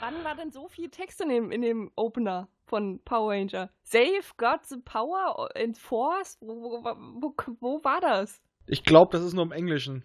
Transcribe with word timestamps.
Wann 0.00 0.24
war 0.24 0.34
denn 0.34 0.50
so 0.50 0.66
viel 0.66 0.88
Text 0.88 1.20
in 1.20 1.28
dem, 1.28 1.52
in 1.52 1.60
dem 1.60 1.90
Opener 1.94 2.48
von 2.64 3.00
Power 3.04 3.32
Ranger? 3.32 3.68
Save, 3.82 4.22
got 4.38 4.64
the 4.64 4.78
power, 4.78 5.50
enforce? 5.54 6.38
Wo, 6.40 6.54
wo, 6.54 6.84
wo, 7.20 7.34
wo 7.60 7.84
war 7.84 8.00
das? 8.00 8.40
Ich 8.66 8.82
glaube, 8.84 9.12
das 9.12 9.22
ist 9.22 9.34
nur 9.34 9.44
im 9.44 9.52
Englischen. 9.52 10.02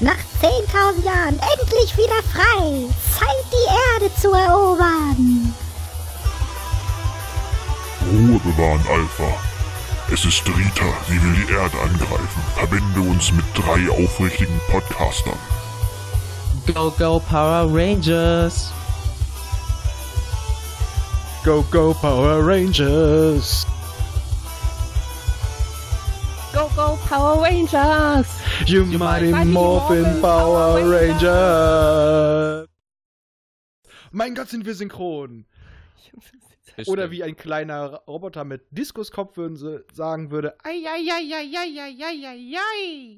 Nach 0.00 0.16
10.000 0.40 1.04
Jahren 1.04 1.38
endlich 1.58 1.94
wieder 1.96 2.22
frei. 2.32 2.88
Zeit, 3.18 3.44
die 3.52 4.04
Erde 4.04 4.14
zu 4.18 4.32
erobern. 4.32 5.54
Ruhe 8.06 8.40
bewahren, 8.40 8.84
Alpha. 8.90 9.36
Es 10.10 10.24
ist 10.24 10.48
Rita, 10.48 10.86
sie 11.06 11.22
will 11.22 11.34
die 11.34 11.52
Erde 11.52 11.78
angreifen. 11.78 12.42
Verbinde 12.54 13.00
uns 13.10 13.30
mit 13.30 13.44
drei 13.54 13.90
aufrichtigen 13.90 14.58
Podcastern. 14.70 15.38
Go, 16.66 16.90
go, 16.98 17.20
Power 17.20 17.66
Rangers! 17.70 18.72
Go, 21.44 21.62
go, 21.70 21.94
Power 21.94 22.44
Rangers! 22.44 23.66
Go, 26.52 26.68
go, 26.74 26.98
Power 27.08 27.40
Rangers! 27.42 28.26
You, 28.66 28.84
mighty 28.84 29.30
mighty 29.30 29.50
Morphin 29.50 30.02
Morphin 30.02 30.20
Power 30.20 30.80
Power 30.80 30.90
Rangers! 30.90 32.68
Mein 34.10 34.34
Gott, 34.34 34.48
sind 34.48 34.66
wir 34.66 34.74
synchron! 34.74 35.46
Oder 36.86 37.10
wie 37.12 37.22
ein 37.22 37.36
kleiner 37.36 38.02
Roboter 38.08 38.42
mit 38.44 38.62
Diskuskopf 38.70 39.36
würden 39.36 39.56
sie 39.56 39.84
sagen 39.92 40.30
würde, 40.32 40.56
Eieieiei. 40.64 41.22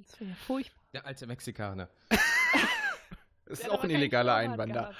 Das 0.06 0.20
wäre 0.20 0.30
ja 0.30 0.36
furchtbar. 0.46 0.82
Der 0.92 1.06
alte 1.06 1.26
Mexikaner. 1.26 1.88
Das 3.46 3.60
ist 3.60 3.70
auch 3.70 3.82
ein 3.84 3.90
illegaler 3.90 4.32
Torwart 4.32 4.50
Einwander. 4.52 4.80
gehabt. 4.80 4.96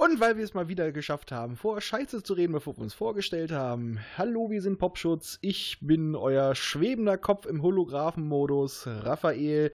Und 0.00 0.18
weil 0.18 0.38
wir 0.38 0.44
es 0.44 0.54
mal 0.54 0.68
wieder 0.68 0.92
geschafft 0.92 1.30
haben, 1.30 1.56
vor 1.56 1.78
Scheiße 1.78 2.22
zu 2.22 2.32
reden, 2.32 2.54
bevor 2.54 2.74
wir 2.74 2.82
uns 2.82 2.94
vorgestellt 2.94 3.52
haben. 3.52 3.98
Hallo, 4.16 4.48
wir 4.48 4.62
sind 4.62 4.78
Popschutz. 4.78 5.38
Ich 5.42 5.76
bin 5.82 6.16
euer 6.16 6.54
schwebender 6.54 7.18
Kopf 7.18 7.44
im 7.44 7.60
Holographenmodus, 7.60 8.86
Raphael. 8.86 9.70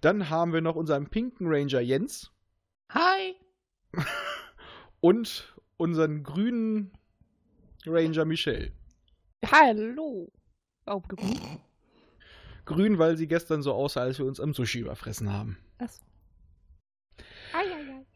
Dann 0.00 0.30
haben 0.30 0.54
wir 0.54 0.62
noch 0.62 0.76
unseren 0.76 1.10
pinken 1.10 1.46
Ranger 1.46 1.82
Jens 1.82 2.32
Hi! 2.88 3.36
und 5.02 5.54
unseren 5.76 6.22
grünen 6.22 6.92
Ranger 7.84 8.24
Michelle. 8.24 8.72
Hallo! 9.44 10.32
Grün. 10.86 11.60
Grün, 12.64 12.98
weil 12.98 13.18
sie 13.18 13.28
gestern 13.28 13.60
so 13.60 13.74
aussah, 13.74 14.00
als 14.00 14.18
wir 14.18 14.24
uns 14.24 14.40
am 14.40 14.54
Sushi 14.54 14.78
überfressen 14.78 15.30
haben. 15.30 15.58
Achso. 15.76 16.00
Ei, 17.52 17.66
ei, 17.66 17.98
ei. 17.98 18.06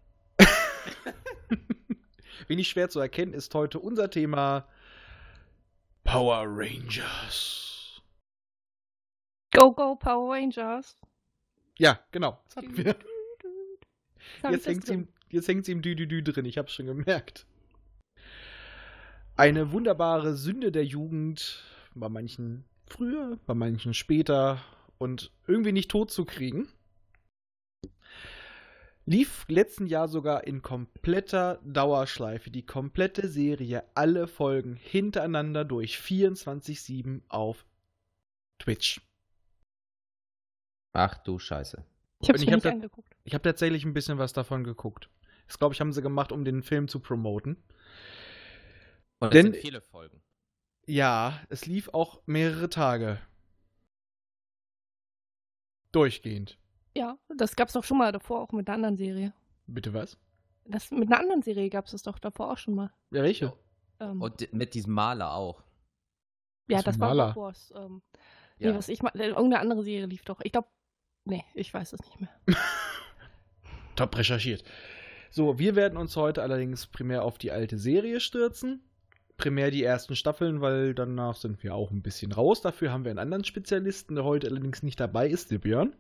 Wenig 2.49 2.69
schwer 2.69 2.89
zu 2.89 3.01
erkennen 3.01 3.33
ist 3.33 3.55
heute 3.55 3.79
unser 3.79 4.11
Thema 4.11 4.67
Power 6.05 6.45
Rangers. 6.47 8.03
Go, 9.53 9.73
go, 9.73 9.97
Power 9.97 10.35
Rangers! 10.35 10.97
Ja, 11.79 12.01
genau. 12.13 12.41
Das 12.47 12.57
hatten 12.57 12.77
wir. 12.77 12.97
Jetzt 14.51 14.67
hängt, 14.67 14.89
im, 14.89 15.09
jetzt 15.31 15.49
hängt 15.49 15.65
sie 15.65 15.73
im 15.73 15.83
Dü-Dü-Dü 15.83 16.23
drin, 16.23 16.45
ich 16.45 16.59
hab's 16.59 16.73
schon 16.73 16.87
gemerkt. 16.87 17.47
Eine 19.37 19.73
wunderbare 19.73 20.35
Sünde 20.35 20.71
der 20.73 20.85
Jugend, 20.85 21.63
bei 21.95 22.09
manchen 22.09 22.65
früher, 22.87 23.39
bei 23.47 23.55
manchen 23.55 23.95
später 23.95 24.61
und 24.99 25.33
irgendwie 25.47 25.73
nicht 25.73 25.91
tot 25.91 26.11
zu 26.11 26.25
kriegen. 26.25 26.69
Lief 29.07 29.45
letzten 29.49 29.87
Jahr 29.87 30.09
sogar 30.09 30.45
in 30.47 30.63
kompletter 30.63 31.61
Dauerschleife 31.63 32.51
die 32.51 32.65
komplette 32.65 33.29
Serie, 33.29 33.85
alle 33.95 34.27
Folgen 34.27 34.77
hintereinander 34.77 35.65
durch 35.65 35.99
24-7 35.99 37.23
auf 37.29 37.67
Twitch. 38.59 39.03
Ach 40.95 41.19
du 41.19 41.39
Scheiße. 41.39 41.85
Ich 42.23 42.29
hab's 42.31 42.41
Und 42.41 42.45
ich 42.45 42.51
mir 42.51 42.57
hab 42.57 42.67
angeguckt. 42.67 43.15
Ich 43.25 43.35
habe 43.35 43.43
tatsächlich 43.43 43.85
ein 43.85 43.93
bisschen 43.93 44.17
was 44.17 44.33
davon 44.33 44.65
geguckt. 44.65 45.11
Das 45.49 45.59
glaube 45.59 45.75
ich, 45.75 45.81
haben 45.81 45.93
sie 45.93 46.01
gemacht, 46.01 46.33
um 46.33 46.45
den 46.45 46.63
Film 46.63 46.89
zu 46.89 47.01
promoten. 47.01 47.63
Und 49.19 49.35
Denn- 49.35 49.47
das 49.47 49.55
sind 49.57 49.63
viele 49.63 49.81
Folgen. 49.83 50.23
Ja, 50.87 51.43
es 51.51 51.67
lief 51.67 51.89
auch 51.93 52.23
mehrere 52.27 52.71
Tage. 52.71 53.21
Durchgehend. 55.93 56.59
Ja, 56.97 57.19
das 57.37 57.57
gab's 57.57 57.73
doch 57.73 57.85
schon 57.85 57.99
mal 57.99 58.13
davor, 58.13 58.41
auch 58.41 58.53
mit 58.53 58.69
einer 58.69 58.77
anderen 58.77 58.97
Serie. 58.97 59.33
Bitte 59.67 59.93
was? 59.93 60.17
Das, 60.65 60.91
mit 60.91 61.11
einer 61.11 61.21
anderen 61.21 61.43
Serie 61.43 61.69
gab's 61.69 61.91
das 61.91 62.03
doch 62.03 62.19
davor 62.19 62.53
auch 62.53 62.59
schon 62.59 62.75
mal. 62.75 62.91
Ja, 63.11 63.23
welche? 63.23 63.53
Ähm, 64.01 64.23
Und 64.23 64.53
mit 64.53 64.75
diesem 64.75 64.95
Maler 64.95 65.35
auch. 65.35 65.63
ja, 66.69 66.83
das 66.83 66.97
für 66.97 67.01
war 67.01 67.09
Maler? 67.09 67.27
davor. 67.29 67.51
es, 67.51 67.73
Ähm, 67.77 68.03
Ja. 68.59 68.71
Nee, 68.71 68.79
was 68.79 68.89
ich 68.89 69.03
mal, 69.03 69.13
irgendeine 69.15 69.59
andere 69.59 69.83
Serie 69.83 70.07
lief 70.07 70.25
doch. 70.25 70.41
Ich 70.43 70.53
glaube, 70.53 70.69
nee, 71.25 71.45
ich 71.55 71.75
weiß 71.75 71.93
es 71.93 72.01
nicht 72.01 72.21
mehr. 72.21 72.31
Top 73.97 74.17
recherchiert. 74.17 74.65
So, 75.31 75.59
wir 75.59 75.75
werden 75.75 75.99
uns 75.99 76.17
heute 76.17 76.43
allerdings 76.43 76.87
primär 76.87 77.25
auf 77.25 77.39
die 77.39 77.51
alte 77.51 77.77
Serie 77.79 78.21
stürzen. 78.21 78.89
Primär 79.37 79.73
die 79.73 79.83
ersten 79.83 80.15
Staffeln, 80.15 80.61
weil 80.61 80.95
danach 80.95 81.35
sind 81.35 81.65
wir 81.65 81.75
auch 81.75 81.91
ein 81.91 82.03
bisschen 82.03 82.31
raus. 82.31 82.61
Dafür 82.61 82.93
haben 82.93 83.05
wir 83.05 83.11
einen 83.11 83.19
anderen 83.19 83.43
Spezialisten, 83.43 84.15
der 84.15 84.25
heute 84.25 84.47
allerdings 84.47 84.85
nicht 84.85 85.01
dabei 85.01 85.29
ist, 85.29 85.51
der 85.51 85.59
Björn. 85.59 85.97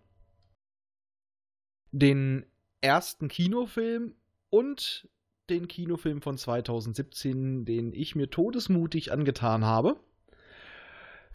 Den 1.96 2.44
ersten 2.80 3.28
Kinofilm 3.28 4.16
und 4.50 5.08
den 5.48 5.68
Kinofilm 5.68 6.22
von 6.22 6.36
2017, 6.36 7.64
den 7.64 7.92
ich 7.92 8.16
mir 8.16 8.30
todesmutig 8.30 9.12
angetan 9.12 9.64
habe. 9.64 10.00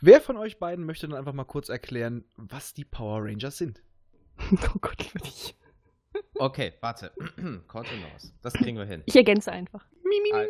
Wer 0.02 0.20
von 0.20 0.36
euch 0.36 0.60
beiden 0.60 0.86
möchte 0.86 1.08
dann 1.08 1.18
einfach 1.18 1.32
mal 1.34 1.46
kurz 1.46 1.70
erklären, 1.70 2.26
was 2.36 2.74
die 2.74 2.84
Power 2.86 3.24
Rangers 3.24 3.58
sind? 3.58 3.82
oh 4.52 4.80
Gott, 4.82 4.96
ich 5.00 5.14
will 5.16 5.22
nicht. 5.22 5.56
Okay, 6.36 6.74
warte. 6.82 7.12
Kontenance. 7.68 8.34
Das 8.42 8.54
kriegen 8.54 8.78
wir 8.78 8.86
hin. 8.86 9.04
Ich 9.06 9.16
ergänze 9.16 9.52
einfach. 9.52 9.86
Al- 10.34 10.48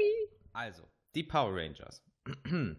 Also, 0.54 0.84
die 1.16 1.24
Power 1.24 1.56
Rangers. 1.56 2.04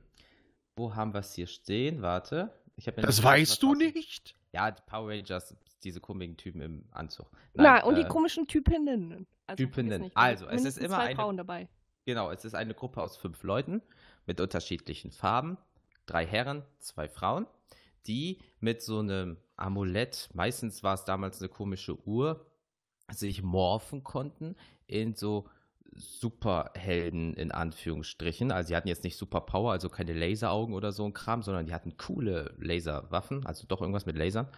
Wo 0.77 0.95
haben 0.95 1.13
wir 1.13 1.21
es 1.21 1.35
hier 1.35 1.47
stehen? 1.47 2.03
Warte. 2.03 2.53
Das 2.77 2.97
nicht- 2.97 3.23
weißt 3.23 3.63
du 3.63 3.75
nicht? 3.75 4.35
Ja, 4.53 4.71
die 4.73 4.83
Power 4.87 5.11
Rangers, 5.11 5.55
diese 5.85 6.01
komischen 6.01 6.37
Typen 6.37 6.61
im 6.61 6.85
Anzug. 6.91 7.31
Na, 7.55 7.85
und 7.85 7.97
die 7.97 8.03
äh, 8.03 8.09
komischen 8.09 8.47
Typinnen. 8.47 9.27
Also, 9.47 9.65
Typinnen. 9.65 10.11
Also, 10.15 10.47
es 10.47 10.65
ist 10.65 10.79
immer 10.79 10.97
zwei 10.97 11.07
eine- 11.07 11.15
Frauen 11.17 11.37
dabei. 11.37 11.69
Genau, 12.07 12.31
es 12.31 12.45
ist 12.45 12.55
eine 12.55 12.75
Gruppe 12.75 13.03
aus 13.03 13.17
fünf 13.17 13.43
Leuten 13.43 13.83
mit 14.27 14.41
unterschiedlichen 14.41 15.11
Farben. 15.13 15.59
Drei 16.07 16.27
Herren, 16.27 16.65
zwei 16.79 17.09
Frauen, 17.09 17.47
die 18.07 18.41
mit 18.59 18.83
so 18.83 18.99
einem 19.01 19.37
Amulett, 19.57 20.31
meistens 20.35 20.83
war 20.83 20.95
es 20.95 21.05
damals 21.05 21.41
eine 21.41 21.49
komische 21.49 21.97
Uhr, 22.07 22.47
sich 23.13 23.43
morphen 23.43 24.03
konnten 24.03 24.57
in 24.87 25.15
so 25.15 25.49
Superhelden 25.93 27.35
in 27.35 27.53
Anführungsstrichen. 27.53 28.53
Also 28.53 28.69
sie 28.69 28.77
hatten 28.77 28.89
jetzt 28.89 29.05
nicht 29.05 29.17
Superpower, 29.17 29.73
also 29.73 29.89
keine 29.89 30.13
Laseraugen 30.13 30.75
oder 30.75 30.93
so 30.93 31.05
ein 31.05 31.13
Kram, 31.13 31.43
sondern 31.43 31.67
die 31.67 31.75
hatten 31.75 31.97
coole 31.97 32.55
Laserwaffen, 32.59 33.45
also 33.47 33.67
doch 33.67 33.81
irgendwas 33.81 34.07
mit 34.07 34.17
Lasern. 34.17 34.49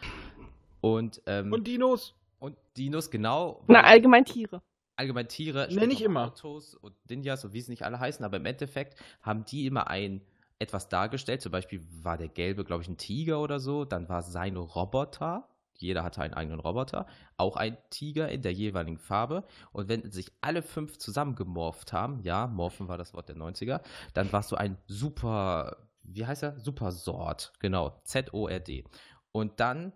Und, 0.82 1.22
ähm, 1.26 1.50
Und 1.52 1.66
Dinos? 1.66 2.14
und 2.38 2.56
Dinos, 2.76 3.10
genau. 3.10 3.64
Na, 3.68 3.82
allgemein 3.84 4.24
Tiere. 4.26 4.60
allgemein 4.96 5.28
Tiere, 5.28 5.68
Nee, 5.70 5.86
nicht 5.86 5.98
später 6.00 6.02
auch 6.02 6.04
immer. 6.10 6.26
Autos 6.26 6.74
und 6.74 6.94
Ninjas 7.08 7.44
und 7.44 7.54
wie 7.54 7.60
sie 7.62 7.70
nicht 7.70 7.84
alle 7.84 7.98
heißen, 7.98 8.24
aber 8.24 8.36
im 8.36 8.44
Endeffekt 8.46 8.98
haben 9.22 9.44
die 9.46 9.64
immer 9.66 9.88
ein 9.88 10.20
etwas 10.58 10.88
dargestellt. 10.88 11.40
Zum 11.40 11.50
Beispiel 11.52 11.82
war 12.02 12.18
der 12.18 12.28
gelbe, 12.28 12.64
glaube 12.64 12.82
ich, 12.82 12.88
ein 12.88 12.96
Tiger 12.98 13.40
oder 13.40 13.58
so. 13.58 13.84
Dann 13.84 14.08
war 14.08 14.22
sein 14.22 14.56
Roboter. 14.56 15.48
Jeder 15.78 16.04
hatte 16.04 16.22
einen 16.22 16.34
eigenen 16.34 16.60
Roboter. 16.60 17.06
Auch 17.36 17.56
ein 17.56 17.76
Tiger 17.90 18.28
in 18.28 18.42
der 18.42 18.52
jeweiligen 18.52 18.98
Farbe. 18.98 19.44
Und 19.72 19.88
wenn 19.88 20.08
sich 20.12 20.30
alle 20.40 20.62
fünf 20.62 20.98
zusammengemorpht 20.98 21.92
haben, 21.92 22.20
ja, 22.20 22.46
morphen 22.46 22.86
war 22.86 22.96
das 22.98 23.12
Wort 23.14 23.28
der 23.28 23.36
90er, 23.36 23.80
dann 24.14 24.32
warst 24.32 24.52
du 24.52 24.56
ein 24.56 24.76
super, 24.86 25.76
wie 26.04 26.26
heißt 26.26 26.44
er? 26.44 26.58
Supersort. 26.60 27.52
Genau, 27.58 28.00
Z-O-R-D. 28.04 28.84
Und 29.32 29.58
dann 29.58 29.92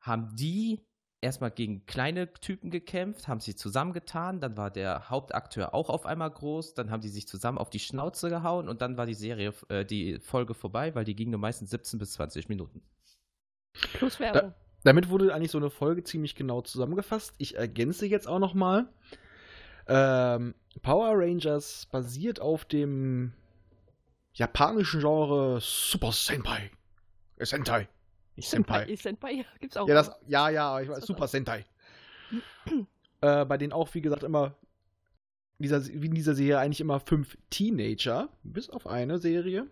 haben 0.00 0.34
die 0.36 0.80
erstmal 1.20 1.50
gegen 1.50 1.84
kleine 1.86 2.32
Typen 2.32 2.70
gekämpft, 2.70 3.28
haben 3.28 3.40
sich 3.40 3.56
zusammengetan, 3.58 4.40
dann 4.40 4.56
war 4.56 4.70
der 4.70 5.10
Hauptakteur 5.10 5.74
auch 5.74 5.90
auf 5.90 6.06
einmal 6.06 6.30
groß, 6.30 6.74
dann 6.74 6.90
haben 6.90 7.02
die 7.02 7.08
sich 7.08 7.28
zusammen 7.28 7.58
auf 7.58 7.70
die 7.70 7.78
Schnauze 7.78 8.30
gehauen 8.30 8.68
und 8.68 8.80
dann 8.80 8.96
war 8.96 9.06
die 9.06 9.14
Serie, 9.14 9.52
äh, 9.68 9.84
die 9.84 10.18
Folge 10.18 10.54
vorbei, 10.54 10.94
weil 10.94 11.04
die 11.04 11.14
ging 11.14 11.30
nur 11.30 11.40
meistens 11.40 11.70
17 11.70 11.98
bis 11.98 12.12
20 12.12 12.48
Minuten. 12.48 12.82
Plus 13.94 14.18
Werbung. 14.18 14.54
Damit 14.82 15.10
wurde 15.10 15.34
eigentlich 15.34 15.50
so 15.50 15.58
eine 15.58 15.70
Folge 15.70 16.04
ziemlich 16.04 16.34
genau 16.34 16.62
zusammengefasst. 16.62 17.34
Ich 17.36 17.56
ergänze 17.56 18.06
jetzt 18.06 18.26
auch 18.26 18.38
noch 18.38 18.54
mal. 18.54 18.88
Ähm, 19.86 20.54
Power 20.80 21.18
Rangers 21.18 21.86
basiert 21.86 22.40
auf 22.40 22.64
dem 22.64 23.34
japanischen 24.32 25.00
Genre 25.00 25.58
Super 25.60 26.12
Senpai. 26.12 26.70
Sentai. 27.38 27.88
Nicht 28.40 28.50
Senpai. 28.50 28.96
Senpai, 28.96 29.32
ja, 29.32 29.44
gibt's 29.58 29.76
auch. 29.76 29.86
Ja, 29.86 29.94
das, 29.94 30.08
noch. 30.08 30.16
ja, 30.26 30.48
ja, 30.48 30.80
ich 30.80 30.88
weiß, 30.88 31.04
Super. 31.06 31.28
Sentai. 31.28 31.66
äh, 33.20 33.44
bei 33.44 33.58
denen 33.58 33.72
auch, 33.72 33.92
wie 33.94 34.00
gesagt, 34.00 34.22
immer 34.22 34.54
in 35.58 35.64
dieser, 35.64 35.86
wie 35.86 36.06
in 36.06 36.14
dieser 36.14 36.34
Serie 36.34 36.58
eigentlich 36.58 36.80
immer 36.80 37.00
fünf 37.00 37.36
Teenager, 37.50 38.30
bis 38.42 38.70
auf 38.70 38.86
eine 38.86 39.18
Serie, 39.18 39.66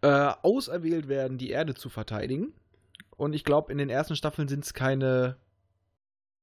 äh, 0.00 0.32
auserwählt 0.42 1.08
werden, 1.08 1.36
die 1.36 1.50
Erde 1.50 1.74
zu 1.74 1.90
verteidigen. 1.90 2.54
Und 3.16 3.34
ich 3.34 3.44
glaube, 3.44 3.70
in 3.70 3.76
den 3.76 3.90
ersten 3.90 4.16
Staffeln 4.16 4.48
sind 4.48 4.64
es 4.64 4.72
keine, 4.72 5.36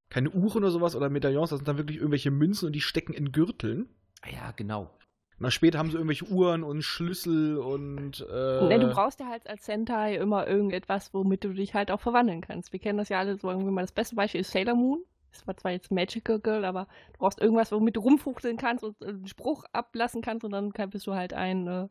keine 0.09 0.29
Uhren 0.29 0.63
oder 0.63 0.71
sowas 0.71 0.95
oder 0.95 1.09
Medaillons, 1.09 1.49
das 1.49 1.57
sind 1.57 1.67
dann 1.67 1.77
wirklich 1.77 1.97
irgendwelche 1.97 2.29
Münzen 2.29 2.67
und 2.67 2.73
die 2.73 2.81
stecken 2.81 3.13
in 3.13 3.31
Gürteln. 3.31 3.89
Ah 4.21 4.29
Ja, 4.29 4.51
genau. 4.51 4.95
Und 5.41 5.45
dann 5.45 5.51
später 5.51 5.79
haben 5.79 5.89
sie 5.89 5.97
irgendwelche 5.97 6.25
Uhren 6.25 6.61
und 6.61 6.83
Schlüssel 6.83 7.57
und. 7.57 8.21
Äh, 8.31 8.67
Ne, 8.67 8.79
du 8.79 8.91
brauchst 8.91 9.19
ja 9.19 9.25
halt 9.25 9.49
als 9.49 9.65
Sentai 9.65 10.15
immer 10.17 10.45
irgendetwas, 10.45 11.15
womit 11.15 11.43
du 11.43 11.51
dich 11.51 11.73
halt 11.73 11.89
auch 11.89 11.99
verwandeln 11.99 12.41
kannst. 12.41 12.71
Wir 12.73 12.79
kennen 12.79 12.99
das 12.99 13.09
ja 13.09 13.17
alle 13.17 13.39
so 13.39 13.49
irgendwie 13.49 13.71
mal. 13.71 13.81
Das 13.81 13.91
beste 13.91 14.13
Beispiel 14.13 14.41
ist 14.41 14.51
Sailor 14.51 14.75
Moon. 14.75 15.03
Das 15.31 15.47
war 15.47 15.57
zwar 15.57 15.71
jetzt 15.71 15.89
Magical 15.89 16.39
Girl, 16.39 16.63
aber 16.63 16.87
du 17.13 17.17
brauchst 17.17 17.41
irgendwas, 17.41 17.71
womit 17.71 17.95
du 17.95 18.01
rumfuchteln 18.01 18.57
kannst 18.57 18.83
und 18.83 19.01
äh, 19.01 19.07
einen 19.07 19.25
Spruch 19.25 19.63
ablassen 19.73 20.21
kannst 20.21 20.45
und 20.45 20.51
dann 20.51 20.69
bist 20.91 21.07
du 21.07 21.15
halt 21.15 21.33
ein, 21.33 21.65
äh, 21.65 21.87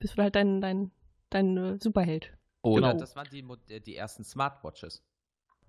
bist 0.00 0.18
du 0.18 0.22
halt 0.22 0.34
dein, 0.34 0.60
dein, 0.60 0.90
dein 1.30 1.56
äh, 1.56 1.78
Superheld. 1.80 2.32
Oder 2.62 2.88
Genau. 2.88 2.98
das 2.98 3.14
waren 3.14 3.28
die, 3.30 3.44
äh, 3.72 3.78
die 3.78 3.94
ersten 3.94 4.24
Smartwatches. 4.24 5.04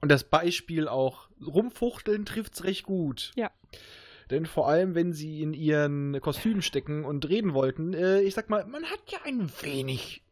Und 0.02 0.10
das 0.10 0.24
Beispiel 0.24 0.88
auch, 0.88 1.30
rumfuchteln 1.46 2.26
trifft's 2.26 2.64
recht 2.64 2.84
gut. 2.84 3.32
Ja. 3.36 3.52
Denn 4.32 4.46
vor 4.46 4.68
allem, 4.68 4.96
wenn 4.96 5.14
sie 5.14 5.42
in 5.42 5.54
ihren 5.54 6.20
Kostümen 6.22 6.62
stecken 6.62 7.06
und 7.06 7.28
reden 7.30 7.54
wollten, 7.54 7.94
äh, 7.94 8.22
ich 8.22 8.34
sag 8.34 8.50
mal, 8.50 8.66
man 8.66 8.84
hat 8.86 9.00
ja 9.12 9.20
ein 9.24 9.52
wenig 9.62 10.24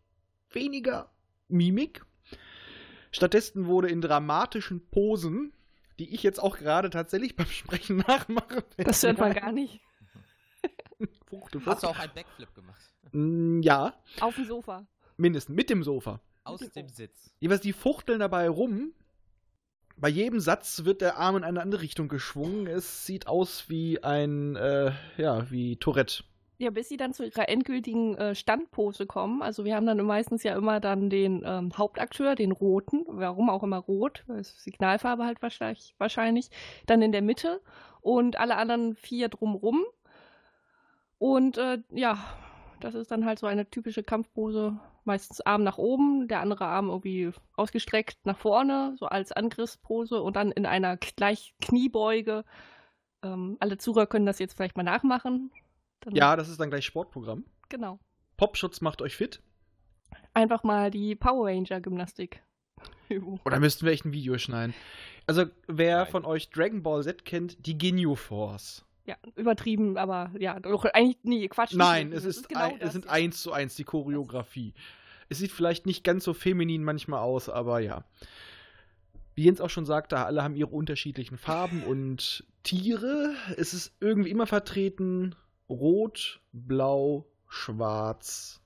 weniger 0.51 1.11
Mimik. 1.47 2.03
Stattdessen 3.11 3.67
wurde 3.67 3.89
in 3.89 4.01
dramatischen 4.01 4.87
Posen, 4.89 5.53
die 5.99 6.13
ich 6.15 6.23
jetzt 6.23 6.39
auch 6.41 6.57
gerade 6.57 6.89
tatsächlich 6.89 7.35
beim 7.35 7.45
Sprechen 7.47 7.97
nachmache. 8.07 8.63
Das 8.77 9.03
hört 9.03 9.19
man 9.19 9.33
gar 9.33 9.51
nicht. 9.51 9.79
Hast 11.65 11.83
du 11.83 11.87
auch 11.87 11.99
einen 11.99 12.13
Backflip 12.13 12.53
gemacht? 12.55 12.81
Mm, 13.11 13.61
Ja, 13.61 13.93
Auf 14.21 14.35
dem 14.35 14.45
Sofa. 14.45 14.85
mindestens 15.17 15.55
mit 15.55 15.69
dem 15.69 15.83
Sofa. 15.83 16.19
Aus 16.43 16.59
dem 16.61 16.89
Sitz. 16.89 17.31
Jeweils 17.39 17.61
die 17.61 17.73
fuchteln 17.73 18.19
dabei 18.19 18.49
rum. 18.49 18.93
Bei 19.95 20.09
jedem 20.09 20.39
Satz 20.39 20.85
wird 20.85 21.01
der 21.01 21.17
Arm 21.17 21.37
in 21.37 21.43
eine 21.43 21.61
andere 21.61 21.81
Richtung 21.81 22.07
geschwungen. 22.07 22.67
Es 22.67 23.05
sieht 23.05 23.27
aus 23.27 23.69
wie 23.69 24.03
ein, 24.03 24.55
äh, 24.55 24.91
ja, 25.17 25.49
wie 25.49 25.77
Tourette. 25.77 26.23
Ja, 26.57 26.69
bis 26.69 26.87
sie 26.87 26.97
dann 26.97 27.13
zu 27.13 27.25
ihrer 27.25 27.49
endgültigen 27.49 28.15
äh, 28.15 28.35
Standpose 28.35 29.05
kommen. 29.05 29.41
Also 29.41 29.65
wir 29.65 29.75
haben 29.75 29.85
dann 29.85 30.03
meistens 30.05 30.43
ja 30.43 30.55
immer 30.55 30.79
dann 30.79 31.09
den 31.09 31.43
ähm, 31.45 31.71
Hauptakteur, 31.77 32.35
den 32.35 32.51
roten, 32.51 33.03
warum 33.07 33.49
auch 33.49 33.63
immer 33.63 33.77
rot, 33.77 34.23
Signalfarbe 34.41 35.25
halt 35.25 35.41
wahrscheinlich, 35.41 35.95
wahrscheinlich, 35.97 36.49
dann 36.85 37.01
in 37.01 37.11
der 37.11 37.21
Mitte 37.21 37.59
und 38.01 38.37
alle 38.39 38.55
anderen 38.55 38.95
vier 38.95 39.29
drumrum. 39.29 39.83
Und 41.17 41.57
äh, 41.57 41.79
ja, 41.91 42.17
das 42.83 42.95
ist 42.95 43.11
dann 43.11 43.25
halt 43.25 43.39
so 43.39 43.47
eine 43.47 43.69
typische 43.69 44.03
Kampfpose, 44.03 44.77
meistens 45.05 45.41
Arm 45.41 45.63
nach 45.63 45.77
oben, 45.77 46.27
der 46.27 46.41
andere 46.41 46.65
Arm 46.65 46.89
irgendwie 46.89 47.31
ausgestreckt 47.55 48.17
nach 48.25 48.37
vorne, 48.37 48.95
so 48.99 49.05
als 49.05 49.31
Angriffspose 49.31 50.21
und 50.21 50.35
dann 50.35 50.51
in 50.51 50.65
einer 50.65 50.97
gleich 50.97 51.55
Kniebeuge. 51.61 52.43
Ähm, 53.23 53.55
alle 53.61 53.77
Zuhörer 53.77 54.07
können 54.07 54.25
das 54.25 54.39
jetzt 54.39 54.55
vielleicht 54.55 54.75
mal 54.75 54.83
nachmachen. 54.83 55.51
Dann 56.01 56.15
Ja, 56.15 56.35
das 56.35 56.49
ist 56.49 56.59
dann 56.59 56.69
gleich 56.69 56.85
Sportprogramm. 56.85 57.45
Genau. 57.69 57.99
Popschutz 58.35 58.81
macht 58.81 59.01
euch 59.01 59.15
fit. 59.15 59.41
Einfach 60.33 60.63
mal 60.63 60.91
die 60.91 61.15
Power 61.15 61.47
Ranger 61.47 61.79
Gymnastik. 61.79 62.43
Oder 63.45 63.59
müssten 63.59 63.85
wir 63.85 63.93
echt 63.93 64.05
ein 64.05 64.11
Video 64.11 64.37
schneiden? 64.37 64.73
Also, 65.25 65.45
wer 65.67 65.99
Nein. 65.99 66.11
von 66.11 66.25
euch 66.25 66.49
Dragon 66.49 66.83
Ball 66.83 67.03
Z 67.03 67.23
kennt, 67.23 67.65
die 67.65 67.77
Ginyu 67.77 68.15
Force. 68.15 68.85
Ja, 69.05 69.17
übertrieben, 69.35 69.97
aber 69.97 70.31
ja, 70.39 70.59
doch 70.59 70.85
eigentlich 70.85 71.17
nie 71.23 71.47
Quatsch. 71.49 71.73
Nein, 71.75 72.09
nicht. 72.09 72.19
es, 72.19 72.23
Das 72.23 72.37
ist 72.37 72.49
genau 72.49 72.61
ein, 72.73 72.79
das. 72.79 72.87
es 72.87 72.93
sind 72.93 73.07
eins 73.09 73.41
zu 73.41 73.51
eins 73.51 73.75
die 73.75 73.83
Choreografie. 73.83 74.73
Es 75.29 75.39
sieht 75.39 75.51
vielleicht 75.51 75.85
nicht 75.85 76.03
ganz 76.03 76.23
so 76.23 76.33
feminin 76.33 76.83
manchmal 76.83 77.19
aus, 77.21 77.49
aber 77.49 77.79
ja. 77.79 78.05
Wie 79.35 79.43
Jens 79.45 79.59
auch 79.61 79.69
schon 79.69 79.85
sagte, 79.85 80.17
alle 80.19 80.43
haben 80.43 80.55
ihre 80.55 80.69
unterschiedlichen 80.69 81.37
Farben 81.37 81.83
und 81.83 82.45
Tiere. 82.63 83.33
Es 83.57 83.73
ist 83.73 83.93
irgendwie 83.99 84.29
immer 84.29 84.47
vertreten: 84.47 85.35
Rot, 85.69 86.39
Blau, 86.51 87.25
Schwarz, 87.47 88.61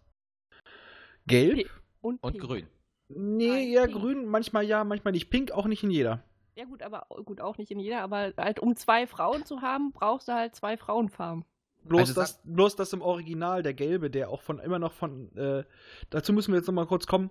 Gelb. 1.26 1.70
Und, 2.02 2.22
Und 2.22 2.38
grün. 2.40 2.68
Nee, 3.10 3.48
Nein, 3.48 3.68
eher 3.70 3.88
pink. 3.88 3.98
grün, 3.98 4.26
manchmal 4.26 4.66
ja, 4.66 4.84
manchmal 4.84 5.14
nicht. 5.14 5.30
Pink 5.30 5.52
auch 5.52 5.66
nicht 5.66 5.84
in 5.84 5.92
jeder. 5.92 6.24
Ja 6.58 6.66
gut, 6.66 6.82
aber 6.82 7.06
gut 7.24 7.40
auch 7.40 7.60
nicht 7.60 7.70
in 7.70 7.80
jeder, 7.80 8.02
aber 8.02 8.34
halt 8.36 8.60
um 8.60 8.76
zwei 8.76 9.06
Frauen 9.06 9.46
zu 9.46 9.62
haben, 9.62 9.92
brauchst 9.92 10.28
du 10.28 10.34
halt 10.34 10.56
zwei 10.56 10.76
Frauenfarben. 10.76 11.46
Bloß, 11.84 12.10
Also 12.10 12.14
das, 12.20 12.42
bloß 12.46 12.76
das 12.76 12.94
im 12.94 13.04
Original, 13.04 13.62
der 13.62 13.76
gelbe, 13.76 14.10
der 14.10 14.30
auch 14.32 14.42
von 14.42 14.58
immer 14.58 14.80
noch 14.80 14.94
von. 14.94 15.32
Äh, 15.38 15.66
dazu 16.10 16.34
müssen 16.34 16.52
wir 16.52 16.58
jetzt 16.58 16.66
nochmal 16.66 16.88
kurz 16.88 17.06
kommen. 17.06 17.30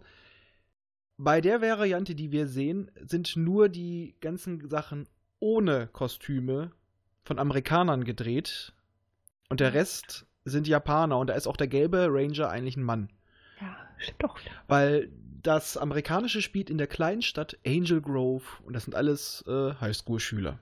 Bei 1.17 1.41
der 1.41 1.61
Variante, 1.61 2.15
die 2.15 2.31
wir 2.31 2.47
sehen, 2.47 2.93
sind 3.01 3.35
nur 3.35 3.69
die 3.69 4.15
ganzen 4.21 4.69
Sachen 4.69 5.09
ohne 5.41 5.89
Kostüme 5.89 6.71
von 7.25 7.41
Amerikanern 7.41 8.05
gedreht. 8.05 8.75
Und 9.49 9.59
der 9.59 9.75
Rest 9.75 10.27
sind 10.45 10.69
Japaner. 10.69 11.19
Und 11.19 11.31
da 11.31 11.35
ist 11.35 11.49
auch 11.49 11.57
der 11.57 11.67
gelbe 11.67 12.07
Ranger 12.11 12.49
eigentlich 12.49 12.77
ein 12.77 12.85
Mann. 12.85 13.11
Ja, 13.61 13.77
stimmt 13.99 14.23
doch. 14.23 14.39
Weil 14.69 15.11
das 15.47 15.77
amerikanische 15.77 16.43
spielt 16.43 16.71
in 16.71 16.79
der 16.79 16.87
kleinen 16.87 17.23
Stadt 17.23 17.59
Angel 17.67 18.01
Grove. 18.01 18.45
Und 18.65 18.75
das 18.75 18.85
sind 18.85 18.95
alles 18.95 19.45
äh, 19.47 19.75
Highschool-Schüler. 19.81 20.59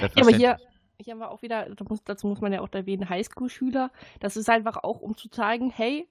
Ja, 0.00 0.08
aber 0.16 0.30
hier, 0.30 0.58
hier 1.00 1.12
haben 1.12 1.20
wir 1.20 1.30
auch 1.30 1.42
wieder, 1.42 1.68
da 1.74 1.84
muss, 1.88 2.04
dazu 2.04 2.26
muss 2.26 2.40
man 2.40 2.52
ja 2.52 2.60
auch 2.60 2.68
erwähnen, 2.72 3.08
Highschool-Schüler. 3.08 3.90
Das 4.20 4.36
ist 4.36 4.50
einfach 4.50 4.76
auch, 4.82 5.00
um 5.00 5.16
zu 5.16 5.28
zeigen, 5.28 5.70
hey, 5.70 6.08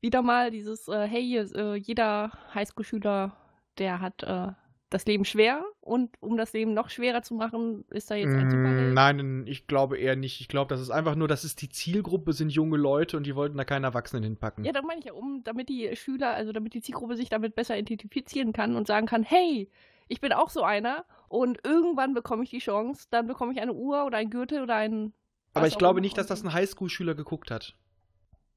wieder 0.00 0.22
mal 0.22 0.50
dieses, 0.50 0.88
äh, 0.88 1.06
hey, 1.06 1.22
hier, 1.22 1.54
äh, 1.54 1.76
jeder 1.76 2.32
Highschool-Schüler, 2.54 3.36
der 3.78 4.00
hat 4.00 4.22
äh, 4.22 4.52
das 4.92 5.06
Leben 5.06 5.24
schwer 5.24 5.64
und 5.80 6.10
um 6.20 6.36
das 6.36 6.52
Leben 6.52 6.74
noch 6.74 6.90
schwerer 6.90 7.22
zu 7.22 7.34
machen, 7.34 7.84
ist 7.90 8.10
da 8.10 8.14
jetzt 8.14 8.34
ein 8.34 8.90
Mm. 8.90 8.94
Nein, 8.94 9.44
ich 9.46 9.66
glaube 9.66 9.96
eher 9.98 10.16
nicht. 10.16 10.40
Ich 10.40 10.48
glaube, 10.48 10.68
das 10.68 10.80
ist 10.80 10.90
einfach 10.90 11.14
nur, 11.14 11.28
dass 11.28 11.44
es 11.44 11.56
die 11.56 11.68
Zielgruppe 11.68 12.32
sind 12.32 12.50
junge 12.50 12.76
Leute 12.76 13.16
und 13.16 13.24
die 13.24 13.34
wollten 13.34 13.56
da 13.56 13.64
keine 13.64 13.86
Erwachsenen 13.86 14.22
hinpacken. 14.22 14.64
Ja, 14.64 14.72
da 14.72 14.82
meine 14.82 15.00
ich 15.00 15.06
ja, 15.06 15.12
um, 15.12 15.42
damit 15.44 15.68
die 15.68 15.94
Schüler, 15.96 16.34
also 16.34 16.52
damit 16.52 16.74
die 16.74 16.82
Zielgruppe 16.82 17.16
sich 17.16 17.28
damit 17.28 17.54
besser 17.54 17.78
identifizieren 17.78 18.52
kann 18.52 18.76
und 18.76 18.86
sagen 18.86 19.06
kann, 19.06 19.22
hey, 19.22 19.70
ich 20.08 20.20
bin 20.20 20.32
auch 20.32 20.50
so 20.50 20.62
einer 20.62 21.04
und 21.28 21.60
irgendwann 21.64 22.12
bekomme 22.12 22.44
ich 22.44 22.50
die 22.50 22.58
Chance, 22.58 23.06
dann 23.10 23.26
bekomme 23.26 23.52
ich 23.52 23.60
eine 23.60 23.72
Uhr 23.72 24.04
oder 24.04 24.18
ein 24.18 24.30
Gürtel 24.30 24.62
oder 24.62 24.76
ein. 24.76 25.12
Aber 25.54 25.66
ich 25.66 25.78
glaube 25.78 26.00
nicht, 26.00 26.18
dass 26.18 26.26
das 26.26 26.44
ein 26.44 26.52
Highschool-Schüler 26.52 27.14
geguckt 27.14 27.50
hat. 27.50 27.76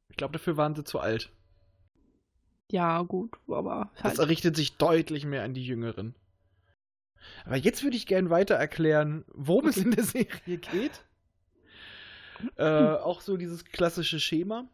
Ich 0.10 0.18
glaube, 0.18 0.34
dafür 0.34 0.58
waren 0.58 0.76
sie 0.76 0.84
zu 0.84 1.00
alt. 1.00 1.32
Ja, 2.72 3.02
gut, 3.04 3.32
aber 3.48 3.92
Das 4.02 4.18
halt. 4.18 4.30
richtet 4.30 4.56
sich 4.56 4.78
deutlich 4.78 5.26
mehr 5.26 5.44
an 5.44 5.54
die 5.54 5.66
Jüngeren. 5.66 6.16
Aber 7.46 7.58
jetzt 7.58 7.84
würde 7.84 7.98
ich 7.98 8.08
gern 8.08 8.30
weiter 8.30 8.56
erklären, 8.56 9.26
worum 9.34 9.68
es 9.68 9.78
in 9.78 9.92
der 9.92 10.04
Serie 10.04 10.58
geht. 10.58 11.04
äh, 12.58 12.64
auch 12.64 13.22
so 13.22 13.38
dieses 13.38 13.66
klassische 13.66 14.20
Schema, 14.20 14.68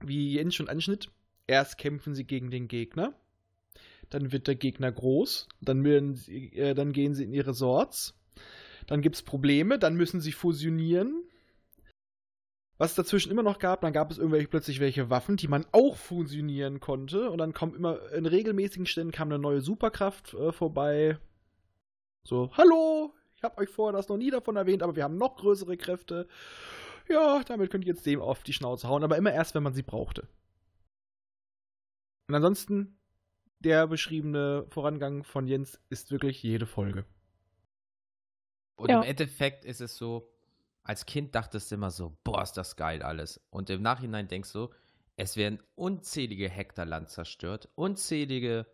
wie 0.00 0.34
Jens 0.34 0.54
schon 0.54 0.68
anschnitt. 0.68 1.10
Erst 1.46 1.78
kämpfen 1.78 2.14
sie 2.14 2.24
gegen 2.24 2.50
den 2.50 2.66
Gegner, 2.66 3.14
dann 4.10 4.32
wird 4.32 4.48
der 4.48 4.56
Gegner 4.56 4.90
groß, 4.90 5.48
dann, 5.60 6.14
sie, 6.14 6.52
äh, 6.54 6.74
dann 6.74 6.92
gehen 6.92 7.14
sie 7.14 7.24
in 7.24 7.32
ihre 7.32 7.54
Sorts, 7.54 8.18
dann 8.86 9.00
gibt 9.00 9.16
es 9.16 9.22
Probleme, 9.22 9.78
dann 9.78 9.96
müssen 9.96 10.20
sie 10.20 10.32
fusionieren. 10.32 11.22
Was 12.78 12.90
es 12.90 12.96
dazwischen 12.96 13.30
immer 13.30 13.42
noch 13.42 13.58
gab, 13.58 13.80
dann 13.80 13.92
gab 13.92 14.10
es 14.10 14.18
irgendwelche 14.18 14.48
plötzlich 14.48 14.80
welche 14.80 15.08
Waffen, 15.08 15.36
die 15.36 15.48
man 15.48 15.64
auch 15.72 15.96
fusionieren 15.96 16.78
konnte. 16.80 17.30
Und 17.30 17.38
dann 17.38 17.54
kommt 17.54 17.74
immer 17.74 18.12
in 18.12 18.26
regelmäßigen 18.26 18.86
Ständen 18.86 19.12
kam 19.12 19.28
eine 19.28 19.38
neue 19.38 19.62
Superkraft 19.62 20.34
äh, 20.34 20.52
vorbei. 20.52 21.18
So, 22.22 22.50
hallo, 22.54 23.14
ich 23.36 23.42
habe 23.42 23.58
euch 23.58 23.70
vorher 23.70 23.96
das 23.96 24.08
noch 24.08 24.18
nie 24.18 24.30
davon 24.30 24.56
erwähnt, 24.56 24.82
aber 24.82 24.94
wir 24.96 25.04
haben 25.04 25.16
noch 25.16 25.36
größere 25.36 25.76
Kräfte. 25.76 26.28
Ja, 27.08 27.42
damit 27.44 27.70
könnt 27.70 27.84
ihr 27.84 27.94
jetzt 27.94 28.04
dem 28.04 28.20
auf 28.20 28.42
die 28.42 28.52
Schnauze 28.52 28.88
hauen, 28.88 29.04
aber 29.04 29.16
immer 29.16 29.32
erst, 29.32 29.54
wenn 29.54 29.62
man 29.62 29.74
sie 29.74 29.82
brauchte. 29.82 30.28
Und 32.28 32.34
ansonsten, 32.34 32.98
der 33.60 33.86
beschriebene 33.86 34.66
Vorangang 34.68 35.22
von 35.24 35.46
Jens 35.46 35.80
ist 35.88 36.10
wirklich 36.10 36.42
jede 36.42 36.66
Folge. 36.66 37.06
Und 38.76 38.90
Ja. 38.90 39.00
im 39.00 39.08
Endeffekt 39.08 39.64
ist 39.64 39.80
es 39.80 39.96
so, 39.96 40.28
als 40.86 41.06
Kind 41.06 41.34
dachtest 41.34 41.70
du 41.70 41.74
immer 41.74 41.90
so, 41.90 42.16
boah, 42.24 42.42
ist 42.42 42.52
das 42.52 42.76
geil 42.76 43.02
alles. 43.02 43.40
Und 43.50 43.70
im 43.70 43.82
Nachhinein 43.82 44.28
denkst 44.28 44.52
du, 44.52 44.70
es 45.16 45.36
werden 45.36 45.60
unzählige 45.74 46.48
Hektar 46.48 46.84
Land 46.84 47.10
zerstört, 47.10 47.68
unzählige 47.74 48.66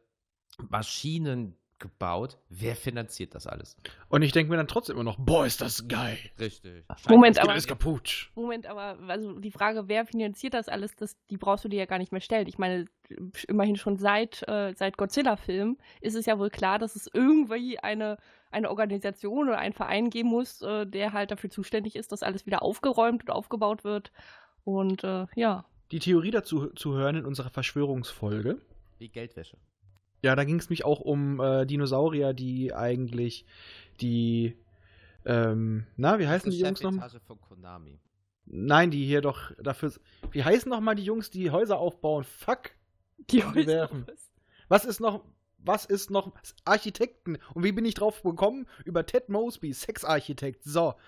Maschinen, 0.69 1.57
gebaut. 1.83 2.39
Wer 2.49 2.77
finanziert 2.77 3.35
das 3.35 3.47
alles? 3.47 3.77
Und 4.09 4.23
ich 4.23 4.33
denke 4.33 4.51
mir 4.51 4.57
dann 4.57 4.69
trotzdem 4.69 4.95
immer 4.95 5.05
noch, 5.05 5.19
boah, 5.19 5.45
ist 5.45 5.61
das 5.61 5.87
geil. 5.89 6.17
Richtig. 6.39 6.85
Moment, 7.09 7.39
aber- 7.39 7.51
alles 7.51 7.67
kaputt. 7.67 8.31
Moment, 8.35 8.67
aber 8.67 8.97
also 9.09 9.39
die 9.39 9.51
Frage, 9.51 9.89
wer 9.89 10.07
finanziert 10.07 10.55
das 10.55 10.69
alles, 10.69 10.95
das, 10.97 11.17
die 11.29 11.37
brauchst 11.37 11.65
du 11.65 11.69
dir 11.69 11.81
ja 11.81 11.87
gar 11.87 11.99
nicht 11.99 12.13
mehr 12.13 12.21
stellen. 12.23 12.47
Ich 12.47 12.59
meine, 12.59 12.87
immerhin 13.49 13.77
schon 13.77 13.99
seit, 13.99 14.49
äh, 14.49 14.73
seit 14.75 14.97
Godzilla-Film 14.97 15.77
ist 16.01 16.15
es 16.15 16.25
ja 16.25 16.39
wohl 16.39 16.51
klar, 16.51 16.79
dass 16.79 16.97
es 16.97 17.11
irgendwie 17.13 17.79
eine, 17.81 18.17
eine 18.53 18.71
Organisation 18.71 19.49
oder 19.49 19.59
einen 19.59 19.75
Verein 19.75 20.11
geben 20.11 20.29
muss, 20.29 20.63
äh, 20.63 20.87
der 20.87 21.13
halt 21.13 21.31
dafür 21.31 21.51
zuständig 21.51 21.97
ist, 21.97 22.13
dass 22.13 22.23
alles 22.23 22.47
wieder 22.47 22.63
aufgeräumt 22.63 23.23
und 23.23 23.31
aufgebaut 23.31 23.85
wird. 23.85 24.13
Und 24.65 25.05
äh, 25.05 25.27
ja, 25.35 25.65
Die 25.91 25.99
Theorie 25.99 26.31
dazu 26.31 26.69
zu 26.69 26.95
hören 26.95 27.17
in 27.17 27.25
unserer 27.25 27.51
Verschwörungsfolge. 27.51 28.59
Wie 28.99 29.09
Geldwäsche. 29.09 29.57
Ja, 30.23 30.37
da 30.37 30.45
ging 30.45 30.59
es 30.59 30.71
mich 30.71 30.85
auch 30.85 31.01
um 31.01 31.41
äh, 31.41 31.67
Dinosaurier, 31.67 32.33
die 32.33 32.73
eigentlich 32.73 33.45
die, 34.01 34.57
ähm, 35.25 35.87
na, 35.97 36.21
wie 36.21 36.29
heißen 36.29 36.51
die 36.51 36.59
Jungs 36.59 36.83
nochmal? 36.83 37.11
Von 37.27 37.41
Konami. 37.41 37.99
Nein, 38.45 38.91
die 38.91 39.05
hier 39.05 39.21
doch 39.21 39.53
dafür, 39.61 39.93
wie 40.31 40.45
heißen 40.45 40.71
nochmal 40.71 40.95
die 40.95 41.05
Jungs, 41.05 41.31
die 41.31 41.51
Häuser 41.51 41.79
aufbauen? 41.79 42.25
Fuck. 42.25 42.71
die 43.31 43.43
werfen. 43.67 44.07
Was 44.69 44.85
ist 44.85 45.01
noch, 45.01 45.25
was 45.65 45.85
ist 45.85 46.11
noch 46.11 46.33
Architekten? 46.65 47.39
Und 47.55 47.65
wie 47.65 47.73
bin 47.73 47.85
ich 47.85 47.95
drauf 47.95 48.23
gekommen? 48.23 48.67
Über 48.85 49.07
Ted 49.07 49.29
Mosby, 49.29 49.73
Sexarchitekt. 49.73 50.65
So. 50.65 50.95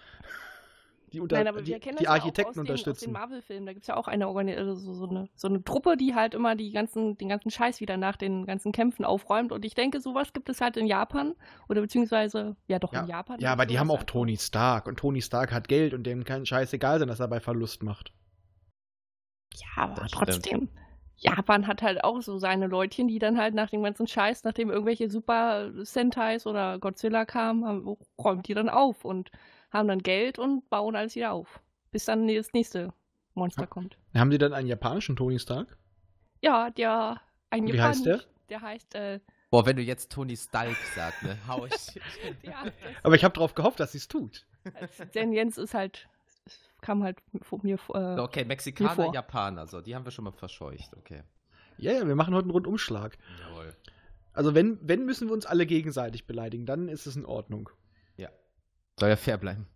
Die, 1.14 1.20
unter, 1.20 1.36
Nein, 1.36 1.46
aber 1.46 1.62
die, 1.62 1.70
wir 1.70 1.78
kennen 1.78 1.96
die 1.98 2.04
das 2.04 2.12
Architekten 2.12 2.40
ja 2.40 2.44
auch 2.44 2.48
aus 2.48 2.54
den, 2.54 2.60
aus 2.60 2.66
den 2.66 2.90
unterstützen. 2.90 3.12
Marvel-Filmen. 3.12 3.66
Da 3.66 3.72
gibt 3.72 3.84
es 3.84 3.86
ja 3.86 3.96
auch 3.96 4.08
eine, 4.08 4.26
also 4.26 4.74
so, 4.74 4.94
so, 4.94 5.08
eine, 5.08 5.28
so 5.36 5.46
eine 5.46 5.62
Truppe, 5.62 5.96
die 5.96 6.16
halt 6.16 6.34
immer 6.34 6.56
die 6.56 6.72
ganzen, 6.72 7.16
den 7.16 7.28
ganzen 7.28 7.52
Scheiß 7.52 7.80
wieder 7.80 7.96
nach 7.96 8.16
den 8.16 8.46
ganzen 8.46 8.72
Kämpfen 8.72 9.04
aufräumt. 9.04 9.52
Und 9.52 9.64
ich 9.64 9.74
denke, 9.74 10.00
sowas 10.00 10.32
gibt 10.32 10.48
es 10.48 10.60
halt 10.60 10.76
in 10.76 10.86
Japan. 10.86 11.36
Oder 11.68 11.82
beziehungsweise, 11.82 12.56
ja 12.66 12.80
doch 12.80 12.92
in 12.92 13.06
Japan. 13.06 13.38
Ja, 13.38 13.52
aber 13.52 13.64
die 13.64 13.78
haben 13.78 13.92
auch 13.92 13.98
halt 13.98 14.08
Tony 14.08 14.36
Stark. 14.36 14.88
Und 14.88 14.98
Tony 14.98 15.22
Stark 15.22 15.52
hat 15.52 15.68
Geld 15.68 15.94
und 15.94 16.02
dem 16.02 16.24
kann 16.24 16.46
scheißegal 16.46 16.98
sein, 16.98 17.06
dass 17.06 17.20
er 17.20 17.28
bei 17.28 17.38
Verlust 17.38 17.84
macht. 17.84 18.12
Ja, 19.54 19.84
aber 19.84 19.94
Das 20.02 20.10
trotzdem. 20.10 20.68
Japan 21.16 21.66
hat 21.66 21.82
halt 21.82 22.02
auch 22.04 22.20
so 22.20 22.38
seine 22.38 22.66
Leutchen, 22.66 23.08
die 23.08 23.18
dann 23.18 23.38
halt 23.38 23.54
nach 23.54 23.70
dem 23.70 23.82
ganzen 23.82 24.06
Scheiß, 24.06 24.44
nachdem 24.44 24.70
irgendwelche 24.70 25.08
Super 25.08 25.70
Sentais 25.84 26.46
oder 26.46 26.78
Godzilla 26.78 27.24
kamen, 27.24 27.64
haben, 27.64 27.96
räumt 28.18 28.48
die 28.48 28.54
dann 28.54 28.68
auf 28.68 29.04
und 29.04 29.30
haben 29.70 29.88
dann 29.88 30.00
Geld 30.02 30.38
und 30.38 30.68
bauen 30.70 30.96
alles 30.96 31.14
wieder 31.14 31.32
auf. 31.32 31.60
Bis 31.90 32.04
dann 32.04 32.26
das 32.28 32.52
nächste 32.52 32.92
Monster 33.34 33.62
Ja. 33.62 33.66
kommt. 33.68 33.96
Haben 34.14 34.30
die 34.30 34.38
dann 34.38 34.52
einen 34.52 34.68
japanischen 34.68 35.16
Tony 35.16 35.38
Stark? 35.38 35.76
Ja, 36.42 36.70
der 36.70 37.20
ein 37.50 37.66
Wie 37.66 37.80
heißt 37.80 38.06
der? 38.06 38.20
Der 38.50 38.60
heißt, 38.60 38.94
äh, 38.94 39.20
Boah, 39.50 39.64
wenn 39.66 39.76
du 39.76 39.82
jetzt 39.82 40.10
Tony 40.10 40.36
Stalk 40.36 40.76
sagst, 40.94 41.22
ne, 41.22 41.38
hau 41.46 41.64
ich. 41.66 41.74
ja, 42.42 42.64
Aber 43.02 43.14
ich 43.14 43.24
habe 43.24 43.34
darauf 43.34 43.54
gehofft, 43.54 43.78
dass 43.80 43.92
sie 43.92 43.98
es 43.98 44.08
tut. 44.08 44.46
denn 45.14 45.32
Jens 45.32 45.58
ist 45.58 45.74
halt, 45.74 46.08
kam 46.84 47.02
halt 47.02 47.18
von 47.42 47.60
mir 47.62 47.78
vor. 47.78 47.96
Äh, 47.96 48.20
okay, 48.20 48.44
Mexikaner, 48.44 48.90
vor. 48.90 49.14
Japaner, 49.14 49.66
so, 49.66 49.80
die 49.80 49.94
haben 49.94 50.04
wir 50.04 50.12
schon 50.12 50.24
mal 50.24 50.32
verscheucht, 50.32 50.94
okay. 50.96 51.22
Ja, 51.78 51.92
ja, 51.92 52.06
wir 52.06 52.14
machen 52.14 52.34
heute 52.34 52.44
einen 52.44 52.52
Rundumschlag. 52.52 53.18
Jawohl. 53.40 53.74
Also 54.32 54.54
wenn, 54.54 54.78
wenn 54.82 55.04
müssen 55.04 55.28
wir 55.28 55.32
uns 55.34 55.46
alle 55.46 55.66
gegenseitig 55.66 56.26
beleidigen, 56.26 56.66
dann 56.66 56.88
ist 56.88 57.06
es 57.06 57.16
in 57.16 57.24
Ordnung. 57.26 57.70
Soll 58.98 59.08
ja 59.08 59.16
fair 59.16 59.38
bleiben. 59.38 59.66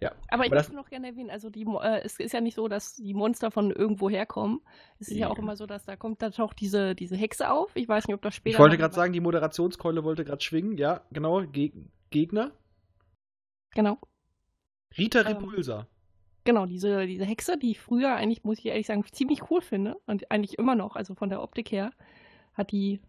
Ja. 0.00 0.12
Aber 0.28 0.44
ich 0.44 0.50
Aber 0.50 0.56
möchte 0.60 0.74
noch 0.74 0.90
gerne 0.90 1.08
erwähnen, 1.08 1.30
also 1.30 1.50
die, 1.50 1.64
äh, 1.64 2.02
es 2.04 2.20
ist 2.20 2.32
ja 2.32 2.40
nicht 2.40 2.54
so, 2.54 2.68
dass 2.68 2.94
die 2.94 3.14
Monster 3.14 3.50
von 3.50 3.72
irgendwo 3.72 4.08
herkommen. 4.08 4.60
Es 5.00 5.08
ist 5.08 5.16
ja, 5.16 5.26
Ja. 5.26 5.32
auch 5.32 5.38
immer 5.38 5.56
so, 5.56 5.66
dass 5.66 5.86
da 5.86 5.96
kommt 5.96 6.22
da 6.22 6.30
taucht 6.30 6.60
diese, 6.60 6.94
diese 6.94 7.16
Hexe 7.16 7.50
auf. 7.50 7.74
Ich 7.74 7.88
weiß 7.88 8.06
nicht, 8.06 8.14
ob 8.14 8.22
das 8.22 8.34
später. 8.34 8.54
Ich 8.54 8.60
wollte 8.60 8.78
gerade 8.78 8.94
sagen, 8.94 9.12
die 9.12 9.20
Moderationskeule 9.20 10.04
wollte 10.04 10.24
gerade 10.24 10.40
schwingen. 10.42 10.76
Ja, 10.76 11.00
genau. 11.10 11.42
Geg 11.46 11.74
Gegner. 12.10 12.52
Genau. 13.74 13.98
Rita 14.96 15.20
Ähm, 15.20 15.26
Repulsa. 15.26 15.86
Genau, 16.44 16.64
diese, 16.66 17.06
diese 17.06 17.24
Hexe, 17.24 17.58
die 17.58 17.72
ich 17.72 17.80
früher 17.80 18.14
eigentlich, 18.14 18.42
muss 18.44 18.58
ich 18.58 18.66
ehrlich 18.66 18.86
sagen, 18.86 19.04
ziemlich 19.12 19.50
cool 19.50 19.60
finde. 19.60 19.96
Und 20.06 20.30
eigentlich 20.30 20.58
immer 20.58 20.74
noch, 20.74 20.96
also 20.96 21.14
von 21.14 21.28
der 21.28 21.42
Optik 21.42 21.70
her, 21.72 21.92
hat 22.54 22.72
die. 22.72 23.00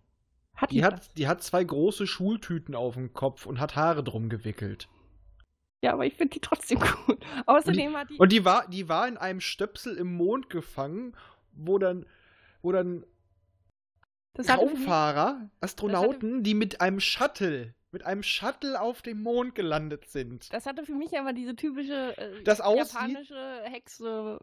Hat 0.56 0.72
die, 0.72 0.76
Die 0.76 0.84
hat, 0.84 1.18
die 1.18 1.28
hat 1.28 1.42
zwei 1.42 1.64
große 1.64 2.06
Schultüten 2.06 2.76
auf 2.76 2.96
dem 2.96 3.14
Kopf 3.14 3.46
und 3.46 3.60
hat 3.62 3.78
Haare 3.78 4.04
drum 4.04 4.28
gewickelt. 4.28 4.90
Ja, 5.82 5.94
aber 5.94 6.06
ich 6.06 6.16
finde 6.16 6.34
die 6.34 6.42
trotzdem 6.42 6.80
cool. 7.08 7.18
Außerdem 7.46 7.96
hat 7.96 8.10
die. 8.10 8.18
Und 8.18 8.34
die 8.34 8.44
war, 8.44 8.68
die 8.68 8.90
war 8.90 9.08
in 9.08 9.16
einem 9.16 9.40
Stöpsel 9.40 9.96
im 9.96 10.14
Mond 10.16 10.50
gefangen, 10.50 11.16
wo 11.54 11.78
dann, 11.78 12.06
wo 12.62 12.74
dann 12.74 13.06
das 14.34 14.50
hatte 14.50 14.66
für 14.68 14.72
mich- 14.74 14.80
Rauffahrer, 14.82 15.50
Astronauten, 15.62 16.44
die 16.44 16.56
mit 16.56 16.82
einem 16.82 17.00
Shuttle, 17.00 17.74
mit 17.92 18.06
einem 18.06 18.24
Shuttle 18.24 18.80
auf 18.80 19.02
dem 19.02 19.22
Mond 19.24 19.56
gelandet 19.56 20.08
sind. 20.10 20.52
Das 20.54 20.66
hatte 20.66 20.86
für 20.86 20.94
mich 20.94 21.18
aber 21.18 21.34
diese 21.34 21.56
typische 21.56 22.16
äh, 22.18 22.44
japanische 22.44 23.62
Hexe. 23.64 24.40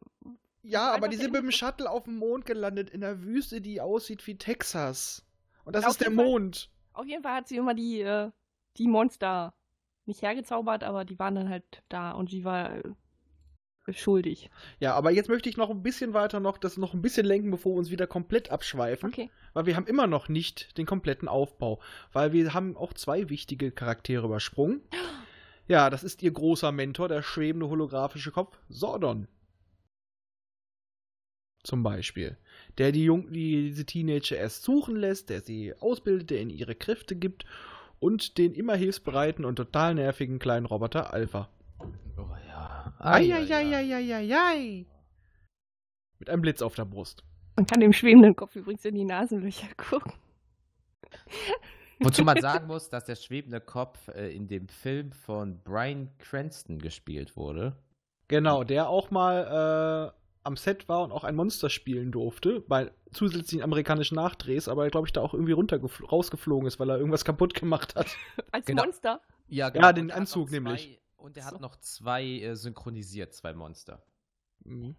Ja, 0.63 0.93
aber 0.93 1.09
die 1.09 1.17
der 1.17 1.25
sind 1.25 1.33
mit 1.33 1.43
dem 1.43 1.53
Shuttle 1.53 1.89
auf 1.89 2.05
dem 2.05 2.17
Mond 2.17 2.45
gelandet, 2.45 2.91
in 2.91 3.05
einer 3.05 3.23
Wüste, 3.23 3.61
die 3.61 3.81
aussieht 3.81 4.27
wie 4.27 4.37
Texas. 4.37 5.25
Und 5.65 5.77
das 5.77 5.85
Auf 5.85 5.93
ist 5.93 6.01
der 6.01 6.07
Fall- 6.13 6.25
Mond. 6.25 6.71
Auf 6.93 7.07
jeden 7.07 7.23
Fall 7.23 7.35
hat 7.35 7.49
sie 7.49 7.57
immer 7.57 7.75
die, 7.75 8.01
äh, 8.01 8.31
die 8.79 8.89
Monster 8.89 9.55
nicht 10.07 10.23
hergezaubert, 10.23 10.83
aber 10.83 11.05
die 11.05 11.19
waren 11.19 11.35
dann 11.35 11.49
halt 11.49 11.83
da 11.89 12.13
und 12.13 12.31
sie 12.31 12.45
war 12.45 12.75
äh, 12.75 12.83
schuldig. 13.93 14.51
Ja, 14.81 14.95
aber 14.95 15.11
jetzt 15.11 15.29
möchte 15.29 15.49
ich 15.49 15.57
noch 15.57 15.71
ein 15.71 15.83
bisschen 15.83 16.15
weiter 16.15 16.41
noch 16.41 16.59
das 16.59 16.77
noch 16.77 16.95
ein 16.95 17.03
bisschen 17.03 17.27
lenken, 17.27 17.51
bevor 17.51 17.75
wir 17.75 17.79
uns 17.79 17.91
wieder 17.91 18.07
komplett 18.07 18.51
abschweifen. 18.51 19.11
Okay. 19.11 19.31
Weil 19.55 19.67
wir 19.67 19.77
haben 19.77 19.87
immer 19.87 20.07
noch 20.07 20.29
nicht 20.29 20.77
den 20.79 20.87
kompletten 20.87 21.29
Aufbau. 21.29 21.81
Weil 22.13 22.33
wir 22.33 22.53
haben 22.55 22.77
auch 22.77 22.93
zwei 22.93 23.29
wichtige 23.29 23.71
Charaktere 23.71 24.27
übersprungen. 24.27 24.83
Ja, 25.69 25.91
das 25.91 26.05
ist 26.05 26.23
ihr 26.23 26.31
großer 26.31 26.71
Mentor, 26.71 27.09
der 27.09 27.25
schwebende 27.25 27.69
holographische 27.69 28.31
Kopf, 28.31 28.57
Sordon. 28.69 29.27
Zum 31.65 31.83
Beispiel. 31.83 32.37
Der 32.79 32.93
die, 32.93 33.03
Jung 33.03 33.33
die 33.33 33.71
diese 33.71 33.85
Teenager 33.85 34.37
erst 34.37 34.63
suchen 34.63 34.95
lässt, 34.95 35.29
der 35.29 35.41
sie 35.41 35.75
ausbildet, 35.81 36.31
der 36.31 36.41
ihnen 36.43 36.51
ihre 36.51 36.77
Kräfte 36.77 37.17
gibt 37.17 37.47
und 37.99 38.39
den 38.39 38.55
immer 38.55 38.77
hilfsbereiten 38.77 39.45
und 39.45 39.57
total 39.57 39.97
nervigen 39.97 40.39
kleinen 40.39 40.67
Roboter 40.67 41.13
Alpha. 41.13 41.49
Oh. 42.17 42.37
Eieieiei. 42.99 44.87
Mit 46.19 46.31
einem 46.31 46.43
Blitz 46.43 46.63
auf 46.63 46.75
der 46.75 46.85
Brust. 46.85 47.25
Man 47.57 47.67
kann 47.67 47.81
dem 47.81 47.93
schwebenden 47.93 48.37
Kopf 48.37 48.55
übrigens 48.57 48.85
in 48.85 48.95
die 48.95 49.05
Nasenlöcher 49.05 49.69
gucken. 49.77 50.13
Wozu 52.01 52.23
man 52.23 52.41
sagen 52.41 52.67
muss, 52.67 52.89
dass 52.91 53.05
der 53.05 53.17
schwebende 53.17 53.61
Kopf 53.61 54.09
äh, 54.09 54.35
in 54.35 54.49
dem 54.49 54.69
Film 54.69 55.13
von 55.13 55.61
Brian 55.63 56.11
Cranston 56.19 56.79
gespielt 56.79 57.37
wurde. 57.37 57.77
Genau, 58.29 58.65
der 58.65 58.89
auch 58.89 59.11
mal 59.11 60.13
äh, 60.13 60.21
am 60.43 60.57
Set 60.57 60.89
war 60.89 61.03
und 61.03 61.13
auch 61.13 61.25
ein 61.25 61.37
Monster 61.37 61.71
spielen 61.71 62.13
durfte, 62.13 62.61
bei 62.61 62.91
zusätzlichen 63.13 63.63
amerikanischen 63.63 64.17
Nachdrehs, 64.17 64.69
aber 64.69 64.89
glaube 64.91 65.07
ich 65.07 65.13
da 65.13 65.21
auch 65.21 65.33
irgendwie 65.33 65.53
runter 65.53 65.81
rausgeflogen 65.81 66.67
ist, 66.67 66.79
weil 66.79 66.91
er 66.91 66.99
irgendwas 66.99 67.25
kaputt 67.25 67.55
gemacht 67.55 67.95
hat. 67.95 68.09
Als 68.53 68.67
Genau. 68.67 68.85
Monster. 68.85 69.21
Ja, 69.49 69.73
Ja, 69.75 69.93
den 69.93 70.11
Anzug 70.11 70.51
nämlich. 70.51 71.01
Und 71.17 71.37
er 71.37 71.45
hat 71.45 71.53
So. 71.55 71.59
noch 71.59 71.77
zwei 71.77 72.25
äh, 72.25 72.55
synchronisiert, 72.57 73.35
zwei 73.35 73.53
Monster. 73.55 74.03
Mhm. 74.65 74.97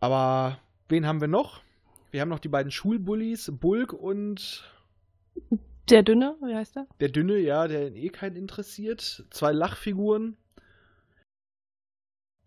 Aber 0.00 0.58
wen 0.88 1.06
haben 1.06 1.20
wir 1.20 1.28
noch? 1.28 1.62
Wir 2.10 2.20
haben 2.20 2.28
noch 2.28 2.38
die 2.38 2.48
beiden 2.48 2.70
Schulbullies, 2.70 3.50
Bulk 3.54 3.92
und 3.92 4.70
Der 5.88 6.02
Dünne, 6.02 6.36
wie 6.42 6.54
heißt 6.54 6.76
der? 6.76 6.86
der 7.00 7.08
Dünne, 7.08 7.38
ja, 7.38 7.66
der 7.68 7.94
eh 7.94 8.08
keinen 8.08 8.36
interessiert. 8.36 9.24
Zwei 9.30 9.52
Lachfiguren. 9.52 10.36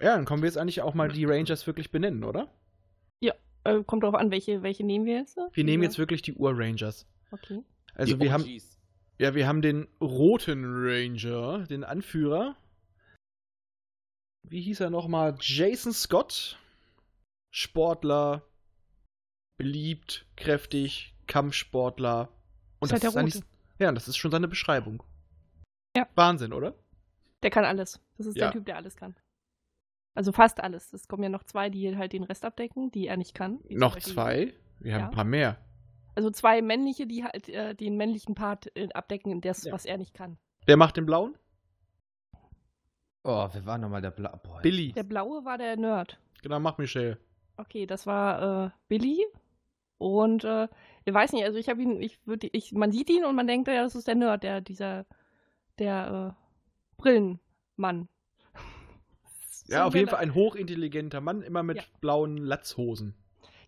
Ja, 0.02 0.16
dann 0.16 0.26
können 0.26 0.42
wir 0.42 0.48
jetzt 0.48 0.58
eigentlich 0.58 0.82
auch 0.82 0.94
mal 0.94 1.10
die 1.10 1.26
Rangers 1.26 1.68
wirklich 1.68 1.92
benennen, 1.92 2.24
oder? 2.24 2.54
Äh, 3.66 3.84
kommt 3.84 4.04
drauf 4.04 4.16
an, 4.16 4.32
welche, 4.32 4.64
welche 4.64 4.86
nehmen 4.86 5.06
wir 5.06 5.18
jetzt? 5.18 5.38
Wir 5.52 5.66
nehmen 5.66 5.84
Ja. 5.84 5.90
jetzt 5.90 5.98
wirklich 5.98 6.22
die 6.22 6.34
Ur-Rangers. 6.34 7.06
Okay. 7.32 7.62
Also 7.94 8.14
Die 8.16 8.22
wir 8.24 8.32
haben, 8.32 8.44
OGs. 8.44 8.79
Ja, 9.20 9.36
wir 9.36 9.48
haben 9.48 9.62
den 9.62 9.88
roten 10.02 10.64
Ranger, 10.66 11.66
den 11.68 11.84
Anführer. 11.84 12.56
Wie 14.44 14.62
hieß 14.62 14.80
er 14.80 14.90
nochmal? 14.90 15.38
Jason 15.42 15.92
Scott. 15.94 16.58
Sportler. 17.54 18.44
Beliebt, 19.58 20.26
kräftig, 20.38 21.16
Kampfsportler. 21.28 22.30
Und 22.80 22.88
Ist 22.88 22.92
halt 22.94 23.04
der 23.14 23.22
Rote. 23.22 23.42
ja, 23.80 23.92
das 23.92 24.08
ist 24.08 24.16
schon 24.18 24.32
seine 24.32 24.48
Beschreibung. 24.48 25.04
Ja. 25.98 26.08
Wahnsinn, 26.16 26.54
oder? 26.54 26.76
Der 27.44 27.50
kann 27.50 27.66
alles. 27.66 28.00
Das 28.18 28.26
ist 28.28 28.38
Ja. 28.38 28.46
der 28.46 28.52
Typ, 28.54 28.66
der 28.66 28.78
alles 28.78 28.96
kann. 28.96 29.16
Also 30.16 30.32
fast 30.32 30.62
alles. 30.62 30.94
Es 30.94 31.08
kommen 31.08 31.24
ja 31.24 31.30
noch 31.30 31.44
zwei, 31.44 31.70
die 31.70 31.96
halt 31.98 32.14
den 32.14 32.24
Rest 32.24 32.46
abdecken, 32.46 32.90
die 32.92 33.08
er 33.08 33.18
nicht 33.18 33.34
kann. 33.34 33.60
Noch 33.70 33.98
zwei. 34.00 34.54
Wir 34.80 34.94
haben 34.94 35.02
Ja. 35.02 35.08
ein 35.10 35.16
paar 35.16 35.24
mehr. 35.26 35.58
Also 36.20 36.32
zwei 36.32 36.62
männliche, 36.62 37.08
die 37.08 37.24
halt 37.24 37.48
äh, 37.48 37.74
den 37.74 37.96
männlichen 37.96 38.36
Part 38.36 38.76
äh, 38.76 38.90
abdecken, 38.94 39.40
das, 39.40 39.64
Ja. 39.64 39.72
was 39.72 39.86
er 39.86 39.98
nicht 39.98 40.14
kann. 40.14 40.38
Wer 40.66 40.76
macht 40.76 40.98
den 40.98 41.06
blauen? 41.06 41.38
Oh, 43.24 43.48
wer 43.54 43.66
war 43.66 43.78
nochmal 43.78 44.02
der 44.02 44.12
Bla 44.12 44.36
Boah, 44.36 44.60
Billy. 44.62 44.92
Der 44.92 45.04
blaue 45.04 45.46
war 45.46 45.58
der 45.58 45.78
Nerd. 45.78 46.20
Genau, 46.42 46.60
mach 46.60 46.78
Michelle. 46.78 47.18
Okay, 47.56 47.86
das 47.86 48.06
war 48.06 48.66
äh, 48.66 48.70
Billy. 48.90 49.26
Und 49.98 50.44
äh, 50.44 50.68
ich 51.06 51.14
weiß 51.14 51.32
nicht, 51.32 51.46
also 51.46 51.58
ich 51.58 51.70
habe 51.70 51.82
ihn, 51.82 52.02
ich 52.02 52.20
würde, 52.28 52.50
ich, 52.52 52.74
man 52.74 52.92
sieht 52.92 53.10
ihn 53.10 53.24
und 53.24 53.38
man 53.38 53.48
denkt, 53.48 53.70
ja, 53.70 53.82
das 53.84 53.96
ist 53.96 54.10
der 54.10 54.16
Nerd, 54.16 54.44
der, 54.44 54.60
dieser, 54.60 55.06
der 55.78 56.36
äh, 56.36 56.98
Brillenmann. 56.98 58.10
Ja, 59.68 59.84
So 59.84 59.88
auf 59.88 59.96
jeden. 59.96 60.10
Fall 60.10 60.20
ein 60.20 60.34
hochintelligenter 60.34 61.22
Mann, 61.22 61.44
immer 61.44 61.64
mit 61.64 61.78
Ja. 61.78 61.84
blauen 62.02 62.36
Latzhosen. 62.36 63.16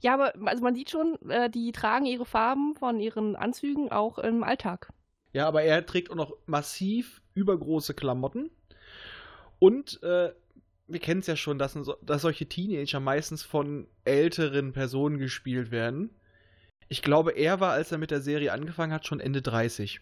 Ja, 0.01 0.13
aber 0.13 0.33
also 0.47 0.63
man 0.63 0.75
sieht 0.75 0.89
schon, 0.89 1.17
äh, 1.29 1.49
die 1.49 1.71
tragen 1.71 2.05
ihre 2.05 2.25
Farben 2.25 2.75
von 2.75 2.99
ihren 2.99 3.35
Anzügen 3.35 3.91
auch 3.91 4.17
im 4.17 4.43
Alltag. 4.43 4.91
Ja, 5.33 5.47
aber 5.47 5.63
er 5.63 5.85
trägt 5.85 6.11
auch 6.11 6.15
noch 6.15 6.35
massiv 6.45 7.21
übergroße 7.33 7.93
Klamotten. 7.93 8.49
Und 9.59 10.01
äh, 10.03 10.33
wir 10.87 10.99
kennen 10.99 11.21
es 11.21 11.27
ja 11.27 11.35
schon, 11.35 11.57
dass, 11.57 11.77
dass 12.01 12.21
solche 12.21 12.47
Teenager 12.47 12.99
meistens 12.99 13.43
von 13.43 13.87
älteren 14.03 14.73
Personen 14.73 15.19
gespielt 15.19 15.71
werden. 15.71 16.09
Ich 16.89 17.01
glaube, 17.01 17.31
er 17.31 17.59
war, 17.59 17.71
als 17.71 17.91
er 17.91 17.97
mit 17.97 18.11
der 18.11 18.21
Serie 18.21 18.51
angefangen 18.51 18.91
hat, 18.91 19.07
schon 19.07 19.21
Ende 19.21 19.41
30. 19.41 20.01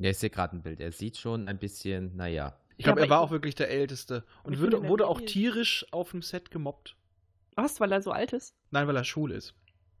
Ja, 0.00 0.10
ich 0.10 0.18
sehe 0.18 0.30
gerade 0.30 0.56
ein 0.56 0.62
Bild. 0.62 0.80
Er 0.80 0.92
sieht 0.92 1.16
schon 1.16 1.48
ein 1.48 1.58
bisschen, 1.58 2.14
naja. 2.16 2.58
Ich 2.76 2.84
Ja, 2.84 2.92
glaube, 2.92 3.00
aber 3.00 3.06
er 3.06 3.10
war 3.10 3.20
auch 3.20 3.30
wirklich 3.30 3.54
der 3.54 3.70
Älteste. 3.70 4.24
Und 4.42 4.58
würde, 4.58 4.86
wurde 4.86 5.06
auch 5.06 5.20
tierisch 5.20 5.86
auf 5.90 6.10
dem 6.10 6.22
Set 6.22 6.50
gemobbt. 6.50 6.97
Was, 7.58 7.80
weil 7.80 7.90
er 7.90 8.00
so 8.00 8.12
alt 8.12 8.32
ist? 8.32 8.54
Nein, 8.70 8.86
weil 8.86 8.94
er 8.96 9.02
schwul 9.02 9.32
ist. 9.32 9.56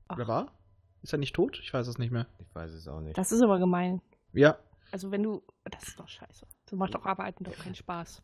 Ach. 0.06 0.16
Oder 0.16 0.28
war? 0.28 0.52
Ist 1.02 1.12
er 1.12 1.18
nicht 1.18 1.34
tot? 1.34 1.58
Ich 1.60 1.74
weiß 1.74 1.88
es 1.88 1.98
nicht 1.98 2.12
mehr. 2.12 2.28
Ich 2.38 2.54
weiß 2.54 2.72
es 2.72 2.86
auch 2.86 3.00
nicht. 3.00 3.18
Das 3.18 3.32
ist 3.32 3.42
aber 3.42 3.58
gemein. 3.58 4.00
Ja. 4.32 4.58
Also 4.92 5.10
wenn 5.10 5.24
du, 5.24 5.42
das 5.64 5.88
ist 5.88 5.98
doch 5.98 6.06
scheiße. 6.06 6.46
So 6.70 6.76
macht 6.76 6.94
doch 6.94 7.04
Arbeiten 7.04 7.42
doch 7.42 7.58
keinen 7.58 7.74
Spaß. 7.74 8.22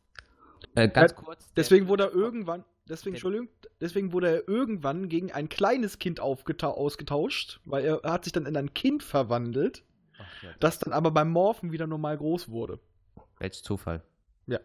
Äh, 0.76 0.88
ganz 0.88 1.10
Ja, 1.10 1.16
kurz. 1.16 1.52
Deswegen 1.54 1.88
wurde 1.88 2.04
er 2.04 2.12
irgendwann, 2.12 2.64
deswegen, 2.88 3.16
Entschuldigung, 3.16 3.48
deswegen 3.80 4.12
wurde 4.12 4.28
er 4.28 4.48
irgendwann 4.48 5.08
gegen 5.08 5.32
ein 5.32 5.48
kleines 5.48 5.98
Kind 5.98 6.20
ausgetauscht, 6.20 7.60
weil 7.64 7.84
er 7.84 8.02
hat 8.04 8.22
sich 8.22 8.32
dann 8.32 8.46
in 8.46 8.56
ein 8.56 8.72
Kind 8.72 9.02
verwandelt, 9.02 9.82
Ach, 10.16 10.42
ja, 10.44 10.50
das 10.60 10.78
dann 10.78 10.92
aber 10.92 11.10
beim 11.10 11.30
Morphen 11.30 11.72
wieder 11.72 11.88
normal 11.88 12.16
groß 12.16 12.50
wurde. 12.50 12.78
Welch 13.40 13.64
Zufall. 13.64 14.04
Ja. 14.46 14.60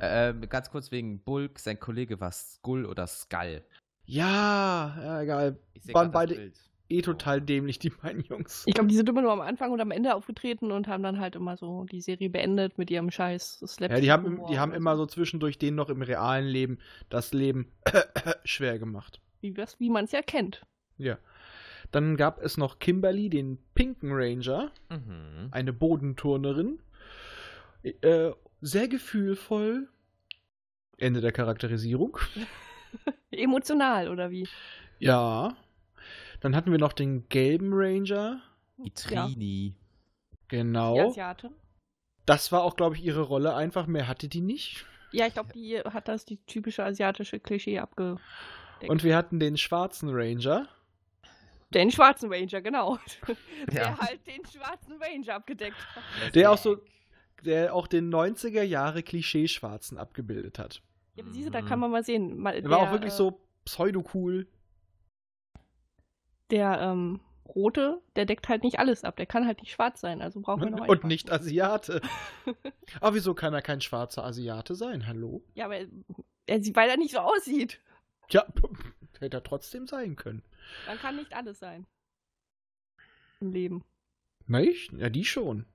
Äh, 0.00 0.30
ähm, 0.30 0.48
ganz 0.48 0.70
kurz 0.70 0.90
wegen 0.90 1.22
Bulk, 1.22 1.60
sein 1.60 1.78
Kollege 1.78 2.20
war 2.20 2.32
Skull 2.32 2.86
oder 2.86 3.06
Skull. 3.06 3.62
Ja, 4.06 4.96
ja 5.02 5.22
egal. 5.22 5.58
Waren 5.92 6.10
beide 6.12 6.52
eh 6.90 7.00
total 7.02 7.40
dämlich, 7.40 7.78
die 7.78 7.90
beiden 7.90 8.22
Jungs. 8.24 8.62
Ich 8.66 8.74
glaube, 8.74 8.88
die 8.88 8.96
sind 8.96 9.08
immer 9.08 9.22
nur 9.22 9.32
am 9.32 9.40
Anfang 9.40 9.72
und 9.72 9.80
am 9.80 9.90
Ende 9.90 10.14
aufgetreten 10.14 10.70
und 10.70 10.86
haben 10.86 11.02
dann 11.02 11.18
halt 11.18 11.34
immer 11.34 11.56
so 11.56 11.84
die 11.84 12.00
Serie 12.00 12.28
beendet 12.30 12.76
mit 12.78 12.90
ihrem 12.90 13.10
Scheiß 13.10 13.58
Slapstick. 13.60 13.90
Ja, 13.90 14.00
die 14.00 14.12
haben, 14.12 14.42
die 14.50 14.58
haben 14.58 14.72
immer 14.72 14.96
so 14.96 15.06
zwischendurch 15.06 15.58
denen 15.58 15.76
noch 15.76 15.88
im 15.88 16.02
realen 16.02 16.46
Leben 16.46 16.78
das 17.08 17.32
Leben 17.32 17.72
schwer 18.44 18.78
gemacht. 18.78 19.20
Wie, 19.40 19.52
das- 19.52 19.80
wie 19.80 19.90
man 19.90 20.04
es 20.04 20.12
ja 20.12 20.22
kennt. 20.22 20.66
Ja. 20.98 21.18
Dann 21.90 22.16
gab 22.16 22.42
es 22.42 22.56
noch 22.56 22.78
Kimberly, 22.78 23.28
den 23.30 23.58
Pinken 23.74 24.10
Ranger, 24.12 24.70
Mhm. 24.90 25.48
eine 25.50 25.72
Bodenturnerin. 25.72 26.78
Äh, 27.82 28.30
sehr 28.60 28.88
gefühlvoll. 28.88 29.88
Ende 30.98 31.20
der 31.20 31.32
Charakterisierung. 31.32 32.18
Emotional, 33.30 34.08
oder 34.08 34.30
wie? 34.30 34.48
Ja. 34.98 35.56
Dann 36.40 36.54
hatten 36.54 36.70
wir 36.72 36.78
noch 36.78 36.92
den 36.92 37.28
gelben 37.28 37.70
Ranger. 37.72 38.40
Die 38.78 38.90
Trini. 38.90 39.34
Die 39.36 39.74
Genau. 40.48 41.08
Asiate. 41.08 41.50
Das 42.26 42.52
war 42.52 42.62
auch, 42.62 42.76
glaube 42.76 42.96
ich, 42.96 43.04
ihre 43.04 43.22
Rolle. 43.22 43.54
Einfach 43.54 43.86
mehr 43.86 44.06
hatte 44.08 44.28
die 44.28 44.40
nicht. 44.40 44.84
Ja, 45.12 45.26
ich 45.26 45.34
glaube, 45.34 45.52
die 45.52 45.78
hat 45.78 46.08
das 46.08 46.24
die 46.24 46.38
typische 46.46 46.84
asiatische 46.84 47.38
Klischee 47.40 47.78
abge. 47.78 48.16
Und 48.88 49.04
wir 49.04 49.16
hatten 49.16 49.38
den 49.38 49.56
schwarzen 49.56 50.08
Ranger. 50.10 50.68
Den 51.72 51.90
schwarzen 51.90 52.32
Ranger, 52.32 52.60
genau. 52.60 52.98
Der 53.72 53.82
Ja. 53.82 53.98
halt 53.98 54.26
den 54.26 54.44
schwarzen 54.46 54.94
Ranger 55.00 55.34
abgedeckt 55.36 55.76
hat. 55.94 56.34
Der 56.34 56.50
auch 56.50 56.58
so, 56.58 56.78
der 57.42 57.74
auch 57.74 57.86
den 57.86 58.12
90er 58.12 58.62
Jahre 58.62 59.02
Klischee-Schwarzen 59.02 59.98
abgebildet 59.98 60.58
hat. 60.58 60.82
Ja, 61.16 61.24
aber 61.24 61.32
siehst 61.32 61.46
du, 61.46 61.50
da 61.50 61.62
Mhm. 61.62 61.66
kann 61.66 61.78
man 61.80 61.90
mal 61.90 62.04
sehen. 62.04 62.38
Mal, 62.38 62.60
Der 62.60 62.70
war 62.70 62.78
auch 62.80 62.92
wirklich 62.92 63.12
äh, 63.12 63.16
so 63.16 63.40
pseudo-cool. 63.64 64.46
Der 66.50 66.80
ähm, 66.80 67.20
rote, 67.46 68.02
der 68.16 68.26
deckt 68.26 68.48
halt 68.48 68.62
nicht 68.64 68.78
alles 68.78 69.04
ab. 69.04 69.16
Der 69.16 69.26
kann 69.26 69.46
halt 69.46 69.60
nicht 69.60 69.72
schwarz 69.72 70.00
sein, 70.00 70.20
also 70.22 70.40
brauchen 70.40 70.62
wir 70.62 70.70
noch 70.70 70.78
einen 70.80 70.88
Und 70.90 70.96
schwarzen. 70.98 71.08
nicht 71.08 71.30
Asiate. 71.32 72.00
Aber 73.00 73.14
wieso 73.14 73.34
kann 73.34 73.54
er 73.54 73.62
kein 73.62 73.80
schwarzer 73.80 74.24
Asiate 74.24 74.74
sein? 74.74 75.06
Hallo? 75.06 75.42
Ja, 75.54 75.66
aber 75.66 75.76
er, 75.78 75.86
er 76.46 76.62
sieht, 76.62 76.76
weil 76.76 76.90
er 76.90 76.96
nicht 76.96 77.12
so 77.12 77.18
aussieht. 77.18 77.80
Ja, 78.30 78.44
hätte 79.20 79.36
er 79.38 79.42
trotzdem 79.42 79.86
sein 79.86 80.16
können. 80.16 80.42
Dann 80.86 80.98
kann 80.98 81.16
nicht 81.16 81.32
alles 81.34 81.58
sein. 81.58 81.86
Im 83.40 83.52
Leben. 83.52 83.84
Nicht? 84.46 84.92
Ja, 84.92 85.08
die 85.08 85.24
schon. 85.24 85.66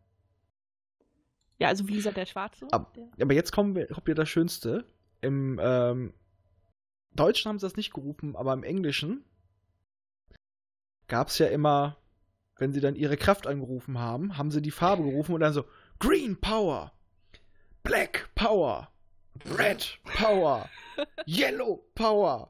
Ja, 1.57 1.67
also 1.69 1.87
wie 1.87 1.95
gesagt, 1.95 2.17
der 2.17 2.25
Schwarze. 2.25 2.67
Ab- 2.71 2.93
der, 2.93 3.07
Aber 3.21 3.33
jetzt 3.33 3.51
kommen 3.51 3.75
wir, 3.75 3.87
kommt 3.87 4.07
ja 4.07 4.13
das 4.13 4.29
Schönste. 4.29 4.85
Im 5.21 5.59
ähm, 5.61 6.13
Deutschen 7.11 7.49
haben 7.49 7.59
sie 7.59 7.65
das 7.65 7.75
nicht 7.75 7.93
gerufen, 7.93 8.35
aber 8.35 8.53
im 8.53 8.63
Englischen 8.63 9.25
gab 11.07 11.29
es 11.29 11.37
ja 11.39 11.47
immer, 11.47 11.97
wenn 12.57 12.71
sie 12.71 12.81
dann 12.81 12.95
ihre 12.95 13.17
Kraft 13.17 13.47
angerufen 13.47 13.97
haben, 13.99 14.37
haben 14.37 14.51
sie 14.51 14.61
die 14.61 14.71
Farbe 14.71 15.03
gerufen 15.03 15.33
und 15.33 15.41
dann 15.41 15.53
so 15.53 15.65
Green 15.99 16.39
Power, 16.39 16.93
Black 17.83 18.29
Power, 18.35 18.89
Red 19.57 19.99
Power, 20.03 20.69
Yellow 21.25 21.83
Power, 21.95 22.49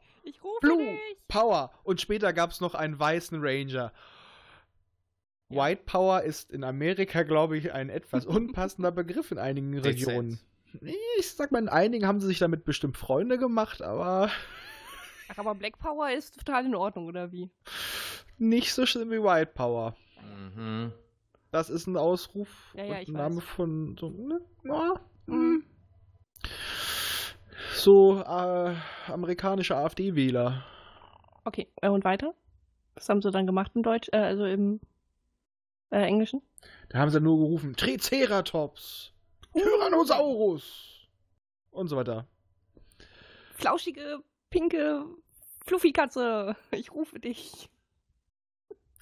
Blue 0.61 0.83
dich! 0.83 1.17
Power. 1.27 1.71
Und 1.83 2.01
später 2.01 2.33
gab 2.33 2.51
es 2.51 2.61
noch 2.61 2.75
einen 2.75 2.99
weißen 2.99 3.39
Ranger. 3.41 3.93
White 5.49 5.83
Power 5.85 6.21
ist 6.21 6.51
in 6.51 6.63
Amerika, 6.63 7.23
glaube 7.23 7.57
ich, 7.57 7.71
ein 7.73 7.89
etwas 7.89 8.25
unpassender 8.25 8.91
Begriff 8.91 9.31
in 9.31 9.39
einigen 9.39 9.77
Regionen. 9.77 10.39
Ich 11.17 11.31
sag 11.33 11.51
mal, 11.51 11.59
in 11.59 11.69
einigen 11.69 12.05
haben 12.07 12.19
sie 12.21 12.27
sich 12.27 12.39
damit 12.39 12.63
bestimmt 12.65 12.97
Freunde 12.97 13.37
gemacht, 13.37 13.81
aber 13.81 14.29
Ach, 15.29 15.37
aber 15.37 15.55
Black 15.55 15.77
Power 15.79 16.09
ist 16.11 16.37
total 16.39 16.65
in 16.65 16.75
Ordnung, 16.75 17.05
oder 17.07 17.31
wie? 17.31 17.49
nicht 18.37 18.73
so 18.73 18.85
schlimm 18.85 19.11
wie 19.11 19.21
White 19.21 19.51
Power. 19.53 19.95
Mhm. 20.55 20.93
Das 21.51 21.69
ist 21.69 21.87
ein 21.87 21.97
Ausruf 21.97 22.73
Ja, 22.75 22.83
ja, 22.85 22.99
und 22.99 23.07
ein 23.09 23.13
Name 23.13 23.37
weiß. 23.37 23.43
von 23.43 23.97
so, 23.99 24.09
ne, 24.09 24.39
ja, 24.63 24.93
Mhm. 25.25 25.33
hm. 25.33 25.63
so 27.75 28.19
äh, 28.21 28.75
amerikanische 29.07 29.75
AfD-Wähler. 29.75 30.63
Okay, 31.45 31.67
äh, 31.81 31.89
und 31.89 32.03
weiter? 32.03 32.33
Was 32.95 33.09
haben 33.09 33.21
sie 33.21 33.31
dann 33.31 33.47
gemacht 33.47 33.71
im 33.75 33.83
Deutsch, 33.83 34.09
äh, 34.11 34.17
also 34.17 34.45
im 34.45 34.79
äh, 35.91 36.01
Englischen? 36.01 36.41
Da 36.89 36.99
haben 36.99 37.09
sie 37.11 37.19
nur 37.21 37.37
gerufen, 37.37 37.75
Triceratops, 37.75 39.13
Tyrannosaurus 39.53 41.07
und 41.71 41.87
so 41.87 41.95
weiter. 41.97 42.27
Flauschige, 43.55 44.19
pinke 44.49 45.05
Fluffy-Katze, 45.65 46.55
ich 46.71 46.91
rufe 46.91 47.19
dich. 47.19 47.69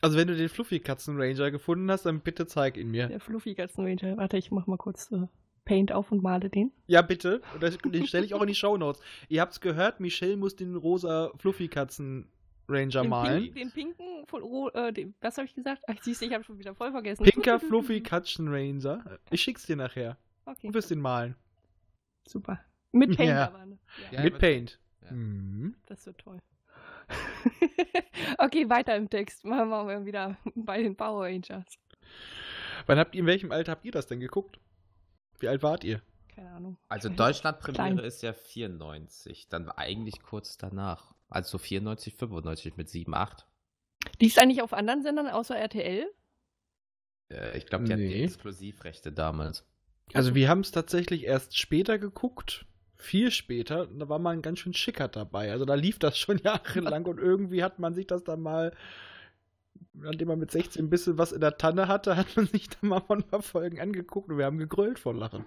Also 0.02 0.18
wenn 0.18 0.28
du 0.28 0.36
den 0.36 0.50
Fluffy 0.50 0.80
Katzen 0.80 1.20
Ranger 1.20 1.50
gefunden 1.52 1.90
hast, 1.90 2.06
dann 2.06 2.22
bitte 2.22 2.46
zeig 2.46 2.78
ihn 2.78 2.90
mir. 2.92 3.08
Der 3.08 3.20
Fluffy-Katzen-Ranger. 3.20 4.18
Warte, 4.18 4.38
ich 4.38 4.52
mach 4.52 4.68
mal 4.68 4.78
kurz 4.78 5.12
äh, 5.12 5.28
Paint 5.66 5.92
auf 5.92 6.12
und 6.12 6.22
male 6.22 6.50
den. 6.50 6.72
Ja, 6.86 7.02
bitte. 7.02 7.42
Und 7.56 7.94
Den 7.94 8.06
stelle 8.06 8.26
ich 8.26 8.34
auch 8.34 8.42
in 8.42 8.48
die 8.48 8.56
Shownotes. 8.56 9.02
Ihr 9.28 9.42
habt's 9.42 9.60
gehört, 9.60 10.00
Michelle 10.00 10.38
muss 10.38 10.56
den 10.56 10.76
rosa 10.76 11.32
Fluffy 11.38 11.68
Katzen 11.68 12.32
Ranger 12.70 13.02
Den, 13.02 13.10
malen. 13.10 13.44
pink, 13.44 13.56
den 13.56 13.72
pinken, 13.72 14.28
von, 14.28 14.44
äh, 14.74 14.94
den, 14.94 15.16
was 15.22 15.38
habe 15.38 15.48
ich 15.48 15.56
gesagt? 15.56 15.84
Ach, 15.88 15.96
siehst 16.02 16.22
du, 16.22 16.26
ich 16.26 16.34
habe 16.34 16.44
schon 16.44 16.60
wieder 16.60 16.76
voll 16.76 16.92
vergessen. 16.92 17.24
Pinker 17.24 17.60
Fluffy 17.62 18.02
Katzen 18.02 18.50
Ranger. 18.50 19.20
Ich 19.32 19.42
schick's 19.42 19.66
dir 19.66 19.78
nachher. 19.78 20.18
Okay, 20.48 20.68
Du 20.68 20.74
wirst 20.74 20.92
ihn 20.92 21.00
malen. 21.02 21.36
super. 22.28 22.60
Mit 22.94 23.16
Paint 23.18 23.30
Ja. 23.30 23.48
aber, 23.48 23.66
ne? 23.66 23.78
Ja, 24.12 24.22
Mit 24.24 24.40
Paint. 24.40 24.80
Ja. 25.04 25.12
Mhm. 25.12 25.76
Das 25.88 26.06
wird 26.06 26.18
toll. 26.20 26.40
okay, 28.38 28.70
weiter 28.70 28.96
im 28.96 29.10
Text. 29.10 29.44
Machen 29.46 29.70
wir 29.70 30.06
wieder 30.06 30.38
bei 30.56 30.82
den 30.82 30.96
Power 30.96 31.26
Rangers. 31.26 31.66
Wann 32.86 32.98
habt 32.98 33.16
ihr, 33.16 33.22
in 33.22 33.28
welchem 33.28 33.52
Alter 33.52 33.74
habt 33.74 33.86
ihr 33.86 33.92
das 33.92 34.08
denn 34.08 34.20
geguckt? 34.20 34.60
Wie 35.40 35.48
alt 35.48 35.64
wart 35.64 35.84
ihr? 35.84 36.02
Keine 36.34 36.52
Ahnung. 36.52 36.78
Also 36.88 37.10
Deutschland-Premiere 37.10 38.06
ist 38.06 38.22
ja 38.24 38.34
94. 38.34 39.50
Dann 39.50 39.66
war 39.68 39.78
eigentlich 39.78 40.22
kurz 40.22 40.58
danach. 40.58 41.14
Also 41.30 41.52
so 41.52 41.58
94, 41.58 42.14
95 42.16 42.78
mit 42.78 42.90
7, 42.90 43.14
8. 43.14 43.46
nicht. 44.06 44.22
Lief 44.22 44.32
es 44.34 44.38
eigentlich 44.42 44.62
auf 44.62 44.74
anderen 44.74 45.02
Sendern 45.04 45.28
außer 45.28 45.58
RTL? 45.58 46.06
Äh, 47.32 47.58
ich 47.58 47.66
glaube, 47.66 47.84
die 47.86 47.92
hatten 47.94 48.02
die 48.04 48.08
Nee. 48.16 48.24
Exklusivrechte 48.24 49.12
damals. 49.12 49.66
Also 50.14 50.36
wir 50.36 50.50
haben 50.50 50.62
es 50.62 50.72
tatsächlich 50.72 51.24
erst 51.26 51.58
später 51.58 52.00
geguckt. 52.00 52.66
Viel 52.96 53.30
später. 53.32 53.88
Da 53.88 54.10
war 54.10 54.20
man 54.20 54.42
ganz 54.42 54.60
schön 54.60 54.74
schicker 54.74 55.08
dabei. 55.08 55.52
Also 55.52 55.66
da 55.66 55.76
lief 55.76 56.00
das 56.00 56.18
schon 56.18 56.38
jahrelang 56.44 57.06
und 57.06 57.20
irgendwie 57.20 57.64
hat 57.64 57.80
man 57.80 57.94
sich 57.94 58.08
das 58.08 58.24
dann 58.24 58.42
mal, 58.42 58.74
nachdem 59.94 60.30
man 60.30 60.40
mit 60.40 60.52
16 60.52 60.86
ein 60.86 60.90
bisschen 60.90 61.18
was 61.18 61.32
in 61.32 61.42
der 61.42 61.58
Tanne 61.58 61.88
hatte, 61.88 62.16
hat 62.18 62.36
man 62.36 62.48
sich 62.48 62.70
dann 62.70 62.90
mal 62.90 63.02
von 63.02 63.20
ein 63.20 63.28
paar 63.28 63.42
Folgen 63.42 63.80
angeguckt 63.80 64.30
und 64.30 64.38
wir 64.38 64.46
haben 64.46 64.58
gegrölt 64.58 64.98
vor 65.00 65.14
Lachen. 65.14 65.46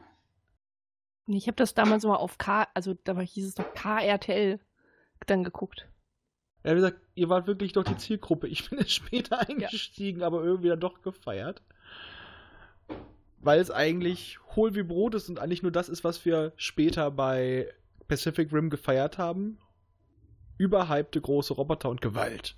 Ich 1.27 1.47
habe 1.47 1.57
das 1.57 1.75
damals 1.75 2.05
mal 2.05 2.17
auf 2.17 2.39
K, 2.39 2.67
also 2.75 2.95
da 3.05 3.15
war- 3.17 3.23
hieß 3.23 3.47
es 3.47 3.55
doch 3.55 3.73
KRTL 3.75 4.59
dann 5.27 5.45
geguckt. 5.45 5.87
Ja, 6.65 6.73
wie 6.73 6.77
gesagt, 6.77 7.01
ihr 7.15 7.29
wart 7.29 7.47
wirklich 7.47 7.73
doch 7.73 7.85
die 7.85 7.97
Zielgruppe. 7.97 8.47
Ich 8.49 8.69
bin 8.69 8.79
jetzt 8.79 8.93
später 8.93 9.39
eingestiegen, 9.49 10.23
aber 10.23 10.43
irgendwie 10.43 10.69
dann 10.69 10.81
doch 10.81 11.03
gefeiert. 11.03 11.63
Weil 13.43 13.61
es 13.61 13.71
eigentlich 13.71 14.39
hohl 14.57 14.75
wie 14.75 14.83
Brot 14.83 15.15
ist 15.15 15.29
und 15.29 15.39
eigentlich 15.39 15.63
nur 15.63 15.73
das 15.73 15.89
ist, 15.89 16.05
was 16.05 16.25
wir 16.25 16.53
später 16.57 17.11
bei 17.11 17.73
Pacific 18.09 18.53
Rim 18.53 18.71
gefeiert 18.71 19.19
haben. 19.19 19.59
Überhypte 20.59 21.21
große 21.21 21.55
Roboter 21.55 21.89
und 21.89 22.01
Gewalt. 22.01 22.57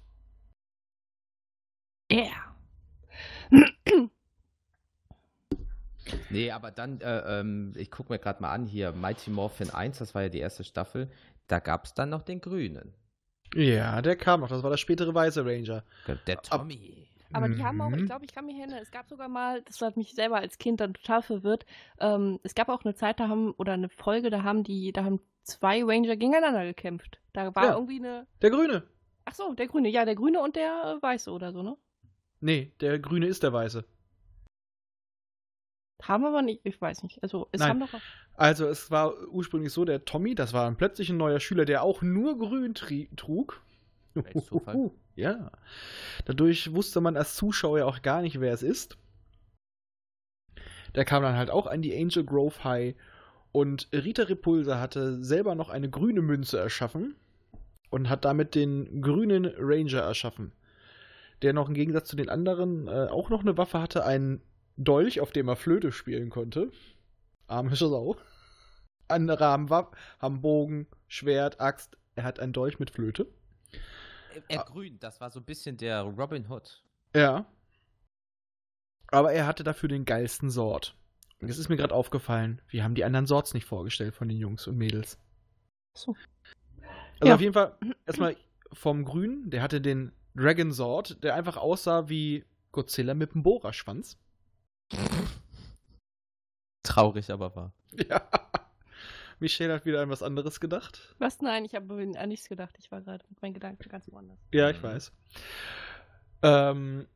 Yeah. 2.11 2.57
Nee, 6.31 6.51
aber 6.51 6.71
dann, 6.73 7.01
äh, 7.01 7.41
ähm, 7.41 7.73
ich 7.77 7.91
gucke 7.91 8.13
mir 8.13 8.19
gerade 8.19 8.43
mal 8.43 8.51
an 8.51 8.67
hier, 8.67 8.93
Mighty 8.93 9.31
Morphin 9.31 9.71
1, 9.71 9.99
das 9.99 10.15
war 10.15 10.23
ja 10.23 10.29
die 10.29 10.41
erste 10.41 10.65
Staffel, 10.65 11.11
da 11.47 11.59
gab 11.59 11.85
es 11.85 11.95
dann 11.95 12.11
noch 12.11 12.23
den 12.23 12.41
Grünen. 12.41 12.93
Ja, 13.55 14.01
der 14.01 14.17
kam 14.17 14.41
noch. 14.41 14.49
Das 14.49 14.63
war 14.63 14.71
der 14.71 14.79
spätere 14.79 15.15
Weiße 15.15 15.45
Ranger. 15.45 15.85
Der 16.27 16.41
Tommy. 16.41 17.09
Aber 17.35 17.49
die 17.49 17.63
haben 17.65 17.81
auch, 17.81 17.93
ich 17.93 18.03
Mhm. 18.03 18.07
glaube, 18.07 18.25
ich 18.25 18.33
kann 18.33 18.47
mich 18.47 18.57
erinnern, 18.59 18.79
es 18.83 18.91
gab 18.91 19.09
sogar 19.09 19.29
mal, 19.29 19.63
das 19.63 19.81
hat 19.81 19.97
mich 19.97 20.15
selber 20.15 20.37
als 20.37 20.59
Kind 20.59 20.81
dann 20.81 20.95
total 20.95 21.23
verwirrt, 21.23 21.65
ähm, 21.99 22.39
es 22.43 22.55
gab 22.55 22.69
auch 22.69 22.85
eine 22.85 22.95
Zeit, 22.95 23.21
da 23.21 23.29
haben, 23.29 23.53
oder 23.53 23.73
eine 23.73 23.89
Folge, 23.89 24.31
da 24.31 24.43
haben 24.43 24.65
die, 24.65 24.93
da 24.93 25.05
haben 25.05 25.21
zwei 25.45 25.83
Ranger 25.85 26.17
gegeneinander 26.17 26.65
gekämpft. 26.65 27.21
Da 27.33 27.55
war 27.55 27.65
Ja. 27.65 27.75
irgendwie 27.75 27.99
eine, 27.99 28.27
Der 28.43 28.51
Grüne. 28.51 28.83
ach 29.25 29.35
so, 29.35 29.55
der 29.55 29.67
Grüne, 29.67 29.89
ja, 29.89 30.05
der 30.05 30.15
Grüne 30.15 30.41
und 30.41 30.57
der 30.57 30.97
äh, 30.99 31.03
Weiße 31.03 31.31
oder 31.31 31.53
so, 31.53 31.63
ne? 31.63 31.77
Nee, 32.41 32.73
der 32.81 32.99
Grüne 32.99 33.27
ist 33.27 33.43
der 33.43 33.53
Weiße. 33.53 33.85
Haben 36.03 36.25
wir 36.25 36.29
aber 36.31 36.43
nicht, 36.43 36.61
ich 36.65 36.81
weiß 36.81 37.05
nicht. 37.05 37.23
Also, 37.23 37.49
es 37.53 37.61
Nein. 37.61 37.71
haben 37.71 37.81
doch, 37.81 38.01
Also, 38.35 38.67
es 38.67 38.91
war 38.91 39.15
ursprünglich 39.29 39.73
so, 39.73 39.85
der 39.85 40.05
Tommy, 40.05 40.35
das 40.35 40.53
war 40.53 40.65
dann 40.65 40.77
plötzlich 40.77 41.11
ein 41.11 41.17
neuer 41.17 41.39
Schüler, 41.39 41.65
der 41.65 41.83
auch 41.85 42.03
nur 42.03 42.37
grün 42.39 42.75
tri- 42.75 43.09
trug. 43.17 43.61
Welch 44.15 44.45
Zufall. 44.45 44.91
Ja. 45.15 45.51
Dadurch 46.25 46.73
wusste 46.73 47.01
man 47.01 47.17
als 47.17 47.37
Zuschauer 47.37 47.87
auch 47.87 48.03
gar 48.03 48.23
nicht, 48.23 48.41
wer 48.41 48.53
es 48.53 48.63
ist. 48.63 48.97
Der 50.95 51.05
kam 51.05 51.23
dann 51.23 51.37
halt 51.37 51.51
auch 51.51 51.67
an 51.67 51.83
die 51.83 51.97
Angel 51.97 52.25
Grove 52.25 52.65
High 52.65 52.95
und 53.51 53.89
Rita 53.93 54.25
Repulsa 54.25 54.81
hatte 54.81 55.23
selber 55.23 55.55
noch 55.55 55.69
eine 55.69 55.91
grüne 55.91 56.23
Münze 56.23 56.59
erschaffen 56.59 57.15
und 57.91 58.09
hat 58.09 58.25
damit 58.25 58.55
den 58.55 59.03
grünen 59.03 59.47
Ranger 59.59 60.01
erschaffen. 60.01 60.53
Der 61.43 61.53
noch 61.53 61.69
im 61.69 61.75
Gegensatz 61.75 62.09
zu 62.09 62.17
den 62.17 62.31
anderen 62.31 62.89
äh, 62.89 63.09
auch 63.11 63.29
noch 63.29 63.41
eine 63.41 63.59
Waffe 63.59 63.81
hatte, 63.81 64.05
einen 64.05 64.41
Dolch, 64.77 65.21
auf 65.21 65.33
dem 65.33 65.49
er 65.49 65.57
Flöte 65.57 65.93
spielen 65.93 66.31
konnte. 66.31 66.71
Arme 67.47 67.77
Sau. 67.77 68.17
Andere 69.09 69.45
haben, 69.45 69.69
Waff 69.69 69.89
haben 70.19 70.41
Bogen, 70.41 70.87
Schwert, 71.09 71.61
Axt. 71.61 71.99
Er 72.15 72.25
hat 72.25 72.41
einen 72.41 72.55
Dolch 72.55 72.79
mit 72.79 72.91
Flöte. 72.91 73.27
Er 74.49 74.65
grün, 74.65 74.99
das 75.01 75.21
war 75.21 75.31
so 75.31 75.41
ein 75.41 75.45
bisschen 75.45 75.77
der 75.77 76.03
Robin 76.03 76.49
Hood. 76.51 76.83
Ja. 77.15 77.47
Aber 79.09 79.33
er 79.33 79.47
hatte 79.47 79.65
dafür 79.65 79.89
den 79.89 80.05
geilsten 80.05 80.51
Sort. 80.51 80.97
Und 81.41 81.49
jetzt 81.49 81.59
ist 81.59 81.69
mir 81.69 81.77
gerade 81.77 81.95
aufgefallen, 81.95 82.63
wir 82.69 82.85
haben 82.85 82.95
die 82.95 83.05
anderen 83.05 83.27
Sorts 83.27 83.53
nicht 83.53 83.67
vorgestellt 83.67 84.15
von 84.15 84.29
den 84.29 84.39
Jungs 84.39 84.67
und 84.67 84.77
Mädels. 84.77 85.19
so. 85.97 86.15
Also 87.21 87.29
Ja. 87.29 87.35
auf 87.35 87.41
jeden 87.41 87.53
Fall 87.53 87.77
erstmal 88.07 88.37
vom 88.73 89.05
Grünen, 89.05 89.51
der 89.51 89.61
hatte 89.63 89.81
den 89.81 90.13
Dragon 90.35 90.73
Sword, 90.73 91.23
der 91.23 91.35
einfach 91.35 91.57
aussah 91.57 92.09
wie 92.09 92.45
Godzilla 92.73 93.13
mit 93.15 93.35
einem 93.35 93.43
Bohrerschwanz. 93.43 94.19
Traurig, 96.83 97.31
aber 97.31 97.55
wahr. 97.55 97.73
Ja. 98.09 98.23
Michelle 99.43 99.75
hat 99.75 99.85
wieder 99.85 100.01
an 100.01 100.09
was 100.09 100.23
anderes 100.23 100.61
gedacht. 100.61 101.15
was? 101.19 101.41
Nein, 101.41 101.65
ich 101.65 101.75
habe 101.75 101.93
an 102.17 102.29
nichts 102.29 102.49
gedacht. 102.49 102.77
Ich 102.79 102.91
war 102.93 103.03
gerade 103.03 103.25
mit 103.29 103.43
meinen 103.43 103.55
Gedanken 103.55 103.89
ganz 103.89 104.11
woanders. 104.11 104.39
Ja, 104.53 104.71
ich 104.71 104.79
Mhm. 104.79 104.83
weiß. 104.85 105.13
Ähm, 106.43 107.07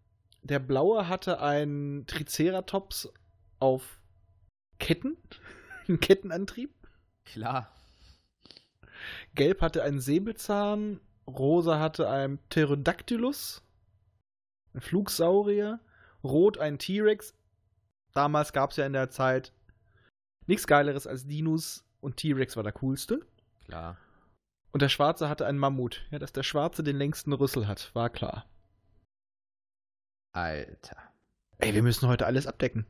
der 0.43 0.59
Blaue 0.59 1.09
hatte 1.09 1.41
einen 1.41 2.07
Triceratops 2.07 3.09
auf 3.61 4.01
Ketten, 4.79 5.17
einen 5.89 6.01
Kettenantrieb. 6.01 6.75
Klar. 7.25 7.73
Gelb 9.35 9.63
hatte 9.63 9.83
einen 9.83 10.01
Säbelzahn, 10.01 11.01
Rosa 11.27 11.79
hatte 11.79 12.09
einen 12.09 12.39
Pterodactylus, 12.49 13.63
ein 14.75 14.81
Flugsaurier, 14.81 15.81
Rot 16.25 16.59
ein 16.59 16.79
T-Rex. 16.79 17.35
Damals 18.15 18.53
gab 18.53 18.71
es 18.71 18.77
ja 18.79 18.87
in 18.87 18.95
der 18.95 19.11
Zeit 19.11 19.53
nichts 20.47 20.67
Geileres 20.67 21.07
als 21.07 21.27
Dinos 21.27 21.86
und 22.07 22.17
T-Rex 22.17 22.57
war 22.57 22.63
der 22.63 22.73
coolste. 22.73 23.21
Klar. 23.67 23.97
Und 24.73 24.81
der 24.81 24.89
Schwarze 24.89 25.29
hatte 25.29 25.45
einen 25.47 25.59
Mammut. 25.59 26.07
Ja, 26.11 26.19
dass 26.19 26.33
der 26.33 26.43
Schwarze 26.45 26.83
den 26.83 26.97
längsten 26.97 27.33
Rüssel 27.33 27.67
hat, 27.67 27.95
war 27.95 28.09
klar. 28.11 28.47
Alter. 30.33 30.97
Ey, 31.59 31.75
wir 31.75 31.83
müssen 31.83 32.09
heute 32.09 32.27
alles 32.27 32.47
abdecken. 32.47 32.87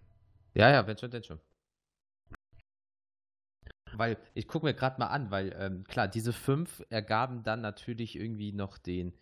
Ja, 0.54 0.70
ja, 0.70 0.86
wenn 0.86 0.98
schon, 0.98 1.10
denn 1.10 1.22
schon. 1.22 1.40
Weil, 3.92 4.18
ich 4.34 4.48
gucke 4.48 4.66
mir 4.66 4.74
gerade 4.74 4.98
mal 5.00 5.06
an, 5.06 5.30
weil, 5.30 5.54
ähm, 5.58 5.84
klar, 5.84 6.08
diese 6.08 6.32
fünf 6.32 6.84
ergaben 6.90 7.42
dann 7.44 7.60
natürlich 7.60 8.16
irgendwie 8.16 8.52
noch 8.52 8.76
den 8.78 9.14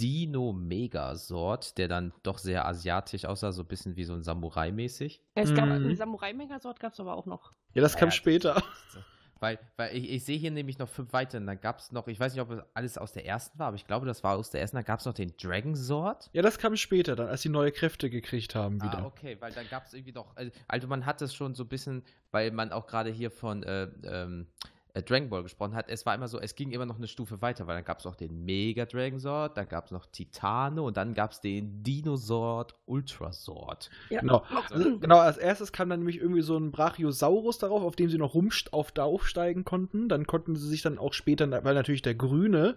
Dino 0.00 0.52
Megasort, 0.52 1.78
der 1.78 1.88
dann 1.88 2.12
doch 2.22 2.38
sehr 2.38 2.66
asiatisch 2.66 3.24
aussah, 3.24 3.52
so 3.52 3.62
ein 3.62 3.68
bisschen 3.68 3.96
wie 3.96 4.04
so 4.04 4.12
ein 4.14 4.22
Samurai-mäßig. 4.22 5.22
Es 5.34 5.54
gab 5.54 5.66
Mhm. 5.66 5.72
einen 5.72 5.96
Samurai-Megasort, 5.96 6.78
gab 6.80 6.92
es 6.92 7.00
aber 7.00 7.16
auch 7.16 7.26
noch. 7.26 7.52
Ja, 7.74 7.82
das 7.82 7.94
kam 7.96 8.08
Naja, 8.08 8.18
später. 8.18 8.54
das- 8.54 9.04
Weil, 9.42 9.58
weil 9.76 9.96
ich, 9.96 10.08
ich 10.08 10.24
sehe 10.24 10.38
hier 10.38 10.52
nämlich 10.52 10.78
noch 10.78 10.88
fünf 10.88 11.12
weitere. 11.12 11.44
Dann 11.44 11.60
gab 11.60 11.80
es 11.80 11.90
noch, 11.90 12.06
ich 12.06 12.20
weiß 12.20 12.32
nicht, 12.32 12.40
ob 12.40 12.50
es 12.52 12.60
alles 12.74 12.96
aus 12.96 13.12
der 13.12 13.26
ersten 13.26 13.58
war, 13.58 13.66
aber 13.66 13.76
ich 13.76 13.86
glaube, 13.88 14.06
das 14.06 14.22
war 14.22 14.36
aus 14.36 14.50
der 14.50 14.60
ersten. 14.60 14.76
Dann 14.76 14.84
gab 14.84 15.00
es 15.00 15.04
noch 15.06 15.14
den 15.14 15.34
Dragon 15.36 15.74
Sword. 15.74 16.30
Ja, 16.32 16.42
das 16.42 16.58
kam 16.58 16.76
später 16.76 17.16
dann, 17.16 17.26
als 17.26 17.42
sie 17.42 17.48
neue 17.48 17.72
Kräfte 17.72 18.08
gekriegt 18.08 18.54
haben 18.54 18.80
wieder. 18.80 18.98
Ah, 19.00 19.04
okay, 19.06 19.36
weil 19.40 19.52
dann 19.52 19.68
gab 19.68 19.84
es 19.86 19.94
irgendwie 19.94 20.12
noch, 20.12 20.36
also- 20.36 20.52
also 20.68 20.86
man 20.86 21.04
hat 21.06 21.20
es 21.22 21.34
schon 21.34 21.54
so 21.56 21.64
ein 21.64 21.68
bisschen, 21.68 22.04
weil 22.30 22.52
man 22.52 22.70
auch 22.70 22.86
gerade 22.86 23.10
hier 23.10 23.32
von 23.32 23.64
äh, 23.64 23.88
ähm, 24.04 24.46
äh, 24.94 25.02
Dragon 25.02 25.30
Ball 25.30 25.42
gesprochen 25.42 25.74
hat, 25.74 25.88
es 25.88 26.04
war 26.04 26.14
immer 26.14 26.28
so, 26.28 26.38
es 26.38 26.54
ging 26.54 26.70
immer 26.70 26.86
noch 26.86 26.98
eine 26.98 27.08
Stufe 27.08 27.40
weiter, 27.40 27.66
weil 27.66 27.76
dann 27.76 27.84
gab 27.84 28.00
es 28.00 28.06
auch 28.06 28.14
den 28.14 28.44
Mega 28.44 28.84
Dragon 28.84 29.18
Sword, 29.18 29.56
dann 29.56 29.68
gab 29.68 29.86
es 29.86 29.90
noch 29.90 30.06
Titane 30.06 30.82
und 30.82 30.96
dann 30.96 31.14
gab 31.14 31.32
es 31.32 31.40
den 31.40 31.82
Dino 31.82 32.16
Sword 32.16 32.74
Ultra 32.84 33.32
Sword. 33.32 33.90
Genau. 34.10 34.44
Also, 34.70 34.98
genau, 34.98 35.18
als 35.18 35.38
erstes 35.38 35.72
kam 35.72 35.88
dann 35.88 36.00
nämlich 36.00 36.18
irgendwie 36.18 36.42
so 36.42 36.56
ein 36.56 36.72
Brachiosaurus 36.72 37.58
darauf, 37.58 37.82
auf 37.82 37.96
dem 37.96 38.10
sie 38.10 38.18
noch 38.18 38.34
rumst 38.34 38.72
auf 38.72 38.92
da 38.92 39.04
aufsteigen 39.04 39.64
konnten. 39.64 40.08
Dann 40.08 40.26
konnten 40.26 40.56
sie 40.56 40.68
sich 40.68 40.82
dann 40.82 40.98
auch 40.98 41.14
später, 41.14 41.50
weil 41.64 41.74
natürlich 41.74 42.02
der 42.02 42.14
grüne, 42.14 42.76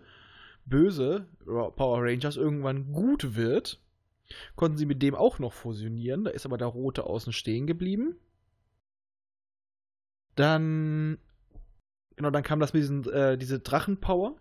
böse 0.66 1.28
Power 1.46 2.02
Rangers 2.02 2.38
irgendwann 2.38 2.92
gut 2.92 3.36
wird, 3.36 3.82
konnten 4.56 4.78
sie 4.78 4.86
mit 4.86 5.02
dem 5.02 5.16
auch 5.16 5.40
noch 5.40 5.54
fusionieren. 5.54 6.24
Da 6.24 6.32
ist 6.32 6.46
aber 6.46 6.58
der 6.58 6.68
rote 6.68 7.04
außen 7.06 7.34
stehen 7.34 7.68
geblieben. 7.68 8.18
Dann, 10.36 11.18
genau, 12.16 12.30
dann 12.30 12.44
kam 12.44 12.60
das 12.60 12.74
mit 12.74 12.84
diesen, 12.84 13.10
äh, 13.12 13.38
diese 13.38 13.60
Drachenpower. 13.60 14.36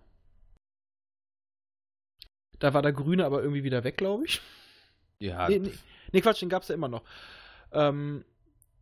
Da 2.58 2.72
war 2.74 2.82
der 2.82 2.92
grüne 2.92 3.24
aber 3.24 3.42
irgendwie 3.42 3.64
wieder 3.64 3.84
weg, 3.84 3.96
glaube 3.96 4.24
ich. 4.26 4.40
Ja, 5.18 5.48
Nee, 5.48 5.58
nee, 5.58 5.72
nee, 6.12 6.20
Quatsch, 6.20 6.42
den 6.42 6.48
gab's 6.48 6.68
ja 6.68 6.74
immer 6.74 6.88
noch. 6.88 7.02
Ähm, 7.72 8.24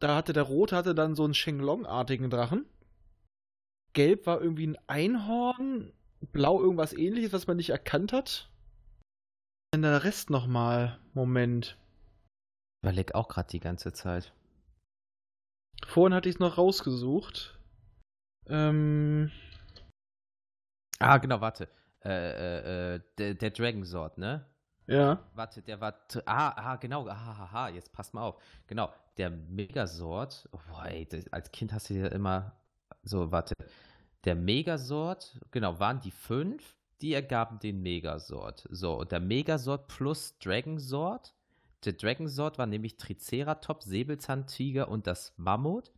da 0.01 0.17
hatte 0.17 0.33
der 0.33 0.43
Rote 0.43 0.77
hatte 0.77 0.95
dann 0.95 1.15
so 1.15 1.25
einen 1.25 1.35
Shenlong-artigen 1.35 2.31
Drachen. 2.31 2.67
Gelb 3.93 4.27
war 4.27 4.41
irgendwie 4.41 4.67
ein 4.67 4.79
Einhorn. 4.87 5.93
Blau 6.33 6.61
irgendwas 6.61 6.93
ähnliches, 6.93 7.33
was 7.33 7.47
man 7.47 7.57
nicht 7.57 7.71
erkannt 7.71 8.13
hat. 8.13 8.49
Und 9.75 9.83
der 9.83 10.05
Rest 10.05 10.31
nochmal. 10.31 10.99
Moment. 11.15 11.77
überleg 12.83 13.15
auch 13.15 13.29
gerade 13.29 13.49
die 13.49 13.61
ganze 13.61 13.93
Zeit. 13.93 14.33
Vorhin 15.87 16.15
hatte 16.15 16.29
ich 16.29 16.37
es 16.37 16.41
noch 16.41 16.59
rausgesucht. 16.59 17.59
Ähm, 18.53 19.31
Ah, 21.03 21.19
genau, 21.19 21.41
warte. 21.41 21.69
Äh, 22.05 22.11
äh, 22.11 22.95
äh, 22.95 23.01
der, 23.19 23.35
der 23.35 23.51
Dragon 23.51 23.85
Sword, 23.85 24.19
ne? 24.19 24.47
ja. 24.87 25.19
Warte, 25.35 25.61
der 25.63 25.81
war. 25.81 25.95
Ah, 26.27 26.73
ah, 26.73 26.77
genau. 26.77 27.09
Ah, 27.09 27.49
ah, 27.51 27.51
ah, 27.53 27.69
jetzt 27.71 27.93
passt 27.93 28.15
mal 28.15 28.23
auf. 28.23 28.37
Genau, 28.69 28.93
der 29.17 29.31
Megasort. 29.31 30.49
Oh, 30.53 30.59
boah, 30.69 30.87
ey, 30.87 31.07
das, 31.07 31.27
als 31.33 31.51
Kind 31.51 31.73
hast 31.73 31.91
du 31.91 31.95
ja 31.95 32.07
immer. 32.09 32.53
So, 33.03 33.33
warte. 33.33 33.55
Der 34.25 34.37
Megasort, 34.37 35.41
genau, 35.51 35.81
waren 35.81 36.01
die 36.01 36.13
fünf, 36.13 36.77
die 37.01 37.15
ergaben 37.15 37.59
den 37.59 37.83
Megasort. 37.83 38.69
So, 38.71 39.01
und 39.01 39.11
der 39.11 39.21
Megasort 39.21 39.89
plus 39.89 40.39
Dragon 40.39 40.79
Sword. 40.79 41.35
Der 41.85 41.95
Dragon 41.95 42.29
Sword 42.29 42.59
war 42.59 42.67
nämlich 42.67 42.97
Triceratops, 42.97 43.87
Säbelzahntiger 43.87 44.89
und 44.89 45.09
das 45.09 45.33
Mammut. 45.37 45.91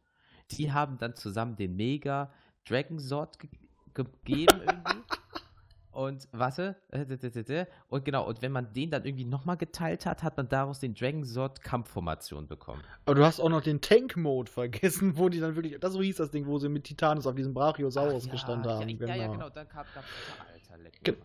Die 0.52 0.72
haben 0.72 0.96
dann 0.96 1.14
zusammen 1.14 1.56
den 1.56 1.76
Mega 1.76 2.32
Dragon 2.64 2.98
Sword 2.98 3.38
ge 3.38 3.48
gegeben 3.94 4.60
irgendwie. 4.60 5.02
Und 5.94 6.26
warte, 6.32 6.74
äh, 6.90 7.66
und 7.88 8.04
genau, 8.04 8.26
und 8.26 8.42
wenn 8.42 8.50
man 8.50 8.72
den 8.72 8.90
dann 8.90 9.04
irgendwie 9.04 9.24
nochmal 9.24 9.56
geteilt 9.56 10.06
hat, 10.06 10.24
hat 10.24 10.36
man 10.36 10.48
daraus 10.48 10.80
den 10.80 10.92
Dragon 10.92 11.22
Sword 11.24 11.60
Kampfformation 11.62 12.48
bekommen. 12.48 12.82
Aber 13.06 13.14
du 13.14 13.24
hast 13.24 13.38
auch 13.38 13.48
noch 13.48 13.60
den 13.60 13.80
Tank-Mode 13.80 14.50
vergessen, 14.50 15.16
wo 15.16 15.28
die 15.28 15.38
dann 15.38 15.54
wirklich. 15.54 15.78
Das 15.78 15.92
so 15.92 16.02
hieß 16.02 16.16
das 16.16 16.32
Ding, 16.32 16.46
wo 16.46 16.58
sie 16.58 16.68
mit 16.68 16.82
Titanus 16.82 17.28
auf 17.28 17.36
diesem 17.36 17.54
Brachiosaurus 17.54 18.24
Ach, 18.24 18.26
ja, 18.26 18.32
gestanden 18.32 18.72
haben. 18.72 18.88
Ja, 18.88 18.96
genau. 18.96 19.08
ja, 19.08 19.14
ja, 19.14 19.26
genau, 19.28 19.48
dann 19.50 19.68
gab 19.68 19.86
es 19.86 20.68
Alter, 20.68 20.82
leck 20.82 20.98
Ge-. 21.04 21.16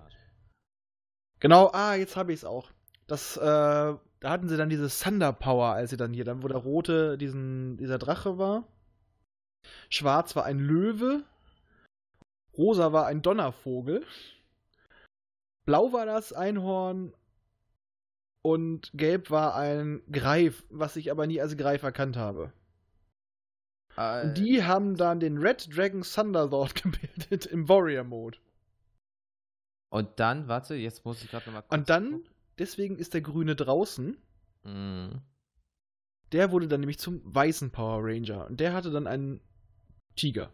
Genau, 1.39 1.71
ah, 1.73 1.95
jetzt 1.95 2.15
habe 2.15 2.31
ich 2.31 2.41
es 2.41 2.45
auch. 2.45 2.69
Das, 3.07 3.37
äh, 3.37 3.41
da 3.41 3.97
hatten 4.23 4.49
sie 4.49 4.57
dann 4.57 4.69
diese 4.69 4.87
Thunder 4.87 5.33
Power, 5.33 5.73
als 5.73 5.89
sie 5.89 5.97
dann 5.97 6.13
hier, 6.13 6.25
dann 6.25 6.43
wo 6.43 6.47
der 6.47 6.57
rote 6.57 7.17
diesen, 7.17 7.77
dieser 7.77 7.97
Drache 7.97 8.37
war. 8.37 8.65
Schwarz 9.89 10.35
war 10.35 10.45
ein 10.45 10.59
Löwe. 10.59 11.23
Rosa 12.59 12.91
war 12.91 13.05
ein 13.07 13.21
Donnervogel. 13.21 14.05
Blau 15.65 15.93
war 15.93 16.05
das 16.05 16.33
Einhorn. 16.33 17.13
Und 18.41 18.91
gelb 18.93 19.31
war 19.31 19.55
ein 19.55 20.01
Greif, 20.11 20.65
was 20.69 20.97
ich 20.97 21.09
aber 21.09 21.25
nie 21.25 21.39
als 21.39 21.55
Greif 21.55 21.83
erkannt 21.83 22.17
habe. 22.17 22.51
Äh, 23.95 24.27
Und 24.27 24.37
die 24.37 24.63
haben 24.63 24.97
dann 24.97 25.21
den 25.21 25.37
Red 25.37 25.75
Dragon 25.75 26.01
Thunderlord 26.01 26.75
gebildet 26.83 27.45
im 27.45 27.69
Warrior 27.69 28.03
Mode. 28.03 28.37
Und 29.89 30.19
dann, 30.19 30.47
warte, 30.47 30.75
jetzt 30.75 31.05
muss 31.05 31.23
ich 31.23 31.31
gerade 31.31 31.45
nochmal 31.45 31.63
kurz. 31.63 31.79
Und 31.79 31.89
dann, 31.89 32.23
deswegen 32.57 32.97
ist 32.97 33.13
der 33.13 33.21
grüne 33.21 33.55
draußen. 33.55 34.17
Mhm. 34.63 35.21
Der 36.33 36.51
wurde 36.51 36.67
dann 36.67 36.81
nämlich 36.81 36.99
zum 36.99 37.21
weißen 37.23 37.71
Power 37.71 38.03
Ranger. 38.03 38.47
Und 38.47 38.59
der 38.59 38.73
hatte 38.73 38.91
dann 38.91 39.07
einen 39.07 39.41
Tiger. 40.15 40.51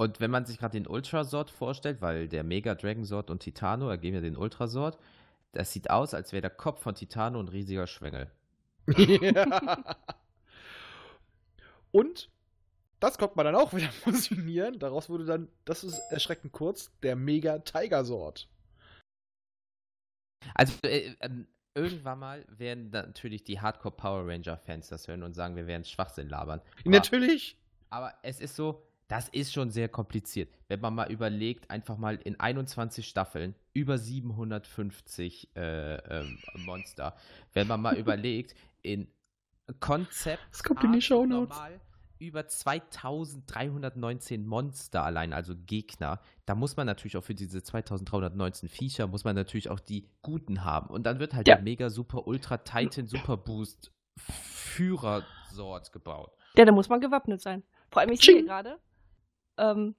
Und 0.00 0.18
wenn 0.18 0.30
man 0.30 0.46
sich 0.46 0.56
gerade 0.56 0.80
den 0.80 0.86
Ultrasort 0.86 1.50
vorstellt, 1.50 2.00
weil 2.00 2.26
der 2.26 2.42
Mega 2.42 2.74
Dragon 2.74 3.04
Sword 3.04 3.28
und 3.28 3.40
Titano 3.40 3.90
ergeben 3.90 4.14
ja 4.14 4.22
den 4.22 4.34
Ultrasort, 4.34 4.98
das 5.52 5.74
sieht 5.74 5.90
aus, 5.90 6.14
als 6.14 6.32
wäre 6.32 6.40
der 6.40 6.48
Kopf 6.48 6.80
von 6.80 6.94
Titano 6.94 7.38
ein 7.38 7.48
riesiger 7.48 7.86
Schwengel. 7.86 8.30
Ja. 8.96 9.84
Und 11.92 12.30
das 12.98 13.18
konnte 13.18 13.36
man 13.36 13.44
dann 13.44 13.56
auch 13.56 13.74
wieder 13.74 13.92
fusionieren. 13.92 14.78
Daraus 14.78 15.10
wurde 15.10 15.26
dann, 15.26 15.48
das 15.66 15.84
ist 15.84 15.98
erschreckend 16.10 16.54
kurz, 16.54 16.90
der 17.02 17.14
Mega 17.14 17.58
Tiger 17.58 18.02
Sword. 18.02 18.48
Also 20.54 20.78
äh, 20.84 21.14
ähm, 21.20 21.46
irgendwann 21.74 22.20
mal 22.20 22.46
werden 22.48 22.88
natürlich 22.88 23.44
die 23.44 23.60
Hardcore 23.60 23.94
Power 23.94 24.26
Ranger 24.26 24.56
Fans 24.56 24.88
das 24.88 25.08
hören 25.08 25.24
und 25.24 25.34
sagen, 25.34 25.56
wir 25.56 25.66
werden 25.66 25.84
Schwachsinn 25.84 26.30
labern. 26.30 26.62
Aber, 26.86 26.90
Natürlich. 26.90 27.58
aber 27.90 28.14
es 28.22 28.40
ist 28.40 28.56
so, 28.56 28.89
das 29.10 29.28
ist 29.28 29.52
schon 29.52 29.70
sehr 29.70 29.88
kompliziert. 29.88 30.48
Wenn 30.68 30.80
man 30.80 30.94
mal 30.94 31.10
überlegt, 31.10 31.68
einfach 31.68 31.98
mal 31.98 32.14
in 32.22 32.38
21 32.38 33.08
Staffeln 33.08 33.56
über 33.72 33.98
750 33.98 35.48
äh, 35.56 35.94
ähm, 35.96 36.38
Monster. 36.64 37.16
Wenn 37.52 37.66
man 37.66 37.82
mal 37.82 37.96
überlegt, 37.98 38.54
in 38.82 39.08
Konzept 39.80 40.40
Das 40.52 40.62
kommt 40.62 40.84
in 40.84 40.92
die 40.92 40.98
Art 40.98 41.04
Shownotes. 41.04 41.56
normal 41.56 41.80
über 42.20 42.46
2319 42.46 44.46
Monster 44.46 45.02
allein, 45.02 45.32
also 45.32 45.54
Gegner. 45.56 46.20
Da 46.44 46.54
muss 46.54 46.76
man 46.76 46.86
natürlich 46.86 47.16
auch 47.16 47.24
für 47.24 47.34
diese 47.34 47.62
2319 47.62 48.68
Viecher, 48.68 49.06
muss 49.06 49.24
man 49.24 49.34
natürlich 49.34 49.70
auch 49.70 49.80
die 49.80 50.06
guten 50.22 50.64
haben. 50.64 50.88
Und 50.90 51.04
dann 51.04 51.18
wird 51.18 51.34
halt 51.34 51.48
Ja. 51.48 51.54
der 51.56 51.64
Mega 51.64 51.88
Super 51.90 52.26
Ultra 52.26 52.58
Titan 52.58 53.06
Super 53.06 53.36
Boost 53.38 53.90
Führersort 54.18 55.92
gebaut. 55.92 56.32
Ja, 56.56 56.64
da 56.64 56.72
muss 56.72 56.88
man 56.88 57.00
gewappnet 57.00 57.40
sein. 57.40 57.62
Vor 57.90 58.02
allem, 58.02 58.12
ich 58.12 58.20
sehe 58.20 58.44
gerade, 58.44 58.78
ähm, 59.60 59.94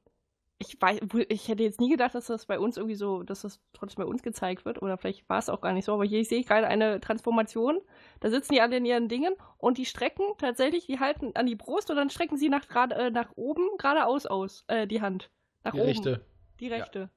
ich 0.60 0.80
weiß, 0.80 1.00
ich 1.30 1.48
hätte 1.48 1.64
jetzt 1.64 1.80
nie 1.80 1.90
gedacht, 1.90 2.14
dass 2.14 2.28
das 2.28 2.46
bei 2.46 2.60
uns 2.60 2.78
irgendwie 2.78 2.94
so, 2.96 3.24
dass 3.24 3.42
das 3.42 3.60
trotzdem 3.74 4.04
bei 4.04 4.10
uns 4.10 4.22
gezeigt 4.22 4.64
wird. 4.64 4.80
Oder 4.84 4.96
vielleicht 5.00 5.28
war 5.28 5.40
es 5.40 5.50
auch 5.50 5.60
gar 5.62 5.74
nicht 5.74 5.86
so, 5.86 5.94
aber 5.96 6.06
hier 6.06 6.24
sehe 6.24 6.40
ich 6.40 6.46
gerade 6.46 6.68
eine 6.68 7.00
Transformation. 7.02 7.82
Da 8.20 8.30
sitzen 8.30 8.54
die 8.54 8.62
alle 8.62 8.78
in 8.78 8.86
ihren 8.86 9.08
Dingen 9.10 9.34
und 9.58 9.80
die 9.80 9.86
strecken 9.86 10.26
tatsächlich, 10.38 10.86
die 10.86 11.00
halten 11.00 11.32
an 11.36 11.48
die 11.48 11.56
Brust 11.56 11.90
und 11.90 11.96
dann 11.96 12.12
strecken 12.12 12.38
sie 12.38 12.50
nach, 12.50 12.68
grad, 12.68 12.92
äh, 12.92 13.10
nach 13.10 13.32
oben 13.36 13.68
geradeaus 13.80 14.28
aus, 14.28 14.64
äh, 14.68 14.86
die 14.86 15.02
Hand. 15.02 15.32
Nach 15.64 15.72
Die 15.72 15.80
oben. 15.80 15.88
rechte. 15.88 16.26
Die 16.60 16.68
Ja. 16.68 16.76
rechte. 16.76 17.10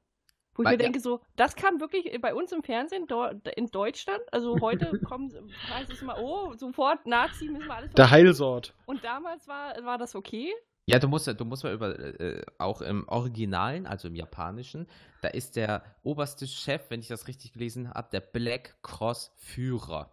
Wo 0.55 0.63
ich 0.63 0.67
Weil- 0.67 0.75
mir 0.79 0.85
denke, 0.85 1.01
so, 1.01 1.21
das 1.37 1.55
kam 1.57 1.81
wirklich 1.81 2.19
bei 2.23 2.33
uns 2.35 2.51
im 2.53 2.63
Fernsehen 2.63 3.07
dort 3.09 3.47
in 3.49 3.67
Deutschland. 3.67 4.23
Also 4.33 4.59
heute 4.61 4.87
kommen, 5.13 5.31
heißt 5.69 5.91
es 5.93 6.01
immer, 6.01 6.17
oh, 6.19 6.55
sofort 6.55 7.05
Nazi, 7.07 7.49
müssen 7.51 7.67
wir 7.67 7.75
alles 7.75 7.93
Der 7.93 8.11
Heilsort. 8.11 8.73
und 8.87 9.05
damals 9.05 9.47
war, 9.49 9.75
war 9.85 9.99
das 9.99 10.15
okay. 10.15 10.51
Ja, 10.87 10.99
du 10.99 11.09
musst, 11.09 11.27
ja- 11.27 11.33
du 11.33 11.45
musst 11.45 11.65
mal 11.65 11.73
über, 11.73 11.99
äh, 11.99 12.43
auch 12.59 12.83
im 12.83 13.09
Originalen, 13.09 13.87
also 13.87 14.09
im 14.09 14.15
Japanischen, 14.15 14.87
da 15.23 15.29
ist 15.29 15.57
der 15.57 15.83
oberste 16.03 16.47
Chef, 16.47 16.91
wenn 16.91 17.01
ich 17.01 17.09
das 17.09 17.27
richtig 17.27 17.53
gelesen 17.55 17.89
habe, 17.89 18.09
der 18.13 18.21
Black 18.21 18.77
Cross 18.83 19.33
Führer. 19.37 20.11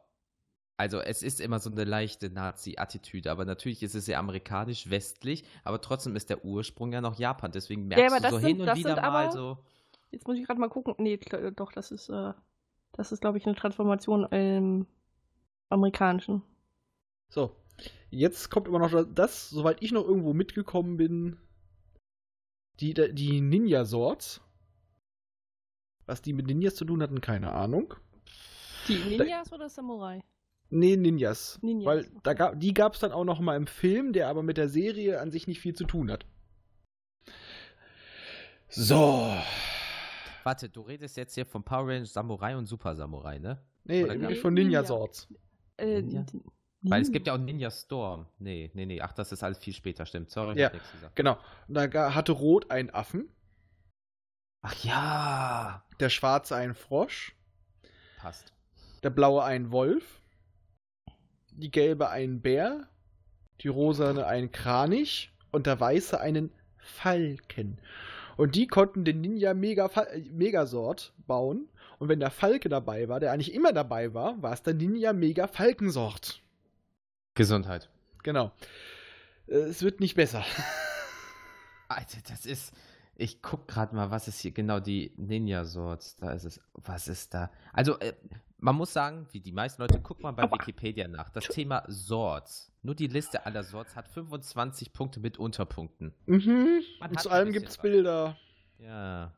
Also 0.77 0.99
es 0.99 1.21
ist 1.23 1.41
immer 1.41 1.59
so 1.59 1.69
eine 1.69 1.83
leichte 1.83 2.29
Nazi-Attitüde, 2.29 3.29
aber 3.31 3.45
natürlich 3.45 3.83
ist 3.83 3.93
es 3.95 4.05
sehr 4.05 4.17
amerikanisch-westlich, 4.19 5.43
aber 5.63 5.81
trotzdem 5.81 6.15
ist 6.15 6.29
der 6.29 6.43
Ursprung 6.45 6.93
ja 6.93 7.01
noch 7.01 7.19
Japan, 7.19 7.51
deswegen 7.51 7.87
merkst 7.87 8.15
aber 8.15 8.21
du 8.29 8.29
so 8.35 8.39
sind- 8.39 8.47
hin 8.47 8.61
und 8.61 8.65
das 8.67 8.77
wieder 8.79 8.95
sind 8.95 9.01
mal 9.03 9.25
aber- 9.25 9.31
so. 9.31 9.57
Jetzt 10.09 10.27
muss 10.27 10.37
ich 10.37 10.45
gerade 10.45 10.59
mal 10.59 10.69
gucken. 10.69 10.95
Nee, 10.97 11.17
doch, 11.55 11.71
das 11.71 11.91
ist, 11.91 12.09
äh, 12.09 12.33
das 12.93 13.11
ist, 13.11 13.21
glaube 13.21 13.37
ich, 13.37 13.45
eine 13.45 13.55
Transformation 13.55 14.23
im 14.31 14.87
amerikanischen. 15.69 16.41
So. 17.29 17.55
Jetzt 18.09 18.49
kommt 18.49 18.67
immer 18.67 18.79
noch 18.79 19.05
das, 19.13 19.49
soweit 19.49 19.81
ich 19.81 19.91
noch 19.91 20.05
irgendwo 20.05 20.33
mitgekommen 20.33 20.97
bin, 20.97 21.37
die, 22.79 22.93
die 22.93 23.41
Ninja 23.41 23.85
Swords. 23.85 24.41
Was 26.05 26.21
die 26.21 26.33
mit 26.33 26.47
Ninjas 26.47 26.75
zu 26.75 26.83
tun 26.83 27.01
hatten, 27.01 27.21
keine 27.21 27.53
Ahnung. 27.53 27.93
Die 28.87 28.95
Ninjas 28.97 29.53
oder 29.53 29.69
Samurai? 29.69 30.21
Nee, 30.69 30.97
Ninjas. 30.97 31.59
Ninjas, 31.61 31.85
Weil 31.85 31.99
okay. 31.99 32.19
da 32.23 32.33
gab, 32.33 32.59
die 32.59 32.73
gab 32.73 32.95
es 32.95 32.99
dann 32.99 33.11
auch 33.11 33.23
noch 33.23 33.39
mal 33.39 33.55
im 33.55 33.67
Film, 33.67 34.13
der 34.13 34.27
aber 34.27 34.41
mit 34.41 34.57
der 34.57 34.67
Serie 34.67 35.21
an 35.21 35.31
sich 35.31 35.47
nicht 35.47 35.59
viel 35.59 35.75
zu 35.75 35.85
tun 35.85 36.11
hat. 36.11 36.25
So. 38.67 39.31
Warte, 40.43 40.69
du 40.69 40.81
redest 40.81 41.17
jetzt 41.17 41.35
hier 41.35 41.45
von 41.45 41.63
Power 41.63 41.87
Rangers 41.87 42.13
Samurai 42.13 42.57
und 42.57 42.65
Super 42.65 42.95
Samurai, 42.95 43.37
ne? 43.37 43.61
Nee, 43.83 44.03
Oder 44.03 44.15
von 44.35 44.53
Ninja 44.53 44.81
Ninja. 44.81 44.85
Swords. 44.85 45.27
Äh, 45.77 46.01
Ninja? 46.01 46.25
Weil 46.83 47.01
es 47.01 47.07
Ninja. 47.09 47.13
gibt 47.17 47.27
ja 47.27 47.33
auch 47.33 47.37
Ninja 47.37 47.69
Storm. 47.71 48.25
Nee, 48.39 48.71
nee, 48.73 48.85
nee. 48.85 49.01
Ach, 49.01 49.13
das 49.13 49.31
ist 49.31 49.43
alles 49.43 49.59
viel 49.59 49.73
später, 49.73 50.05
stimmt. 50.05 50.31
Sorry, 50.31 50.53
ich 50.53 50.57
Ja. 50.59 50.65
hab 50.67 50.73
nichts 50.73 50.91
gesagt. 50.91 51.15
Genau. 51.15 51.37
Und 51.67 51.75
da 51.75 52.15
hatte 52.15 52.31
Rot 52.31 52.71
einen 52.71 52.89
Affen, 52.89 53.29
Ach 54.63 54.75
ja. 54.83 55.83
der 55.99 56.09
Schwarze 56.09 56.55
einen 56.55 56.73
Frosch, 56.75 57.35
Passt. 58.17 58.53
der 59.03 59.09
Blaue 59.11 59.43
einen 59.43 59.71
Wolf, 59.71 60.21
die 61.51 61.69
Gelbe 61.71 62.09
einen 62.09 62.41
Bär, 62.41 62.87
die 63.61 63.67
Rosane 63.67 64.25
einen 64.25 64.51
Kranich 64.51 65.31
und 65.51 65.67
der 65.67 65.79
Weiße 65.79 66.19
einen 66.19 66.51
Falken. 66.77 67.79
Und 68.37 68.55
die 68.55 68.65
konnten 68.65 69.05
den 69.05 69.21
Ninja 69.21 69.53
Mega 69.53 69.85
äh, 69.87 70.19
Megasort 70.31 71.13
bauen. 71.27 71.67
Und 71.99 72.09
wenn 72.09 72.19
der 72.19 72.31
Falke 72.31 72.69
dabei 72.69 73.07
war, 73.07 73.19
der 73.19 73.31
eigentlich 73.31 73.53
immer 73.53 73.71
dabei 73.73 74.15
war, 74.15 74.41
war 74.41 74.53
es 74.53 74.63
der 74.63 74.73
Ninja 74.73 75.13
Mega 75.13 75.45
Falkensort. 75.47 76.41
Gesundheit. 77.33 77.89
Genau. 78.23 78.51
Äh, 79.47 79.55
Es 79.55 79.83
wird 79.83 79.99
nicht 79.99 80.15
besser. 80.15 80.43
Alter, 81.87 82.19
das 82.29 82.45
ist. 82.45 82.73
Ich 83.15 83.41
guck 83.41 83.67
gerade 83.67 83.95
mal, 83.95 84.09
was 84.09 84.27
ist 84.27 84.39
hier 84.39 84.51
genau 84.51 84.79
die 84.79 85.13
Ninja 85.17 85.65
Swords. 85.65 86.15
Da 86.15 86.31
ist 86.31 86.45
es. 86.45 86.61
Was 86.73 87.07
ist 87.07 87.33
da? 87.33 87.51
Also, 87.73 87.99
äh, 87.99 88.13
man 88.57 88.75
muss 88.75 88.93
sagen, 88.93 89.27
wie 89.31 89.39
die 89.41 89.51
meisten 89.51 89.81
Leute, 89.81 89.99
guck 90.01 90.21
mal 90.21 90.31
bei 90.31 90.43
Wikipedia 90.43 91.07
nach. 91.07 91.29
Das 91.29 91.45
Thema 91.45 91.83
Swords. 91.89 92.71
Nur 92.83 92.95
die 92.95 93.07
Liste 93.07 93.45
aller 93.45 93.63
Swords 93.63 93.95
hat 93.95 94.07
25 94.07 94.93
Punkte 94.93 95.19
mit 95.19 95.37
Unterpunkten. 95.37 96.13
Mhm. 96.25 96.81
Und 96.99 97.19
zu 97.19 97.29
allem 97.29 97.47
bisschen 97.47 97.61
gibt 97.61 97.69
es 97.69 97.77
was. 97.77 97.81
Bilder. 97.81 98.37
Ja. 98.79 99.33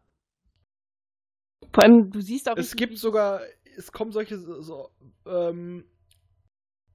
Vor 1.73 1.83
allem, 1.83 2.11
du 2.11 2.21
siehst 2.21 2.49
auch 2.49 2.57
Es 2.57 2.75
gibt 2.75 2.97
sogar, 2.97 3.41
es 3.77 3.91
kommen 3.91 4.11
solche 4.11 4.37
so, 4.37 4.61
so, 4.61 4.89
ähm, 5.25 5.85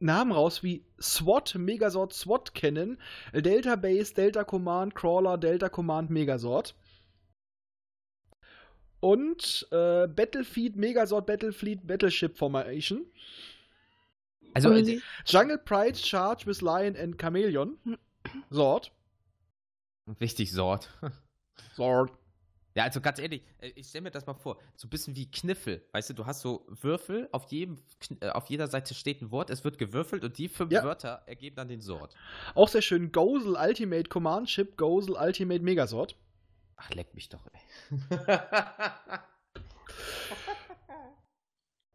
Namen 0.01 0.33
raus 0.33 0.63
wie 0.63 0.85
SWAT, 1.01 1.55
Megasort, 1.57 2.13
SWAT 2.13 2.55
Cannon, 2.55 2.99
Delta 3.33 3.75
Base, 3.77 4.15
Delta 4.15 4.45
Command, 4.45 4.95
Crawler, 4.95 5.37
Delta 5.39 5.69
Command, 5.69 6.11
Megasort. 6.11 6.75
Und 9.01 9.67
äh, 9.71 10.09
Battlefield, 10.09 10.77
Megasort, 10.77 11.27
Battlefleet, 11.27 11.87
Battleship 11.87 12.37
Formation. 12.37 13.07
Also, 14.55 14.71
siehst- 14.73 15.03
Jungle 15.25 15.59
Pride, 15.59 15.97
Charge 15.97 16.47
with 16.47 16.61
Lion 16.63 16.97
and 16.97 17.17
Chameleon. 17.19 17.77
Sort. 18.51 18.93
wichtig, 20.07 20.51
Sort. 20.53 20.89
Sort. 21.77 22.11
Ja, 22.79 22.85
also 22.85 23.01
ganz 23.01 23.19
ehrlich, 23.19 23.43
äh, 23.59 23.73
ich 23.75 23.89
stelle 23.89 24.03
mir 24.03 24.13
das 24.13 24.25
mal 24.25 24.35
vor, 24.35 24.57
so 24.77 24.87
ein 24.87 24.91
bisschen 24.91 25.17
wie 25.17 25.29
Kniffel. 25.29 25.85
Weißt 25.91 26.11
du, 26.11 26.15
du 26.15 26.27
hast 26.27 26.43
so 26.43 26.65
Würfel, 26.69 27.29
auf, 27.33 27.51
jedem, 27.51 27.83
äh, 28.21 28.29
auf 28.29 28.49
jeder 28.49 28.69
Seite 28.69 28.95
steht 28.95 29.21
ein 29.21 29.33
Wort, 29.33 29.51
es 29.51 29.65
wird 29.65 29.79
gewürfelt 29.79 30.23
und 30.23 30.39
die 30.39 30.49
fünf 30.49 30.71
Ja. 30.71 30.85
Wörter 30.85 31.25
ergeben 31.27 31.57
dann 31.57 31.67
den 31.67 31.81
Sort. 31.81 32.15
Auch 32.55 32.69
sehr 32.69 32.81
schön. 32.83 33.11
Gozel 33.11 33.57
Ultimate 33.57 34.09
Command 34.09 34.49
Ship, 34.49 34.77
Gozel 34.77 35.17
Ultimate 35.17 35.61
Megasort. 35.65 36.15
Ach, 36.77 36.89
leck 36.91 37.13
mich 37.15 37.29
doch, 37.29 37.45
ey. 37.53 37.99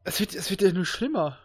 Es 0.04 0.20
wird, 0.20 0.36
es 0.36 0.50
wird 0.50 0.62
ja 0.62 0.74
nur 0.74 0.86
schlimmer. 0.86 1.40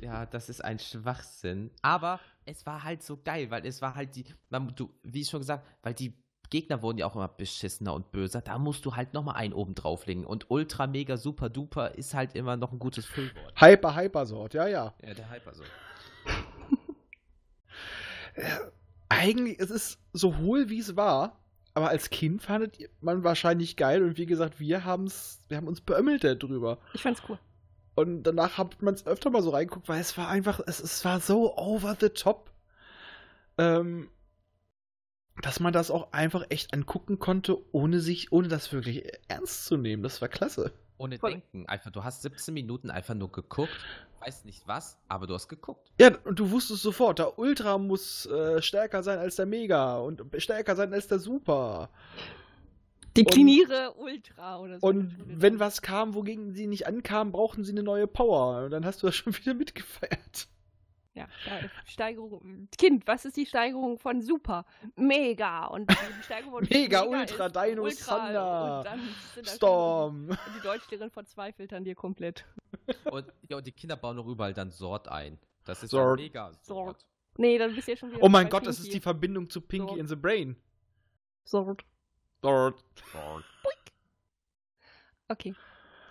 ja, 0.00 0.24
das 0.24 0.48
ist 0.48 0.64
ein 0.64 0.78
Schwachsinn. 0.78 1.70
Aber 1.82 2.20
es 2.46 2.64
war 2.64 2.82
halt 2.82 3.02
so 3.02 3.20
geil, 3.22 3.50
weil 3.50 3.66
es 3.66 3.82
war 3.82 3.94
halt 3.94 4.16
die, 4.16 4.24
man, 4.48 4.74
du, 4.74 4.90
wie 5.02 5.26
schon 5.26 5.40
gesagt, 5.40 5.66
weil 5.82 5.92
die 5.92 6.14
Gegner 6.50 6.82
wurden 6.82 6.98
ja 6.98 7.06
auch 7.06 7.14
immer 7.14 7.28
beschissener 7.28 7.94
und 7.94 8.10
böser. 8.10 8.40
Da 8.40 8.58
musst 8.58 8.84
du 8.84 8.96
halt 8.96 9.14
nochmal 9.14 9.36
einen 9.36 9.52
oben 9.52 9.74
drauflegen. 9.74 10.24
Und 10.24 10.50
Ultra, 10.50 10.86
Mega, 10.86 11.16
Super, 11.16 11.48
Duper 11.50 11.94
ist 11.94 12.14
halt 12.14 12.34
immer 12.34 12.56
noch 12.56 12.72
ein 12.72 12.78
gutes 12.78 13.06
Füllwort. 13.06 13.60
Hyper, 13.60 13.96
Hypersort, 13.96 14.54
ja, 14.54 14.66
ja. 14.66 14.94
Ja, 15.02 15.14
der 15.14 15.30
Hyper 15.30 15.54
so. 15.54 15.64
Ja, 18.36 18.58
eigentlich, 19.08 19.58
es 19.60 19.70
ist 19.70 19.98
so 20.12 20.36
hohl, 20.38 20.68
wie 20.68 20.80
es 20.80 20.96
war. 20.96 21.38
Aber 21.74 21.90
als 21.90 22.10
Kind 22.10 22.42
fandet 22.42 22.90
man 23.00 23.22
wahrscheinlich 23.22 23.76
geil 23.76 24.02
und 24.02 24.18
wie 24.18 24.26
gesagt, 24.26 24.58
wir 24.58 24.84
haben's, 24.84 25.40
wir 25.48 25.58
haben 25.58 25.68
uns 25.68 25.80
beömmelt 25.80 26.24
darüber. 26.24 26.78
Ich 26.92 27.02
fand's 27.02 27.22
cool. 27.28 27.38
Und 27.94 28.24
danach 28.24 28.58
hat 28.58 28.82
man 28.82 28.94
es 28.94 29.06
öfter 29.06 29.30
mal 29.30 29.42
so 29.42 29.50
reinguckt, 29.50 29.88
weil 29.88 30.00
es 30.00 30.16
war 30.18 30.28
einfach, 30.28 30.60
es, 30.66 30.80
es 30.80 31.04
war 31.04 31.20
so 31.20 31.56
over 31.56 31.96
the 32.00 32.08
top, 32.08 32.50
ähm, 33.58 34.08
dass 35.42 35.60
man 35.60 35.72
das 35.72 35.90
auch 35.90 36.12
einfach 36.12 36.44
echt 36.48 36.74
angucken 36.74 37.18
konnte, 37.18 37.58
ohne 37.72 38.00
sich, 38.00 38.32
ohne 38.32 38.48
das 38.48 38.72
wirklich 38.72 39.04
ernst 39.28 39.66
zu 39.66 39.76
nehmen. 39.76 40.02
Das 40.02 40.20
war 40.20 40.28
klasse. 40.28 40.72
Ohne 40.98 41.18
Voll. 41.18 41.30
Denken. 41.30 41.66
Einfach, 41.66 41.92
du 41.92 42.02
hast 42.02 42.22
17 42.22 42.52
Minuten 42.52 42.90
einfach 42.90 43.14
nur 43.14 43.30
geguckt. 43.30 43.70
Weißt 44.20 44.44
nicht 44.44 44.66
was, 44.66 44.98
aber 45.06 45.28
du 45.28 45.34
hast 45.34 45.48
geguckt. 45.48 45.92
Ja, 46.00 46.10
und 46.24 46.40
du 46.40 46.50
wusstest 46.50 46.82
sofort, 46.82 47.20
der 47.20 47.38
Ultra 47.38 47.78
muss 47.78 48.26
äh, 48.26 48.60
stärker 48.60 49.04
sein 49.04 49.20
als 49.20 49.36
der 49.36 49.46
Mega 49.46 49.98
und 49.98 50.22
stärker 50.38 50.74
sein 50.74 50.92
als 50.92 51.06
der 51.06 51.20
Super. 51.20 51.88
Dekliniere 53.16 53.94
Ultra 53.96 54.58
oder 54.58 54.80
so. 54.80 54.86
Und 54.86 55.14
wenn 55.26 55.60
was 55.60 55.82
kam, 55.82 56.14
wogegen 56.14 56.52
sie 56.52 56.66
nicht 56.66 56.86
ankamen, 56.88 57.32
brauchten 57.32 57.64
sie 57.64 57.72
eine 57.72 57.84
neue 57.84 58.08
Power. 58.08 58.64
Und 58.64 58.72
dann 58.72 58.84
hast 58.84 59.02
du 59.02 59.06
das 59.06 59.14
schon 59.14 59.36
wieder 59.38 59.54
mitgefeiert. 59.54 60.48
Ja, 61.18 61.28
Steigerung. 61.84 62.68
Kind, 62.78 63.06
was 63.06 63.24
ist 63.24 63.36
die 63.36 63.46
Steigerung 63.46 63.98
von 63.98 64.20
Super? 64.22 64.64
Mega. 64.96 65.66
Und 65.66 65.90
die 65.90 66.22
Steigerung 66.22 66.52
von 66.60 66.68
Mega, 66.70 67.00
ist 67.02 67.08
Ultra, 67.32 67.48
Dino, 67.48 67.82
Ultra. 67.82 68.82
Thunder, 68.84 68.98
Storm. 69.44 70.26
schon- 70.28 70.30
Und 70.30 70.56
die 70.56 70.60
Deutschlehrerin 70.62 71.10
verzweifelt 71.10 71.72
an 71.72 71.84
dir 71.84 71.94
komplett. 71.94 72.44
Und, 73.10 73.26
ja, 73.48 73.56
und 73.56 73.66
die 73.66 73.72
Kinder 73.72 73.96
bauen 73.96 74.16
noch 74.16 74.26
überall 74.26 74.54
dann 74.54 74.70
Sort 74.70 75.08
ein. 75.08 75.38
Das 75.64 75.82
ist 75.82 75.90
Sort. 75.90 76.18
mega. 76.20 76.52
Sort. 76.62 77.04
Nee, 77.36 77.58
dann 77.58 77.74
bist 77.74 77.88
du 77.88 77.92
ja 77.92 77.96
schon 77.96 78.10
wieder. 78.12 78.22
Oh 78.22 78.28
mein 78.28 78.48
Gott, 78.48 78.66
das 78.66 78.76
ist 78.78 78.84
Pinky. 78.84 78.98
die 78.98 79.00
Verbindung 79.02 79.50
zu 79.50 79.60
Pinky 79.60 79.94
So. 79.94 79.96
in 80.00 80.06
the 80.08 80.16
Brain. 80.16 80.56
Sort. 81.44 81.84
Dort. 82.40 82.84
Sort. 83.12 83.44
Okay. 85.28 85.54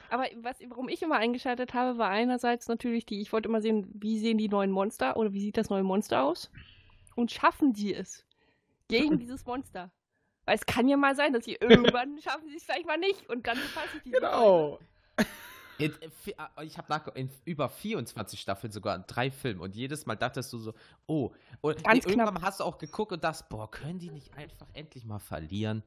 Aber 0.09 0.25
was, 0.37 0.57
warum 0.69 0.89
ich 0.89 1.01
immer 1.01 1.17
eingeschaltet 1.17 1.73
habe, 1.73 1.97
war 1.97 2.09
einerseits 2.09 2.67
natürlich 2.67 3.05
die, 3.05 3.21
ich 3.21 3.33
wollte 3.33 3.49
immer 3.49 3.61
sehen, 3.61 3.89
wie 3.93 4.19
sehen 4.19 4.37
die 4.37 4.49
neuen 4.49 4.71
Monster 4.71 5.17
oder 5.17 5.33
wie 5.33 5.41
sieht 5.41 5.57
das 5.57 5.69
neue 5.69 5.83
Monster 5.83 6.23
aus? 6.23 6.51
Und 7.15 7.31
schaffen 7.31 7.73
die 7.73 7.93
es 7.93 8.25
gegen 8.87 9.19
dieses 9.19 9.45
Monster? 9.45 9.91
Weil 10.45 10.55
es 10.55 10.65
kann 10.65 10.87
ja 10.87 10.97
mal 10.97 11.15
sein, 11.15 11.33
dass 11.33 11.45
sie 11.45 11.57
irgendwann 11.59 12.17
schaffen 12.21 12.49
sie 12.49 12.57
es 12.57 12.63
vielleicht 12.63 12.87
mal 12.87 12.97
nicht 12.97 13.29
und 13.29 13.47
dann 13.47 13.57
fasse 13.57 13.97
ich 13.97 14.03
die 14.03 14.11
Genau. 14.11 14.79
In, 15.79 15.91
in, 16.01 16.11
vi- 16.11 16.33
ah, 16.37 16.63
ich 16.63 16.77
habe 16.79 16.87
nach 16.89 17.07
in 17.15 17.29
über 17.45 17.69
24 17.69 18.39
Staffeln 18.39 18.71
sogar 18.71 18.97
drei 18.99 19.29
Filmen 19.29 19.61
und 19.61 19.75
jedes 19.75 20.07
Mal 20.07 20.15
dachtest 20.15 20.51
du 20.51 20.57
so, 20.57 20.73
oh, 21.05 21.33
und 21.61 21.83
Ganz 21.83 22.05
nee, 22.05 22.11
irgendwann 22.11 22.41
hast 22.41 22.61
du 22.61 22.63
auch 22.63 22.79
geguckt 22.79 23.11
und 23.11 23.23
dachtest, 23.23 23.49
boah, 23.49 23.69
können 23.69 23.99
die 23.99 24.09
nicht 24.09 24.33
einfach 24.35 24.67
endlich 24.73 25.05
mal 25.05 25.19
verlieren? 25.19 25.83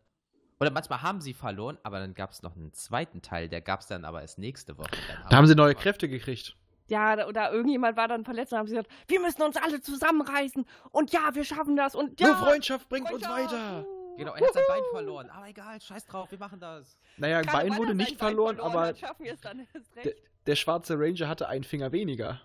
Oder 0.60 0.70
manchmal 0.70 1.00
haben 1.00 1.20
sie 1.22 1.32
verloren, 1.32 1.78
aber 1.82 2.00
dann 2.00 2.12
gab 2.12 2.32
es 2.32 2.42
noch 2.42 2.54
einen 2.54 2.72
zweiten 2.74 3.22
Teil, 3.22 3.48
der 3.48 3.62
gab 3.62 3.80
es 3.80 3.86
dann 3.86 4.04
aber 4.04 4.20
erst 4.20 4.38
nächste 4.38 4.76
Woche. 4.76 4.90
Dann 4.90 5.28
Da 5.30 5.36
haben 5.36 5.46
sie 5.46 5.54
neue 5.54 5.68
verloren. 5.68 5.82
Kräfte 5.82 6.08
gekriegt. 6.08 6.54
Ja, 6.88 7.26
oder 7.26 7.52
irgendjemand 7.52 7.96
war 7.96 8.08
dann 8.08 8.24
verletzt 8.24 8.52
und 8.52 8.58
haben 8.58 8.66
sie 8.66 8.74
gesagt, 8.74 8.90
wir 9.08 9.20
müssen 9.20 9.42
uns 9.42 9.56
alle 9.56 9.80
zusammenreißen 9.80 10.66
und 10.90 11.12
ja, 11.12 11.34
wir 11.34 11.44
schaffen 11.44 11.76
das 11.76 11.94
und 11.94 12.20
ja. 12.20 12.26
Nur 12.28 12.36
Freundschaft 12.36 12.88
bringt 12.88 13.08
Freundschaft, 13.08 13.32
uns 13.32 13.52
weiter. 13.52 13.86
Genau, 14.18 14.34
er 14.34 14.46
hat 14.46 14.52
sein 14.52 14.64
Bein 14.68 14.82
verloren. 14.90 15.30
Aber 15.30 15.48
egal, 15.48 15.80
scheiß 15.80 16.04
drauf, 16.06 16.30
wir 16.30 16.38
machen 16.38 16.60
das. 16.60 16.98
Naja, 17.16 17.38
ein 17.38 17.46
Gerade 17.46 17.68
Bein 17.68 17.78
wurde 17.78 17.94
nicht 17.94 18.10
sein 18.10 18.18
Bein 18.18 18.28
verloren, 18.28 18.56
verloren 18.56 18.76
aber 18.88 18.96
schaffen 18.96 19.24
wir 19.24 19.32
es 19.32 19.40
dann 19.40 19.66
der, 20.04 20.14
der 20.46 20.56
schwarze 20.56 20.98
Ranger 20.98 21.28
hatte 21.28 21.48
einen 21.48 21.64
Finger 21.64 21.92
weniger. 21.92 22.40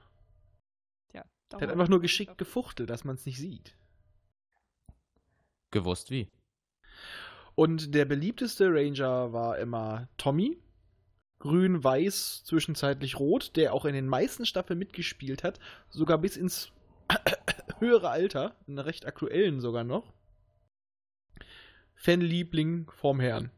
Tja, 1.10 1.25
Der 1.51 1.62
hat 1.62 1.69
einfach 1.71 1.89
nur 1.89 1.99
geschickt 1.99 2.38
gefuchtelt, 2.38 2.89
dass 2.89 3.04
man 3.04 3.15
es 3.15 3.25
nicht 3.25 3.39
sieht. 3.39 3.75
Gewusst 5.71 6.12
wie. 6.12 6.30
Und 7.55 7.95
der 7.95 8.05
beliebteste 8.05 8.69
Ranger 8.71 9.33
war 9.33 9.57
immer 9.57 10.07
Tommy. 10.17 10.57
Grün, 11.39 11.83
weiß, 11.83 12.43
zwischenzeitlich 12.43 13.19
rot, 13.19 13.55
der 13.55 13.73
auch 13.73 13.85
in 13.85 13.93
den 13.93 14.07
meisten 14.07 14.45
Staffeln 14.45 14.79
mitgespielt 14.79 15.43
hat, 15.43 15.59
sogar 15.89 16.17
bis 16.17 16.37
ins 16.37 16.71
höhere 17.79 18.09
Alter, 18.09 18.55
in 18.67 18.75
der 18.75 18.85
recht 18.85 19.05
aktuellen 19.05 19.59
sogar 19.59 19.83
noch. 19.83 20.13
Fanliebling 21.95 22.89
vom 22.95 23.19
Herrn. 23.19 23.51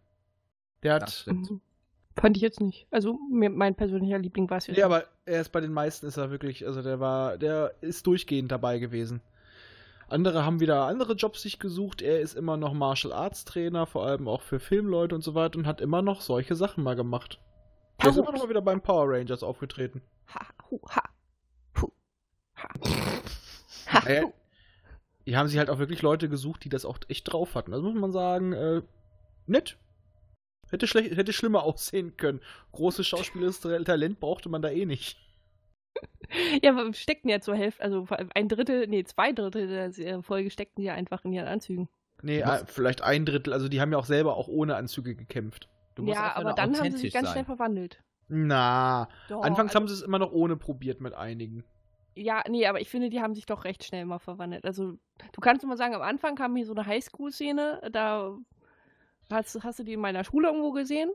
Der 0.83 0.99
Das 0.99 1.25
hat. 1.25 1.33
Mhm. 1.33 1.61
Fand 2.15 2.35
ich 2.35 2.41
jetzt 2.41 2.61
nicht. 2.61 2.87
Also 2.89 3.19
mir, 3.31 3.49
mein 3.49 3.75
persönlicher 3.75 4.17
Liebling 4.17 4.49
war 4.49 4.57
es 4.57 4.67
jetzt. 4.67 4.77
Nee, 4.77 4.83
aber 4.83 5.05
er 5.25 5.41
ist 5.41 5.51
bei 5.51 5.61
den 5.61 5.71
meisten 5.71 6.07
ist 6.07 6.17
er 6.17 6.31
wirklich, 6.31 6.65
also 6.65 6.81
der 6.81 6.99
war, 6.99 7.37
der 7.37 7.75
ist 7.81 8.07
durchgehend 8.07 8.51
dabei 8.51 8.79
gewesen. 8.79 9.21
Andere 10.09 10.45
haben 10.45 10.61
wieder 10.61 10.85
andere 10.85 11.13
Jobs 11.13 11.41
sich 11.41 11.59
gesucht. 11.59 12.01
Er 12.01 12.21
ist 12.21 12.33
immer 12.33 12.55
noch 12.55 12.73
Martial 12.73 13.11
Arts 13.11 13.43
Trainer, 13.43 13.85
vor 13.85 14.05
allem 14.05 14.27
auch 14.27 14.41
für 14.41 14.59
Filmleute 14.59 15.13
und 15.13 15.21
so 15.21 15.35
weiter 15.35 15.57
und 15.57 15.67
hat 15.67 15.81
immer 15.81 16.01
noch 16.01 16.21
solche 16.21 16.55
Sachen 16.55 16.83
mal 16.83 16.95
gemacht. 16.95 17.39
Er 17.97 18.09
ist 18.09 18.17
immer 18.17 18.31
noch 18.31 18.43
mal 18.43 18.49
wieder 18.49 18.61
beim 18.61 18.81
Power 18.81 19.09
Rangers 19.09 19.43
aufgetreten. 19.43 20.01
Ha, 20.33 20.45
hu, 20.69 20.79
ha. 20.89 21.03
Puh. 21.73 21.91
Ha. 22.55 22.69
ha 23.87 24.21
hu. 24.21 24.33
die 25.25 25.35
haben 25.35 25.47
sich 25.49 25.57
halt 25.57 25.69
auch 25.69 25.79
wirklich 25.79 26.01
Leute 26.01 26.29
gesucht, 26.29 26.63
die 26.63 26.69
das 26.69 26.85
auch 26.85 26.99
echt 27.09 27.31
drauf 27.31 27.55
hatten. 27.55 27.73
Also 27.73 27.89
muss 27.89 27.99
man 27.99 28.11
sagen, 28.13 28.53
äh, 28.53 28.81
nett. 29.45 29.77
Hätte, 30.69 30.85
hätte 30.87 31.33
schlimmer 31.33 31.63
aussehen 31.63 32.15
können. 32.15 32.39
Großes 32.71 33.05
schauspielerisches 33.05 33.61
Talent 33.61 34.21
brauchte 34.21 34.47
man 34.47 34.61
da 34.61 34.69
eh 34.69 34.85
nicht. 34.85 35.17
Ja, 36.61 36.71
aber 36.71 36.93
steckten 36.93 37.29
ja 37.29 37.39
zur 37.39 37.55
Hälfte, 37.55 37.81
also 37.81 38.05
ein 38.35 38.49
Drittel, 38.49 38.85
nee, 38.87 39.03
zwei 39.05 39.31
Drittel 39.31 39.67
der 39.67 39.91
Se- 39.93 40.21
Folge 40.23 40.49
steckten 40.51 40.83
ja 40.83 40.93
einfach 40.93 41.23
in 41.23 41.31
ihren 41.31 41.47
Anzügen. 41.47 41.87
Nee, 42.21 42.41
Du 42.41 42.47
musst- 42.47 42.63
äh, 42.63 42.65
vielleicht 42.67 43.01
ein 43.01 43.25
Drittel. 43.25 43.53
Also 43.53 43.69
die 43.69 43.79
haben 43.79 43.91
ja 43.93 43.97
auch 43.97 44.05
selber 44.05 44.35
auch 44.35 44.47
ohne 44.49 44.75
Anzüge 44.75 45.15
gekämpft. 45.15 45.69
Du 45.95 46.03
musst 46.03 46.15
ja, 46.15 46.35
aber 46.35 46.51
dann 46.53 46.77
haben 46.77 46.91
sie 46.91 46.97
sich 46.97 47.13
ganz 47.13 47.27
sein. 47.27 47.33
schnell 47.33 47.45
verwandelt. 47.45 48.03
Na, 48.27 49.07
Doch, 49.29 49.41
anfangs 49.41 49.69
also, 49.69 49.75
haben 49.79 49.87
sie 49.87 49.93
es 49.93 50.01
immer 50.01 50.19
noch 50.19 50.33
ohne 50.33 50.57
probiert 50.57 50.99
mit 50.99 51.13
einigen. 51.13 51.63
Ja, 52.15 52.43
nee, 52.49 52.65
aber 52.67 52.81
ich 52.81 52.89
finde, 52.89 53.09
die 53.09 53.21
haben 53.21 53.33
sich 53.35 53.45
doch 53.45 53.63
recht 53.63 53.83
schnell 53.85 54.05
mal 54.05 54.19
verwandelt. 54.19 54.65
Also, 54.65 54.93
du 55.31 55.41
kannst 55.41 55.63
immer 55.63 55.77
sagen, 55.77 55.95
am 55.95 56.01
Anfang 56.01 56.35
kam 56.35 56.55
hier 56.57 56.65
so 56.65 56.73
eine 56.73 56.85
Highschool-Szene, 56.85 57.89
da 57.91 58.35
hast, 59.31 59.63
hast 59.63 59.79
du 59.79 59.83
die 59.83 59.93
in 59.93 60.01
meiner 60.01 60.23
Schule 60.25 60.49
irgendwo 60.49 60.71
gesehen. 60.71 61.09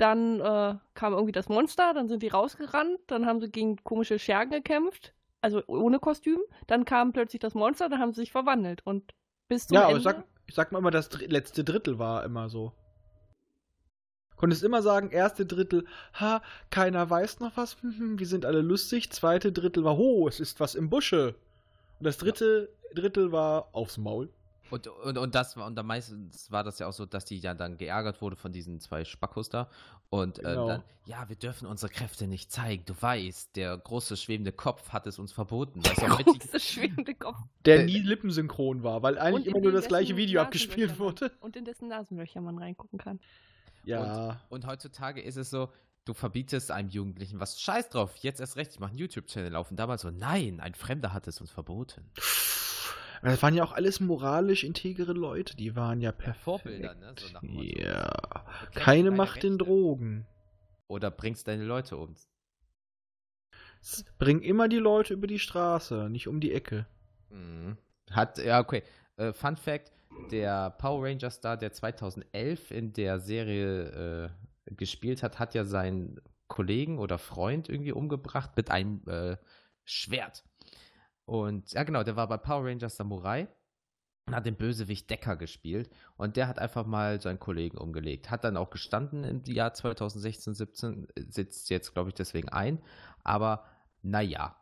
Dann 0.00 0.40
äh, 0.40 0.76
kam 0.94 1.12
irgendwie 1.12 1.32
das 1.32 1.48
Monster, 1.48 1.92
dann 1.94 2.08
sind 2.08 2.22
die 2.22 2.28
rausgerannt, 2.28 2.98
dann 3.08 3.26
haben 3.26 3.40
sie 3.40 3.50
gegen 3.50 3.76
komische 3.84 4.18
Schergen 4.18 4.50
gekämpft, 4.52 5.14
also 5.42 5.62
ohne 5.66 5.98
Kostüm. 6.00 6.40
Dann 6.66 6.84
kam 6.86 7.12
plötzlich 7.12 7.40
das 7.40 7.54
Monster, 7.54 7.88
dann 7.88 8.00
haben 8.00 8.12
sie 8.14 8.22
sich 8.22 8.32
verwandelt. 8.32 8.80
Und 8.86 9.12
bis 9.48 9.66
zum 9.68 9.76
Ja, 9.76 9.84
aber 9.86 9.96
Ende. 9.96 9.98
ich 9.98 10.04
sag, 10.04 10.24
ich 10.46 10.54
sag 10.54 10.72
mal 10.72 10.78
immer, 10.78 10.90
das 10.90 11.08
dr 11.08 11.28
letzte 11.28 11.64
Drittel 11.64 11.98
war 11.98 12.24
immer 12.24 12.48
so. 12.50 12.72
Konntest 14.36 14.64
immer 14.64 14.82
sagen, 14.82 15.10
erste 15.10 15.46
Drittel, 15.46 15.86
ha, 16.14 16.42
keiner 16.70 17.08
weiß 17.08 17.40
noch 17.40 17.56
was, 17.56 17.80
hm, 17.82 17.96
hm, 17.98 18.18
wir 18.18 18.26
sind 18.26 18.44
alle 18.46 18.60
lustig. 18.62 19.12
Zweite 19.12 19.52
Drittel 19.52 19.84
war, 19.84 19.96
ho, 19.96 20.26
es 20.28 20.40
ist 20.40 20.60
was 20.60 20.74
im 20.74 20.90
Busche. 20.90 21.36
Und 21.98 22.06
das 22.06 22.18
dritte 22.18 22.70
Drittel 22.94 23.32
war 23.32 23.68
aufs 23.72 23.98
Maul. 23.98 24.32
Und, 24.70 24.86
und, 24.86 25.18
und 25.18 25.34
das 25.34 25.56
war, 25.56 25.66
und 25.66 25.74
dann 25.76 25.86
meistens 25.86 26.50
war 26.50 26.62
das 26.64 26.78
ja 26.78 26.86
auch 26.86 26.92
so, 26.92 27.06
dass 27.06 27.24
die 27.24 27.38
ja 27.38 27.54
dann 27.54 27.76
geärgert 27.76 28.22
wurde 28.22 28.36
von 28.36 28.52
diesen 28.52 28.80
zwei 28.80 29.04
Spackos 29.04 29.48
da. 29.48 29.68
Und 30.10 30.38
äh, 30.40 30.42
Genau. 30.42 30.66
dann, 30.68 30.82
ja, 31.06 31.28
wir 31.28 31.36
dürfen 31.36 31.66
unsere 31.66 31.92
Kräfte 31.92 32.26
nicht 32.26 32.50
zeigen. 32.52 32.84
Du 32.86 32.94
weißt, 33.00 33.56
der 33.56 33.76
große 33.76 34.16
schwebende 34.16 34.52
Kopf 34.52 34.90
hat 34.90 35.06
es 35.06 35.18
uns 35.18 35.32
verboten. 35.32 35.80
Der 35.82 35.92
große 35.94 36.60
schwebende 36.60 37.14
Kopf. 37.14 37.38
Der 37.64 37.80
Äh, 37.80 37.84
nie 37.84 38.00
lippensynchron 38.00 38.82
war, 38.82 39.02
weil 39.02 39.18
eigentlich 39.18 39.46
Und 39.46 39.56
immer 39.56 39.60
nur 39.60 39.72
das 39.72 39.88
gleiche 39.88 40.16
Video 40.16 40.40
abgespielt 40.40 40.98
wurde. 40.98 41.30
Und 41.40 41.56
in 41.56 41.64
dessen 41.64 41.88
Nasenlöcher 41.88 42.40
man 42.40 42.58
reingucken 42.58 42.98
kann. 42.98 43.20
Ja. 43.84 44.40
Und 44.50 44.66
heutzutage 44.66 45.20
ist 45.20 45.36
es 45.36 45.50
so, 45.50 45.72
du 46.04 46.14
verbietest 46.14 46.70
einem 46.70 46.88
Jugendlichen 46.88 47.40
was. 47.40 47.60
Scheiß 47.60 47.88
drauf, 47.90 48.16
jetzt 48.16 48.40
erst 48.40 48.56
recht, 48.56 48.72
ich 48.72 48.80
mache 48.80 48.90
einen 48.90 48.98
YouTube-Channel 48.98 49.54
auf. 49.56 49.70
Und 49.70 49.76
damals 49.78 50.02
so, 50.02 50.10
nein, 50.10 50.60
ein 50.60 50.74
Fremder 50.74 51.12
hat 51.12 51.26
es 51.28 51.40
uns 51.40 51.50
verboten. 51.50 52.10
Das 53.22 53.42
waren 53.42 53.54
ja 53.54 53.64
auch 53.64 53.72
alles 53.72 54.00
moralisch 54.00 54.64
integere 54.64 55.12
Leute, 55.12 55.56
die 55.56 55.76
waren 55.76 56.00
ja 56.00 56.12
perfekt. 56.12 56.44
Vorbilder, 56.44 56.94
ne? 56.94 57.14
So 57.18 57.32
nach. 57.32 57.42
Ja. 57.42 58.10
Keine 58.74 59.10
Macht 59.10 59.44
in. 59.44 59.58
Drogen. 59.58 60.26
Oder 60.88 61.10
bringst 61.10 61.46
deine 61.46 61.64
Leute 61.64 61.96
um. 61.96 62.14
Bring 64.18 64.40
immer 64.40 64.68
die 64.68 64.78
Leute 64.78 65.14
über 65.14 65.26
die 65.26 65.38
Straße, 65.38 66.08
nicht 66.10 66.28
um 66.28 66.40
die 66.40 66.52
Ecke. 66.52 66.86
Mhm. 67.30 67.76
Hat, 68.10 68.38
ja, 68.38 68.60
okay. 68.60 68.82
Äh, 69.16 69.32
Fun 69.32 69.56
Fact: 69.56 69.92
Der 70.30 70.70
Power 70.70 71.04
Ranger 71.04 71.30
Star, 71.30 71.56
der 71.56 71.72
2011 71.72 72.70
in 72.70 72.92
der 72.92 73.20
Serie 73.20 74.30
äh, 74.66 74.74
gespielt 74.74 75.22
hat, 75.22 75.38
hat 75.38 75.54
ja 75.54 75.64
seinen 75.64 76.20
Kollegen 76.48 76.98
oder 76.98 77.18
Freund 77.18 77.68
irgendwie 77.68 77.92
umgebracht 77.92 78.50
mit 78.56 78.70
einem 78.70 79.02
äh, 79.06 79.36
Schwert. 79.84 80.44
Und 81.30 81.74
ja, 81.74 81.84
genau, 81.84 82.02
der 82.02 82.16
war 82.16 82.26
bei 82.26 82.38
Power 82.38 82.64
Rangers 82.64 82.96
Samurai. 82.96 83.46
und 84.26 84.34
hat 84.34 84.46
den 84.46 84.56
Bösewicht 84.56 85.08
Decker 85.08 85.36
gespielt 85.36 85.88
und 86.16 86.36
der 86.36 86.48
hat 86.48 86.58
einfach 86.58 86.84
mal 86.86 87.20
seinen 87.20 87.38
Kollegen 87.38 87.78
umgelegt. 87.78 88.32
Hat 88.32 88.42
dann 88.42 88.56
auch 88.56 88.70
gestanden 88.70 89.22
im 89.22 89.44
Jahr 89.44 89.72
2016, 89.72 90.54
17, 90.54 91.06
sitzt 91.28 91.70
jetzt, 91.70 91.92
glaube 91.92 92.08
ich, 92.08 92.14
deswegen 92.16 92.48
ein. 92.48 92.82
Aber 93.22 93.64
naja, 94.02 94.56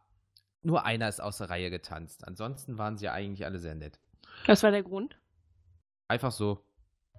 nur 0.60 0.84
einer 0.84 1.08
ist 1.08 1.20
aus 1.20 1.38
der 1.38 1.48
Reihe 1.48 1.70
getanzt. 1.70 2.28
Ansonsten 2.28 2.76
waren 2.76 2.98
sie 2.98 3.08
eigentlich 3.08 3.46
alle 3.46 3.60
sehr 3.60 3.74
nett. 3.74 3.98
Was 4.44 4.62
war 4.62 4.70
der 4.70 4.82
Grund? 4.82 5.18
Einfach 6.06 6.32
so. 6.32 6.66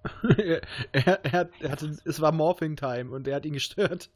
er, 0.38 0.62
er, 0.92 1.50
er 1.60 1.70
hatte, 1.72 1.98
es 2.04 2.20
war 2.20 2.30
Morphing 2.30 2.76
Time 2.76 3.10
und 3.10 3.26
er 3.26 3.34
hat 3.34 3.44
ihn 3.44 3.54
gestört. 3.54 4.10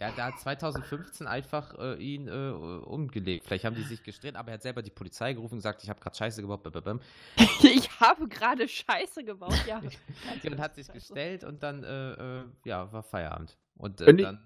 Ja, 0.00 0.10
da 0.16 0.26
hat 0.28 0.40
2015 0.40 1.26
einfach 1.26 1.78
äh, 1.78 1.94
ihn 1.96 2.26
äh, 2.26 2.30
umgelegt. 2.30 3.44
Vielleicht 3.44 3.66
haben 3.66 3.76
die 3.76 3.82
sich 3.82 4.02
gestritten, 4.02 4.36
aber 4.38 4.48
er 4.48 4.54
hat 4.54 4.62
selber 4.62 4.80
die 4.80 4.90
Polizei 4.90 5.34
gerufen 5.34 5.54
und 5.54 5.58
gesagt, 5.58 5.82
ich 5.84 5.90
habe 5.90 6.00
gerade 6.00 6.16
Scheiße 6.16 6.40
gebaut. 6.40 6.62
Ich 7.62 8.00
habe 8.00 8.26
gerade 8.26 8.66
Scheiße 8.66 9.24
gebaut, 9.24 9.62
ja. 9.66 9.82
und 10.50 10.58
hat 10.58 10.74
sich 10.74 10.90
gestellt 10.90 11.44
und 11.44 11.62
dann, 11.62 11.84
äh, 11.84 12.12
äh, 12.40 12.44
ja, 12.64 12.90
war 12.90 13.02
Feierabend. 13.02 13.58
Und 13.76 14.00
Wenn 14.00 14.18
ich- 14.18 14.24
dann. 14.24 14.42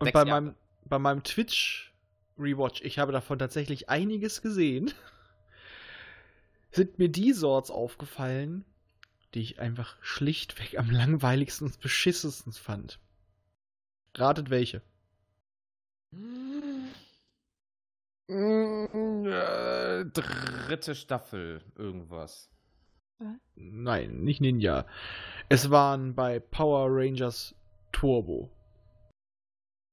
Und 0.00 0.12
bei 0.12 0.24
Jahre. 0.24 0.28
meinem, 0.28 0.54
bei 0.84 0.98
meinem 0.98 1.22
Twitch-Rewatch, 1.22 2.82
ich 2.82 2.98
habe 2.98 3.12
davon 3.12 3.38
tatsächlich 3.38 3.88
einiges 3.88 4.42
gesehen, 4.42 4.92
sind 6.72 6.98
mir 6.98 7.08
die 7.08 7.32
Sorts 7.32 7.70
aufgefallen, 7.70 8.64
die 9.34 9.42
ich 9.42 9.60
einfach 9.60 9.96
schlichtweg 10.00 10.76
am 10.76 10.90
langweiligsten 10.90 11.68
und 11.68 11.80
beschissensten 11.80 12.52
fand. 12.52 12.98
Ratet 14.16 14.50
welche? 14.50 14.82
Äh, 18.28 20.04
dritte 20.06 20.94
Staffel, 20.94 21.62
irgendwas. 21.76 22.50
Nein, 23.54 24.20
nicht 24.22 24.40
Ninja. 24.40 24.86
Es 25.48 25.70
waren 25.70 26.14
bei 26.14 26.40
Power 26.40 26.88
Rangers 26.90 27.54
Turbo. 27.92 28.50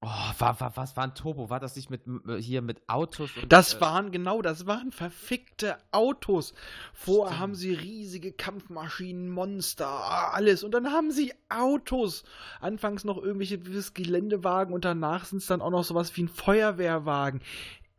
Oh, 0.04 0.08
war, 0.40 0.60
war, 0.60 0.76
was 0.78 0.98
war 0.98 1.04
ein 1.04 1.14
Turbo? 1.14 1.52
War 1.52 1.60
das 1.60 1.76
nicht 1.76 1.92
mit 1.92 2.08
m- 2.08 2.24
hier 2.40 2.64
mit 2.64 2.82
Autos? 2.90 3.30
Und, 3.38 3.52
Das 3.54 3.76
äh, 3.76 3.82
waren, 3.82 4.12
genau, 4.12 4.42
das 4.42 4.66
waren 4.66 4.92
verfickte 4.92 5.78
Autos. 5.92 6.56
Vorher 6.92 7.28
Stimmt. 7.34 7.40
haben 7.42 7.56
sie 7.56 7.74
riesige 7.74 8.32
Kampfmaschinen, 8.32 9.30
Monster, 9.30 9.88
alles. 10.34 10.64
Und 10.64 10.72
dann 10.72 10.92
haben 10.92 11.12
sie 11.12 11.34
Autos. 11.50 12.24
Anfangs 12.62 13.04
noch 13.04 13.18
irgendwelche 13.20 13.60
gewiss 13.60 13.94
Geländewagen 13.94 14.74
und 14.74 14.86
danach 14.86 15.26
sind 15.26 15.38
es 15.38 15.46
dann 15.46 15.62
auch 15.62 15.70
noch 15.70 15.84
sowas 15.84 16.18
wie 16.18 16.24
ein 16.24 16.30
Feuerwehrwagen. 16.30 17.42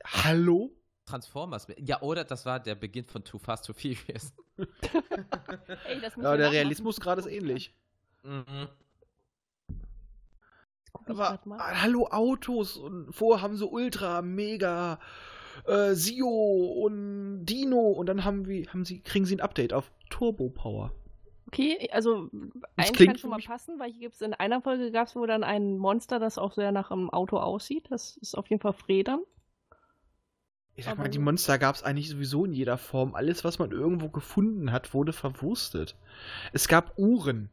Hallo? 0.05 0.75
Transformers. 1.07 1.69
Ja, 1.79 2.03
oder 2.03 2.25
das 2.25 2.45
war 2.47 2.59
der 2.59 2.75
Beginn 2.75 3.05
von 3.05 3.23
Too 3.23 3.39
Fast, 3.39 3.67
Too 3.67 3.75
Furious. 3.75 4.33
Ey, 4.57 6.01
das 6.01 6.17
Ja, 6.17 6.37
der. 6.37 6.51
Realismus 6.51 6.99
gerade 6.99 7.21
ist 7.21 7.29
ähnlich. 7.29 7.75
Mhm. 8.25 8.69
Aber 11.07 11.41
ah, 11.51 11.83
hallo 11.83 12.09
Autos 12.11 12.77
und 12.77 13.13
vorher 13.13 13.43
haben 13.43 13.57
sie 13.57 13.67
Ultra, 13.67 14.23
Mega, 14.23 14.99
äh, 15.67 15.95
Sio 15.95 16.29
und 16.29 17.45
Dino 17.45 17.91
und 17.91 18.07
dann 18.07 18.25
haben 18.25 18.47
wir, 18.47 18.67
haben 18.69 18.85
sie, 18.85 19.01
kriegen 19.01 19.25
sie 19.25 19.37
ein 19.37 19.41
Update 19.41 19.73
auf 19.73 19.91
Turbo 20.11 20.51
Power. 20.51 20.93
Okay, 21.49 21.89
also 21.93 22.31
eigentlich 22.77 22.93
klingt 22.93 23.11
kann 23.11 23.19
schon 23.19 23.31
mal 23.31 23.41
passen, 23.41 23.79
weil 23.79 23.91
hier 23.91 24.01
gibt 24.01 24.15
es 24.15 24.21
in 24.23 24.33
einer 24.33 24.63
Folge 24.63 24.91
gab 24.91 25.09
es 25.09 25.17
wohl 25.17 25.27
dann 25.27 25.45
ein 25.45 25.77
Monster, 25.77 26.19
das 26.19 26.39
auch 26.39 26.53
sehr 26.53 26.73
nach 26.73 26.91
einem 26.91 27.11
Auto 27.11 27.37
aussieht. 27.37 27.87
Das 27.91 28.17
ist 28.17 28.37
auf 28.37 28.49
jeden 28.49 28.63
Fall 28.63 28.73
Fredern. 28.73 29.21
Ich 30.75 30.87
sag 30.87 30.93
Aber 30.93 31.03
mal, 31.03 31.09
die 31.11 31.19
Monster 31.19 31.59
gab 31.59 31.75
es 31.75 31.83
eigentlich 31.83 32.09
sowieso 32.09 32.47
in 32.47 32.53
jeder 32.53 32.79
Form. 32.79 33.15
Alles, 33.15 33.45
was 33.45 33.59
man 33.59 33.71
irgendwo 33.71 34.09
gefunden 34.09 34.73
hat, 34.73 34.95
wurde 34.95 35.13
verwurstet. 35.13 35.97
Es 36.53 36.69
gab 36.69 36.97
Uhren. 36.99 37.51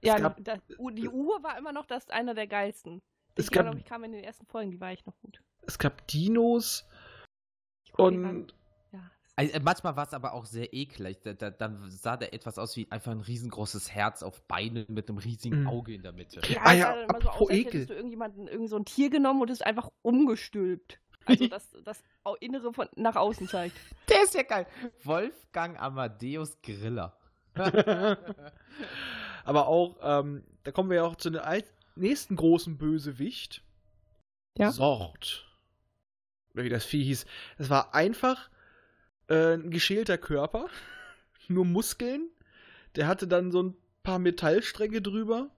Es 0.00 0.08
Ja, 0.08 0.18
gab, 0.18 0.42
das, 0.44 0.60
U- 0.78 0.90
die 0.90 1.08
Uhr 1.08 1.42
war 1.42 1.58
immer 1.58 1.72
noch 1.72 1.86
das 1.86 2.08
einer 2.10 2.34
der 2.34 2.46
geilsten. 2.46 3.02
Es 3.34 3.46
Die, 3.46 3.50
gab- 3.54 3.64
glaube 3.64 3.78
ich, 3.78 3.84
kam 3.84 4.04
in 4.04 4.12
den 4.12 4.24
ersten 4.24 4.46
Folgen, 4.46 4.70
die 4.70 4.80
war 4.80 4.92
ich 4.92 5.04
noch 5.06 5.16
gut. 5.20 5.42
es 5.66 5.78
gab 5.78 6.06
Dinos 6.08 6.86
Ich 7.84 7.98
und. 7.98 8.54
Ja. 8.92 9.00
Also, 9.36 9.52
äh, 9.54 9.60
manchmal 9.60 9.96
war 9.96 10.06
es 10.06 10.14
aber 10.14 10.32
auch 10.34 10.44
sehr 10.44 10.72
eklig. 10.72 11.20
Da, 11.22 11.32
da, 11.34 11.50
dann 11.50 11.90
sah 11.90 12.16
der 12.16 12.32
etwas 12.32 12.58
aus 12.58 12.76
wie 12.76 12.90
einfach 12.90 13.12
ein 13.12 13.20
riesengroßes 13.20 13.92
Herz 13.92 14.22
auf 14.22 14.42
Beinen 14.48 14.86
mit 14.88 15.08
einem 15.08 15.18
riesigen 15.18 15.60
Mhm. 15.62 15.66
Auge 15.68 15.94
in 15.94 16.02
der 16.02 16.12
Mitte. 16.12 16.40
Ja, 16.48 16.60
Ah 16.62 16.72
es 16.72 16.78
ja, 16.78 16.86
sah 16.86 16.94
dann 16.94 17.08
immer 17.10 17.20
so 17.22 17.28
aus, 17.30 17.50
Ekel. 17.50 17.64
hättest 17.72 17.90
du 17.90 17.94
irgendjemanden, 17.94 18.48
irgend 18.48 18.68
so 18.70 18.76
ein 18.76 18.84
Tier 18.84 19.10
genommen 19.10 19.42
und 19.42 19.50
es 19.50 19.62
einfach 19.62 19.90
umgestülpt. 20.02 21.00
Also 21.26 21.46
das, 21.48 21.70
das 21.84 22.02
Innere 22.40 22.72
von 22.72 22.88
nach 22.96 23.16
außen 23.16 23.48
zeigt. 23.48 23.76
Der 24.08 24.22
ist 24.22 24.34
ja 24.34 24.42
geil. 24.42 24.66
Wolfgang 25.04 25.80
Amadeus 25.80 26.60
Griller. 26.62 27.16
aber 29.48 29.66
auch, 29.66 29.96
ähm, 30.02 30.44
da 30.64 30.72
kommen 30.72 30.90
wir 30.90 30.96
ja 30.98 31.04
auch 31.04 31.16
zu 31.16 31.30
dem 31.30 31.40
nächsten 31.96 32.36
großen 32.36 32.76
Bösewicht. 32.76 33.62
Ja. 34.58 34.70
Sort. 34.70 35.46
Oder 36.52 36.64
wie 36.64 36.68
das 36.68 36.84
Vieh 36.84 37.02
hieß. 37.02 37.24
Es 37.56 37.70
war 37.70 37.94
einfach 37.94 38.50
äh, 39.28 39.54
ein 39.54 39.70
geschälter 39.70 40.18
Körper, 40.18 40.66
nur 41.48 41.64
Muskeln. 41.64 42.28
Der 42.94 43.06
hatte 43.06 43.26
dann 43.26 43.50
so 43.50 43.62
ein 43.62 43.76
paar 44.02 44.18
Metallstränge 44.18 45.00
drüber. 45.00 45.48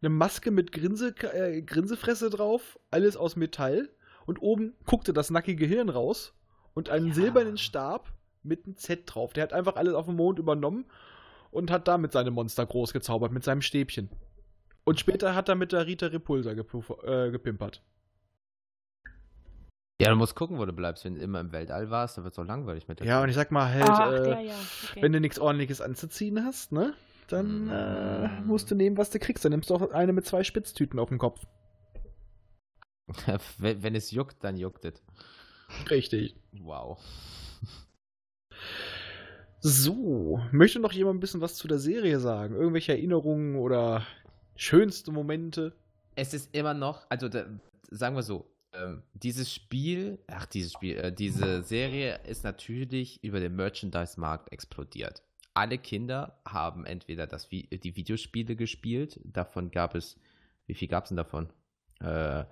Eine 0.00 0.10
Maske 0.10 0.52
mit 0.52 0.70
Grinse, 0.70 1.08
äh, 1.34 1.62
Grinsefresse 1.62 2.30
drauf, 2.30 2.78
alles 2.92 3.16
aus 3.16 3.34
Metall. 3.34 3.90
Und 4.24 4.40
oben 4.40 4.76
guckte 4.86 5.12
das 5.12 5.30
nackige 5.30 5.66
Hirn 5.66 5.88
raus 5.88 6.32
und 6.74 6.90
einen 6.90 7.08
Ja. 7.08 7.14
silbernen 7.14 7.58
Stab 7.58 8.12
mit 8.44 8.66
einem 8.66 8.76
Z 8.76 9.02
drauf. 9.06 9.32
Der 9.32 9.42
hat 9.42 9.52
einfach 9.52 9.74
alles 9.74 9.94
auf 9.94 10.06
dem 10.06 10.14
Mond 10.14 10.38
übernommen 10.38 10.84
und 11.50 11.70
hat 11.70 11.88
damit 11.88 12.12
seine 12.12 12.30
Monster 12.30 12.66
groß 12.66 12.92
gezaubert, 12.92 13.32
mit 13.32 13.44
seinem 13.44 13.62
Stäbchen. 13.62 14.08
Und 14.84 14.98
später 14.98 15.34
hat 15.34 15.48
er 15.48 15.54
mit 15.54 15.72
der 15.72 15.86
Rita 15.86 16.06
Repulsa 16.06 16.50
äh, 16.52 17.30
gepimpert. 17.30 17.82
Ja, 20.00 20.08
du 20.08 20.16
musst 20.16 20.34
gucken, 20.34 20.58
wo 20.58 20.64
du 20.64 20.72
bleibst. 20.72 21.04
Wenn 21.04 21.16
du 21.16 21.20
immer 21.20 21.40
im 21.40 21.52
Weltall 21.52 21.90
warst, 21.90 22.16
dann 22.16 22.24
wird 22.24 22.32
es 22.32 22.38
auch 22.38 22.46
langweilig 22.46 22.88
mit 22.88 23.00
der 23.00 23.06
Ja, 23.06 23.22
und 23.22 23.28
ich 23.28 23.34
sag 23.34 23.50
mal 23.50 23.70
halt, 23.70 23.84
Ach, 23.86 24.10
äh, 24.12 24.30
ja, 24.30 24.40
ja. 24.40 24.54
Okay. 24.90 25.02
wenn 25.02 25.12
du 25.12 25.20
nichts 25.20 25.38
ordentliches 25.38 25.80
anzuziehen 25.82 26.42
hast, 26.44 26.72
ne? 26.72 26.94
Dann 27.28 27.68
äh, 27.70 28.28
Mm. 28.40 28.46
musst 28.46 28.70
du 28.70 28.74
nehmen, 28.74 28.96
was 28.96 29.10
du 29.10 29.18
kriegst. 29.18 29.44
Dann 29.44 29.52
nimmst 29.52 29.68
du 29.70 29.74
auch 29.74 29.90
eine 29.92 30.12
mit 30.14 30.24
zwei 30.26 30.42
Spitztüten 30.42 30.98
auf 30.98 31.10
dem 31.10 31.18
Kopf. 31.18 31.46
wenn, 33.58 33.82
wenn 33.82 33.94
es 33.94 34.10
juckt, 34.10 34.42
dann 34.42 34.56
juckt 34.56 34.84
es. 34.84 35.02
Richtig. 35.90 36.34
Wow. 36.62 36.98
So, 39.62 40.40
möchte 40.52 40.80
noch 40.80 40.92
jemand 40.92 41.16
ein 41.16 41.20
bisschen 41.20 41.42
was 41.42 41.54
zu 41.54 41.68
der 41.68 41.78
Serie 41.78 42.18
sagen? 42.18 42.54
Irgendwelche 42.54 42.92
Erinnerungen 42.92 43.56
oder 43.56 44.06
schönste 44.56 45.12
Momente? 45.12 45.74
Es 46.16 46.32
ist 46.32 46.54
immer 46.54 46.72
noch, 46.74 47.06
also 47.10 47.28
da, 47.28 47.44
sagen 47.90 48.16
wir 48.16 48.22
so, 48.22 48.46
ähm, 48.72 49.02
dieses 49.12 49.52
Spiel, 49.52 50.18
ach, 50.28 50.46
dieses 50.46 50.72
Spiel, 50.72 50.96
äh, 50.96 51.12
diese 51.12 51.62
Serie 51.62 52.20
ist 52.26 52.42
natürlich 52.44 53.22
über 53.22 53.38
den 53.40 53.54
Merchandise-Markt 53.54 54.50
explodiert. 54.52 55.22
Alle 55.52 55.76
Kinder 55.76 56.38
haben 56.46 56.86
entweder 56.86 57.26
das, 57.26 57.50
Vi- 57.50 57.68
die 57.78 57.96
Videospiele 57.96 58.56
gespielt, 58.56 59.20
davon 59.24 59.70
gab 59.70 59.94
es, 59.94 60.16
wie 60.66 60.74
viel 60.74 60.88
gab 60.88 61.04
es 61.04 61.08
denn 61.08 61.16
davon? 61.16 61.50
Äh, 62.00 62.44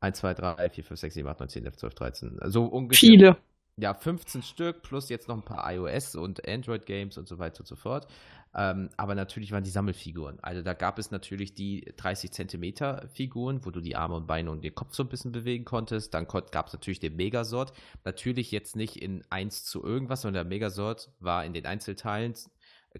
1, 0.00 0.18
2, 0.18 0.34
3, 0.34 0.68
4, 0.68 0.84
5, 0.84 1.00
6, 1.00 1.14
7, 1.14 1.28
8, 1.28 1.40
9, 1.40 1.48
10, 1.48 1.64
11, 1.64 1.76
12, 1.76 1.94
13. 1.94 2.38
So 2.46 2.64
ungefähr. 2.64 3.08
Viele. 3.08 3.36
Ja, 3.80 3.94
15 3.94 4.42
Stück 4.42 4.82
plus 4.82 5.08
jetzt 5.08 5.28
noch 5.28 5.36
ein 5.36 5.44
paar 5.44 5.72
iOS 5.72 6.14
und 6.14 6.46
Android-Games 6.46 7.16
und 7.16 7.26
so 7.28 7.38
weiter 7.38 7.60
und 7.60 7.66
so 7.66 7.76
fort. 7.76 8.06
Ähm, 8.54 8.90
aber 8.96 9.14
natürlich 9.14 9.52
waren 9.52 9.62
die 9.62 9.70
Sammelfiguren. 9.70 10.40
Also 10.40 10.62
da 10.62 10.74
gab 10.74 10.98
es 10.98 11.10
natürlich 11.10 11.54
die 11.54 11.92
30 11.96 12.32
Zentimeter 12.32 13.08
Figuren, 13.12 13.64
wo 13.64 13.70
du 13.70 13.80
die 13.80 13.94
Arme 13.94 14.16
und 14.16 14.26
Beine 14.26 14.50
und 14.50 14.64
den 14.64 14.74
Kopf 14.74 14.94
so 14.94 15.04
ein 15.04 15.08
bisschen 15.08 15.32
bewegen 15.32 15.64
konntest. 15.64 16.14
Dann 16.14 16.26
gab 16.26 16.66
es 16.66 16.72
natürlich 16.72 16.98
den 16.98 17.16
Megasort. 17.16 17.72
Natürlich 18.04 18.50
jetzt 18.50 18.74
nicht 18.74 18.96
in 18.96 19.24
1 19.30 19.64
zu 19.64 19.84
irgendwas, 19.84 20.22
sondern 20.22 20.44
der 20.44 20.50
Megasort 20.50 21.12
war 21.20 21.44
in 21.44 21.52
den 21.52 21.64
Einzelteilen 21.64 22.34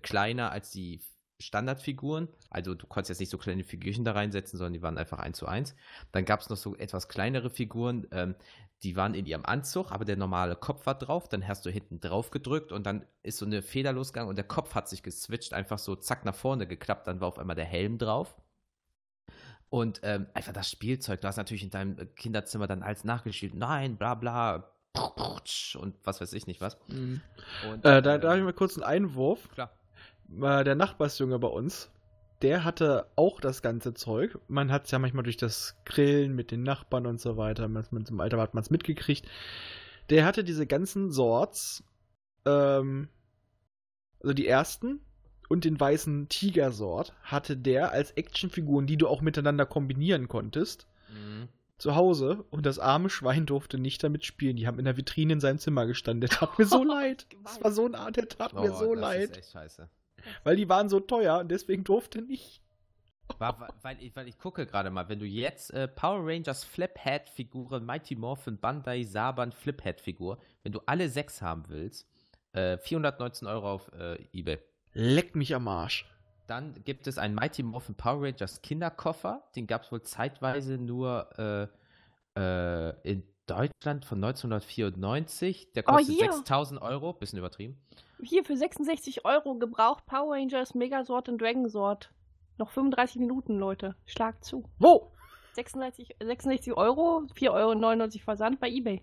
kleiner 0.03 0.53
als 0.53 0.71
die 0.71 1.01
Standardfiguren. 1.41 2.29
Also 2.51 2.75
du 2.75 2.87
konntest 2.87 3.11
jetzt 3.11 3.21
nicht 3.21 3.31
so 3.31 3.39
kleine 3.39 3.65
Figürchen 3.65 4.05
da 4.05 4.13
reinsetzen, 4.13 4.59
sondern 4.59 4.75
die 4.75 4.83
waren 4.83 4.99
einfach 4.99 5.19
1 5.19 5.39
zu 5.39 5.47
1. 5.47 5.75
Dann 6.13 6.25
gab 6.25 6.41
es 6.41 6.49
noch 6.51 6.57
so 6.57 6.77
etwas 6.77 7.09
kleinere 7.09 7.51
Figuren, 7.51 8.07
ähm, 8.13 8.35
die 8.83 8.97
waren 8.97 9.15
in 9.15 9.27
ihrem 9.27 9.45
Anzug, 9.45 9.93
aber 9.93 10.05
der 10.07 10.17
normale 10.17 10.57
Kopf 10.57 10.87
war 10.87 10.97
drauf. 10.97 11.29
Dann 11.29 11.47
hast 11.47 11.67
du 11.67 11.71
hinten 11.71 12.01
drauf 12.01 12.31
gedrückt 12.31 12.73
und 12.73 12.85
dann 12.87 13.05
ist 13.23 13.39
so 13.39 13.45
eine 13.45 13.61
Feder 13.63 13.93
losgegangen 13.93 14.31
und 14.31 14.37
der 14.37 14.47
Kopf 14.47 14.75
hat 14.75 14.89
sich 14.89 15.03
geswitcht, 15.03 15.53
einfach 15.53 15.79
so 15.79 15.97
zack 15.97 16.25
nach 16.25 16.35
vorne 16.35 16.67
geklappt. 16.67 17.07
Dann 17.07 17.21
war 17.21 17.29
auf 17.29 17.39
einmal 17.39 17.57
der 17.57 17.67
Helm 17.67 17.99
drauf. 17.99 18.35
Und 19.69 20.01
ähm, 20.03 20.27
einfach 20.35 20.53
das 20.53 20.71
Spielzeug, 20.71 21.21
du 21.21 21.29
hast 21.29 21.37
natürlich 21.37 21.63
in 21.63 21.71
deinem 21.71 21.99
äh, 21.99 22.07
Kinderzimmer 22.07 22.67
dann 22.67 22.83
alles 22.83 23.05
nachgespielt. 23.05 23.55
Nein, 23.55 23.97
bla 23.97 24.15
bla. 24.15 24.73
Und 25.79 25.95
was 26.03 26.21
weiß 26.21 26.33
ich 26.33 26.47
nicht 26.49 26.61
was. 26.61 26.77
Und, 27.71 27.85
Äh, 27.85 28.03
da, 28.03 28.19
da 28.19 28.31
habe 28.31 28.39
ich 28.39 28.45
mal 28.45 28.53
kurz 28.53 28.77
einen 28.77 28.85
Einwurf. 28.85 29.49
Klar. 29.51 29.71
Äh, 30.41 30.65
der 30.65 30.75
Nachbarsjunge 30.75 31.39
bei 31.39 31.49
uns, 31.49 31.91
der 32.43 32.65
hatte 32.65 33.07
auch 33.17 33.41
das 33.41 33.63
ganze 33.63 33.95
Zeug. 33.95 34.39
Man 34.49 34.71
hat 34.73 34.85
es 34.87 34.91
ja 34.91 34.99
manchmal 34.99 35.25
durch 35.25 35.37
das 35.37 35.77
Grillen 35.85 36.35
mit 36.35 36.51
den 36.51 36.63
Nachbarn 36.63 37.07
und 37.07 37.21
so 37.21 37.37
weiter, 37.37 37.69
man, 37.69 37.85
man, 37.91 38.05
im 38.09 38.21
Alter 38.21 38.39
hat 38.39 38.55
man 38.55 38.63
es 38.63 38.71
mitgekriegt. 38.71 39.27
Der 40.09 40.25
hatte 40.25 40.43
diese 40.45 40.67
ganzen 40.67 41.11
Sorts 41.11 41.85
ähm, 42.47 43.09
also 44.21 44.33
die 44.35 44.47
ersten 44.47 45.01
und 45.49 45.65
den 45.65 45.79
weißen 45.81 46.29
Tigersort 46.29 47.13
hatte 47.23 47.57
der 47.57 47.93
als 47.93 48.13
Actionfiguren, 48.13 48.87
die 48.87 48.97
du 48.97 49.09
auch 49.09 49.21
miteinander 49.21 49.67
kombinieren 49.67 50.29
konntest, 50.29 50.87
Mhm. 51.13 51.49
zu 51.77 51.97
Hause 51.97 52.45
und 52.51 52.67
das 52.67 52.79
arme 52.79 53.11
Schwein 53.11 53.47
durfte 53.47 53.79
nicht 53.79 54.05
damit 54.05 54.25
spielen. 54.25 54.57
Die 54.57 54.67
haben 54.69 54.79
in 54.79 54.85
der 54.85 54.97
Vitrine 54.97 55.33
in 55.33 55.41
seinem 55.41 55.59
Zimmer 55.59 55.87
gestanden. 55.87 56.21
Der 56.21 56.31
tat 56.31 56.57
mir 56.59 56.67
so 56.67 56.85
leid. 56.85 57.27
Das 57.43 57.63
war 57.65 57.73
so 57.73 57.85
ein 57.87 57.95
Art, 57.97 58.17
der 58.17 58.29
tat 58.29 58.53
mir 58.55 58.73
Oh, 58.73 58.77
so 58.77 58.95
das 58.95 59.01
leid. 59.01 59.31
Ist 59.31 59.37
echt 59.39 59.51
scheiße. 59.53 59.89
Weil 60.45 60.57
die 60.57 60.69
waren 60.69 60.89
so 60.89 61.01
teuer 61.01 61.39
und 61.39 61.51
deswegen 61.51 61.85
durfte 61.85 62.23
nicht. 62.23 62.61
War, 63.39 63.61
wa- 63.61 63.69
weil, 63.83 63.97
ich, 64.03 64.15
weil 64.17 64.27
ich 64.29 64.39
gucke 64.39 64.67
gerade 64.67 64.91
mal, 64.91 65.09
wenn 65.09 65.21
du 65.21 65.25
jetzt 65.27 65.73
äh, 65.73 65.87
Power 65.87 66.21
Rangers 66.27 66.65
Fliphead-Figuren, 66.65 67.85
Mighty 67.87 68.17
Morphin, 68.17 68.59
Bandai, 68.59 69.05
Saban 69.05 69.53
Fliphead-Figur, 69.53 70.39
wenn 70.65 70.73
du 70.73 70.81
alle 70.87 71.09
sechs 71.09 71.41
haben 71.41 71.65
willst, 71.69 72.09
äh, 72.53 72.77
419 72.79 73.47
Euro 73.47 73.71
auf 73.73 73.93
äh, 73.93 74.17
Ebay. 74.33 74.59
Leck 74.95 75.37
mich 75.37 75.55
am 75.55 75.69
Arsch. 75.69 76.07
Dann 76.49 76.83
gibt 76.83 77.07
es 77.07 77.17
einen 77.19 77.37
Mighty 77.37 77.63
Morphin 77.63 77.95
Power 77.95 78.25
Rangers 78.25 78.61
Kinderkoffer. 78.63 79.45
Den 79.55 79.69
gab 79.69 79.85
es 79.85 79.93
wohl 79.93 80.03
zeitweise 80.03 80.79
nur 80.79 81.29
äh, 81.39 82.41
äh, 82.41 82.95
in 83.09 83.23
Deutschland 83.47 84.05
von 84.05 84.19
1994. 84.25 85.73
Der 85.75 85.85
Oh, 85.87 85.93
kostet 85.93 86.17
hier. 86.17 86.33
6000 86.33 86.83
Euro. 86.83 87.13
Bisschen 87.13 87.39
übertrieben. 87.39 87.79
Hier 88.23 88.45
für 88.45 88.57
66 88.57 89.25
Euro 89.25 89.55
gebraucht 89.55 90.05
Power 90.07 90.35
Rangers, 90.35 90.75
Megasort 90.75 91.29
und 91.29 91.41
Dragonsort. 91.41 92.13
Noch 92.59 92.71
35 92.71 93.21
Minuten, 93.21 93.59
Leute. 93.59 93.97
Schlag 94.05 94.45
zu. 94.45 94.69
Wo? 94.79 95.13
66, 95.55 96.17
66 96.21 96.75
Euro, 96.75 97.27
4,99 97.35 97.51
Euro 97.51 98.25
Versand 98.25 98.61
bei 98.61 98.69
Ebay. 98.69 99.03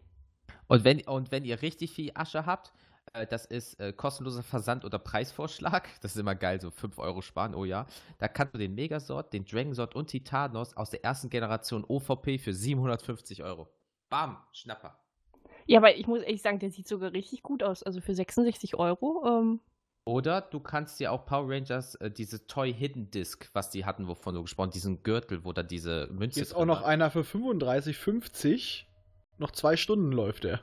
Und 0.67 0.83
wenn, 0.83 1.01
und 1.07 1.31
wenn 1.31 1.45
ihr 1.45 1.61
richtig 1.61 1.91
viel 1.91 2.11
Asche 2.13 2.45
habt, 2.45 2.71
äh, 3.13 3.25
das 3.25 3.45
ist 3.45 3.79
äh, 3.79 3.93
kostenloser 3.93 4.43
Versand 4.43 4.85
oder 4.85 4.99
Preisvorschlag. 4.99 5.89
Das 6.01 6.11
ist 6.15 6.19
immer 6.19 6.35
geil, 6.35 6.61
so 6.61 6.71
5 6.71 6.99
Euro 6.99 7.21
sparen, 7.21 7.55
oh 7.55 7.65
ja. 7.65 7.87
Da 8.19 8.27
kannst 8.27 8.53
du 8.53 8.57
den 8.57 8.75
Megasort, 8.75 9.33
den 9.33 9.45
Dragonsort 9.45 9.95
und 9.95 10.07
Titanos 10.07 10.75
aus 10.77 10.89
der 10.89 11.03
ersten 11.03 11.29
Generation 11.29 11.83
OVP 11.83 12.37
für 12.37 12.53
750 12.53 13.43
Euro. 13.43 13.67
Bam, 14.09 14.37
Schnapper. 14.51 14.97
Ja, 15.67 15.79
aber 15.79 15.95
ich 15.95 16.07
muss 16.07 16.21
ehrlich 16.21 16.41
sagen, 16.41 16.59
der 16.59 16.71
sieht 16.71 16.87
sogar 16.87 17.11
richtig 17.13 17.43
gut 17.43 17.61
aus. 17.61 17.83
Also 17.83 18.01
für 18.01 18.15
66 18.15 18.75
Euro. 18.75 19.23
Ähm, 19.27 19.59
Oder 20.05 20.41
du 20.41 20.59
kannst 20.61 20.99
dir 20.99 21.11
auch 21.11 21.25
Power 21.25 21.49
Rangers, 21.49 21.95
äh, 21.95 22.09
diese 22.09 22.47
Toy 22.47 22.73
Hidden 22.73 23.11
Disc, 23.11 23.49
was 23.53 23.69
die 23.69 23.85
hatten, 23.85 24.07
wovon 24.07 24.33
du 24.33 24.41
gesprochen 24.41 24.71
diesen 24.71 25.03
Gürtel, 25.03 25.43
wo 25.43 25.51
da 25.51 25.63
diese 25.63 26.07
Münze 26.07 26.35
Hier 26.35 26.43
ist 26.43 26.53
drin 26.53 26.61
auch 26.61 26.65
noch 26.65 26.81
war. 26.81 26.87
einer 26.87 27.11
für 27.11 27.23
35,50. 27.23 28.85
Noch 29.37 29.51
zwei 29.51 29.75
Stunden 29.75 30.11
läuft 30.11 30.45
der. 30.45 30.61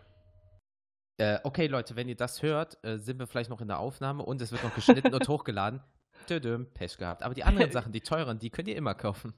Äh, 1.19 1.39
okay, 1.45 1.67
Leute, 1.69 1.95
wenn 1.95 2.09
ihr 2.09 2.17
das 2.17 2.43
hört, 2.43 2.83
äh, 2.83 2.99
sind 2.99 3.19
wir 3.21 3.27
vielleicht 3.27 3.51
noch 3.51 3.61
in 3.61 3.69
der 3.69 3.79
Aufnahme 3.79 4.25
und 4.25 4.41
es 4.41 4.51
wird 4.51 4.65
noch 4.65 4.75
geschnitten 4.75 5.15
und 5.15 5.29
hochgeladen. 5.29 5.81
Tödüm, 6.27 6.67
Pech 6.73 6.97
gehabt. 6.97 7.23
Aber 7.23 7.35
die 7.35 7.45
anderen 7.45 7.71
Sachen, 7.73 7.93
die 7.93 8.01
teuren, 8.01 8.39
die 8.39 8.51
könnt 8.51 8.69
ihr 8.69 8.77
immer 8.77 8.95
kaufen. 8.95 9.35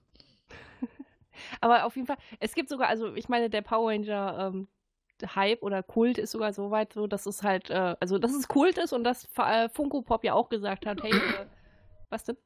aber 1.60 1.84
auf 1.84 1.96
jeden 1.96 2.06
Fall, 2.06 2.16
es 2.38 2.54
gibt 2.54 2.68
sogar, 2.68 2.88
also 2.88 3.14
ich 3.14 3.28
meine, 3.28 3.50
der 3.50 3.62
Power 3.62 3.90
Ranger 3.90 4.52
ähm, 4.54 4.68
Hype 5.34 5.62
oder 5.62 5.82
Kult 5.82 6.18
ist 6.18 6.32
sogar 6.32 6.52
so 6.52 6.70
weit 6.70 6.92
so, 6.92 7.06
dass 7.06 7.26
es 7.26 7.42
halt, 7.42 7.70
äh, 7.70 7.96
also 8.00 8.18
dass 8.18 8.34
es 8.34 8.48
Kult 8.48 8.78
ist 8.78 8.92
und 8.92 9.04
dass 9.04 9.28
äh, 9.38 9.68
Funko 9.68 10.02
Pop 10.02 10.24
ja 10.24 10.34
auch 10.34 10.48
gesagt 10.48 10.86
hat, 10.86 11.02
hey, 11.02 11.12
äh, 11.12 11.46
was 12.10 12.24
denn? 12.24 12.36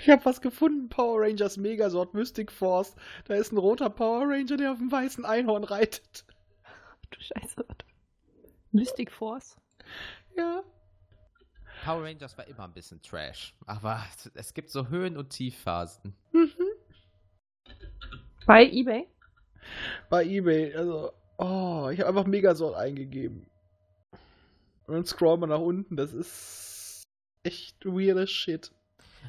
Ich 0.00 0.08
habe 0.10 0.24
was 0.24 0.40
gefunden. 0.40 0.88
Power 0.88 1.20
Rangers 1.20 1.56
Megasort 1.56 2.14
Mystic 2.14 2.50
Force. 2.50 2.96
Da 3.26 3.34
ist 3.34 3.52
ein 3.52 3.58
roter 3.58 3.90
Power 3.90 4.22
Ranger, 4.22 4.56
der 4.56 4.72
auf 4.72 4.78
dem 4.78 4.90
weißen 4.90 5.24
Einhorn 5.24 5.64
reitet. 5.64 6.24
Du 7.10 7.20
Scheiße. 7.20 7.64
Mystic 8.72 9.12
Force. 9.12 9.56
Ja. 10.36 10.62
Power 11.84 12.02
Rangers 12.02 12.36
war 12.36 12.46
immer 12.48 12.64
ein 12.64 12.72
bisschen 12.72 13.00
Trash. 13.02 13.54
Aber 13.66 14.02
es 14.34 14.52
gibt 14.52 14.70
so 14.70 14.88
Höhen- 14.88 15.16
und 15.16 15.30
Tiefphasen. 15.30 16.14
Mhm. 16.32 16.52
Bei 18.46 18.64
Ebay? 18.66 19.06
Bei 20.08 20.24
eBay. 20.24 20.74
Also, 20.74 21.12
oh, 21.38 21.88
ich 21.92 22.00
habe 22.00 22.08
einfach 22.08 22.26
Megasort 22.26 22.76
eingegeben. 22.76 23.46
Und 24.86 24.94
dann 24.94 25.06
scrollen 25.06 25.40
wir 25.40 25.46
nach 25.46 25.60
unten. 25.60 25.96
Das 25.96 26.12
ist 26.12 27.02
echt 27.42 27.84
weirdes 27.84 28.30
Shit. 28.30 28.72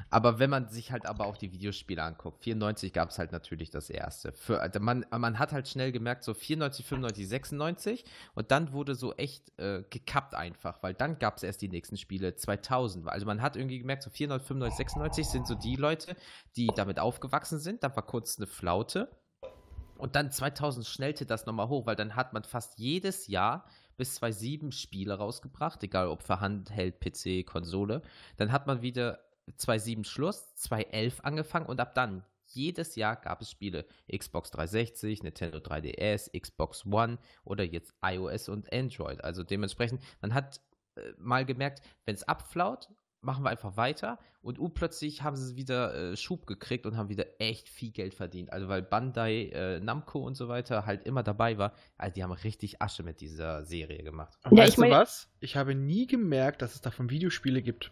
Aber 0.10 0.40
wenn 0.40 0.50
man 0.50 0.70
sich 0.70 0.92
halt 0.92 1.06
aber 1.06 1.26
auch 1.26 1.38
die 1.38 1.52
Videospiele 1.52 2.02
anguckt, 2.02 2.44
94 2.44 2.94
gab 2.94 3.10
es 3.10 3.20
halt 3.20 3.32
natürlich 3.32 3.70
das 3.70 3.90
erste. 3.90 4.32
Für, 4.32 4.62
also 4.62 4.80
man, 4.80 5.06
man 5.12 5.40
hat 5.40 5.52
halt 5.52 5.68
schnell 5.68 5.92
gemerkt, 5.92 6.24
so 6.24 6.34
94, 6.34 6.86
95, 6.86 7.28
96 7.28 8.06
und 8.36 8.52
dann 8.52 8.72
wurde 8.72 8.96
so 8.96 9.14
echt 9.16 9.52
äh, 9.60 9.84
gekappt 9.90 10.36
einfach, 10.36 10.82
weil 10.84 10.94
dann 10.94 11.20
gab 11.20 11.38
es 11.38 11.44
erst 11.44 11.62
die 11.62 11.70
nächsten 11.70 11.98
Spiele 11.98 12.36
2000. 12.36 13.08
Also 13.08 13.26
man 13.26 13.42
hat 13.42 13.56
irgendwie 13.56 13.80
gemerkt, 13.80 14.04
so 14.04 14.10
94, 14.10 14.48
95, 14.48 14.78
96 14.78 15.28
sind 15.28 15.48
so 15.48 15.56
die 15.56 15.76
Leute, 15.76 16.16
die 16.56 16.68
damit 16.76 17.00
aufgewachsen 17.00 17.60
sind. 17.60 17.84
Dann 17.84 17.96
war 17.96 18.06
kurz 18.06 18.38
eine 18.38 18.48
Flaute. 18.48 19.10
Und 20.00 20.16
dann 20.16 20.32
2000 20.32 20.86
schnellte 20.86 21.26
das 21.26 21.46
nochmal 21.46 21.68
hoch, 21.68 21.86
weil 21.86 21.98
dann 21.98 22.16
hat 22.16 22.34
man 22.34 22.44
fast 22.44 22.80
jedes 22.80 23.28
Jahr 23.28 23.66
bis 23.98 24.16
2007 24.16 24.72
Spiele 24.72 25.16
rausgebracht, 25.16 25.84
egal 25.84 26.08
ob 26.08 26.24
für 26.24 26.40
Handheld, 26.40 27.02
PC, 27.02 27.46
Konsole. 27.46 28.02
Dann 28.38 28.54
hat 28.54 28.66
man 28.66 28.82
wieder 28.82 29.20
2007 29.58 30.06
Schluss, 30.06 30.56
2011 30.56 31.20
angefangen 31.24 31.66
und 31.66 31.82
ab 31.82 31.94
dann 31.96 32.24
jedes 32.46 32.96
Jahr 32.96 33.18
gab 33.18 33.42
es 33.42 33.52
Spiele. 33.52 33.86
Xbox 34.12 34.52
360, 34.52 35.22
Nintendo 35.24 35.58
3DS, 35.58 36.32
Xbox 36.40 36.86
One 36.86 37.20
oder 37.44 37.64
jetzt 37.64 37.94
iOS 38.02 38.50
und 38.50 38.72
Android. 38.74 39.24
Also 39.24 39.44
dementsprechend, 39.44 40.02
man 40.22 40.34
hat 40.34 40.62
äh, 40.96 41.02
mal 41.18 41.46
gemerkt, 41.46 41.82
wenn 42.06 42.16
es 42.16 42.24
abflaut, 42.24 42.90
machen 43.22 43.44
wir 43.44 43.50
einfach 43.50 43.76
weiter 43.78 44.18
und 44.42 44.60
urplötzlich 44.60 45.24
haben 45.24 45.36
sie 45.36 45.56
wieder 45.58 45.94
äh, 46.14 46.16
Schub 46.18 46.48
gekriegt 46.48 46.86
und 46.86 46.96
haben 46.96 47.10
wieder 47.10 47.26
echt 47.40 47.68
viel 47.68 47.92
Geld 47.92 48.14
verdient. 48.14 48.52
Also 48.54 48.70
weil 48.70 48.82
Bandai, 48.82 49.50
äh, 49.50 49.80
Namco 49.82 50.20
und 50.20 50.36
so 50.36 50.48
weiter 50.48 50.86
halt 50.86 51.04
immer 51.06 51.22
dabei 51.24 51.58
war, 51.58 51.74
also 51.98 52.14
die 52.14 52.24
haben 52.24 52.32
richtig 52.32 52.82
Asche 52.82 53.04
mit 53.04 53.20
dieser 53.22 53.66
Serie 53.66 54.04
gemacht. 54.04 54.38
Aber 54.44 54.56
Ja, 54.56 54.64
weißt 54.64 54.74
ich 54.74 54.78
mein- 54.78 54.92
du 54.92 54.96
was? 54.98 55.30
Ich 55.42 55.58
habe 55.58 55.76
nie 55.76 56.08
gemerkt, 56.08 56.62
dass 56.62 56.76
es 56.76 56.82
davon 56.82 57.10
Videospiele 57.10 57.62
gibt. 57.62 57.92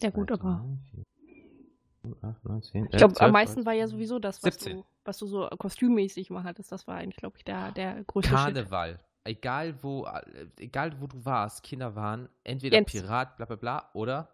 Ja, 0.00 0.10
gut, 0.10 0.30
aber- 0.30 0.64
8, 2.20 2.44
9, 2.44 2.62
10, 2.62 2.84
Ich 2.86 2.90
glaube, 2.98 3.20
am 3.20 3.30
meisten 3.30 3.64
war 3.64 3.74
ja 3.74 3.86
sowieso 3.86 4.18
das, 4.18 4.42
was 4.42 4.54
17. 4.54 4.78
du, 4.78 4.84
was 5.04 5.18
du 5.18 5.26
so 5.26 5.48
kostümmäßig 5.56 6.30
mal 6.30 6.42
hattest. 6.42 6.72
Das 6.72 6.86
war 6.88 6.96
eigentlich, 6.96 7.16
glaube 7.16 7.36
ich, 7.38 7.44
der, 7.44 7.70
der 7.72 8.02
größte 8.04 8.36
Shit. 8.36 8.56
Egal 9.24 9.82
wo, 9.82 10.04
äh, 10.04 10.46
egal 10.58 11.00
wo 11.00 11.06
du 11.06 11.24
warst, 11.24 11.62
Kinder 11.62 11.94
waren 11.94 12.28
entweder 12.44 12.76
Jens. 12.76 12.90
Pirat, 12.90 13.36
bla 13.36 13.46
bla 13.46 13.56
bla, 13.56 13.90
oder 13.94 14.28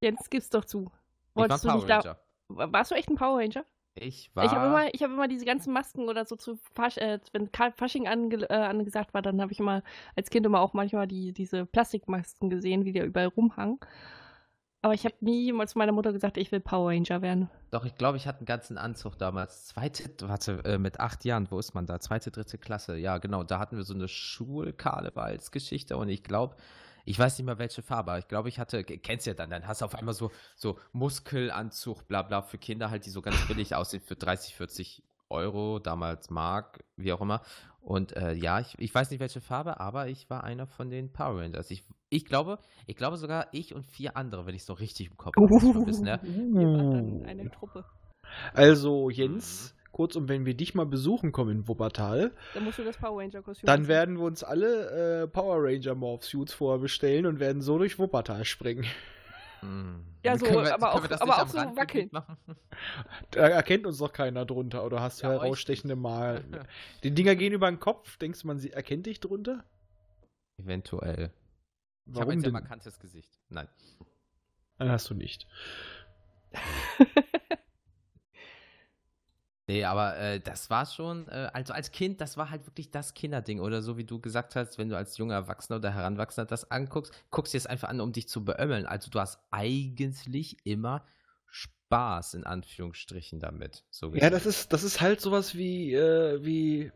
Jetzt 0.00 0.30
gib's 0.30 0.50
doch 0.50 0.64
zu. 0.64 0.90
ich 0.90 1.36
war 1.36 1.42
Wolltest 1.42 1.64
du 1.64 1.68
Power 1.68 1.76
nicht 1.76 1.88
da. 1.90 1.98
Ranger. 1.98 2.18
Warst 2.48 2.90
du 2.90 2.94
echt 2.94 3.08
ein 3.08 3.16
Power 3.16 3.38
Ranger? 3.38 3.64
Ich 3.98 4.30
war. 4.34 4.44
Ich 4.44 4.50
habe 4.50 4.66
immer, 4.66 4.94
ich 4.94 5.02
hab 5.02 5.10
immer 5.10 5.26
diese 5.26 5.46
ganzen 5.46 5.72
Masken 5.72 6.08
oder 6.08 6.26
so 6.26 6.36
zu 6.36 6.58
Fasch, 6.74 6.98
äh, 6.98 7.18
wenn 7.32 7.50
Karl 7.50 7.72
Fasching 7.72 8.06
ange, 8.06 8.48
äh, 8.50 8.52
angesagt 8.52 9.14
war, 9.14 9.22
dann 9.22 9.40
habe 9.40 9.52
ich 9.52 9.58
immer 9.58 9.82
als 10.14 10.28
Kind 10.28 10.44
immer 10.44 10.60
auch 10.60 10.74
manchmal 10.74 11.06
die, 11.06 11.32
diese 11.32 11.64
Plastikmasken 11.64 12.50
gesehen, 12.50 12.84
wie 12.84 12.92
die 12.92 13.00
überall 13.00 13.28
rumhangen. 13.28 13.80
Aber 14.86 14.94
ich 14.94 15.04
habe 15.04 15.16
nie 15.18 15.50
mal 15.50 15.66
zu 15.66 15.78
meiner 15.78 15.90
Mutter 15.90 16.12
gesagt, 16.12 16.36
ich 16.36 16.52
will 16.52 16.60
Power 16.60 16.92
Ranger 16.92 17.20
werden. 17.20 17.50
Doch, 17.72 17.84
ich 17.84 17.96
glaube, 17.96 18.18
ich 18.18 18.28
hatte 18.28 18.38
einen 18.38 18.46
ganzen 18.46 18.78
Anzug 18.78 19.18
damals. 19.18 19.66
Zweite, 19.66 20.08
warte, 20.28 20.64
äh, 20.64 20.78
mit 20.78 21.00
acht 21.00 21.24
Jahren, 21.24 21.50
wo 21.50 21.58
ist 21.58 21.74
man 21.74 21.86
da? 21.86 21.98
Zweite, 21.98 22.30
dritte 22.30 22.56
Klasse. 22.56 22.96
Ja, 22.96 23.18
genau, 23.18 23.42
da 23.42 23.58
hatten 23.58 23.76
wir 23.76 23.82
so 23.82 23.94
eine 23.94 24.06
Schulkarnevalsgeschichte 24.06 25.96
und 25.96 26.08
ich 26.08 26.22
glaube, 26.22 26.54
ich 27.04 27.18
weiß 27.18 27.36
nicht 27.36 27.46
mehr 27.46 27.58
welche 27.58 27.82
Farbe, 27.82 28.12
aber 28.12 28.20
ich 28.20 28.28
glaube, 28.28 28.48
ich 28.48 28.60
hatte, 28.60 28.84
kennst 28.84 29.26
ja 29.26 29.34
dann, 29.34 29.50
dann 29.50 29.66
hast 29.66 29.80
du 29.80 29.86
auf 29.86 29.96
einmal 29.96 30.14
so, 30.14 30.30
so 30.54 30.78
Muskelanzug, 30.92 32.06
bla 32.06 32.22
bla, 32.22 32.42
für 32.42 32.58
Kinder 32.58 32.88
halt, 32.88 33.06
die 33.06 33.10
so 33.10 33.22
ganz 33.22 33.44
billig 33.48 33.74
aussehen, 33.74 34.02
für 34.06 34.14
30, 34.14 34.54
40 34.54 35.02
Euro, 35.30 35.80
damals 35.80 36.30
Mark, 36.30 36.84
wie 36.94 37.12
auch 37.12 37.20
immer. 37.20 37.42
Und 37.86 38.16
äh, 38.16 38.32
ja, 38.32 38.58
ich, 38.58 38.74
ich 38.78 38.92
weiß 38.92 39.12
nicht 39.12 39.20
welche 39.20 39.40
Farbe, 39.40 39.78
aber 39.78 40.08
ich 40.08 40.28
war 40.28 40.42
einer 40.42 40.66
von 40.66 40.90
den 40.90 41.12
Power 41.12 41.40
Rangers. 41.40 41.70
Ich, 41.70 41.84
ich 42.10 42.24
glaube, 42.24 42.58
ich 42.86 42.96
glaube 42.96 43.16
sogar 43.16 43.46
ich 43.52 43.76
und 43.76 43.86
vier 43.86 44.16
andere, 44.16 44.44
wenn 44.44 44.56
ich 44.56 44.62
es 44.62 44.66
so 44.66 44.72
richtig 44.72 45.08
im 45.08 45.16
Kopf 45.16 45.36
habe. 45.36 45.46
Ne? 46.02 46.20
Wir 46.24 46.66
waren 46.66 46.90
dann 46.90 47.26
eine 47.26 47.48
Truppe. 47.48 47.84
Also, 48.54 49.08
Jens, 49.08 49.72
kurzum, 49.92 50.28
wenn 50.28 50.44
wir 50.44 50.54
dich 50.54 50.74
mal 50.74 50.84
besuchen 50.84 51.30
kommen 51.30 51.58
in 51.58 51.68
Wuppertal, 51.68 52.32
Dann 52.54 52.64
musst 52.64 52.80
du 52.80 52.82
das 52.82 52.96
Power 52.96 53.22
Ranger 53.22 53.42
Kostüm 53.42 53.68
dann 53.68 53.86
werden 53.86 54.18
wir 54.18 54.24
uns 54.24 54.42
alle 54.42 55.22
äh, 55.22 55.28
Power 55.28 55.58
Ranger 55.60 55.94
Morph 55.94 56.24
Suits 56.24 56.52
vorher 56.52 56.80
bestellen 56.80 57.24
und 57.24 57.38
werden 57.38 57.62
so 57.62 57.78
durch 57.78 58.00
Wuppertal 58.00 58.44
springen. 58.44 58.84
Ja, 60.24 60.36
so, 60.38 60.46
wir- 60.46 60.74
aber 60.74 60.94
auch- 60.94 61.04
aber 61.04 61.42
auch 61.42 61.48
so 61.48 61.58
wackeln. 61.76 62.10
Da 63.30 63.48
erkennt 63.48 63.86
uns 63.86 63.98
doch 63.98 64.12
keiner 64.12 64.44
drunter 64.44 64.84
oder 64.84 65.00
hast 65.00 65.22
du 65.22 65.26
Ja, 65.26 65.32
herausstechende 65.34 65.94
Mal. 65.96 66.42
Die 67.04 67.12
Dinger 67.12 67.36
gehen 67.36 67.52
über 67.52 67.70
den 67.70 67.78
Kopf. 67.80 68.16
Denkst 68.18 68.40
du, 68.42 68.46
man 68.48 68.58
sie 68.58 68.72
erkennt 68.72 69.06
dich 69.06 69.20
drunter? 69.20 69.64
Eventuell. 70.58 71.30
Ich 72.06 72.14
habe 72.20 72.26
Warum 72.28 72.44
ein 72.44 72.52
markantes 72.52 72.98
Gesicht. 72.98 73.38
Nein. 73.50 73.68
Dann 74.78 74.90
hast 74.90 75.08
du 75.10 75.14
nicht. 75.14 75.46
Nee, 79.68 79.84
aber 79.84 80.16
äh, 80.16 80.40
das 80.40 80.70
war 80.70 80.86
schon, 80.86 81.26
äh, 81.28 81.50
also 81.52 81.72
als 81.72 81.90
Kind, 81.90 82.20
das 82.20 82.36
war 82.36 82.50
halt 82.50 82.66
wirklich 82.66 82.90
das 82.92 83.14
Kinderding. 83.14 83.58
Oder 83.58 83.82
so 83.82 83.96
wie 83.96 84.04
du 84.04 84.20
gesagt 84.20 84.54
hast, 84.54 84.78
wenn 84.78 84.88
du 84.88 84.96
als 84.96 85.18
junger 85.18 85.34
Erwachsener 85.34 85.78
oder 85.78 85.92
Heranwachsender 85.92 86.46
das 86.46 86.70
anguckst, 86.70 87.12
guckst 87.30 87.52
dir 87.52 87.58
es 87.58 87.66
einfach 87.66 87.88
an, 87.88 88.00
um 88.00 88.12
dich 88.12 88.28
zu 88.28 88.44
beömmeln. 88.44 88.86
Also 88.86 89.10
du 89.10 89.18
hast 89.18 89.40
eigentlich 89.50 90.58
immer 90.64 91.04
Spaß, 91.46 92.34
in 92.34 92.44
Anführungsstrichen, 92.44 93.40
damit. 93.40 93.84
So 93.90 94.14
Ja, 94.14 94.30
das 94.30 94.46
ist, 94.46 94.72
das 94.72 94.84
ist 94.84 95.00
halt 95.00 95.20
sowas 95.20 95.56
wie, 95.56 95.94
äh, 95.94 96.44
wie 96.44 96.92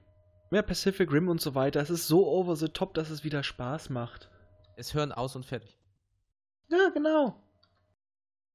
ja, 0.53 0.62
Pacific 0.62 1.11
Rim 1.12 1.29
und 1.29 1.41
so 1.41 1.57
weiter. 1.57 1.81
Es 1.81 1.91
ist 1.91 2.07
so 2.07 2.29
over 2.29 2.55
the 2.55 2.68
top, 2.68 2.95
dass 2.95 3.11
es 3.11 3.25
wieder 3.25 3.43
Spaß 3.43 3.91
macht. 3.91 4.31
Es 4.77 4.95
hören 4.95 5.11
aus 5.11 5.35
und 5.35 5.45
fertig. 5.45 5.77
Ja, 6.68 6.91
genau. 6.95 7.43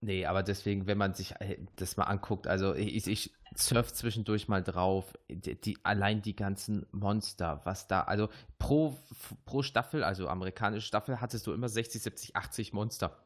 Nee, 0.02 0.26
aber 0.26 0.44
deswegen, 0.44 0.88
wenn 0.88 0.98
man 0.98 1.14
sich 1.14 1.34
äh, 1.40 1.58
das 1.78 1.98
mal 1.98 2.04
anguckt, 2.04 2.48
also 2.48 2.76
ich, 2.76 3.08
ich 3.08 3.34
surf 3.56 3.94
zwischendurch 3.94 4.48
mal 4.48 4.62
drauf, 4.62 5.14
die, 5.30 5.60
die, 5.60 5.78
allein 5.84 6.22
die 6.22 6.36
ganzen 6.36 6.86
Monster, 6.92 7.62
was 7.64 7.88
da, 7.88 8.02
also 8.02 8.30
pro, 8.60 8.98
pro 9.46 9.64
Staffel, 9.64 10.04
also 10.04 10.28
amerikanische 10.28 10.86
Staffel, 10.86 11.22
hattest 11.22 11.48
du 11.48 11.54
immer 11.54 11.70
60, 11.70 12.02
70, 12.02 12.36
80 12.36 12.74
Monster. 12.74 13.18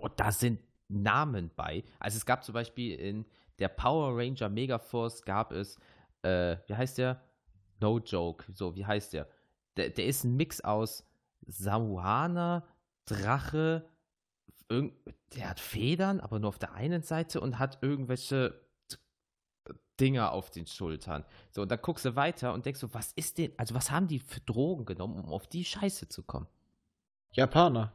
Und 0.00 0.18
da 0.18 0.32
sind 0.32 0.60
Namen 0.88 1.50
bei. 1.54 1.84
Also 1.98 2.16
es 2.16 2.26
gab 2.26 2.44
zum 2.44 2.52
Beispiel 2.52 2.98
in 2.98 3.24
der 3.58 3.68
Power 3.68 4.16
Ranger 4.16 4.48
Megaforce 4.48 5.22
gab 5.22 5.52
es, 5.52 5.78
äh, 6.22 6.56
wie 6.66 6.74
heißt 6.74 6.98
der? 6.98 7.22
No 7.80 7.98
Joke, 7.98 8.44
so, 8.52 8.74
wie 8.76 8.84
heißt 8.84 9.12
der? 9.12 9.28
Der, 9.76 9.90
der 9.90 10.06
ist 10.06 10.24
ein 10.24 10.36
Mix 10.36 10.60
aus 10.60 11.06
Samuana, 11.46 12.64
Drache, 13.06 13.88
der 15.36 15.50
hat 15.50 15.60
Federn, 15.60 16.20
aber 16.20 16.38
nur 16.38 16.48
auf 16.48 16.58
der 16.58 16.72
einen 16.72 17.02
Seite 17.02 17.40
und 17.40 17.58
hat 17.58 17.78
irgendwelche 17.82 18.60
Dinger 20.00 20.32
auf 20.32 20.50
den 20.50 20.66
Schultern. 20.66 21.24
So, 21.50 21.62
und 21.62 21.70
dann 21.70 21.80
guckst 21.80 22.04
du 22.04 22.16
weiter 22.16 22.54
und 22.54 22.66
denkst 22.66 22.80
so, 22.80 22.92
was 22.94 23.12
ist 23.12 23.38
denn, 23.38 23.52
also 23.56 23.74
was 23.74 23.90
haben 23.90 24.08
die 24.08 24.18
für 24.18 24.40
Drogen 24.40 24.84
genommen, 24.84 25.18
um 25.18 25.32
auf 25.32 25.46
die 25.46 25.64
Scheiße 25.64 26.08
zu 26.08 26.22
kommen? 26.22 26.46
Japaner. 27.32 27.92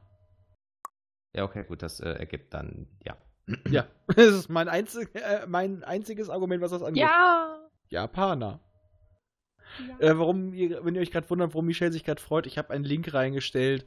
Ja, 1.33 1.43
okay, 1.43 1.63
gut, 1.63 1.81
das 1.81 1.99
äh, 1.99 2.09
ergibt 2.09 2.53
dann, 2.53 2.87
ja. 3.03 3.17
Ja, 3.69 3.87
das 4.07 4.27
ist 4.27 4.49
mein, 4.49 4.69
einzig, 4.69 5.13
äh, 5.15 5.45
mein 5.47 5.83
einziges 5.83 6.29
Argument, 6.29 6.61
was 6.61 6.71
das 6.71 6.83
angeht. 6.83 7.03
Ja! 7.03 7.69
Japaner. 7.89 8.59
Ja. 9.87 9.99
Äh, 9.99 10.17
warum, 10.19 10.53
ihr, 10.53 10.83
wenn 10.83 10.95
ihr 10.95 11.01
euch 11.01 11.11
gerade 11.11 11.29
wundert, 11.29 11.53
warum 11.53 11.65
Michelle 11.65 11.91
sich 11.91 12.03
gerade 12.03 12.21
freut, 12.21 12.47
ich 12.47 12.57
habe 12.57 12.71
einen 12.71 12.83
Link 12.83 13.13
reingestellt, 13.13 13.85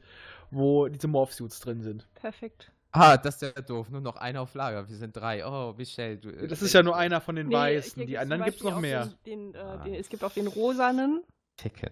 wo 0.49 0.87
diese 0.87 1.07
Morphsuits 1.07 1.59
drin 1.59 1.81
sind. 1.81 2.07
Perfekt. 2.13 2.71
Ah, 2.91 3.17
das 3.17 3.41
ist 3.41 3.55
ja 3.55 3.61
doof. 3.61 3.89
Nur 3.89 4.01
noch 4.01 4.17
einer 4.17 4.41
auf 4.41 4.53
Lager. 4.53 4.87
Wir 4.87 4.95
sind 4.95 5.15
drei. 5.15 5.45
Oh, 5.45 5.73
Michelle. 5.77 6.17
Du, 6.17 6.29
äh, 6.29 6.47
das 6.47 6.61
ist 6.61 6.73
ja 6.73 6.83
nur 6.83 6.97
einer 6.97 7.21
von 7.21 7.35
den 7.35 7.47
nee, 7.47 7.55
Weißen. 7.55 8.05
Die 8.05 8.17
anderen 8.17 8.43
gibt 8.43 8.57
es 8.57 8.63
noch 8.63 8.79
mehr. 8.79 9.05
Den, 9.25 9.53
den, 9.53 9.55
äh, 9.55 9.57
ah. 9.57 9.77
den, 9.77 9.95
es 9.95 10.09
gibt 10.09 10.23
auch 10.23 10.33
den 10.33 10.47
rosanen. 10.47 11.23
Ticke. 11.55 11.91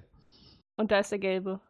Und 0.76 0.92
da 0.92 1.00
ist 1.00 1.12
der 1.12 1.20
gelbe. 1.20 1.62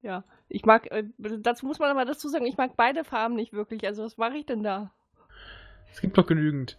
Ja. 0.00 0.24
Ich 0.48 0.64
mag, 0.64 0.90
äh, 0.90 1.04
dazu 1.18 1.66
muss 1.66 1.78
man 1.78 1.90
aber 1.90 2.04
dazu 2.04 2.28
sagen, 2.28 2.46
ich 2.46 2.56
mag 2.56 2.76
beide 2.76 3.04
Farben 3.04 3.36
nicht 3.36 3.52
wirklich. 3.52 3.86
Also, 3.86 4.04
was 4.04 4.16
mache 4.16 4.36
ich 4.36 4.46
denn 4.46 4.62
da? 4.62 4.92
Es 5.92 6.00
gibt 6.00 6.18
doch 6.18 6.26
genügend. 6.26 6.78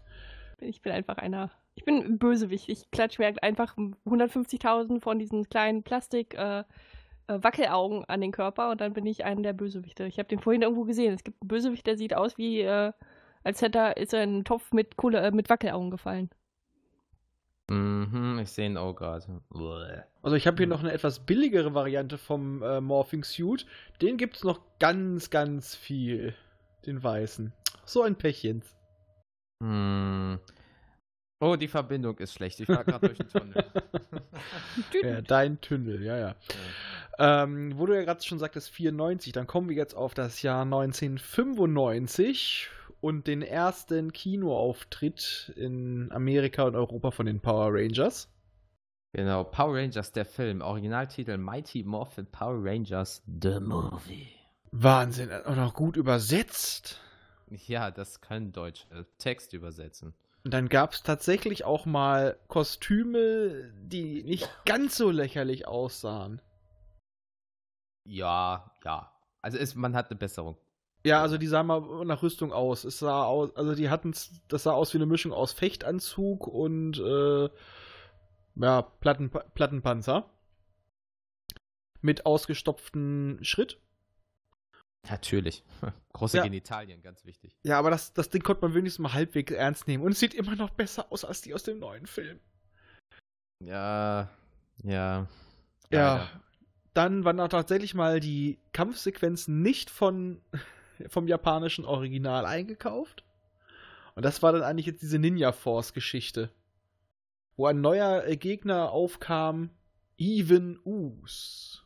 Ich 0.60 0.82
bin 0.82 0.92
einfach 0.92 1.18
einer. 1.18 1.52
Ich 1.76 1.86
bin 1.86 2.20
Bösewicht. 2.20 2.70
Ich 2.70 2.92
klatsche 2.92 3.22
mir 3.22 3.34
einfach 3.42 3.78
150.000 3.78 5.00
von 5.00 5.20
diesen 5.20 5.48
kleinen 5.50 5.84
Plastik. 5.84 6.36
Äh, 6.36 6.60
äh, 6.60 6.64
Wackelaugen 7.28 8.06
an 8.06 8.22
den 8.22 8.32
Körper 8.32 8.72
und 8.72 8.82
dann 8.82 8.94
bin 8.94 9.06
ich 9.06 9.26
einer 9.26 9.42
der 9.42 9.54
Bösewichte. 9.54 10.06
Ich 10.06 10.20
habe 10.20 10.30
den 10.30 10.40
vorhin 10.40 10.62
irgendwo 10.62 10.84
gesehen. 10.84 11.14
Es 11.14 11.24
gibt 11.24 11.42
einen 11.42 11.48
Bösewicht, 11.48 11.86
der 11.88 11.98
sieht 11.98 12.14
aus 12.14 12.38
wie, 12.38 12.62
äh, 12.62 12.92
als 13.44 13.62
hätte 13.62 13.80
er, 13.80 13.98
ist 13.98 14.14
er 14.14 14.24
in 14.24 14.30
einen 14.30 14.46
Topf 14.46 14.72
mit, 14.72 14.98
Kohle, 14.98 15.20
äh, 15.20 15.32
mit 15.32 15.50
Wackelaugen 15.50 15.92
gefallen. 15.92 16.30
Mhm, 17.70 18.40
ich 18.42 18.52
sehe 18.52 18.66
ihn 18.66 18.78
auch 18.78 18.94
gerade. 18.94 19.42
Also 20.22 20.36
ich 20.36 20.48
habe 20.48 20.58
hier 20.58 20.68
noch 20.68 20.82
eine 20.82 20.92
etwas 20.92 21.26
billigere 21.26 21.74
Variante 21.74 22.18
vom 22.18 22.62
äh, 22.62 22.82
Morphing 22.82 23.24
Suit. 23.24 23.66
Den 24.02 24.18
gibt 24.18 24.38
es 24.38 24.44
noch 24.44 24.60
ganz, 24.80 25.30
ganz 25.30 25.76
viel. 25.76 26.36
Den 26.86 27.02
weißen. 27.02 27.54
So 27.86 28.02
ein 28.04 28.16
Pechchen. 28.16 28.64
Hm. 29.62 30.40
Oh, 31.44 31.58
die 31.58 31.68
Verbindung 31.68 32.18
ist 32.20 32.36
schlecht. 32.36 32.62
Ich 32.62 32.70
war 32.70 32.86
gerade 32.86 33.10
durch 33.10 33.18
den 33.18 33.28
Tunnel. 33.28 33.66
ja, 35.04 35.20
dein 35.20 35.60
Tunnel, 35.60 36.02
ja, 36.02 36.18
ja. 36.18 36.36
ja. 37.20 37.44
Ähm, 37.44 37.78
wo 37.78 37.86
du 37.86 37.94
ja 37.94 38.04
gerade 38.04 38.24
schon 38.24 38.40
sagtest, 38.40 38.70
94, 38.70 39.34
dann 39.34 39.46
kommen 39.46 39.68
wir 39.68 39.76
jetzt 39.76 39.94
auf 39.94 40.14
das 40.14 40.42
Jahr 40.42 40.62
1995 40.62 42.70
und 43.02 43.28
den 43.28 43.42
ersten 43.42 44.14
Kinoauftritt 44.14 45.52
in 45.58 46.14
Amerika 46.14 46.64
und 46.64 46.78
Europa 46.78 47.12
von 47.12 47.26
den 47.26 47.42
Power 47.42 47.74
Rangers. 47.74 48.30
Genau, 49.12 49.44
Power 49.44 49.76
Rangers, 49.76 50.14
der 50.14 50.24
Film. 50.24 50.62
Originaltitel 50.62 51.38
Mighty 51.38 51.84
Morphin 51.84 52.26
Power 52.26 52.64
Rangers, 52.64 53.22
The 53.26 53.60
Movie. 53.60 54.30
Wahnsinn, 54.72 55.30
und 55.46 55.60
auch 55.60 55.74
gut 55.74 55.98
übersetzt. 55.98 57.02
Ja, 57.50 57.92
das 57.92 58.22
können 58.22 58.54
Deutsche 58.54 58.88
Text 59.18 59.52
übersetzen. 59.52 60.14
Und 60.46 60.54
dann 60.54 60.68
gab 60.68 60.92
es 60.92 61.04
tatsächlich 61.04 61.64
auch 61.64 61.86
mal 61.86 62.38
Kostüme, 62.48 63.72
die 63.78 64.24
nicht 64.24 64.50
ganz 64.66 64.98
so 64.98 65.10
lächerlich 65.10 65.68
aussahen. 65.68 66.42
Ja, 68.06 68.72
ja. 68.84 69.12
Also 69.42 69.58
ist, 69.58 69.76
man 69.76 69.96
hat 69.96 70.10
eine 70.10 70.20
Besserung. 70.20 70.58
Ja, 71.06 71.22
also 71.22 71.38
die 71.38 71.48
sahen 71.48 71.68
mal 71.68 72.06
nach 72.06 72.24
Rüstung 72.24 72.52
aus. 72.54 72.84
Es 72.84 73.00
sah 73.00 73.26
aus, 73.26 73.56
also 73.56 73.76
die 73.76 73.90
hatten, 73.90 74.14
das 74.48 74.64
sah 74.64 74.72
aus 74.72 74.94
wie 74.94 74.98
eine 74.98 75.06
Mischung 75.06 75.34
aus 75.34 75.52
Fechtanzug 75.54 76.48
und 76.48 76.98
äh, 77.00 77.50
ja, 78.56 78.82
Platten, 78.82 79.30
Plattenpanzer. 79.30 80.30
Mit 82.02 82.26
ausgestopften 82.26 83.40
Schritt. 83.44 83.80
Natürlich. 85.10 85.64
Große 86.14 86.38
ja. 86.38 86.44
Genitalien, 86.44 87.02
ganz 87.02 87.26
wichtig. 87.26 87.58
Ja, 87.64 87.78
aber 87.78 87.90
das, 87.90 88.14
das 88.14 88.30
Ding 88.30 88.42
konnte 88.42 88.62
man 88.62 88.74
wenigstens 88.74 89.04
mal 89.04 89.14
halbwegs 89.14 89.52
ernst 89.52 89.88
nehmen. 89.88 90.04
Und 90.04 90.14
es 90.14 90.20
sieht 90.20 90.34
immer 90.34 90.56
noch 90.56 90.70
besser 90.70 91.12
aus 91.12 91.26
als 91.26 91.42
die 91.42 91.54
aus 91.54 91.64
dem 91.64 91.80
neuen 91.80 92.06
Film. 92.06 92.40
Ja, 93.60 94.30
ja. 94.84 95.28
Ja. 95.90 96.16
Leider. 96.16 96.30
Dann 96.94 97.26
waren 97.26 97.40
auch 97.40 97.48
tatsächlich 97.48 97.96
mal 97.96 98.20
die 98.20 98.60
Kampfsequenzen 98.72 99.62
nicht 99.62 99.90
von, 99.90 100.42
vom 101.08 101.28
japanischen 101.28 101.86
Original 101.86 102.46
eingekauft. 102.46 103.24
Und 104.16 104.24
das 104.24 104.44
war 104.44 104.54
dann 104.54 104.64
eigentlich 104.64 104.86
jetzt 104.86 105.02
diese 105.02 105.20
Ninja 105.20 105.52
Force-Geschichte. 105.52 106.52
Wo 107.56 107.66
ein 107.66 107.82
neuer 107.82 108.22
Gegner 108.36 108.92
aufkam, 108.92 109.72
Even 110.18 110.80
Us. 110.86 111.83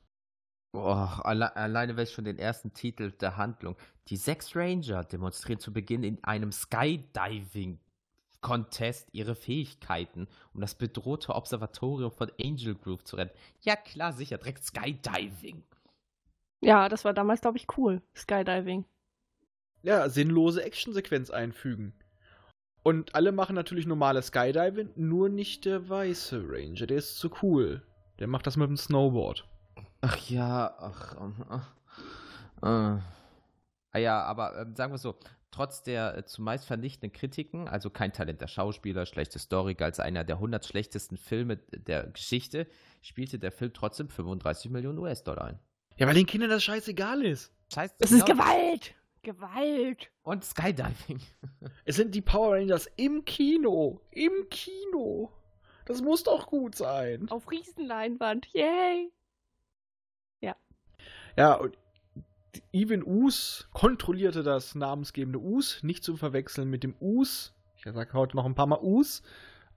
Boah, 0.78 1.26
alle, 1.26 1.56
alleine 1.56 1.98
weil 1.98 2.04
ich 2.04 2.12
schon 2.12 2.26
den 2.26 2.38
ersten 2.38 2.72
Titel 2.72 3.12
der 3.12 3.36
Handlung. 3.36 3.76
Die 4.10 4.16
sechs 4.16 4.56
Ranger 4.56 5.04
demonstrieren 5.04 5.60
zu 5.60 5.74
Beginn 5.74 6.04
in 6.04 6.24
einem 6.24 6.52
Skydiving 6.52 7.80
Contest 8.42 9.10
ihre 9.12 9.34
Fähigkeiten, 9.34 10.28
um 10.54 10.62
das 10.62 10.76
bedrohte 10.76 11.34
Observatorium 11.34 12.12
von 12.12 12.32
Angel 12.40 12.76
Groove 12.76 13.04
zu 13.04 13.16
retten. 13.16 13.36
Ja, 13.62 13.76
klar, 13.76 14.14
sicher, 14.14 14.38
direkt 14.38 14.66
Skydiving. 14.66 15.64
Ja, 16.62 16.90
das 16.90 17.06
war 17.06 17.16
damals, 17.16 17.42
glaube 17.42 17.58
ich, 17.58 17.66
cool. 17.76 18.04
Skydiving. 18.16 18.86
Ja, 19.82 20.08
sinnlose 20.10 20.64
Actionsequenz 20.64 21.32
einfügen. 21.32 21.94
Und 22.84 23.16
alle 23.16 23.32
machen 23.32 23.56
natürlich 23.56 23.88
normale 23.88 24.22
Skydiving, 24.22 24.92
nur 24.96 25.28
nicht 25.30 25.66
der 25.66 25.90
weiße 25.90 26.44
Ranger. 26.48 26.86
Der 26.86 26.98
ist 26.98 27.18
zu 27.18 27.32
cool. 27.42 27.82
Der 28.20 28.28
macht 28.28 28.46
das 28.46 28.58
mit 28.58 28.70
dem 28.70 28.78
Snowboard. 28.78 29.48
Ach 30.02 30.18
ja, 30.30 30.76
ach. 30.80 31.16
Äh, 32.62 32.68
äh. 32.68 33.00
Ah 33.92 34.00
ja, 34.00 34.24
aber 34.24 34.58
äh, 34.58 34.66
sagen 34.76 34.94
wir 34.94 34.98
so, 34.98 35.16
trotz 35.52 35.82
der 35.82 36.18
äh, 36.18 36.26
zumeist 36.26 36.66
vernichtenden 36.66 37.12
Kritiken, 37.12 37.68
also 37.68 37.90
kein 37.90 38.14
Talent 38.14 38.42
der 38.42 38.48
Schauspieler, 38.48 39.06
schlechte 39.06 39.40
Story, 39.40 39.76
als 39.80 40.00
einer 40.00 40.24
der 40.24 40.36
100 40.36 40.66
schlechtesten 40.66 41.18
Filme 41.18 41.58
der 41.58 42.08
Geschichte, 42.08 42.68
spielte 43.02 43.40
der 43.40 43.52
Film 43.52 43.74
trotzdem 43.74 44.10
35 44.10 44.72
Millionen 44.72 45.00
US-Dollar 45.00 45.46
ein. 45.46 45.60
Ja, 45.98 46.06
weil 46.06 46.14
den 46.14 46.28
Kindern 46.28 46.52
das 46.52 46.64
scheißegal 46.64 47.26
ist. 47.26 47.52
Scheiß, 47.74 47.96
es 48.00 48.12
ist 48.12 48.26
Gewalt! 48.26 48.94
Gewalt! 49.24 50.12
Und 50.22 50.46
Skydiving. 50.46 51.20
es 51.86 51.96
sind 51.96 52.14
die 52.14 52.22
Power 52.22 52.56
Rangers 52.56 52.88
im 52.96 53.26
Kino. 53.26 54.02
Im 54.12 54.48
Kino. 54.50 55.32
Das 55.86 56.02
muss 56.02 56.24
doch 56.24 56.48
gut 56.48 56.76
sein. 56.76 57.28
Auf 57.30 57.50
Riesenleinwand. 57.50 58.48
Yay! 58.54 59.12
Ja, 61.38 61.54
und 61.54 61.78
Even 62.74 63.06
Us 63.06 63.68
kontrollierte 63.72 64.42
das 64.42 64.74
namensgebende 64.74 65.40
Us, 65.40 65.84
nicht 65.84 66.04
zu 66.04 66.18
verwechseln 66.18 66.70
mit 66.70 66.84
dem 66.84 66.96
Us, 67.00 67.54
ich 67.78 67.84
sage 67.84 68.14
heute 68.14 68.36
noch 68.36 68.46
ein 68.46 68.56
paar 68.56 68.66
Mal 68.66 68.82
Us, 68.82 69.22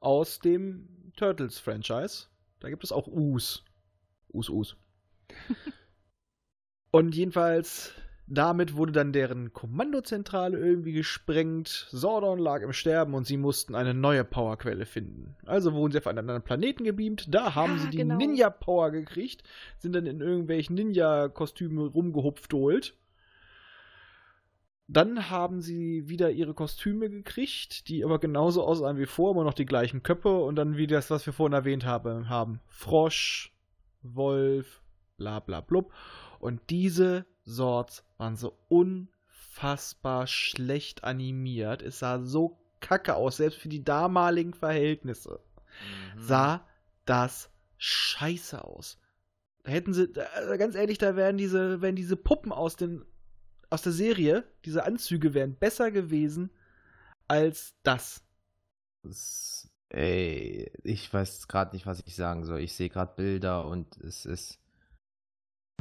aus 0.01 0.39
dem 0.39 1.13
Turtles-Franchise. 1.17 2.29
Da 2.61 2.71
gibt 2.71 2.83
es 2.83 2.93
auch 2.93 3.07
Us. 3.07 3.63
Us, 4.33 4.49
Us. 4.49 4.77
und 6.91 7.15
jedenfalls, 7.15 7.93
Damit 8.33 8.77
wurde 8.77 8.93
dann 8.93 9.13
deren 9.13 9.53
Kommandozentrale 9.53 10.57
irgendwie 10.57 10.93
gesprengt. 10.93 11.89
Sordon 11.91 12.39
lag 12.39 12.63
im 12.63 12.73
Sterben 12.73 13.15
und 13.15 13.27
sie 13.27 13.37
mussten 13.37 13.75
eine 13.75 13.93
neue 13.93 14.23
Powerquelle 14.23 14.87
finden. 14.87 15.35
Also 15.47 15.75
wurden 15.75 15.91
sie 15.91 15.99
auf 15.99 16.07
einen 16.07 16.21
anderen 16.21 16.43
Planeten 16.43 16.85
gebeamt. 16.85 17.35
Da 17.35 17.57
haben 17.57 17.73
Ja, 17.73 17.79
sie 17.81 17.91
die 17.91 17.97
genau. 17.97 18.17
Ninja-Power 18.19 18.93
gekriegt, 18.93 19.43
sind 19.79 19.95
dann 19.95 20.07
in 20.07 20.21
irgendwelchen 20.21 20.77
Ninja-Kostümen 20.77 21.79
rumgehupft 21.89 22.53
holt. 22.55 22.95
Dann 24.87 25.29
haben 25.29 25.61
sie 25.61 26.09
wieder 26.09 26.31
ihre 26.31 26.55
Kostüme 26.55 27.11
gekriegt, 27.11 27.89
die 27.89 28.05
aber 28.05 28.21
genauso 28.21 28.63
aussahen 28.63 28.99
wie 28.99 29.07
vor, 29.07 29.33
immer 29.33 29.43
noch 29.43 29.55
die 29.55 29.67
gleichen 29.67 30.05
Köpfe 30.05 30.39
und 30.39 30.55
dann 30.55 30.77
wie 30.77 30.87
das, 30.87 31.11
was 31.11 31.27
wir 31.27 31.33
vorhin 31.33 31.53
erwähnt 31.55 31.85
habe, 31.85 32.29
haben. 32.29 32.61
Frosch, 32.69 33.53
Wolf, 34.03 34.83
bla 35.17 35.41
bla 35.41 35.61
blub. 35.61 35.93
Und 36.39 36.61
diese 36.71 37.27
Sorts 37.51 38.05
waren 38.17 38.37
so 38.37 38.57
unfassbar 38.69 40.27
schlecht 40.27 41.05
animiert. 41.05 41.83
Es 41.83 41.99
sah 41.99 42.21
so 42.23 42.59
kacke 42.81 43.15
aus, 43.15 43.37
selbst 43.37 43.59
für 43.59 43.69
die 43.69 43.85
damaligen 43.85 44.55
Verhältnisse. 44.55 45.41
Mhm. 46.15 46.21
Sah 46.21 46.67
das 47.05 47.51
scheiße 47.79 48.65
aus. 48.65 48.99
Da 49.65 49.73
hätten 49.73 49.93
sie, 49.93 50.09
also 50.35 50.57
ganz 50.57 50.75
ehrlich, 50.75 50.99
da 50.99 51.17
wären 51.17 51.37
diese, 51.37 51.83
wären 51.83 51.97
diese 51.97 52.17
Puppen 52.17 52.53
aus 52.53 52.77
den, 52.77 53.05
aus 53.69 53.83
der 53.83 53.93
Serie, 53.93 54.45
diese 54.65 54.85
Anzüge 54.85 55.35
wären 55.35 55.55
besser 55.55 55.91
gewesen 55.91 56.51
als 57.29 57.75
das. 57.83 58.23
Es- 59.05 59.67
Ey, 59.93 60.71
ich 60.85 61.13
weiß 61.13 61.49
gerade 61.49 61.75
nicht, 61.75 61.85
was 61.85 62.01
ich 62.07 62.15
sagen 62.15 62.45
soll. 62.45 62.61
Ich 62.61 62.75
sehe 62.75 62.89
gerade 62.89 63.13
Bilder 63.17 63.67
und 63.67 63.97
es 63.99 64.25
ist. 64.25 64.61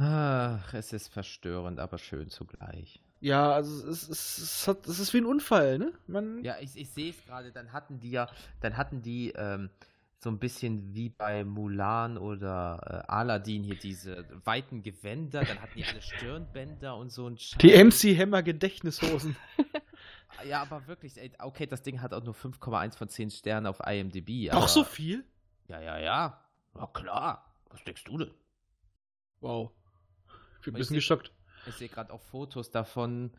Ach, 0.00 0.72
es 0.74 0.92
ist 0.92 1.08
verstörend, 1.08 1.78
aber 1.78 1.98
schön 1.98 2.30
zugleich. 2.30 3.02
Ja, 3.20 3.52
also 3.52 3.86
es, 3.86 4.08
es, 4.08 4.38
es, 4.38 4.68
hat, 4.68 4.86
es 4.86 4.98
ist 4.98 5.12
wie 5.12 5.18
ein 5.18 5.26
Unfall, 5.26 5.78
ne? 5.78 5.92
Man, 6.06 6.42
Ja, 6.42 6.56
ich, 6.58 6.74
ich 6.76 6.88
sehe 6.90 7.10
es 7.10 7.22
gerade, 7.26 7.52
dann 7.52 7.72
hatten 7.72 8.00
die 8.00 8.10
ja, 8.10 8.30
dann 8.60 8.78
hatten 8.78 9.02
die 9.02 9.32
ähm, 9.32 9.68
so 10.18 10.30
ein 10.30 10.38
bisschen 10.38 10.94
wie 10.94 11.10
bei 11.10 11.44
Mulan 11.44 12.16
oder 12.16 13.04
äh, 13.06 13.12
Aladdin 13.12 13.62
hier 13.62 13.78
diese 13.78 14.26
weiten 14.44 14.82
Gewänder, 14.82 15.44
dann 15.44 15.60
hatten 15.60 15.74
die 15.76 15.84
alle 15.84 16.00
Stirnbänder 16.00 16.96
und 16.96 17.10
so 17.10 17.26
ein 17.26 17.36
Scheiß. 17.36 17.58
die 17.58 17.72
MC 17.84 18.18
Hammer 18.18 18.42
Gedächtnishosen. 18.42 19.36
Ja, 20.46 20.62
aber 20.62 20.86
wirklich, 20.86 21.18
ey, 21.18 21.32
okay, 21.38 21.66
das 21.66 21.82
Ding 21.82 22.00
hat 22.00 22.14
auch 22.14 22.22
nur 22.22 22.34
5,1 22.34 22.96
von 22.96 23.08
10 23.08 23.30
Sternen 23.30 23.66
auf 23.66 23.80
IMDb. 23.80 24.50
Doch 24.50 24.68
so 24.68 24.84
viel? 24.84 25.24
Ja, 25.68 25.80
ja, 25.80 25.98
ja. 25.98 26.44
Na 26.72 26.86
klar. 26.86 27.52
Was 27.68 27.82
denkst 27.84 28.04
du 28.04 28.16
denn? 28.16 28.30
Wow. 29.40 29.72
Ich 30.60 30.64
bin 30.66 30.74
ein 30.74 30.78
bisschen 30.78 30.96
geschockt. 30.96 31.32
Ich 31.66 31.74
sehe 31.74 31.88
gerade 31.88 32.12
auch 32.12 32.20
Fotos 32.20 32.70
davon. 32.70 33.32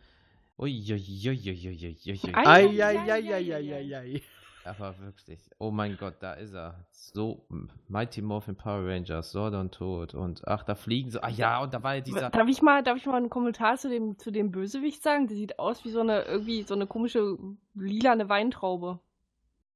Eieieiei. 2.34 4.22
Aber 4.64 5.00
wirklich. 5.00 5.40
Oh 5.58 5.72
mein 5.72 5.98
Gott, 5.98 6.16
da 6.20 6.34
ist 6.34 6.54
er. 6.54 6.86
So, 6.92 7.48
Mighty 7.88 8.22
Morphin 8.22 8.56
Power 8.56 8.86
Rangers, 8.88 9.32
Sordon 9.32 9.72
tot 9.72 10.14
und 10.14 10.48
ach, 10.48 10.64
da 10.64 10.76
fliegen 10.76 11.10
sie. 11.10 11.24
Ah 11.24 11.30
ja, 11.30 11.64
und 11.64 11.74
da 11.74 11.82
war 11.82 11.96
ja 11.96 12.02
dieser. 12.02 12.30
Darf 12.30 12.48
ich 12.48 12.62
mal, 12.62 12.84
darf 12.84 12.98
ich 12.98 13.06
mal 13.08 13.18
einen 13.18 13.30
Kommentar 13.32 13.78
zu 13.78 13.90
dem, 13.90 14.20
zu 14.20 14.30
dem 14.32 14.52
Bösewicht 14.52 15.02
sagen? 15.02 15.28
Der 15.28 15.36
sieht 15.36 15.58
aus 15.58 15.84
wie 15.84 15.90
so 15.90 16.02
eine, 16.02 16.24
irgendwie 16.24 16.62
so 16.64 16.76
eine 16.76 16.86
komische 16.86 17.38
lilane 17.74 18.30
Weintraube. 18.30 19.00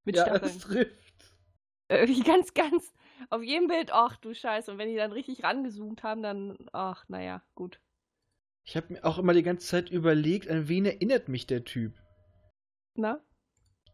Mit 0.04 0.16
Ja, 0.16 0.22
Stacheln. 0.22 0.44
es 0.50 0.58
trifft. 0.58 0.92
Irgendwie 1.88 2.22
ganz, 2.28 2.54
ganz. 2.54 2.92
Auf 3.30 3.42
jedem 3.42 3.68
Bild, 3.68 3.90
ach 3.92 4.16
du 4.16 4.34
Scheiße. 4.34 4.70
Und 4.72 4.78
wenn 4.78 4.88
die 4.88 4.96
dann 4.96 5.12
richtig 5.12 5.42
rangezoomt 5.42 6.02
haben, 6.02 6.22
dann, 6.22 6.56
ach, 6.72 7.04
naja, 7.08 7.42
gut. 7.54 7.80
Ich 8.64 8.76
habe 8.76 8.92
mir 8.94 9.04
auch 9.04 9.18
immer 9.18 9.32
die 9.32 9.42
ganze 9.42 9.66
Zeit 9.66 9.90
überlegt, 9.90 10.48
an 10.50 10.68
wen 10.68 10.86
erinnert 10.86 11.28
mich 11.28 11.46
der 11.46 11.64
Typ. 11.64 11.94
Na? 12.94 13.20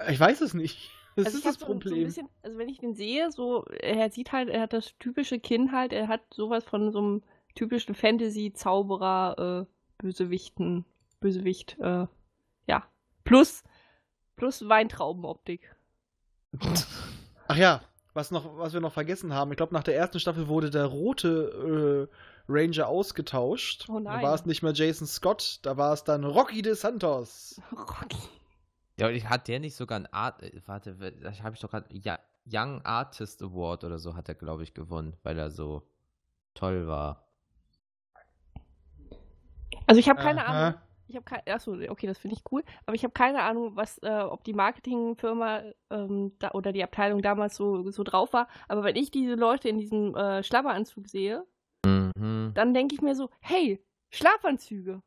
Ich 0.09 0.19
weiß 0.19 0.41
es 0.41 0.55
nicht. 0.55 0.91
Das 1.15 1.27
also 1.27 1.37
ist 1.39 1.45
das 1.47 1.55
so, 1.57 1.67
ein- 1.67 1.69
so 1.69 1.75
Problem. 1.75 2.05
bisschen, 2.05 2.29
also 2.43 2.57
wenn 2.57 2.71
ich 2.71 2.79
den 2.79 2.95
sehe, 2.95 3.31
so, 3.31 3.67
er 3.67 4.09
sieht 4.11 4.33
halt, 4.33 4.49
er 4.49 4.63
hat 4.63 4.73
das 4.73 4.97
typische 4.99 5.39
Kinn 5.39 5.71
halt, 5.71 5.93
er 5.93 6.09
hat 6.09 6.23
sowas 6.33 6.65
von 6.65 6.91
so 6.91 7.01
einem 7.01 7.23
typischen 7.55 7.95
Fantasy-Zauberer, 7.95 9.67
äh, 9.69 9.73
Bösewichten, 9.99 10.87
Bösewicht, 11.21 11.79
äh, 11.81 12.07
ja. 12.67 12.87
Plus, 13.25 13.63
plus 14.37 14.67
Weintraubenoptik. 14.67 15.77
Ach 17.49 17.57
ja, 17.57 17.83
was, 18.15 18.31
noch, 18.31 18.59
was 18.59 18.73
wir 18.73 18.81
noch 18.81 18.93
vergessen 18.93 19.33
haben. 19.35 19.51
Ich 19.53 19.57
glaube, 19.57 19.75
nach 19.75 19.83
der 19.83 19.97
ersten 19.97 20.21
Staffel 20.21 20.49
wurde 20.49 20.71
der 20.71 20.87
rote 20.87 22.09
äh, 22.11 22.15
Ranger 22.53 22.89
ausgetauscht. 22.89 23.87
Oh 23.89 23.95
Da 23.95 24.01
nein. 24.01 24.23
war 24.23 24.35
es 24.35 24.47
nicht 24.47 24.63
mehr 24.63 24.73
Jason 24.73 25.07
Scott, 25.07 25.61
da 25.63 25.77
war 25.77 25.93
es 25.93 26.05
dann 26.05 26.25
Rocky 26.25 26.63
de 26.63 26.75
Santos. 26.75 27.61
Rocky. 27.73 28.17
Ja, 28.99 29.09
und 29.09 29.29
hat 29.31 29.49
der 29.49 29.61
nicht 29.61 29.75
sogar 29.77 29.99
ein 29.99 30.13
Art. 30.13 30.43
äh, 30.43 30.61
Warte, 30.67 30.95
da 30.95 31.33
habe 31.43 31.55
ich 31.55 31.61
doch 31.61 31.71
gerade. 31.71 31.87
Ja, 31.97 32.19
Young 32.45 32.83
Artist 32.85 33.43
Award 33.43 33.85
oder 33.85 33.99
so 33.99 34.15
hat 34.17 34.29
er, 34.29 34.35
glaube 34.35 34.65
ich, 34.65 34.75
gewonnen, 34.75 35.17
weil 35.23 35.39
er 35.39 35.51
so 35.51 35.83
toll 36.55 36.87
war. 36.89 37.29
Also 39.87 39.99
ich 40.01 40.09
habe 40.09 40.21
keine 40.21 40.45
Aha. 40.47 40.69
Ahnung. 40.69 40.81
Ich 41.13 41.17
habe 41.17 41.25
keine, 41.27 41.47
achso, 41.55 41.73
okay, 41.91 42.07
das 42.07 42.17
finde 42.17 42.37
ich 42.37 42.43
cool. 42.51 42.63
Aber 42.87 42.95
ich 42.95 43.05
habe 43.05 43.13
keine 43.13 43.43
Ahnung, 43.43 43.77
was, 43.77 43.99
äh, 43.99 44.09
ob 44.23 44.45
die 44.45 44.55
Marketingfirma 44.55 45.63
ähm, 45.91 46.33
da, 46.39 46.53
oder 46.53 46.73
die 46.73 46.83
Abteilung 46.83 47.21
damals 47.21 47.55
so, 47.55 47.91
so 47.91 48.03
drauf 48.03 48.33
war. 48.33 48.49
Aber 48.67 48.83
wenn 48.83 48.97
ich 48.97 49.11
diese 49.11 49.35
Leute 49.35 49.69
in 49.69 49.77
diesem 49.79 50.15
äh, 50.17 50.43
Schlabberanzug 50.43 51.07
sehe, 51.09 51.45
Mhm. 51.85 52.53
dann 52.55 52.73
denke 52.73 52.95
ich 52.95 53.03
mir 53.03 53.15
so, 53.15 53.29
hey, 53.41 53.85
Schlafanzüge. 54.11 55.03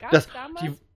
Gab 0.00 0.12
es 0.14 0.28
damals 0.32 0.60
die- 0.62 0.86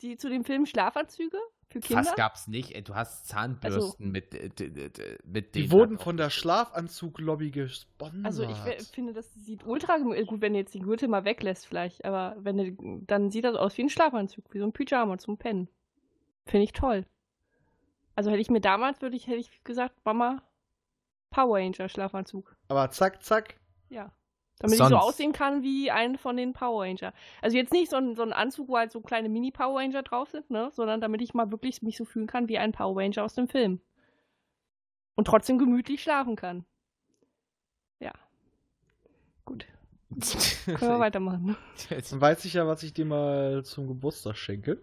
die, 0.00 0.16
zu 0.16 0.28
dem 0.28 0.44
Film 0.44 0.66
Schlafanzüge 0.66 1.38
für 1.72 1.80
Kinder? 1.80 2.02
Was 2.02 2.14
gab's 2.14 2.48
nicht? 2.48 2.74
Ey, 2.74 2.82
Du 2.82 2.94
hast 2.94 3.26
Zahnbürsten 3.28 4.10
mit, 4.10 4.34
äh, 4.34 4.50
mit 5.24 5.54
Die 5.54 5.60
denen 5.62 5.72
wurden 5.72 5.96
hat 5.96 6.02
von 6.04 6.16
der 6.16 6.30
Schlafanzug-Lobby 6.30 7.50
gesponsert. 7.50 8.24
Also 8.24 8.44
ich 8.44 8.88
finde, 8.88 9.12
das 9.12 9.32
sieht 9.34 9.64
ultra 9.66 9.96
gemü- 9.96 10.24
gut, 10.24 10.40
wenn 10.40 10.52
du 10.52 10.58
jetzt 10.60 10.74
die 10.74 10.80
Gürtel 10.80 11.08
mal 11.08 11.24
weglässt 11.24 11.66
vielleicht, 11.66 12.04
aber 12.04 12.36
wenn 12.38 12.56
du, 12.56 13.02
dann 13.06 13.30
sieht 13.30 13.44
das 13.44 13.56
aus 13.56 13.76
wie 13.78 13.82
ein 13.82 13.88
Schlafanzug, 13.90 14.44
wie 14.52 14.58
so 14.58 14.64
ein 14.66 14.72
Pyjama 14.72 15.18
zum 15.18 15.38
Pennen. 15.38 15.68
Finde 16.46 16.64
ich 16.64 16.72
toll. 16.72 17.04
Also 18.14 18.30
hätte 18.30 18.40
ich 18.40 18.50
mir 18.50 18.60
damals, 18.60 19.00
würde 19.00 19.16
ich, 19.16 19.26
hätte 19.26 19.38
ich 19.38 19.64
gesagt, 19.64 19.94
Mama, 20.04 20.42
Power 21.30 21.58
Ranger 21.58 21.88
Schlafanzug. 21.88 22.54
Aber 22.68 22.90
zack, 22.90 23.22
zack. 23.22 23.56
Ja. 23.88 24.12
Damit 24.62 24.74
ich 24.74 24.78
so 24.78 24.88
Sonst- 24.88 25.02
aussehen 25.02 25.32
kann 25.32 25.62
wie 25.62 25.90
ein 25.90 26.16
von 26.16 26.36
den 26.36 26.52
Power 26.52 26.84
Ranger. 26.84 27.12
Also 27.42 27.56
jetzt 27.56 27.72
nicht 27.72 27.90
so 27.90 27.96
ein, 27.96 28.14
so 28.16 28.22
ein 28.22 28.32
Anzug, 28.32 28.68
wo 28.68 28.76
halt 28.78 28.90
so 28.92 29.00
kleine 29.00 29.28
Mini-Power 29.28 29.78
Ranger 29.80 30.02
drauf 30.02 30.30
sind, 30.30 30.48
ne? 30.50 30.70
Sondern 30.72 31.00
damit 31.00 31.20
ich 31.20 31.34
mal 31.34 31.50
wirklich 31.50 31.82
mich 31.82 31.96
so 31.96 32.04
fühlen 32.04 32.26
kann 32.26 32.48
wie 32.48 32.58
ein 32.58 32.72
Power 32.72 32.96
Ranger 33.00 33.24
aus 33.24 33.34
dem 33.34 33.48
Film. 33.48 33.80
Und 35.14 35.26
trotzdem 35.26 35.58
gemütlich 35.58 36.02
schlafen 36.02 36.36
kann. 36.36 36.64
Ja. 38.00 38.12
Gut. 39.44 39.66
Können 40.66 40.80
wir 40.80 40.98
weitermachen. 40.98 41.56
Dann 41.90 42.20
weiß 42.20 42.44
ich 42.44 42.54
ja, 42.54 42.66
was 42.66 42.82
ich 42.82 42.92
dir 42.94 43.04
mal 43.04 43.64
zum 43.64 43.88
Geburtstag 43.88 44.36
schenke. 44.36 44.80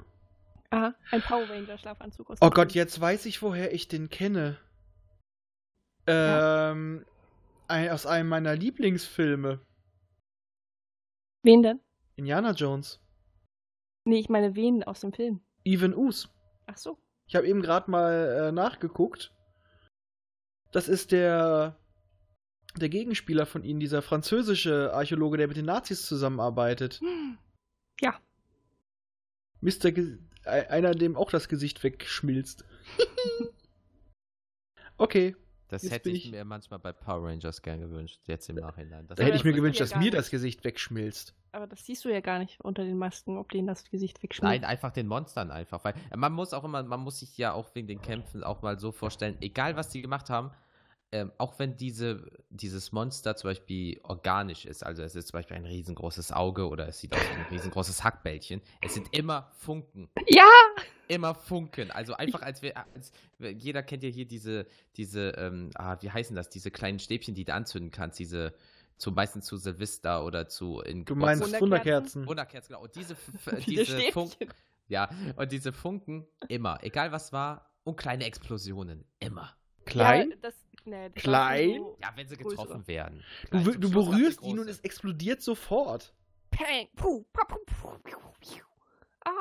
Aha, 0.72 0.94
ein 1.12 1.22
Power 1.22 1.50
Ranger 1.50 1.78
Schlafanzug 1.80 2.30
aus 2.30 2.38
Oh 2.42 2.50
Gott, 2.52 2.72
Film. 2.74 2.82
jetzt 2.84 3.00
weiß 3.02 3.26
ich, 3.26 3.42
woher 3.42 3.74
ich 3.74 3.88
den 3.88 4.10
kenne. 4.10 4.58
Ja. 6.08 6.72
Ähm, 6.72 7.06
ein, 7.68 7.90
aus 7.90 8.06
einem 8.06 8.30
meiner 8.30 8.56
Lieblingsfilme. 8.56 9.60
Wen 11.44 11.64
denn? 11.64 11.80
Indiana 12.16 12.52
Jones. 12.52 13.00
Nee, 14.06 14.20
ich 14.20 14.30
meine 14.30 14.56
wen 14.56 14.84
aus 14.84 15.02
dem 15.02 15.14
Film. 15.14 15.42
Even 15.64 15.94
Us. 15.94 16.30
Ach 16.66 16.78
so. 16.78 16.98
Ich 17.28 17.36
habe 17.36 17.48
eben 17.48 17.62
gerade 17.62 17.92
mal 17.92 18.48
äh, 18.48 18.52
nachgeguckt. 18.52 19.34
Das 20.72 20.88
ist 20.88 21.12
der 21.12 21.80
der 22.78 22.90
Gegenspieler 22.90 23.46
von 23.46 23.64
ihnen, 23.64 23.80
dieser 23.80 24.02
französische 24.02 24.94
Archäologe, 24.94 25.38
der 25.38 25.48
mit 25.48 25.58
den 25.58 25.66
Nazis 25.66 26.06
zusammenarbeitet. 26.06 27.02
Ja. 28.02 28.18
Mr. 29.60 29.92
Ge 29.92 30.20
einer, 30.46 30.96
dem 30.96 31.18
auch 31.18 31.32
das 31.32 31.50
Gesicht 31.50 31.84
wegschmilzt. 31.84 32.64
okay, 34.98 35.36
Das 35.70 35.84
Jetzt 35.84 35.92
hätte 35.92 36.10
ich, 36.10 36.26
ich- 36.26 36.32
mir 36.32 36.44
manchmal 36.44 36.80
bei 36.80 36.92
Power 36.92 37.28
Rangers 37.30 37.62
gern 37.62 37.80
gewünscht, 37.80 38.20
jetzt 38.26 38.50
im 38.50 38.56
Nachhinein. 38.58 39.08
Das 39.08 39.18
da 39.18 39.24
hätte 39.24 39.38
ich 39.38 39.44
mir 39.44 39.54
gewünscht, 39.54 39.80
dass 39.80 39.96
mir 39.96 40.12
das 40.12 40.30
Gesicht 40.32 40.64
wegschmilzt. 40.64 41.36
Aber 41.52 41.68
das 41.68 41.86
siehst 41.86 42.04
du 42.06 42.10
ja 42.10 42.20
gar 42.22 42.40
nicht 42.40 42.60
unter 42.62 42.84
den 42.84 42.98
Masken, 42.98 43.38
ob 43.38 43.50
denen 43.52 43.68
das 43.68 43.84
Gesicht 43.90 44.22
wegschmilzt. 44.22 44.44
Nein, 44.62 44.66
einfach 44.66 44.92
den 44.92 45.08
Monstern 45.08 45.52
einfach. 45.52 45.84
Weil 45.84 45.94
man 46.16 46.34
muss 46.34 46.54
auch 46.54 46.64
immer, 46.64 46.82
man 46.84 47.00
muss 47.00 47.20
sich 47.20 47.38
ja 47.38 47.54
auch 47.54 47.74
wegen 47.76 47.88
den 47.88 48.02
Kämpfen 48.02 48.44
auch 48.44 48.62
mal 48.62 48.80
so 48.80 48.92
vorstellen, 48.92 49.38
egal 49.42 49.76
was 49.76 49.90
die 49.90 50.02
gemacht 50.02 50.30
haben, 50.30 50.52
ähm, 51.12 51.32
auch 51.40 51.58
wenn 51.58 51.76
diese, 51.76 52.32
dieses 52.52 52.92
Monster 52.92 53.36
zum 53.36 53.50
Beispiel 53.50 54.00
organisch 54.04 54.66
ist, 54.66 54.86
also 54.86 55.02
es 55.02 55.16
ist 55.16 55.30
zum 55.30 55.40
Beispiel 55.40 55.58
ein 55.58 55.66
riesengroßes 55.66 56.32
Auge 56.32 56.68
oder 56.68 56.88
es 56.88 57.00
sieht 57.00 57.14
aus 57.14 57.20
wie 57.22 57.40
ein 57.42 57.48
riesengroßes 57.50 58.04
Hackbällchen, 58.04 58.62
es 58.82 58.94
sind 58.94 59.08
immer 59.12 59.50
Funken. 59.58 60.10
Ja! 60.28 60.44
Immer 61.10 61.36
Funken. 61.36 61.92
Also 61.92 62.14
einfach 62.14 62.42
als 62.42 62.62
wir, 62.62 62.78
als, 62.78 63.12
jeder 63.40 63.84
kennt 63.84 64.04
ja 64.04 64.10
hier 64.10 64.26
diese, 64.26 64.66
diese, 64.96 65.32
ähm, 65.32 65.72
ah, 65.76 65.98
wie 66.00 66.10
heißen 66.10 66.36
das, 66.36 66.50
diese 66.50 66.72
kleinen 66.72 67.00
Stäbchen, 67.00 67.36
die 67.36 67.44
du 67.44 67.54
anzünden 67.54 67.92
kannst, 67.92 68.18
diese, 68.20 68.54
Zu 68.98 69.12
meistens 69.12 69.46
zu 69.46 69.58
Silvester 69.58 70.26
oder 70.26 70.48
zu 70.50 70.82
in 70.82 71.06
Du 71.06 71.16
meinst 71.16 71.42
Wunderkerzen? 71.42 71.62
Wunderkerzen. 71.62 72.28
Wunderkerzen, 72.28 72.68
genau. 72.74 72.84
Und 72.84 72.96
diese, 72.96 73.16
diese 73.66 73.86
Funken, 74.12 74.34
Stäbchen. 74.36 74.54
ja, 74.90 75.10
und 75.38 75.52
diese 75.52 75.72
Funken 75.72 76.28
immer, 76.50 76.80
egal 76.84 77.12
was 77.12 77.32
war, 77.32 77.72
und 77.86 77.96
kleine 77.96 78.26
Explosionen, 78.26 79.06
immer. 79.20 79.56
Klein? 79.86 80.32
Ja, 80.32 80.36
das, 80.42 80.54
nee, 80.86 81.10
das 81.10 81.24
Klein? 81.24 81.78
so 81.78 81.98
Ja, 82.02 82.12
wenn 82.16 82.28
sie 82.28 82.36
getroffen 82.36 82.88
werden. 82.88 83.24
Du, 83.50 83.64
Gleich 83.64 83.80
du 83.80 83.88
die 83.88 83.94
berührst 83.94 84.44
ihn 84.44 84.60
und 84.60 84.68
es 84.68 84.82
explodiert 84.82 85.42
sofort. 85.42 86.14
Peng, 86.52 86.90
puh, 86.96 87.24
pa, 87.32 87.46
puh, 87.46 87.58
puh, 87.66 87.98
piu, 88.04 88.18
piu. 88.42 88.69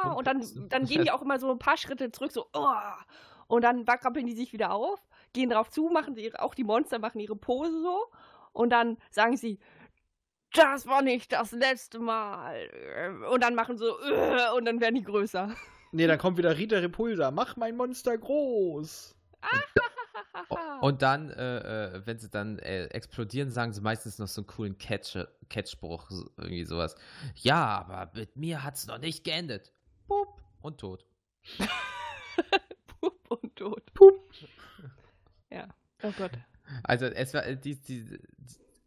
Ah, 0.05 0.12
und 0.12 0.26
dann, 0.26 0.43
dann 0.68 0.84
gehen 0.84 1.03
die 1.05 1.11
auch 1.11 1.22
immer 1.22 1.39
so 1.39 1.51
ein 1.51 1.59
paar 1.59 1.76
Schritte 1.76 2.11
zurück, 2.12 2.32
so, 2.32 2.47
oh, 2.53 2.72
und 3.47 3.62
dann 3.62 3.86
wackrappeln 3.86 4.26
die 4.26 4.34
sich 4.34 4.53
wieder 4.53 4.72
auf, 4.72 5.01
gehen 5.32 5.51
drauf 5.51 5.70
zu, 5.70 5.89
machen 5.89 6.14
sie 6.14 6.24
ihre, 6.24 6.41
auch 6.43 6.55
die 6.55 6.64
Monster 6.64 6.99
machen 6.99 7.20
ihre 7.20 7.36
Pose 7.36 7.80
so, 7.82 8.07
und 8.53 8.70
dann 8.70 8.99
sagen 9.11 9.36
sie, 9.36 9.59
das 10.55 10.86
war 10.86 11.03
nicht 11.03 11.32
das 11.32 11.53
letzte 11.53 11.99
Mal. 11.99 13.20
Und 13.30 13.43
dann 13.43 13.55
machen 13.55 13.76
so, 13.76 13.97
und 14.57 14.64
dann 14.64 14.80
werden 14.80 14.95
die 14.95 15.03
größer. 15.03 15.55
Nee, 15.93 16.07
dann 16.07 16.18
kommt 16.18 16.39
wieder 16.39 16.57
Rita 16.57 16.76
Repulsa. 16.78 17.30
Mach 17.30 17.57
mein 17.57 17.76
Monster 17.76 18.16
groß. 18.16 19.14
O- 20.51 20.57
Und 20.80 21.03
dann, 21.03 21.30
äh, 21.30 21.97
äh, 21.97 22.07
wenn 22.07 22.18
sie 22.18 22.28
dann 22.30 22.59
äh, 22.59 22.86
explodieren, 22.86 23.51
sagen 23.51 23.72
sie 23.72 23.80
meistens 23.80 24.18
noch 24.18 24.26
so 24.28 24.41
einen 24.43 24.47
coolen 24.47 24.78
Catch 24.78 25.18
Catchspruch, 25.49 26.11
so, 26.11 26.30
irgendwie 26.36 26.64
sowas. 26.64 26.95
Ja, 27.34 27.86
aber 27.86 28.11
mit 28.14 28.36
mir 28.36 28.64
hat's 28.64 28.86
noch 28.86 28.99
nicht 28.99 29.24
geendet. 29.24 29.72
Pup. 30.09 30.43
Und 30.63 30.79
tot. 30.79 31.07
Pup 33.01 33.31
und 33.31 33.57
tot. 33.57 33.83
Ja, 35.51 35.69
oh 36.03 36.13
Gott. 36.17 36.33
Also 36.83 37.07
es 37.07 37.33
war 37.35 37.47
äh, 37.47 37.57
die, 37.57 37.77
die, 37.77 38.19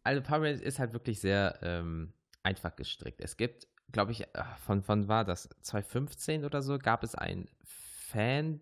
also 0.04 0.22
Power 0.22 0.42
Rangers 0.42 0.60
ist 0.60 0.78
halt 0.78 0.92
wirklich 0.92 1.20
sehr 1.20 1.58
ähm, 1.62 2.12
einfach 2.42 2.76
gestrickt. 2.76 3.20
Es 3.20 3.36
gibt, 3.36 3.66
glaube 3.90 4.12
ich, 4.12 4.24
ach, 4.36 4.58
von 4.58 4.82
wann 4.86 5.08
war 5.08 5.24
das? 5.24 5.48
2015 5.62 6.44
oder 6.44 6.62
so 6.62 6.78
gab 6.78 7.02
es 7.02 7.14
einen 7.14 7.48
Fanfilm 7.64 8.60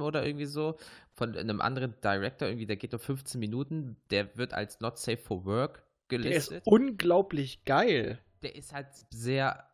oder 0.00 0.26
irgendwie 0.26 0.46
so 0.46 0.76
von 1.12 1.36
einem 1.36 1.60
anderen 1.60 1.94
Director, 2.02 2.48
irgendwie, 2.48 2.66
der 2.66 2.76
geht 2.76 2.92
nur 2.92 2.98
15 2.98 3.38
Minuten, 3.38 3.96
der 4.10 4.36
wird 4.36 4.52
als 4.52 4.80
Not 4.80 4.98
Safe 4.98 5.16
for 5.16 5.44
Work 5.44 5.84
Der 6.10 6.18
ist 6.18 6.24
gelistet. 6.24 6.62
unglaublich 6.66 7.64
geil. 7.64 8.18
Der 8.42 8.56
ist 8.56 8.72
halt 8.74 8.88
sehr 9.10 9.70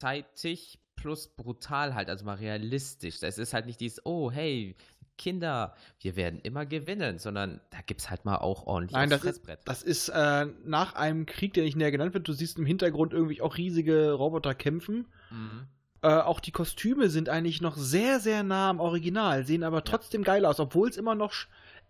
echtzeitig 0.00 0.78
plus 0.96 1.28
brutal 1.28 1.94
halt, 1.94 2.08
also 2.10 2.24
mal 2.24 2.36
realistisch. 2.36 3.20
Das 3.20 3.38
ist 3.38 3.54
halt 3.54 3.66
nicht 3.66 3.80
dieses, 3.80 4.04
oh, 4.04 4.30
hey, 4.30 4.76
Kinder, 5.16 5.74
wir 6.00 6.16
werden 6.16 6.40
immer 6.40 6.64
gewinnen, 6.64 7.18
sondern 7.18 7.60
da 7.70 7.78
gibt 7.84 8.00
es 8.00 8.10
halt 8.10 8.24
mal 8.24 8.36
auch 8.36 8.66
ordentlich 8.66 8.94
Nein, 8.94 9.10
das 9.10 9.20
ist, 9.20 9.44
Fressbrett. 9.44 9.60
das 9.66 9.82
ist 9.82 10.08
äh, 10.08 10.46
nach 10.64 10.94
einem 10.94 11.26
Krieg, 11.26 11.52
der 11.54 11.64
nicht 11.64 11.76
näher 11.76 11.90
genannt 11.90 12.14
wird. 12.14 12.26
Du 12.26 12.32
siehst 12.32 12.58
im 12.58 12.66
Hintergrund 12.66 13.12
irgendwie 13.12 13.42
auch 13.42 13.56
riesige 13.58 14.12
Roboter 14.12 14.54
kämpfen. 14.54 15.08
Mhm. 15.30 15.66
Äh, 16.02 16.08
auch 16.08 16.40
die 16.40 16.52
Kostüme 16.52 17.10
sind 17.10 17.28
eigentlich 17.28 17.60
noch 17.60 17.76
sehr, 17.76 18.20
sehr 18.20 18.42
nah 18.42 18.70
am 18.70 18.80
Original, 18.80 19.44
sehen 19.44 19.62
aber 19.62 19.84
trotzdem 19.84 20.24
geil 20.24 20.46
aus, 20.46 20.58
obwohl 20.58 20.88
es 20.88 20.96
immer 20.96 21.14
noch 21.14 21.34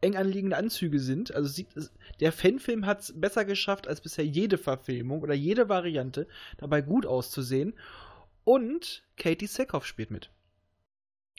eng 0.01 0.17
anliegende 0.17 0.57
Anzüge 0.57 0.99
sind. 1.01 1.35
Also 1.35 1.49
sieht, 1.49 1.77
es- 1.77 1.93
der 2.21 2.33
Fanfilm 2.33 2.87
hat 2.87 3.01
es 3.01 3.21
besser 3.21 3.45
geschafft 3.45 3.87
als 3.89 4.01
bisher 4.01 4.25
jede 4.27 4.59
Verfilmung 4.59 5.23
oder 5.23 5.35
jede 5.35 5.69
Variante, 5.69 6.27
dabei 6.59 6.81
gut 6.83 7.07
auszusehen. 7.07 7.75
Und 8.45 9.05
Katie 9.17 9.47
Sackhoff 9.47 9.87
spielt 9.87 10.11
mit. 10.11 10.31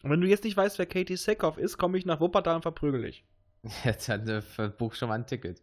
Und 0.04 0.10
wenn 0.12 0.22
du 0.22 0.28
jetzt 0.28 0.44
nicht 0.44 0.58
weißt, 0.58 0.80
wer 0.80 0.86
Katie 0.86 1.16
Sackhoff 1.18 1.58
ist, 1.58 1.78
komme 1.78 1.98
ich 1.98 2.06
nach 2.06 2.20
Wuppertal 2.20 2.56
und 2.56 2.62
verprügel 2.64 3.04
dich. 3.04 3.24
Jetzt 3.84 4.10
hat 4.10 4.28
äh, 4.28 4.42
verbuch 4.42 4.96
schon 4.96 5.10
mal 5.10 5.16
ein 5.16 5.28
Ticket. 5.28 5.62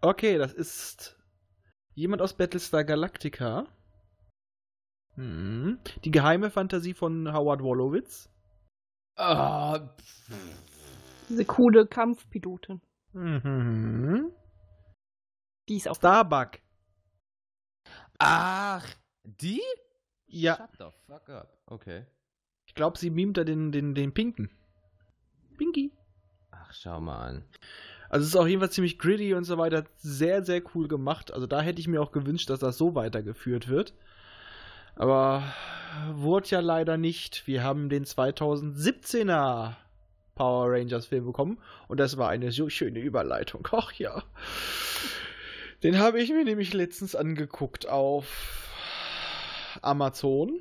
Okay, 0.00 0.38
das 0.38 0.52
ist 0.52 1.16
jemand 1.94 2.22
aus 2.22 2.34
Battlestar 2.34 2.84
Galactica. 2.84 3.66
Hm. 5.16 5.78
Die 6.04 6.10
geheime 6.12 6.50
Fantasie 6.50 6.94
von 6.94 7.32
Howard 7.32 7.62
Wolowitz. 7.62 8.28
Ah, 9.16 9.90
Diese 11.30 11.44
coole 11.44 11.86
Kampfpilotin. 11.86 12.80
Mhm. 13.12 14.32
Die 15.68 15.76
ist 15.76 15.88
auch. 15.88 15.94
Starbuck. 15.94 16.58
Ach, 18.18 18.86
die? 19.22 19.62
Ja, 20.26 20.56
Shut 20.56 20.70
the 20.78 20.96
fuck 21.06 21.28
up. 21.30 21.56
Okay. 21.66 22.04
ich 22.66 22.74
glaube, 22.74 22.98
sie 22.98 23.10
mimt 23.10 23.36
da 23.36 23.44
den, 23.44 23.72
den, 23.72 23.94
den 23.94 24.12
Pinken. 24.12 24.50
Pinky. 25.56 25.92
Ach, 26.50 26.72
schau 26.72 27.00
mal 27.00 27.28
an. 27.28 27.44
Also 28.08 28.24
es 28.24 28.30
ist 28.30 28.36
auf 28.36 28.48
jeden 28.48 28.60
Fall 28.60 28.70
ziemlich 28.70 28.98
gritty 28.98 29.34
und 29.34 29.44
so 29.44 29.56
weiter. 29.56 29.84
Sehr, 29.98 30.44
sehr 30.44 30.62
cool 30.74 30.88
gemacht. 30.88 31.32
Also 31.32 31.46
da 31.46 31.60
hätte 31.60 31.80
ich 31.80 31.86
mir 31.86 32.02
auch 32.02 32.10
gewünscht, 32.10 32.50
dass 32.50 32.58
das 32.58 32.76
so 32.76 32.96
weitergeführt 32.96 33.68
wird. 33.68 33.94
Aber 34.96 35.44
wurde 36.12 36.48
ja 36.48 36.60
leider 36.60 36.96
nicht. 36.96 37.46
Wir 37.46 37.62
haben 37.62 37.88
den 37.88 38.04
2017er 38.04 39.76
Power 40.40 40.72
Rangers 40.72 41.04
Film 41.04 41.26
bekommen 41.26 41.58
und 41.86 42.00
das 42.00 42.16
war 42.16 42.30
eine 42.30 42.50
so 42.50 42.70
schöne 42.70 42.98
Überleitung. 42.98 43.68
Ach 43.72 43.92
ja. 43.92 44.22
Den 45.82 45.98
habe 45.98 46.18
ich 46.18 46.30
mir 46.30 46.44
nämlich 46.44 46.72
letztens 46.72 47.14
angeguckt 47.14 47.86
auf 47.86 48.66
Amazon. 49.82 50.58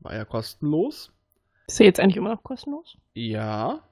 War 0.00 0.16
ja 0.16 0.24
kostenlos. 0.24 1.12
Ist 1.68 1.76
sie 1.76 1.84
jetzt 1.84 2.00
eigentlich 2.00 2.16
immer 2.16 2.34
noch 2.34 2.42
kostenlos? 2.42 2.98
Ja. 3.14 3.88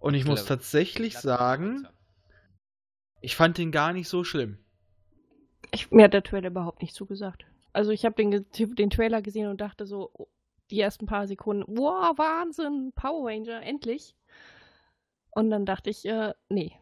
Und 0.00 0.14
ich 0.14 0.24
muss 0.24 0.46
tatsächlich 0.46 1.18
sagen, 1.18 1.86
ich 3.20 3.36
fand 3.36 3.58
den 3.58 3.72
gar 3.72 3.92
nicht 3.92 4.08
so 4.08 4.24
schlimm. 4.24 4.56
Ich, 5.70 5.90
mir 5.90 6.04
hat 6.04 6.14
der 6.14 6.22
Trailer 6.22 6.48
überhaupt 6.48 6.80
nicht 6.80 6.94
zugesagt. 6.94 7.44
Also 7.74 7.90
ich 7.90 8.06
habe 8.06 8.14
den, 8.14 8.46
den 8.56 8.88
Trailer 8.88 9.20
gesehen 9.20 9.48
und 9.48 9.60
dachte 9.60 9.84
so, 9.84 10.10
oh, 10.14 10.28
die 10.70 10.80
ersten 10.80 11.06
paar 11.06 11.26
Sekunden, 11.26 11.76
wow, 11.76 12.16
Wahnsinn, 12.16 12.92
Power 12.94 13.28
Ranger, 13.28 13.62
endlich. 13.62 14.14
Und 15.30 15.50
dann 15.50 15.66
dachte 15.66 15.90
ich, 15.90 16.04
äh, 16.06 16.32
nee. 16.48 16.72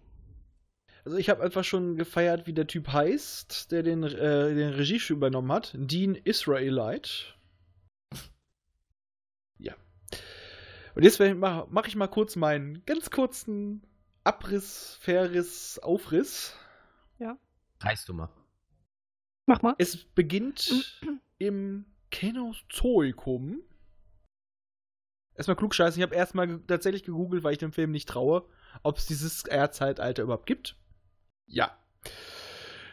Also 1.04 1.16
ich 1.16 1.28
habe 1.30 1.42
einfach 1.42 1.64
schon 1.64 1.96
gefeiert, 1.96 2.46
wie 2.46 2.52
der 2.52 2.66
Typ 2.66 2.88
heißt, 2.88 3.72
der 3.72 3.82
den, 3.82 4.04
äh, 4.04 4.54
den 4.54 4.74
Regiestuhl 4.74 5.16
übernommen 5.16 5.50
hat. 5.50 5.72
Dean 5.74 6.14
Israelite. 6.14 7.10
Ja. 9.58 9.74
Und 10.96 11.04
jetzt 11.04 11.20
mache 11.20 11.68
mach 11.70 11.86
ich 11.86 11.94
mal 11.94 12.08
kurz 12.08 12.34
meinen 12.34 12.84
ganz 12.84 13.10
kurzen 13.10 13.86
Abriss, 14.24 14.98
Verriss, 15.00 15.78
Aufriss. 15.78 16.56
Reißt 17.82 18.08
du 18.08 18.14
mal. 18.14 18.28
Mach 19.46 19.62
mal. 19.62 19.74
Es 19.78 19.96
beginnt 19.96 21.00
im 21.38 21.84
Kenozoikum. 22.10 23.60
Erstmal 25.42 25.56
klugscheißen. 25.56 26.00
Ich 26.00 26.04
habe 26.04 26.14
erstmal 26.14 26.60
tatsächlich 26.68 27.02
gegoogelt, 27.02 27.42
weil 27.42 27.54
ich 27.54 27.58
dem 27.58 27.72
Film 27.72 27.90
nicht 27.90 28.08
traue, 28.08 28.44
ob 28.84 28.98
es 28.98 29.06
dieses 29.06 29.44
Erdzeitalter 29.44 30.22
überhaupt 30.22 30.46
gibt. 30.46 30.76
Ja. 31.48 31.76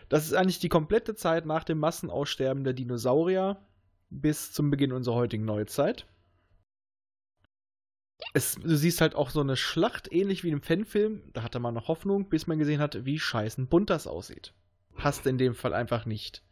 Das 0.10 0.26
ist 0.26 0.34
eigentlich 0.34 0.58
die 0.58 0.68
komplette 0.68 1.14
Zeit 1.14 1.46
nach 1.46 1.64
dem 1.64 1.78
Massenaussterben 1.78 2.64
der 2.64 2.74
Dinosaurier 2.74 3.64
bis 4.10 4.52
zum 4.52 4.72
Beginn 4.72 4.92
unserer 4.92 5.14
heutigen 5.14 5.46
Neuzeit. 5.46 6.08
Es, 8.34 8.56
du 8.56 8.76
siehst 8.76 9.00
halt 9.00 9.14
auch 9.14 9.30
so 9.30 9.42
eine 9.42 9.56
Schlacht, 9.56 10.12
ähnlich 10.12 10.44
wie 10.44 10.50
im 10.50 10.64
Fanfilm. 10.64 11.30
Da 11.34 11.44
hatte 11.44 11.60
man 11.60 11.76
noch 11.76 11.88
Hoffnung, 11.88 12.30
bis 12.30 12.48
man 12.48 12.58
gesehen 12.58 12.82
hat, 12.82 13.06
wie 13.06 13.20
scheißen 13.20 13.68
bunt 13.68 13.92
das 13.92 14.08
aussieht. 14.08 14.56
Passt 14.96 15.28
in 15.28 15.38
dem 15.38 15.54
Fall 15.54 15.76
einfach 15.76 16.08
nicht. 16.08 16.44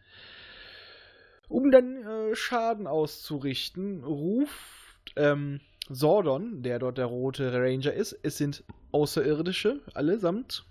Um 1.48 1.72
dann 1.72 2.04
äh, 2.04 2.36
Schaden 2.36 2.86
auszurichten, 2.86 4.04
ruft 4.04 5.14
ähm, 5.16 5.60
Sordon, 5.90 6.64
der 6.64 6.80
dort 6.80 6.98
der 6.98 7.06
rote 7.06 7.54
Ranger 7.54 7.94
ist, 7.94 8.14
es 8.24 8.38
sind 8.38 8.64
Außerirdische, 8.92 9.82
allesamt, 9.94 10.66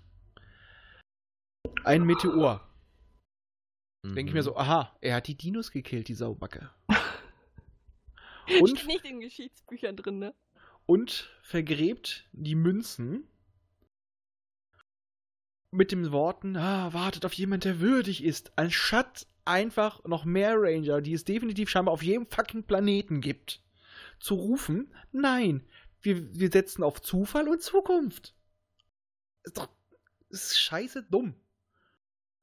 ein 1.83 2.03
Meteor. 2.03 2.67
Denke 4.03 4.29
ich 4.29 4.33
mir 4.33 4.43
so, 4.43 4.55
aha, 4.55 4.95
er 5.01 5.15
hat 5.15 5.27
die 5.27 5.35
Dinos 5.35 5.71
gekillt, 5.71 6.07
die 6.07 6.13
Saubacke. 6.13 6.69
Und, 8.61 8.79
Steht 8.79 8.87
nicht 8.87 9.05
in 9.05 9.19
Geschichtsbüchern 9.19 9.97
drin, 9.97 10.19
ne? 10.19 10.33
und 10.87 11.29
vergräbt 11.43 12.27
die 12.31 12.55
Münzen 12.55 13.27
mit 15.71 15.91
den 15.91 16.11
Worten, 16.11 16.55
ah, 16.55 16.93
wartet 16.93 17.25
auf 17.25 17.33
jemand, 17.33 17.65
der 17.65 17.79
würdig 17.79 18.23
ist, 18.23 18.53
anstatt 18.55 19.27
einfach 19.45 20.03
noch 20.05 20.25
mehr 20.25 20.55
Ranger, 20.57 21.01
die 21.01 21.13
es 21.13 21.25
definitiv 21.25 21.69
scheinbar 21.69 21.93
auf 21.93 22.01
jedem 22.01 22.25
fucking 22.25 22.63
Planeten 22.63 23.21
gibt, 23.21 23.61
zu 24.19 24.35
rufen, 24.35 24.93
nein, 25.11 25.67
wir, 26.01 26.33
wir 26.35 26.51
setzen 26.51 26.83
auf 26.83 27.01
Zufall 27.01 27.47
und 27.47 27.61
Zukunft. 27.61 28.35
Ist 29.43 29.57
doch, 29.57 29.69
ist 30.29 30.59
scheiße 30.59 31.03
dumm. 31.03 31.35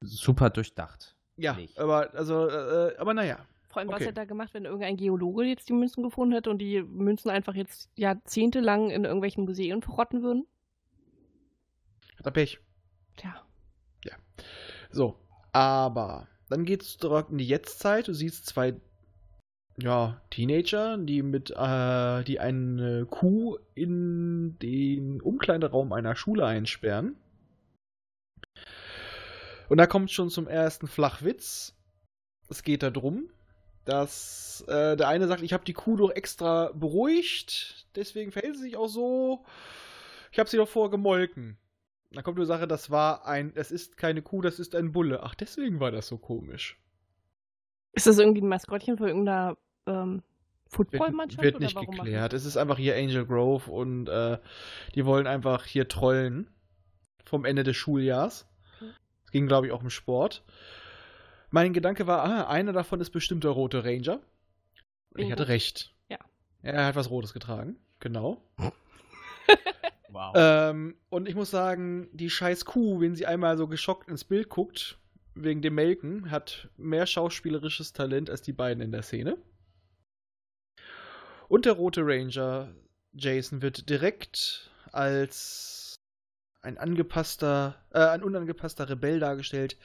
Super 0.01 0.51
durchdacht. 0.51 1.16
Ja, 1.37 1.55
Nicht. 1.55 1.79
aber, 1.79 2.14
also, 2.14 2.49
äh, 2.49 2.97
aber 2.97 3.14
naja. 3.14 3.45
Vor 3.68 3.81
allem, 3.81 3.89
was 3.89 3.97
Okay. 3.97 4.07
hätte 4.07 4.20
er 4.20 4.27
gemacht, 4.27 4.55
wenn 4.55 4.66
irgendein 4.66 4.97
Geologe 4.97 5.45
jetzt 5.45 5.68
die 5.68 5.72
Münzen 5.72 6.05
gefunden 6.05 6.35
hätte 6.35 6.51
und 6.51 6.59
die 6.59 6.83
Münzen 6.83 7.31
einfach 7.31 7.55
jetzt 7.55 7.91
jahrzehntelang 7.97 8.91
in 8.91 9.05
irgendwelchen 9.05 9.45
Museen 9.45 9.83
verrotten 9.83 10.22
würden? 10.22 10.47
Hat 12.18 12.27
er 12.27 12.31
Pech. 12.33 12.61
Tja. 13.16 13.45
So, 14.91 15.18
aber 15.51 16.29
dann 16.49 16.64
geht's 16.64 16.97
direkt 16.99 17.31
in 17.31 17.39
die 17.39 17.47
Jetztzeit. 17.49 18.07
Du 18.07 18.14
siehst 18.14 18.47
zwei 18.47 18.81
ja, 19.77 20.20
Teenager, 20.31 20.99
die 20.99 21.22
mit 21.22 21.51
äh, 21.51 22.25
die 22.25 22.39
eine 22.39 23.07
Kuh 23.07 23.59
in 23.75 24.57
den 24.61 25.20
Umkleideraum 25.20 25.93
einer 25.93 26.14
Schule 26.14 26.47
einsperren. 26.47 27.16
Und 29.68 29.79
da 29.79 29.87
kommt 29.87 30.11
schon 30.11 30.31
zum 30.31 30.47
ersten 30.47 30.87
Flachwitz. 30.87 31.75
Es 32.49 32.62
geht 32.62 32.83
darum, 32.83 33.31
dass 33.85 34.64
äh, 34.68 34.97
der 34.97 35.09
eine 35.09 35.27
sagt, 35.27 35.43
ich 35.43 35.53
habe 35.53 35.64
die 35.64 35.72
Kuh 35.72 35.97
doch 35.97 36.11
extra 36.11 36.70
beruhigt, 36.72 37.87
deswegen 37.97 38.31
verhält 38.31 38.57
sie 38.57 38.62
sich 38.62 38.77
auch 38.77 38.89
so. 38.89 39.45
Ich 40.31 40.39
habe 40.39 40.49
sie 40.49 40.57
doch 40.57 40.68
vorher 40.68 40.91
gemolken. 40.91 41.59
Dann 42.12 42.22
kommt 42.22 42.39
die 42.39 42.47
Sache, 42.47 42.68
das 42.68 42.91
war 42.91 43.27
ein, 43.27 43.53
es 43.57 43.72
ist 43.72 43.97
keine 43.97 44.22
Kuh, 44.22 44.41
das 44.41 44.61
ist 44.61 44.75
ein 44.77 44.93
Bulle. 44.93 45.22
Ach, 45.22 45.35
deswegen 45.35 45.81
war 45.81 45.91
das 45.91 46.07
so 46.07 46.18
komisch. 46.18 46.79
Ist 47.93 48.07
das 48.07 48.18
irgendwie 48.18 48.43
ein 48.43 48.49
Maskottchen 48.49 48.99
für 48.99 49.09
irgendeiner 49.09 49.57
ähm, 49.87 50.14
Wird, 50.14 50.22
Footballmannschaft? 50.68 51.43
wird 51.43 51.57
oder 51.57 51.64
nicht 51.64 51.74
warum 51.74 51.97
machen 51.97 52.05
geklärt. 52.07 52.32
Es 52.32 52.45
ist 52.45 52.57
einfach 52.57 52.78
hier 52.78 52.97
Angel 52.97 53.26
Grove 53.26 53.70
und 53.70 54.09
äh, 54.09 54.39
die 54.95 55.05
wollen 55.05 55.26
einfach 55.26 55.64
hier 55.64 55.89
trollen 55.89 56.51
vom 57.24 57.45
Ende 57.45 57.62
des 57.62 57.76
Schuljahrs. 57.76 58.47
Okay. 58.76 58.91
Es 59.24 59.30
ging, 59.30 59.47
glaube 59.47 59.66
ich, 59.66 59.72
auch 59.72 59.82
um 59.82 59.91
Sport. 59.91 60.43
Mein 61.51 61.72
Gedanke 61.72 62.07
war, 62.07 62.24
ah, 62.24 62.49
einer 62.49 62.72
davon 62.72 63.01
ist 63.01 63.11
bestimmt 63.11 63.45
der 63.45 63.53
rote 63.53 63.85
Ranger. 63.85 64.20
Und 65.11 65.20
ich 65.20 65.30
hatte 65.30 65.49
recht. 65.49 65.95
Ja. 66.09 66.18
Er 66.62 66.87
hat 66.87 66.97
was 66.97 67.11
Rotes 67.11 67.32
getragen. 67.32 67.76
Genau. 68.01 68.43
Wow. 70.14 70.32
Ähm, 70.37 70.95
und 71.09 71.28
ich 71.28 71.35
muss 71.35 71.51
sagen, 71.51 72.09
die 72.12 72.30
scheiß 72.30 72.66
Kuh, 72.66 73.01
wenn 73.01 73.16
sie 73.16 73.26
einmal 73.26 73.59
so 73.59 73.66
geschockt 73.66 74.09
ins 74.09 74.22
Bild 74.22 74.49
guckt, 74.49 74.97
wegen 75.35 75.61
dem 75.61 75.74
Melken, 75.74 76.30
hat 76.30 76.68
mehr 76.76 77.07
schauspielerisches 77.07 77.93
Talent 77.95 78.30
als 78.30 78.41
die 78.41 78.53
beiden 78.53 78.80
in 78.80 78.93
der 78.93 79.03
Szene. 79.03 79.37
Und 81.55 81.66
der 81.66 81.74
rote 81.74 82.00
Ranger, 82.05 82.74
Jason, 83.12 83.62
wird 83.62 83.88
direkt 83.88 84.72
als 84.90 85.94
ein 86.62 86.78
angepasster, 86.78 87.80
äh, 87.92 88.00
ein 88.00 88.24
unangepasster 88.24 88.88
Rebell 88.88 89.20
dargestellt, 89.20 89.76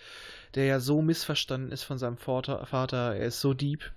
der 0.55 0.65
ja 0.65 0.79
so 0.79 1.03
missverstanden 1.03 1.71
ist 1.71 1.83
von 1.83 1.99
seinem 1.99 2.17
Vater. 2.17 2.65
Vater. 2.65 3.15
Er 3.15 3.27
ist 3.27 3.39
so 3.39 3.53
deep. 3.53 3.91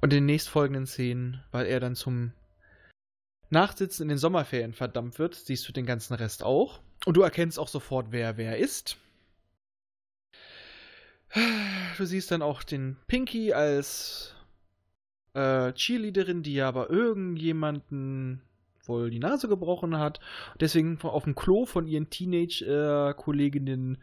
Und 0.00 0.12
in 0.12 0.16
den 0.16 0.26
nächstfolgenden 0.26 0.88
Szenen, 0.88 1.44
weil 1.52 1.66
er 1.66 1.78
dann 1.78 1.94
zum 1.94 2.32
Nachsitzen 3.48 4.02
in 4.02 4.08
den 4.08 4.18
Sommerferien 4.18 4.72
verdammt 4.72 5.20
wird, 5.20 5.36
siehst 5.36 5.68
du 5.68 5.72
den 5.72 5.86
ganzen 5.86 6.14
Rest 6.14 6.42
auch. 6.42 6.80
Und 7.06 7.16
du 7.16 7.22
erkennst 7.22 7.60
auch 7.60 7.68
sofort, 7.68 8.08
wer 8.10 8.38
wer 8.38 8.58
ist. 8.58 8.96
Du 11.96 12.04
siehst 12.04 12.32
dann 12.32 12.42
auch 12.42 12.64
den 12.64 12.96
Pinky 13.06 13.52
als 13.52 14.34
äh, 15.34 15.72
Cheerleaderin, 15.72 16.42
die 16.42 16.60
aber 16.60 16.90
irgendjemanden 16.90 18.42
wohl 18.88 19.10
die 19.10 19.18
Nase 19.18 19.48
gebrochen 19.48 19.98
hat. 19.98 20.20
Deswegen 20.60 20.98
auf 21.02 21.24
dem 21.24 21.34
Klo 21.34 21.66
von 21.66 21.86
ihren 21.86 22.10
Teenage-Kolleginnen 22.10 23.98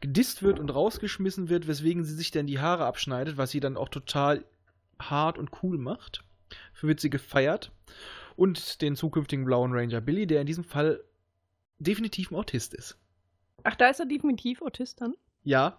gedisst 0.00 0.42
wird 0.42 0.60
und 0.60 0.70
rausgeschmissen 0.70 1.48
wird, 1.48 1.66
weswegen 1.66 2.04
sie 2.04 2.14
sich 2.14 2.30
dann 2.30 2.46
die 2.46 2.60
Haare 2.60 2.84
abschneidet, 2.84 3.38
was 3.38 3.50
sie 3.50 3.60
dann 3.60 3.76
auch 3.76 3.88
total 3.88 4.44
hart 5.00 5.38
und 5.38 5.50
cool 5.62 5.78
macht. 5.78 6.22
Dafür 6.72 6.90
wird 6.90 7.00
sie 7.00 7.10
gefeiert 7.10 7.72
und 8.36 8.82
den 8.82 8.96
zukünftigen 8.96 9.44
blauen 9.44 9.72
Ranger 9.72 10.00
Billy, 10.00 10.26
der 10.26 10.42
in 10.42 10.46
diesem 10.46 10.64
Fall 10.64 11.02
definitiv 11.78 12.30
ein 12.30 12.36
Autist 12.36 12.74
ist. 12.74 12.98
Ach, 13.64 13.74
da 13.74 13.88
ist 13.88 14.00
er 14.00 14.06
definitiv 14.06 14.62
Autist 14.62 15.00
dann? 15.00 15.14
Ja, 15.42 15.78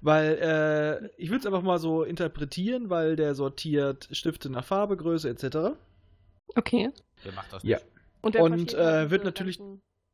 weil 0.00 0.38
äh, 0.40 1.08
ich 1.16 1.30
würde 1.30 1.40
es 1.40 1.46
einfach 1.46 1.62
mal 1.62 1.78
so 1.78 2.02
interpretieren, 2.02 2.90
weil 2.90 3.16
der 3.16 3.34
sortiert 3.34 4.08
Stifte 4.12 4.50
nach 4.50 4.64
Farbe, 4.64 4.96
Größe 4.96 5.28
etc. 5.28 5.76
Okay. 6.54 6.90
Wer 7.22 7.32
macht 7.32 7.52
das 7.52 7.62
Ja. 7.62 7.76
nicht? 7.78 7.86
Und, 8.22 8.34
der 8.34 8.42
Und, 8.42 8.52
versteht 8.54 8.74
äh, 8.80 8.84
halt 8.84 9.10
wird 9.10 9.24
natürlich- 9.24 9.60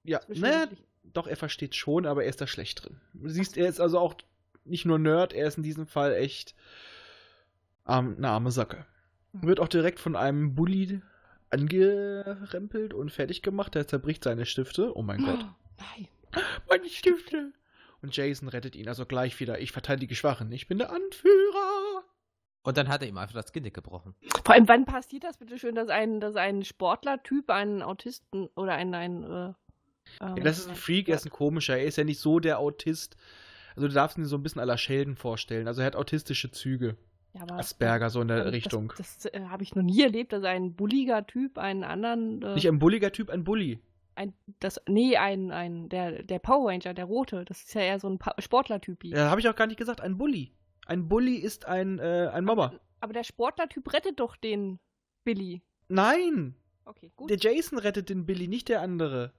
Ja, 0.04 0.20
naja, 0.28 0.66
doch, 1.04 1.26
er 1.26 1.36
versteht 1.36 1.74
schon, 1.74 2.06
aber 2.06 2.24
er 2.24 2.30
ist 2.30 2.40
da 2.40 2.46
schlecht 2.46 2.84
drin. 2.84 3.00
Du 3.14 3.28
siehst, 3.28 3.56
er 3.56 3.68
ist 3.68 3.80
also 3.80 3.98
auch 3.98 4.14
nicht 4.64 4.84
nur 4.84 4.98
Nerd, 4.98 5.32
er 5.32 5.46
ist 5.48 5.56
in 5.56 5.62
diesem 5.62 5.86
Fall 5.86 6.14
echt 6.14 6.54
ähm, 7.86 8.14
eine 8.16 8.28
arme 8.28 8.50
Sacke. 8.50 8.86
Wird 9.32 9.60
auch 9.60 9.68
direkt 9.68 9.98
von 9.98 10.14
einem 10.16 10.54
Bully 10.54 11.00
angerempelt 11.50 12.94
und 12.94 13.10
fertig 13.10 13.42
gemacht. 13.42 13.74
Der 13.74 13.86
zerbricht 13.88 14.24
seine 14.24 14.46
Stifte. 14.46 14.96
Oh 14.96 15.02
mein 15.02 15.24
Gott. 15.24 15.40
Nein. 15.78 16.08
Meine 16.68 16.88
Stifte! 16.88 17.52
Und 18.02 18.16
Jason 18.16 18.48
rettet 18.48 18.74
ihn 18.76 18.88
also 18.88 19.06
gleich 19.06 19.38
wieder. 19.40 19.60
Ich 19.60 19.72
verteidige 19.72 20.08
die 20.10 20.16
Schwachen. 20.16 20.50
Ich 20.52 20.66
bin 20.68 20.78
der 20.78 20.90
Anführer. 20.90 22.02
Und 22.64 22.76
dann 22.76 22.88
hat 22.88 23.02
er 23.02 23.08
ihm 23.08 23.18
einfach 23.18 23.34
das 23.34 23.52
Genick 23.52 23.74
gebrochen. 23.74 24.14
Vor 24.44 24.54
allem, 24.54 24.68
wann 24.68 24.84
passiert 24.84 25.24
das 25.24 25.38
bitte 25.38 25.58
schön, 25.58 25.74
dass 25.74 25.88
ein, 25.88 26.20
dass 26.20 26.36
ein 26.36 26.64
Sportlertyp 26.64 27.50
einen 27.50 27.82
Autisten 27.82 28.48
oder 28.56 28.72
einen, 28.74 28.94
einen 28.94 29.22
äh, 29.24 29.46
ähm, 30.20 30.36
Ja, 30.36 30.44
das 30.44 30.58
ist 30.58 30.68
ein 30.68 30.76
Freak, 30.76 31.08
er 31.08 31.16
ist 31.16 31.24
ein 31.26 31.30
komischer. 31.30 31.76
Er 31.76 31.84
ist 31.86 31.96
ja 31.96 32.04
nicht 32.04 32.20
so 32.20 32.38
der 32.40 32.58
Autist. 32.58 33.16
Also 33.74 33.88
du 33.88 33.94
darfst 33.94 34.18
ihn 34.18 34.24
so 34.26 34.36
ein 34.36 34.42
bisschen 34.42 34.60
aller 34.60 34.78
Sheldon 34.78 35.16
vorstellen. 35.16 35.66
Also 35.66 35.80
er 35.80 35.86
hat 35.86 35.96
autistische 35.96 36.50
Züge. 36.50 36.96
Ja, 37.34 37.42
aber- 37.42 37.54
Asperger, 37.56 38.10
so 38.10 38.20
in 38.20 38.28
der 38.28 38.42
ähm, 38.44 38.48
Richtung. 38.48 38.92
Das, 38.98 39.16
das 39.18 39.32
äh, 39.32 39.40
habe 39.48 39.62
ich 39.62 39.74
noch 39.74 39.82
nie 39.82 40.02
erlebt, 40.02 40.32
dass 40.32 40.44
ein 40.44 40.74
bulliger 40.74 41.26
Typ 41.26 41.56
einen 41.58 41.82
anderen. 41.82 42.42
Äh, 42.42 42.54
Nicht 42.54 42.68
ein 42.68 42.78
bulliger 42.78 43.10
Typ, 43.12 43.30
ein 43.30 43.42
Bully. 43.44 43.80
Ein, 44.14 44.34
das, 44.60 44.80
nee, 44.88 45.16
ein, 45.16 45.50
ein, 45.50 45.88
der, 45.88 46.22
der 46.22 46.38
Power 46.38 46.70
Ranger, 46.70 46.94
der 46.94 47.04
rote, 47.04 47.44
das 47.44 47.62
ist 47.62 47.74
ja 47.74 47.82
eher 47.82 48.00
so 48.00 48.08
ein 48.08 48.18
Sportlertypi. 48.38 49.10
Ja, 49.10 49.30
habe 49.30 49.40
ich 49.40 49.48
auch 49.48 49.56
gar 49.56 49.66
nicht 49.66 49.78
gesagt. 49.78 50.00
Ein 50.00 50.18
Bully. 50.18 50.52
Ein 50.86 51.08
Bully 51.08 51.36
ist 51.36 51.64
ein, 51.66 51.98
äh, 51.98 52.30
ein 52.32 52.44
Mobber. 52.44 52.80
Aber 53.00 53.12
der 53.12 53.24
Sportlertyp 53.24 53.92
rettet 53.92 54.20
doch 54.20 54.36
den 54.36 54.78
Billy. 55.24 55.62
Nein! 55.88 56.56
Okay, 56.84 57.12
gut. 57.14 57.30
Der 57.30 57.36
Jason 57.38 57.78
rettet 57.78 58.08
den 58.08 58.26
Billy, 58.26 58.48
nicht 58.48 58.68
der 58.68 58.80
andere. 58.80 59.32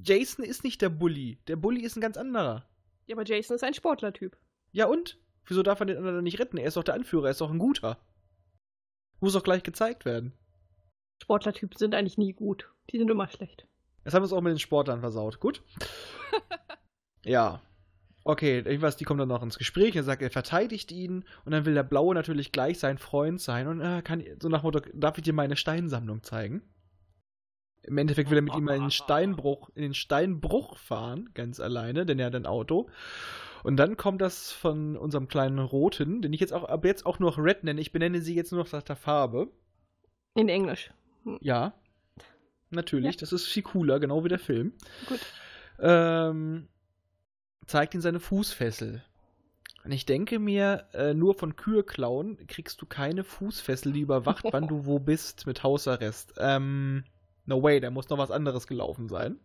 Jason 0.00 0.44
ist 0.44 0.64
nicht 0.64 0.82
der 0.82 0.90
Bully. 0.90 1.38
Der 1.46 1.56
Bully 1.56 1.82
ist 1.82 1.96
ein 1.96 2.00
ganz 2.00 2.16
anderer. 2.16 2.68
ja, 3.06 3.16
aber 3.16 3.24
Jason 3.24 3.56
ist 3.56 3.64
ein 3.64 3.74
Sportlertyp. 3.74 4.36
Ja 4.72 4.86
und? 4.86 5.18
Wieso 5.46 5.62
darf 5.62 5.80
er 5.80 5.86
den 5.86 5.98
anderen 5.98 6.24
nicht 6.24 6.38
retten? 6.38 6.56
Er 6.56 6.66
ist 6.66 6.76
doch 6.76 6.84
der 6.84 6.94
Anführer, 6.94 7.26
er 7.26 7.30
ist 7.30 7.40
doch 7.40 7.50
ein 7.50 7.58
guter. 7.58 7.98
Muss 9.20 9.36
auch 9.36 9.42
gleich 9.42 9.62
gezeigt 9.62 10.04
werden. 10.04 10.32
Sportlertypen 11.22 11.78
sind 11.78 11.94
eigentlich 11.94 12.18
nie 12.18 12.32
gut. 12.32 12.70
Die 12.90 12.98
sind 12.98 13.10
immer 13.10 13.28
schlecht. 13.28 13.66
Das 14.04 14.14
haben 14.14 14.22
wir 14.22 14.26
es 14.26 14.32
auch 14.32 14.40
mit 14.40 14.52
den 14.52 14.58
Sportlern 14.58 15.00
versaut. 15.00 15.40
Gut. 15.40 15.62
ja. 17.24 17.60
Okay, 18.26 18.58
irgendwas, 18.58 18.96
die 18.96 19.04
kommen 19.04 19.18
dann 19.18 19.28
noch 19.28 19.42
ins 19.42 19.58
Gespräch. 19.58 19.96
Er 19.96 20.02
sagt, 20.02 20.22
er 20.22 20.30
verteidigt 20.30 20.92
ihn. 20.92 21.24
Und 21.44 21.52
dann 21.52 21.66
will 21.66 21.74
der 21.74 21.82
Blaue 21.82 22.14
natürlich 22.14 22.52
gleich 22.52 22.78
sein 22.78 22.98
Freund 22.98 23.40
sein. 23.40 23.66
Und 23.66 23.80
äh, 23.80 24.02
kann, 24.02 24.22
so 24.40 24.48
nach 24.48 24.62
Motto, 24.62 24.80
darf 24.94 25.18
ich 25.18 25.24
dir 25.24 25.34
meine 25.34 25.56
Steinsammlung 25.56 26.22
zeigen? 26.22 26.62
Im 27.82 27.98
Endeffekt 27.98 28.30
will 28.30 28.38
er 28.38 28.42
mit 28.42 28.54
ihm 28.54 28.64
mal 28.64 28.76
in 28.76 28.82
den 28.84 28.90
Steinbruch, 28.90 29.70
in 29.74 29.82
den 29.82 29.94
Steinbruch 29.94 30.78
fahren, 30.78 31.30
ganz 31.34 31.60
alleine, 31.60 32.06
denn 32.06 32.18
er 32.18 32.26
hat 32.26 32.34
ein 32.34 32.46
Auto. 32.46 32.88
Und 33.62 33.76
dann 33.76 33.96
kommt 33.96 34.22
das 34.22 34.52
von 34.52 34.96
unserem 34.96 35.28
kleinen 35.28 35.58
Roten, 35.58 36.22
den 36.22 36.32
ich 36.32 36.40
jetzt 36.40 36.52
auch 36.52 36.64
ab 36.64 36.84
jetzt 36.84 37.04
auch 37.04 37.18
noch 37.18 37.38
Red 37.38 37.64
nenne. 37.64 37.80
Ich 37.80 37.92
benenne 37.92 38.20
sie 38.22 38.34
jetzt 38.34 38.52
nur 38.52 38.62
noch 38.62 38.72
nach 38.72 38.82
der 38.82 38.96
Farbe. 38.96 39.48
In 40.34 40.48
Englisch. 40.48 40.92
Ja. 41.40 41.74
Natürlich, 42.74 43.14
Ja. 43.14 43.20
das 43.20 43.32
ist 43.32 43.46
viel 43.46 43.62
cooler, 43.62 43.98
genau 44.00 44.24
wie 44.24 44.28
der 44.28 44.38
Film. 44.38 44.72
Gut. 45.08 45.20
Ähm, 45.78 46.68
zeigt 47.66 47.94
ihm 47.94 48.00
seine 48.00 48.20
Fußfessel. 48.20 49.02
Und 49.84 49.92
ich 49.92 50.06
denke 50.06 50.38
mir, 50.38 50.86
äh, 50.94 51.12
nur 51.12 51.34
von 51.34 51.56
Kühe 51.56 51.82
klauen 51.82 52.38
kriegst 52.46 52.80
du 52.80 52.86
keine 52.86 53.22
Fußfessel, 53.22 53.92
die 53.92 54.00
überwacht, 54.00 54.44
wann 54.50 54.66
du 54.68 54.86
wo 54.86 54.98
bist 55.00 55.46
mit 55.46 55.62
Hausarrest. 55.62 56.34
Ähm, 56.38 57.04
no 57.44 57.62
way, 57.62 57.80
da 57.80 57.90
muss 57.90 58.08
noch 58.08 58.18
was 58.18 58.30
anderes 58.30 58.66
gelaufen 58.66 59.08
sein. 59.08 59.38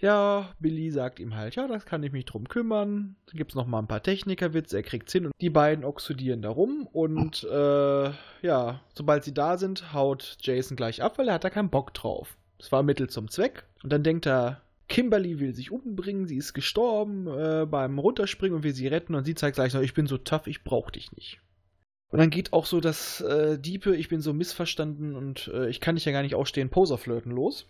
Ja, 0.00 0.54
Billy 0.58 0.90
sagt 0.90 1.20
ihm 1.20 1.36
halt, 1.36 1.56
ja, 1.56 1.68
das 1.68 1.84
kann 1.84 2.02
ich 2.02 2.10
mich 2.10 2.24
drum 2.24 2.48
kümmern. 2.48 3.16
Dann 3.26 3.36
gibt's 3.36 3.54
noch 3.54 3.66
mal 3.66 3.80
ein 3.80 3.86
paar 3.86 4.02
Technikerwitze, 4.02 4.78
er 4.78 4.82
kriegt's 4.82 5.12
hin 5.12 5.26
und 5.26 5.32
die 5.40 5.50
beiden 5.50 5.84
oxidieren 5.84 6.40
da 6.40 6.48
rum 6.48 6.88
und 6.90 7.44
äh, 7.44 8.10
ja, 8.42 8.80
sobald 8.94 9.24
sie 9.24 9.34
da 9.34 9.58
sind, 9.58 9.92
haut 9.92 10.38
Jason 10.40 10.76
gleich 10.76 11.02
ab, 11.02 11.18
weil 11.18 11.28
er 11.28 11.34
hat 11.34 11.44
da 11.44 11.50
keinen 11.50 11.68
Bock 11.68 11.92
drauf. 11.92 12.38
Das 12.56 12.72
war 12.72 12.82
Mittel 12.82 13.10
zum 13.10 13.28
Zweck. 13.28 13.64
Und 13.82 13.92
dann 13.92 14.02
denkt 14.02 14.26
er, 14.26 14.62
Kimberly 14.88 15.38
will 15.38 15.54
sich 15.54 15.70
umbringen, 15.70 16.26
sie 16.26 16.36
ist 16.36 16.54
gestorben 16.54 17.26
äh, 17.26 17.66
beim 17.66 17.98
Runterspringen 17.98 18.56
und 18.56 18.64
will 18.64 18.74
sie 18.74 18.88
retten 18.88 19.14
und 19.14 19.24
sie 19.24 19.34
zeigt 19.34 19.56
gleich 19.56 19.74
noch, 19.74 19.82
ich 19.82 19.94
bin 19.94 20.06
so 20.06 20.18
tough, 20.18 20.46
ich 20.46 20.64
brauch 20.64 20.90
dich 20.90 21.12
nicht. 21.12 21.40
Und 22.08 22.18
dann 22.18 22.30
geht 22.30 22.52
auch 22.52 22.66
so 22.66 22.80
das 22.80 23.20
äh, 23.20 23.58
Diepe, 23.58 23.94
ich 23.94 24.08
bin 24.08 24.20
so 24.20 24.32
missverstanden 24.32 25.14
und 25.14 25.48
äh, 25.54 25.68
ich 25.68 25.80
kann 25.80 25.94
dich 25.94 26.06
ja 26.06 26.12
gar 26.12 26.22
nicht 26.22 26.34
ausstehen, 26.34 26.70
Poserflirten 26.70 27.30
los. 27.30 27.68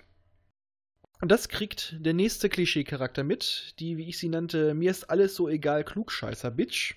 Und 1.20 1.30
das 1.30 1.48
kriegt 1.48 1.96
der 1.98 2.14
nächste 2.14 2.48
Klischee-Charakter 2.48 3.24
mit, 3.24 3.74
die, 3.78 3.98
wie 3.98 4.08
ich 4.08 4.18
sie 4.18 4.28
nannte, 4.28 4.74
mir 4.74 4.90
ist 4.90 5.04
alles 5.04 5.34
so 5.34 5.48
egal, 5.48 5.84
Klugscheißer-Bitch. 5.84 6.94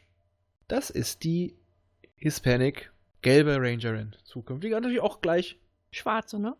Das 0.68 0.90
ist 0.90 1.24
die 1.24 1.58
Hispanic 2.16 2.92
gelbe 3.22 3.58
Rangerin. 3.60 4.16
Zukünftig 4.24 4.72
natürlich 4.72 5.02
auch 5.02 5.22
gleich. 5.22 5.60
Schwarze, 5.92 6.40
ne? 6.40 6.56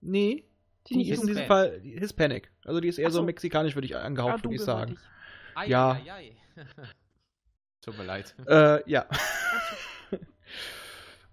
Nee, 0.00 0.44
Die 0.86 0.94
die 0.94 0.96
nicht 0.98 1.10
ist 1.10 1.20
in 1.22 1.28
diesem 1.28 1.46
Fall 1.46 1.80
Hispanic. 1.82 2.50
Also 2.64 2.80
die 2.80 2.88
ist 2.88 2.98
eher 2.98 3.10
so. 3.10 3.18
so. 3.18 3.24
mexikanisch, 3.24 3.74
würde 3.74 3.86
ich 3.86 3.96
angehaucht, 3.96 4.44
würde 4.44 4.54
ich 4.54 4.62
sagen. 4.62 4.98
Ei, 5.54 5.66
Ja. 5.68 6.00
ei, 6.04 6.12
ei. 6.12 6.36
Tut 7.82 7.98
mir 7.98 8.04
leid. 8.04 8.34
Äh, 8.46 8.90
ja. 8.90 9.06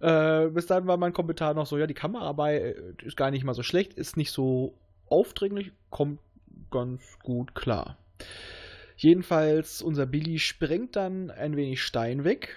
äh, 0.00 0.50
bis 0.50 0.66
dann 0.66 0.86
war 0.86 0.98
mein 0.98 1.14
Kommentar 1.14 1.54
noch 1.54 1.66
so, 1.66 1.78
ja, 1.78 1.86
die 1.86 1.94
Kameraarbeit 1.94 2.62
äh, 2.62 2.94
ist 3.04 3.16
gar 3.16 3.30
nicht 3.30 3.44
mal 3.44 3.54
so 3.54 3.62
schlecht, 3.62 3.94
ist 3.94 4.18
nicht 4.18 4.32
so 4.32 4.78
aufdringlich, 5.12 5.72
kommt 5.90 6.20
ganz 6.70 7.18
gut 7.22 7.54
klar. 7.54 7.98
Jedenfalls, 8.96 9.82
unser 9.82 10.06
Billy 10.06 10.38
sprengt 10.38 10.96
dann 10.96 11.30
ein 11.30 11.56
wenig 11.56 11.82
Stein 11.82 12.24
weg. 12.24 12.56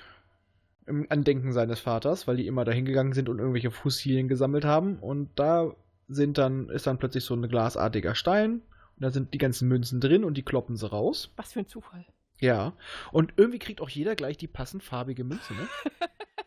Im 0.87 1.07
Andenken 1.09 1.51
seines 1.51 1.79
Vaters, 1.79 2.27
weil 2.27 2.37
die 2.37 2.45
immer 2.45 2.63
dahin 2.63 2.85
gegangen 2.85 3.13
sind 3.13 3.27
und 3.29 3.39
irgendwelche 3.39 3.71
Fossilien 3.71 4.27
gesammelt 4.27 4.65
haben. 4.65 4.99
Und 4.99 5.29
da 5.35 5.75
sind 6.07 6.37
dann, 6.37 6.69
ist 6.69 6.85
dann 6.85 6.99
plötzlich 6.99 7.23
so 7.23 7.35
ein 7.35 7.47
glasartiger 7.49 8.13
Stein. 8.13 8.61
Und 8.95 9.01
da 9.01 9.09
sind 9.09 9.33
die 9.33 9.39
ganzen 9.39 9.67
Münzen 9.67 9.99
drin 9.99 10.23
und 10.23 10.35
die 10.35 10.43
kloppen 10.43 10.77
sie 10.77 10.89
raus. 10.89 11.31
Was 11.35 11.53
für 11.53 11.59
ein 11.59 11.67
Zufall. 11.67 12.05
Ja. 12.39 12.73
Und 13.11 13.33
irgendwie 13.37 13.59
kriegt 13.59 13.81
auch 13.81 13.89
jeder 13.89 14.15
gleich 14.15 14.37
die 14.37 14.47
passend 14.47 14.83
farbige 14.83 15.23
Münze, 15.23 15.53
ne? 15.53 15.67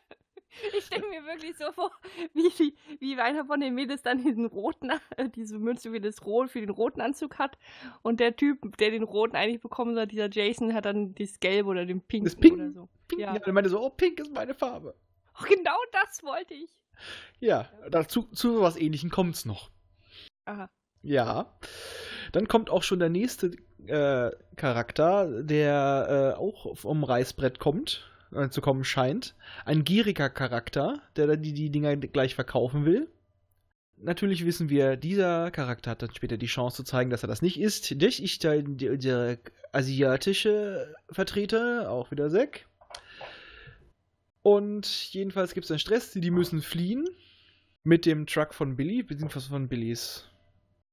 Ich 0.76 0.84
stelle 0.86 1.06
mir 1.08 1.24
wirklich 1.24 1.56
so 1.56 1.70
vor, 1.72 1.90
wie, 2.34 2.50
wie, 2.58 2.74
wie 3.00 3.20
einer 3.20 3.44
von 3.44 3.60
den 3.60 3.74
Mädels 3.74 4.02
dann 4.02 4.22
diesen 4.22 4.46
roten, 4.46 4.90
äh, 5.16 5.28
diese 5.28 5.58
Münze 5.58 5.90
für, 5.90 6.00
das 6.00 6.24
Rot, 6.24 6.50
für 6.50 6.60
den 6.60 6.70
roten 6.70 7.00
Anzug 7.00 7.38
hat. 7.38 7.58
Und 8.02 8.20
der 8.20 8.36
Typ, 8.36 8.76
der 8.78 8.90
den 8.90 9.02
roten 9.02 9.36
eigentlich 9.36 9.60
bekommen 9.60 9.94
soll, 9.94 10.06
dieser 10.06 10.30
Jason, 10.30 10.74
hat 10.74 10.84
dann 10.84 11.14
das 11.14 11.40
Gelbe 11.40 11.68
oder 11.68 11.86
den 11.86 12.00
Pinken 12.00 12.24
Das 12.24 12.36
Pink- 12.36 12.54
oder 12.54 12.72
so. 12.72 12.88
Pink. 13.08 13.20
Ja. 13.20 13.34
Ja. 13.34 13.40
und 13.44 13.52
meinte 13.52 13.70
so, 13.70 13.80
oh, 13.80 13.90
pink 13.90 14.20
ist 14.20 14.32
meine 14.32 14.54
Farbe. 14.54 14.94
Ach, 15.34 15.46
genau 15.46 15.76
das 15.92 16.22
wollte 16.22 16.54
ich. 16.54 16.70
Ja, 17.38 17.68
dazu 17.90 18.22
zu 18.32 18.60
was 18.60 18.76
ähnlichem 18.76 19.10
kommt's 19.10 19.44
noch. 19.44 19.70
Aha. 20.46 20.70
Ja. 21.02 21.58
Dann 22.32 22.48
kommt 22.48 22.70
auch 22.70 22.82
schon 22.82 22.98
der 22.98 23.08
nächste 23.08 23.52
äh, 23.86 24.30
Charakter, 24.56 25.42
der 25.42 26.34
äh, 26.36 26.38
auch 26.38 26.76
vom 26.76 27.04
Reißbrett 27.04 27.58
kommt, 27.58 28.10
zu 28.50 28.60
kommen 28.60 28.84
scheint. 28.84 29.34
Ein 29.64 29.84
gieriger 29.84 30.28
Charakter, 30.30 31.02
der 31.16 31.36
die, 31.36 31.52
die 31.52 31.70
Dinger 31.70 31.96
gleich 31.96 32.34
verkaufen 32.34 32.84
will. 32.84 33.08
Natürlich 33.96 34.44
wissen 34.44 34.68
wir, 34.68 34.96
dieser 34.96 35.50
Charakter 35.50 35.90
hat 35.90 36.02
dann 36.02 36.14
später 36.14 36.36
die 36.36 36.46
Chance 36.46 36.76
zu 36.76 36.82
zeigen, 36.84 37.10
dass 37.10 37.24
er 37.24 37.28
das 37.28 37.42
nicht 37.42 37.58
ist. 37.58 38.00
Das 38.00 38.20
ist 38.20 38.44
der, 38.44 38.62
der, 38.62 39.38
asiatische 39.72 40.94
Vertreter, 41.10 41.90
auch 41.90 42.10
wieder 42.10 42.30
Zack. 42.30 42.66
Und 44.42 45.12
jedenfalls 45.12 45.52
gibt 45.52 45.64
es 45.64 45.68
dann 45.68 45.78
Stress, 45.78 46.12
die 46.12 46.30
müssen 46.30 46.62
fliehen 46.62 47.06
mit 47.82 48.06
dem 48.06 48.26
Truck 48.26 48.54
von 48.54 48.76
Billy, 48.76 49.02
beziehungsweise 49.02 49.48
von 49.48 49.68
Billys 49.68 50.28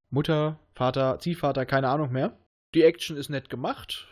Mutter, 0.10 0.60
Vater, 0.74 1.20
Ziehvater, 1.20 1.66
keine 1.66 1.90
Ahnung 1.90 2.12
mehr. 2.12 2.38
Die 2.74 2.84
Action 2.84 3.18
ist 3.18 3.30
nett 3.30 3.50
gemacht. 3.50 4.08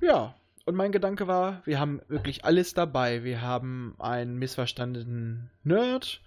Ja, 0.00 0.34
und 0.64 0.74
mein 0.74 0.92
Gedanke 0.92 1.26
war, 1.26 1.62
wir 1.64 1.80
haben 1.80 2.00
wirklich 2.08 2.44
alles 2.44 2.74
dabei. 2.74 3.24
Wir 3.24 3.40
haben 3.40 3.96
einen 3.98 4.38
missverstandenen 4.38 5.50
Nerd, 5.64 6.20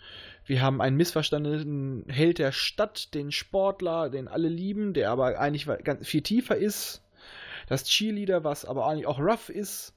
wir 0.46 0.62
haben 0.62 0.82
einen 0.82 0.98
missverstandenen 0.98 2.06
Held 2.08 2.40
der 2.40 2.52
Stadt, 2.52 3.14
den 3.14 3.32
Sportler, 3.32 4.10
den 4.10 4.28
alle 4.28 4.50
lieben, 4.50 4.94
der 4.94 5.10
aber 5.10 5.40
eigentlich 5.40 5.68
ganz 5.84 6.08
viel 6.08 6.22
tiefer 6.22 6.56
ist. 6.56 7.02
Das 7.68 7.86
Cheerleader, 7.86 8.44
was 8.44 8.66
aber 8.66 8.88
eigentlich 8.88 9.08
auch 9.08 9.20
rough 9.20 9.50
ist. 9.50 9.94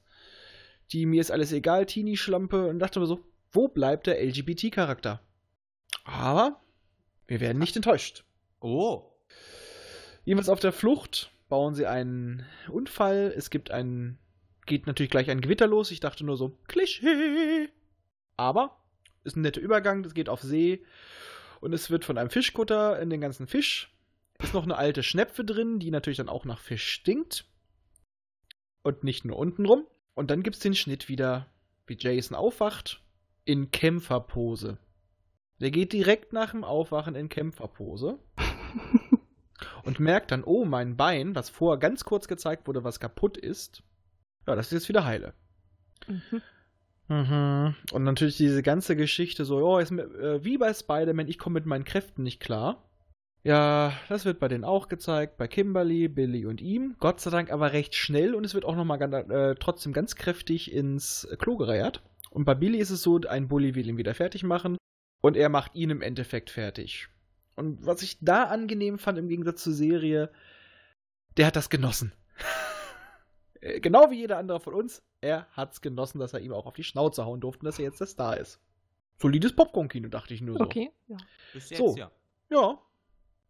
Die 0.91 1.05
mir 1.05 1.21
ist 1.21 1.31
alles 1.31 1.51
egal, 1.51 1.85
Teenie-Schlampe. 1.85 2.67
Und 2.67 2.79
dachte 2.79 2.99
mir 2.99 3.05
so, 3.05 3.19
wo 3.51 3.67
bleibt 3.67 4.07
der 4.07 4.23
LGBT-Charakter? 4.23 5.21
Aber 6.03 6.59
wir 7.27 7.39
werden 7.39 7.59
nicht 7.59 7.75
enttäuscht. 7.75 8.23
Oh. 8.59 9.03
Jedenfalls 10.25 10.49
auf 10.49 10.59
der 10.59 10.71
Flucht 10.71 11.31
bauen 11.47 11.75
sie 11.75 11.85
einen 11.85 12.45
Unfall. 12.69 13.33
Es 13.35 13.49
gibt 13.49 13.71
einen. 13.71 14.17
Geht 14.69 14.85
natürlich 14.85 15.09
gleich 15.09 15.31
ein 15.31 15.41
Gewitter 15.41 15.65
los. 15.65 15.89
Ich 15.89 15.99
dachte 15.99 16.23
nur 16.23 16.37
so, 16.37 16.55
Klischee. 16.67 17.69
Aber 18.37 18.77
ist 19.23 19.35
ein 19.35 19.41
netter 19.41 19.61
Übergang. 19.61 20.03
Das 20.03 20.13
geht 20.13 20.29
auf 20.29 20.43
See. 20.43 20.85
Und 21.59 21.73
es 21.73 21.89
wird 21.89 22.05
von 22.05 22.19
einem 22.19 22.29
Fischkutter 22.29 23.01
in 23.01 23.09
den 23.09 23.19
ganzen 23.19 23.47
Fisch. 23.47 23.91
Ist 24.37 24.53
noch 24.53 24.65
eine 24.65 24.77
alte 24.77 25.01
Schnepfe 25.01 25.43
drin, 25.43 25.79
die 25.79 25.89
natürlich 25.89 26.17
dann 26.17 26.29
auch 26.29 26.45
nach 26.45 26.59
Fisch 26.59 26.87
stinkt. 26.87 27.45
Und 28.83 29.03
nicht 29.03 29.25
nur 29.25 29.39
unten 29.39 29.65
rum. 29.65 29.87
Und 30.13 30.29
dann 30.29 30.43
gibt 30.43 30.57
es 30.57 30.61
den 30.61 30.75
Schnitt 30.75 31.09
wieder, 31.09 31.47
wie 31.87 31.97
Jason 31.99 32.37
aufwacht, 32.37 33.01
in 33.45 33.71
Kämpferpose. 33.71 34.77
Der 35.61 35.71
geht 35.71 35.93
direkt 35.93 36.31
nach 36.31 36.51
dem 36.51 36.63
Aufwachen 36.63 37.15
in 37.15 37.27
Kämpferpose 37.27 38.19
und 39.83 39.99
merkt 39.99 40.29
dann, 40.29 40.43
oh, 40.43 40.63
mein 40.63 40.95
Bein, 40.95 41.33
was 41.33 41.49
vorher 41.49 41.79
ganz 41.79 42.05
kurz 42.05 42.27
gezeigt 42.27 42.67
wurde, 42.67 42.83
was 42.83 42.99
kaputt 42.99 43.35
ist, 43.35 43.81
ja, 44.47 44.55
das 44.55 44.67
ist 44.67 44.73
jetzt 44.73 44.89
wieder 44.89 45.05
heile. 45.05 45.33
Mhm. 46.07 46.41
Mhm. 47.09 47.75
Und 47.91 48.03
natürlich 48.03 48.37
diese 48.37 48.61
ganze 48.61 48.95
Geschichte 48.95 49.43
so, 49.43 49.57
oh, 49.57 49.79
ist, 49.79 49.91
äh, 49.91 50.43
wie 50.43 50.57
bei 50.57 50.73
Spider-Man, 50.73 51.27
ich 51.27 51.39
komme 51.39 51.55
mit 51.55 51.65
meinen 51.65 51.83
Kräften 51.83 52.23
nicht 52.23 52.39
klar. 52.39 52.89
Ja, 53.43 53.93
das 54.09 54.25
wird 54.25 54.39
bei 54.39 54.47
denen 54.47 54.65
auch 54.65 54.89
gezeigt, 54.89 55.37
bei 55.37 55.47
Kimberly, 55.47 56.07
Billy 56.07 56.45
und 56.45 56.61
ihm. 56.61 56.95
Gott 56.99 57.21
sei 57.21 57.31
Dank 57.31 57.51
aber 57.51 57.71
recht 57.71 57.95
schnell 57.95 58.35
und 58.35 58.45
es 58.45 58.53
wird 58.53 58.65
auch 58.65 58.75
nochmal 58.75 59.01
äh, 59.01 59.55
trotzdem 59.55 59.93
ganz 59.93 60.15
kräftig 60.15 60.71
ins 60.71 61.27
Klo 61.39 61.55
gereiert. 61.55 62.03
Und 62.29 62.45
bei 62.45 62.53
Billy 62.53 62.77
ist 62.77 62.89
es 62.91 63.01
so, 63.01 63.19
ein 63.27 63.47
Bully 63.47 63.75
will 63.75 63.87
ihn 63.87 63.97
wieder 63.97 64.13
fertig 64.13 64.43
machen 64.43 64.77
und 65.21 65.37
er 65.37 65.49
macht 65.49 65.73
ihn 65.73 65.89
im 65.89 66.01
Endeffekt 66.01 66.49
fertig. 66.49 67.07
Und 67.55 67.85
was 67.85 68.03
ich 68.03 68.17
da 68.21 68.43
angenehm 68.43 68.99
fand 68.99 69.17
im 69.17 69.27
Gegensatz 69.27 69.63
zur 69.63 69.73
Serie, 69.73 70.31
der 71.37 71.47
hat 71.47 71.55
das 71.55 71.69
genossen. 71.69 72.11
Äh, 73.61 73.79
genau 73.79 74.09
wie 74.11 74.17
jeder 74.19 74.37
andere 74.37 74.59
von 74.59 74.73
uns, 74.73 75.03
er 75.21 75.47
hat's 75.51 75.81
genossen, 75.81 76.19
dass 76.19 76.33
er 76.33 76.39
ihm 76.39 76.53
auch 76.53 76.65
auf 76.65 76.73
die 76.73 76.83
Schnauze 76.83 77.25
hauen 77.25 77.41
durfte 77.41 77.61
und 77.61 77.65
dass 77.65 77.79
er 77.79 77.85
jetzt 77.85 77.99
der 77.99 78.07
Star 78.07 78.37
ist. 78.37 78.59
Solides 79.17 79.53
Popcorn-Kino, 79.55 80.07
dachte 80.09 80.33
ich 80.33 80.41
nur 80.41 80.57
so. 80.57 80.63
Okay, 80.63 80.91
ja. 81.07 81.17
Bis 81.53 81.69
jetzt, 81.69 81.79
So. 81.79 81.95
ja. 81.97 82.11
Ja. 82.49 82.79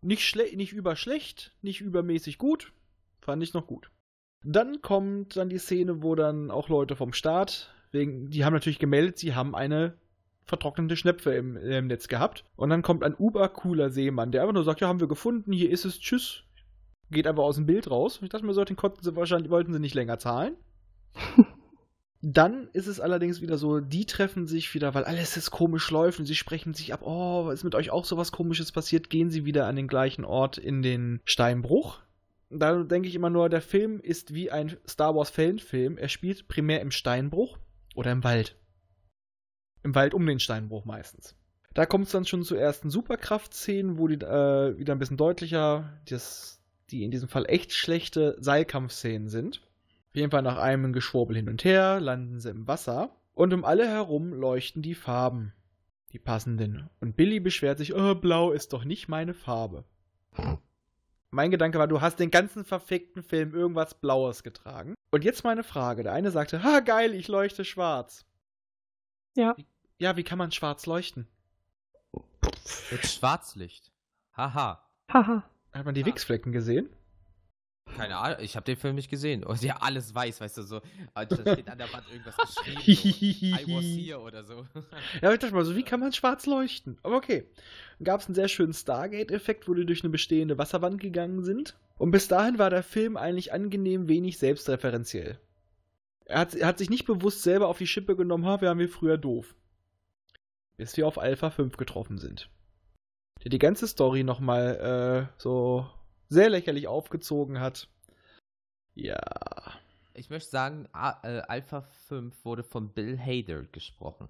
Nicht, 0.01 0.24
schle 0.24 0.55
nicht 0.55 0.74
überschlecht, 0.74 1.55
nicht 1.62 1.82
übermäßig 1.82 2.38
gut. 2.38 2.74
Fand 3.22 3.43
ich 3.43 3.53
noch 3.53 3.68
gut. 3.68 3.91
Dann 4.43 4.82
kommt 4.82 5.36
dann 5.36 5.49
die 5.49 5.57
Szene, 5.57 6.01
wo 6.01 6.16
dann 6.16 6.49
auch 6.51 6.70
Leute 6.70 6.95
vom 6.95 7.14
Staat, 7.14 7.74
wegen, 7.91 8.30
die 8.30 8.45
haben 8.45 8.53
natürlich 8.53 8.80
gemeldet, 8.80 9.20
sie 9.20 9.36
haben 9.36 9.55
eine 9.55 9.97
vertrocknete 10.45 10.95
Schnepfe 10.95 11.34
im, 11.34 11.57
im 11.57 11.88
Netz 11.88 12.07
gehabt. 12.07 12.45
Und 12.55 12.70
dann 12.70 12.82
kommt 12.82 13.03
ein 13.03 13.16
ubercooler 13.18 13.89
Seemann, 13.89 14.32
der 14.32 14.41
einfach 14.41 14.53
nur 14.53 14.64
sagt, 14.64 14.82
ja, 14.82 14.88
haben 14.88 14.99
wir 14.99 15.07
gefunden, 15.07 15.51
hier 15.51 15.70
ist 15.70 15.86
es, 15.86 15.99
tschüss. 15.99 16.43
Geht 17.12 17.28
einfach 17.28 17.43
aus 17.43 17.55
dem 17.55 17.66
Bild 17.66 17.89
raus. 17.89 18.20
Ich 18.22 18.30
dachte 18.30 18.45
mir 18.45 18.53
so, 18.53 18.64
den 18.64 18.76
konnten 18.76 19.03
sie 19.03 19.16
wahrscheinlich, 19.16 19.49
wollten 19.49 19.74
sie 19.74 19.80
nicht 19.80 19.95
länger 19.95 20.20
zahlen. 20.20 20.55
Dann 22.22 22.68
ist 22.74 22.88
es 22.88 22.99
allerdings 22.99 23.41
wieder 23.41 23.57
so, 23.57 23.80
die 23.80 24.05
treffen 24.05 24.45
sich 24.45 24.74
wieder, 24.74 24.93
weil 24.93 25.05
alles 25.05 25.36
jetzt 25.36 25.51
komisch 25.51 25.89
läuft 25.89 26.20
und 26.20 26.26
sie 26.26 26.36
sprechen 26.36 26.74
sich 26.74 26.93
ab, 26.93 27.01
oh, 27.01 27.49
ist 27.49 27.64
mit 27.64 27.76
euch 27.76 27.91
auch 27.91 28.03
sowas 28.03 28.34
komisches 28.34 28.74
passiert, 28.74 29.10
gehen 29.10 29.30
sie 29.30 29.45
wieder 29.45 29.68
an 29.68 29.78
den 29.78 29.88
gleichen 29.88 30.26
Ort 30.26 30.57
in 30.57 30.82
den 30.82 31.22
Steinbruch. 31.24 32.01
Da 32.49 32.84
denke 32.84 33.07
ich 33.07 33.16
immer 33.16 33.30
nur, 33.30 33.47
der 33.47 33.62
Film 33.62 34.01
ist 34.01 34.34
wie 34.34 34.51
ein 34.51 34.76
Star 34.88 35.16
Wars 35.16 35.30
Fanfilm. 35.30 35.97
Er 35.97 36.10
spielt 36.10 36.47
primär 36.47 36.82
im 36.82 36.91
Steinbruch 36.91 37.57
oder 37.95 38.11
im 38.11 38.23
Wald. 38.23 38.57
Im 39.84 39.95
Wald 39.95 40.14
um 40.14 40.26
den 40.26 40.40
Steinbruch 40.40 40.84
meistens. 40.84 41.36
Da 41.73 41.86
kommt 41.86 42.07
es 42.07 42.11
dann 42.11 42.26
schon 42.26 42.44
zu 42.44 42.56
ersten 42.56 42.90
Superkraftszenen, 42.90 43.98
wo 43.98 44.07
die 44.07 44.15
äh, 44.15 44.77
wieder 44.77 44.94
ein 44.94 44.99
bisschen 44.99 45.18
deutlicher, 45.18 46.02
das, 46.10 46.59
die 46.91 47.03
in 47.03 47.11
diesem 47.11 47.30
Fall 47.30 47.45
echt 47.48 47.74
schlechte 47.74 48.36
Seilkampfszenen 48.40 49.30
sind. 49.30 49.61
Auf 50.10 50.16
jeden 50.16 50.32
Fall 50.32 50.41
nach 50.41 50.57
einem 50.57 50.91
Geschwurbel 50.94 51.36
hin 51.36 51.49
und 51.49 51.64
her 51.64 51.99
landen 51.99 52.40
sie 52.40 52.49
im 52.49 52.68
Wasser 52.68 53.16
und 53.34 53.53
um 53.53 53.64
alle 53.64 53.88
herum 53.88 54.34
leuchten 54.34 54.82
die 54.82 54.95
Farben, 54.95 55.53
die 56.11 56.20
passenden. 56.20 56.90
Und 56.99 57.16
Billy 57.16 57.40
beschwert 57.40 57.78
sich, 57.78 57.94
oh, 57.95 58.16
blau 58.16 58.52
ist 58.52 58.74
doch 58.74 58.84
nicht 58.84 59.07
meine 59.07 59.34
Farbe. 59.34 59.86
Mein 61.32 61.52
Gedanke 61.52 61.78
war, 61.78 61.88
du 61.88 62.02
hast 62.02 62.20
den 62.20 62.32
ganzen 62.32 62.66
verfickten 62.66 63.22
Film 63.22 63.53
irgendwas 63.53 63.94
Blaues 63.94 64.41
getragen. 64.41 64.95
Und 65.11 65.24
jetzt 65.24 65.44
meine 65.44 65.64
Frage. 65.64 66.03
Der 66.03 66.14
eine 66.14 66.32
sagte, 66.32 66.64
ha, 66.64 66.80
geil, 66.80 67.14
ich 67.14 67.28
leuchte 67.28 67.66
schwarz. 67.66 68.26
Ja. 69.36 69.56
Ja, 69.99 70.18
wie 70.18 70.24
kann 70.24 70.40
man 70.40 70.52
schwarz 70.52 70.86
leuchten? 70.86 71.28
Mit 72.91 73.06
Schwarzlicht. 73.06 73.91
Haha. 74.36 74.84
Haha. 75.11 75.44
Hat 75.74 75.86
man 75.86 75.96
die 75.96 76.04
Ah. 76.04 76.08
Wichsflecken 76.08 76.52
gesehen? 76.52 76.90
Keine 77.96 78.18
Ahnung, 78.18 78.38
ich 78.41 78.56
habe 78.56 78.66
den 78.66 78.78
Film 78.78 78.94
nicht 78.96 79.10
gesehen. 79.10 79.44
Und 79.44 79.64
ja, 79.64 79.78
alles 79.78 80.14
weiß, 80.14 80.41
weißt 80.41 80.58
du, 80.60 80.62
so. 80.62 80.78
äh, 81.16 81.26
Da 81.26 81.36
steht 81.54 81.68
an 81.70 81.80
der 81.80 81.91
Wand 81.91 82.06
irgendwas 82.12 82.36
geschrieben. 82.38 82.82
So. 82.86 83.72
I 83.72 83.76
was 83.76 83.84
here 84.06 84.20
oder 84.20 84.44
so. 84.44 84.68
Ja, 85.24 85.34
ich 85.34 85.40
dachte 85.40 85.56
mal 85.56 85.66
so, 85.66 85.76
wie 85.76 85.82
kann 85.84 86.00
man 86.00 86.14
schwarz 86.14 86.46
leuchten? 86.46 87.00
Aber 87.02 87.16
okay. 87.18 87.50
Dann 87.98 88.06
gab 88.06 88.22
es 88.22 88.28
einen 88.28 88.36
sehr 88.36 88.48
schönen 88.48 88.74
Stargate-Effekt, 88.74 89.68
wo 89.68 89.74
die 89.74 89.88
durch 89.88 90.04
eine 90.04 90.12
bestehende 90.12 90.60
Wasserwand 90.60 91.02
gegangen 91.02 91.44
sind. 91.44 91.78
Und 91.98 92.12
bis 92.12 92.28
dahin 92.28 92.60
war 92.60 92.70
der 92.70 92.84
Film 92.84 93.18
eigentlich 93.18 93.54
angenehm 93.54 94.08
wenig 94.08 94.38
selbstreferenziell. 94.38 95.40
Er 96.26 96.40
hat, 96.41 96.54
er 96.54 96.68
hat 96.68 96.78
sich 96.78 96.91
nicht 96.91 97.08
bewusst 97.08 97.41
selber 97.41 97.68
auf 97.70 97.80
die 97.80 97.88
Schippe 97.88 98.16
genommen, 98.16 98.46
ha, 98.46 98.62
wir 98.62 98.70
haben 98.70 98.80
wir 98.80 98.88
früher 98.90 99.18
doof. 99.18 99.56
Bis 100.78 100.96
wir 100.96 101.08
auf 101.08 101.18
Alpha 101.18 101.50
5 101.50 101.76
getroffen 101.76 102.20
sind. 102.20 102.52
Der 103.44 103.49
die 103.49 103.60
ganze 103.60 103.88
Story 103.88 104.24
nochmal 104.24 105.30
äh, 105.30 105.41
so 105.41 105.88
sehr 106.30 106.49
lächerlich 106.49 106.88
aufgezogen 106.88 107.60
hat. 107.60 107.88
Ja. 108.95 109.20
Ich 110.14 110.30
möchte 110.30 110.49
sagen, 110.49 110.88
A 110.91 111.20
äh, 111.24 111.41
Alpha 111.41 111.82
5 112.07 112.44
wurde 112.44 112.64
von 112.64 112.90
Bill 112.90 113.18
Hader 113.18 113.64
gesprochen. 113.64 114.28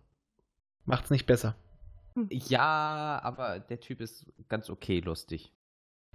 Macht's 0.85 1.09
nicht 1.09 1.25
besser. 1.25 1.55
Ja, 2.29 3.19
aber 3.23 3.59
der 3.59 3.79
Typ 3.79 4.01
ist 4.01 4.25
ganz 4.49 4.69
okay 4.69 4.99
lustig. 4.99 5.51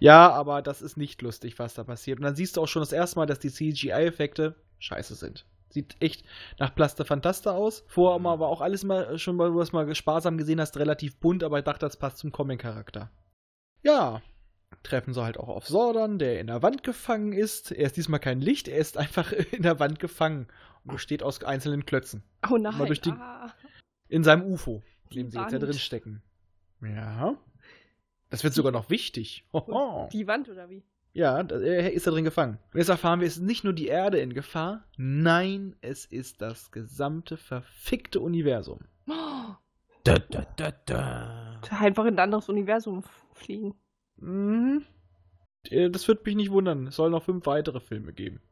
Ja, 0.00 0.30
aber 0.30 0.62
das 0.62 0.82
ist 0.82 0.96
nicht 0.96 1.22
lustig, 1.22 1.58
was 1.58 1.74
da 1.74 1.84
passiert. 1.84 2.18
Und 2.18 2.24
dann 2.24 2.36
siehst 2.36 2.56
du 2.56 2.62
auch 2.62 2.68
schon 2.68 2.82
das 2.82 2.92
erste 2.92 3.18
Mal, 3.18 3.26
dass 3.26 3.38
die 3.38 3.50
CGI-Effekte 3.50 4.56
scheiße 4.78 5.14
sind. 5.14 5.46
Sieht 5.74 5.96
echt 6.00 6.24
nach 6.60 6.72
Plaster 6.72 7.04
Fantasta 7.04 7.50
aus. 7.50 7.82
Vorher 7.88 8.20
mal 8.20 8.38
war 8.38 8.46
auch 8.48 8.60
alles 8.60 8.84
mal 8.84 9.18
schon 9.18 9.34
mal, 9.34 9.50
wo 9.50 9.54
du 9.54 9.58
das 9.58 9.72
mal 9.72 9.92
sparsam 9.96 10.38
gesehen 10.38 10.60
hast, 10.60 10.76
relativ 10.76 11.18
bunt, 11.18 11.42
aber 11.42 11.58
ich 11.58 11.64
dachte, 11.64 11.80
das 11.84 11.96
passt 11.96 12.18
zum 12.18 12.30
Comic-Charakter. 12.30 13.10
Ja, 13.82 14.22
treffen 14.84 15.12
sie 15.12 15.22
halt 15.24 15.36
auch 15.36 15.48
auf 15.48 15.66
Sordon, 15.66 16.20
der 16.20 16.38
in 16.38 16.46
der 16.46 16.62
Wand 16.62 16.84
gefangen 16.84 17.32
ist. 17.32 17.72
Er 17.72 17.86
ist 17.86 17.96
diesmal 17.96 18.20
kein 18.20 18.40
Licht, 18.40 18.68
er 18.68 18.78
ist 18.78 18.96
einfach 18.96 19.32
in 19.52 19.62
der 19.62 19.80
Wand 19.80 19.98
gefangen 19.98 20.46
und 20.84 20.92
besteht 20.92 21.24
aus 21.24 21.42
einzelnen 21.42 21.84
Klötzen. 21.84 22.22
Oh 22.48 22.56
nein. 22.56 22.78
Mal 22.78 22.86
durch 22.86 23.00
die- 23.00 23.10
ah. 23.10 23.52
In 24.06 24.22
seinem 24.22 24.44
UFO, 24.44 24.80
in 25.10 25.16
dem 25.16 25.30
sie 25.30 25.38
jetzt 25.40 25.52
Wand. 25.52 25.62
drin 25.64 25.72
stecken. 25.74 26.22
Ja. 26.82 27.36
Das 28.30 28.44
wird 28.44 28.54
sogar 28.54 28.70
noch 28.70 28.90
wichtig. 28.90 29.44
Hoho. 29.52 30.08
Die 30.12 30.28
Wand 30.28 30.48
oder 30.48 30.68
wie? 30.70 30.84
Ja, 31.14 31.42
da- 31.44 31.60
er 31.60 31.92
ist 31.92 32.06
da 32.06 32.10
drin 32.10 32.24
gefangen. 32.24 32.58
Und 32.72 32.78
jetzt 32.78 32.88
erfahren 32.88 33.20
wir, 33.20 33.26
es 33.28 33.36
ist 33.36 33.42
nicht 33.42 33.62
nur 33.64 33.72
die 33.72 33.86
Erde 33.86 34.18
in 34.18 34.34
Gefahr, 34.34 34.84
nein, 34.96 35.76
es 35.80 36.04
ist 36.04 36.42
das 36.42 36.70
gesamte 36.72 37.36
verfickte 37.36 38.20
Universum. 38.20 38.80
Oh, 39.08 39.12
Da, 40.04 40.18
da, 40.18 40.44
da, 40.56 40.70
da. 40.84 41.60
einfach 41.80 42.04
in 42.04 42.14
ein 42.16 42.18
anderes 42.18 42.48
Universum 42.50 43.04
fliegen. 43.32 43.74
Mhm. 44.16 44.84
Äh, 45.70 45.88
Das 45.88 46.06
wird 46.08 46.26
mich 46.26 46.34
nicht 46.36 46.50
wundern. 46.50 46.88
Es 46.88 46.96
soll 46.96 47.08
noch 47.08 47.22
fünf 47.22 47.46
weitere 47.46 47.80
Filme 47.80 48.12
geben. 48.12 48.42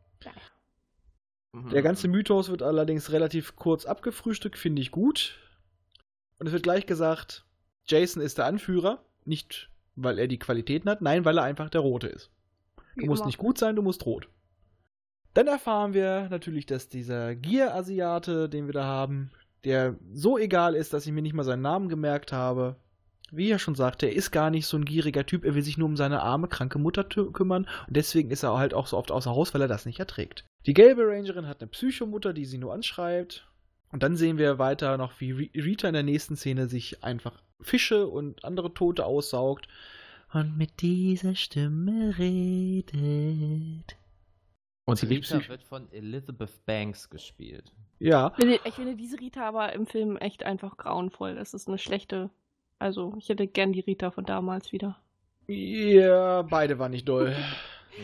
Der 1.73 1.83
ganze 1.83 2.09
Mythos 2.09 2.49
wird 2.49 2.63
allerdings 2.63 3.13
relativ 3.13 3.55
kurz 3.57 3.85
abgefrühstückt, 3.85 4.57
finde 4.57 4.81
ich 4.81 4.91
gut. 4.91 5.39
Und 6.39 6.47
es 6.47 6.53
wird 6.55 6.63
gleich 6.63 6.87
gesagt, 6.87 7.45
Jason 7.87 8.23
ist 8.23 8.39
der 8.39 8.47
Anführer, 8.47 9.05
nicht 9.27 9.69
weil 9.95 10.19
er 10.19 10.29
die 10.29 10.39
Qualitäten 10.39 10.89
hat, 10.89 11.03
nein, 11.03 11.27
weil 11.27 11.37
er 11.37 11.45
einfach 11.45 11.69
der 11.69 11.83
Rote 11.83 12.07
ist. 12.07 12.31
Du 12.97 13.03
Wie 13.03 13.07
musst 13.09 13.21
immer. 13.21 13.27
nicht 13.27 13.39
gut 13.39 13.59
sein, 13.59 13.77
du 13.77 13.83
musst 13.83 14.05
rot. 14.07 14.29
Dann 15.35 15.47
erfahren 15.47 15.95
wir 15.95 16.29
natürlich, 16.29 16.67
dass 16.67 16.89
dieser 16.89 17.35
Gier-Asiate, 17.35 18.49
den 18.49 18.67
wir 18.67 18.75
da 18.75 18.85
haben, 18.85 19.31
der 19.65 19.97
so 20.13 20.37
egal 20.39 20.75
ist, 20.75 20.93
dass 20.93 21.07
ich 21.07 21.13
mir 21.13 21.23
nicht 21.23 21.33
mal 21.35 21.45
seinen 21.45 21.63
Namen 21.63 21.89
gemerkt 21.89 22.33
habe. 22.33 22.77
Wie 23.31 23.49
er 23.51 23.59
schon 23.59 23.75
sagte, 23.75 24.07
er 24.07 24.15
ist 24.15 24.31
gar 24.31 24.51
nicht 24.51 24.67
so 24.67 24.77
ein 24.77 24.85
gieriger 24.85 25.25
Typ, 25.25 25.47
er 25.47 25.55
will 25.55 25.63
sich 25.63 25.79
nur 25.79 25.89
um 25.89 25.97
seine 25.97 26.21
arme, 26.21 26.49
kranke 26.49 26.79
Mutter 26.79 27.03
kümmern 27.05 27.67
und 27.87 27.97
deswegen 27.97 28.31
ist 28.31 28.43
er 28.43 28.59
halt 28.59 28.75
auch 28.75 28.87
so 28.87 28.99
oft 28.99 29.11
außer 29.11 29.31
Haus, 29.31 29.55
weil 29.55 29.63
er 29.63 29.69
das 29.69 29.87
nicht 29.87 30.01
erträgt. 30.01 30.45
Die 30.67 30.75
gelbe 30.75 31.07
Rangerin 31.07 31.47
hat 31.47 31.63
eine 31.63 31.71
Psychomutter, 31.71 32.35
die 32.35 32.45
sie 32.45 32.59
nur 32.59 32.75
anschreibt. 32.75 33.49
Und 33.91 34.03
dann 34.03 34.17
sehen 34.17 34.37
wir 34.37 34.59
weiter 34.59 34.99
noch, 34.99 35.19
wie 35.21 35.33
Ri- 35.33 35.65
Rita 35.65 35.89
in 35.89 35.95
der 35.95 36.03
nächsten 36.03 36.37
Szene 36.37 36.67
sich 36.67 37.03
einfach 37.03 37.43
Fische 37.63 38.07
und 38.07 38.45
andere 38.45 38.75
Tote 38.75 39.07
aussaugt 39.07 39.67
und 40.33 40.57
mit 40.57 40.81
dieser 40.81 41.35
Stimme 41.35 42.15
redet. 42.19 43.97
Und 44.85 44.99
Sie 44.99 45.07
die 45.07 45.17
Rita 45.17 45.49
wird 45.49 45.63
von 45.63 45.91
Elizabeth 45.93 46.65
Banks 46.67 47.09
gespielt. 47.11 47.73
Ja, 47.99 48.33
Ich 48.37 48.43
finde, 48.43 48.61
ich 48.65 48.75
finde 48.75 48.97
diese 48.97 49.21
Rita 49.21 49.47
aber 49.47 49.73
im 49.75 49.87
Film 49.87 50.17
echt 50.17 50.43
einfach 50.43 50.77
grauenvoll. 50.77 51.35
Das 51.37 51.55
ist 51.55 51.69
eine 51.69 51.79
schlechte. 51.79 52.31
Also, 52.79 53.15
ich 53.17 53.29
hätte 53.29 53.47
gern 53.47 53.73
die 53.73 53.81
Rita 53.81 54.11
von 54.11 54.25
damals 54.25 54.73
wieder. 54.73 54.99
ja, 55.47 56.43
beide 56.43 56.79
waren 56.79 56.91
nicht 56.91 57.09
doll. 57.09 57.35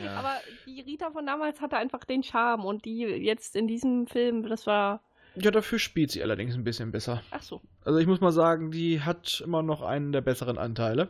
Ja. 0.04 0.18
Aber 0.18 0.34
die 0.66 0.82
Rita 0.82 1.10
von 1.12 1.24
damals 1.24 1.62
hatte 1.62 1.78
einfach 1.78 2.04
den 2.04 2.22
Charme 2.22 2.66
und 2.66 2.84
die 2.84 2.98
jetzt 3.04 3.56
in 3.56 3.66
diesem 3.66 4.06
Film, 4.06 4.46
das 4.46 4.66
war. 4.66 5.00
Ja, 5.34 5.50
dafür 5.50 5.78
spielt 5.78 6.10
sie 6.10 6.22
allerdings 6.22 6.54
ein 6.56 6.62
bisschen 6.62 6.92
besser. 6.92 7.22
Ach 7.30 7.40
so. 7.40 7.62
Also 7.86 7.98
ich 7.98 8.06
muss 8.06 8.20
mal 8.20 8.30
sagen, 8.32 8.70
die 8.70 9.00
hat 9.00 9.40
immer 9.42 9.62
noch 9.62 9.80
einen 9.80 10.12
der 10.12 10.20
besseren 10.20 10.58
Anteile. 10.58 11.08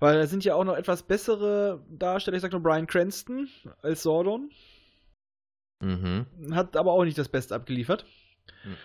Weil 0.00 0.18
da 0.20 0.26
sind 0.26 0.44
ja 0.44 0.54
auch 0.54 0.64
noch 0.64 0.76
etwas 0.76 1.02
bessere 1.02 1.84
Darsteller. 1.88 2.36
Ich 2.36 2.42
sag 2.42 2.52
nur 2.52 2.62
Brian 2.62 2.86
Cranston 2.86 3.48
als 3.82 4.02
Sordon. 4.02 4.50
mhm. 5.80 6.26
Hat 6.52 6.76
aber 6.76 6.92
auch 6.92 7.04
nicht 7.04 7.18
das 7.18 7.28
Beste 7.28 7.54
abgeliefert. 7.54 8.04
Mhm. 8.64 8.76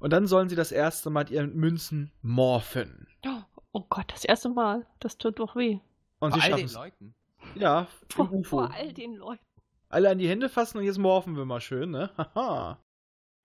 Und 0.00 0.12
dann 0.12 0.26
sollen 0.26 0.48
sie 0.48 0.56
das 0.56 0.72
erste 0.72 1.10
Mal 1.10 1.24
mit 1.24 1.30
ihren 1.30 1.54
Münzen 1.54 2.12
morphen. 2.22 3.06
Oh, 3.26 3.42
oh 3.72 3.84
Gott, 3.88 4.12
das 4.12 4.24
erste 4.24 4.48
Mal. 4.48 4.86
Das 5.00 5.18
tut 5.18 5.38
doch 5.38 5.56
weh. 5.56 5.78
Und 6.20 6.32
sie 6.34 6.38
Bei 6.40 6.44
all 6.44 6.50
schaffen 6.50 6.60
den 6.60 6.66
es. 6.66 6.74
Leuten. 6.74 7.14
Ja, 7.54 7.86
Vor, 8.10 8.32
UFO. 8.32 8.42
vor 8.42 8.74
all 8.74 8.92
den 8.92 9.14
Leuten. 9.14 9.44
Alle 9.88 10.10
an 10.10 10.18
die 10.18 10.28
Hände 10.28 10.48
fassen 10.48 10.78
und 10.78 10.84
jetzt 10.84 10.98
morphen 10.98 11.36
wir 11.36 11.44
mal 11.44 11.60
schön, 11.60 11.90
ne? 11.90 12.10
Haha. 12.34 12.78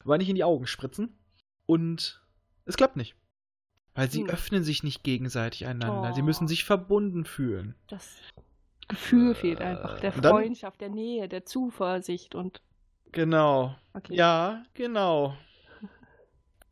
Aber 0.03 0.17
nicht 0.17 0.29
in 0.29 0.35
die 0.35 0.43
Augen 0.43 0.67
spritzen. 0.67 1.17
Und 1.65 2.21
es 2.65 2.75
klappt 2.75 2.97
nicht. 2.97 3.15
Weil 3.95 4.09
sie 4.09 4.21
Hm. 4.21 4.29
öffnen 4.29 4.63
sich 4.63 4.83
nicht 4.83 5.03
gegenseitig 5.03 5.65
einander. 5.67 6.13
Sie 6.13 6.21
Oh. 6.21 6.25
müssen 6.25 6.47
sich 6.47 6.63
verbunden 6.63 7.25
fühlen. 7.25 7.75
Das 7.87 8.09
Gefühl 8.87 9.35
fehlt 9.35 9.61
einfach. 9.61 9.99
Der 9.99 10.15
Und 10.15 10.25
dann- 10.25 10.31
Freundschaft, 10.33 10.81
der 10.81 10.89
Nähe, 10.89 11.27
der 11.29 11.45
Zuversicht 11.45 12.33
und. 12.35 12.61
Genau. 13.11 13.75
Okay. 13.93 14.15
Ja, 14.15 14.63
genau. 14.73 15.37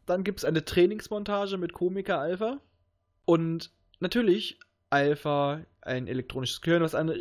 Dann 0.08 0.24
gibt 0.24 0.40
es 0.40 0.46
eine 0.46 0.66
Trainingsmontage 0.66 1.58
mit 1.58 1.74
Komiker 1.74 2.20
Alpha. 2.20 2.60
Und 3.26 3.72
natürlich 4.00 4.60
Alpha, 4.90 5.62
ein 5.82 6.08
elektronisches 6.08 6.62
Gehirn, 6.62 6.82
was 6.82 6.96
an 6.96 7.14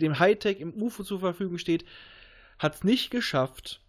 dem 0.00 0.18
Hightech 0.18 0.60
im 0.60 0.74
UFO 0.74 1.02
zur 1.02 1.20
Verfügung 1.20 1.58
steht, 1.58 1.84
hat 2.58 2.74
es 2.76 2.84
nicht 2.84 3.10
geschafft, 3.10 3.80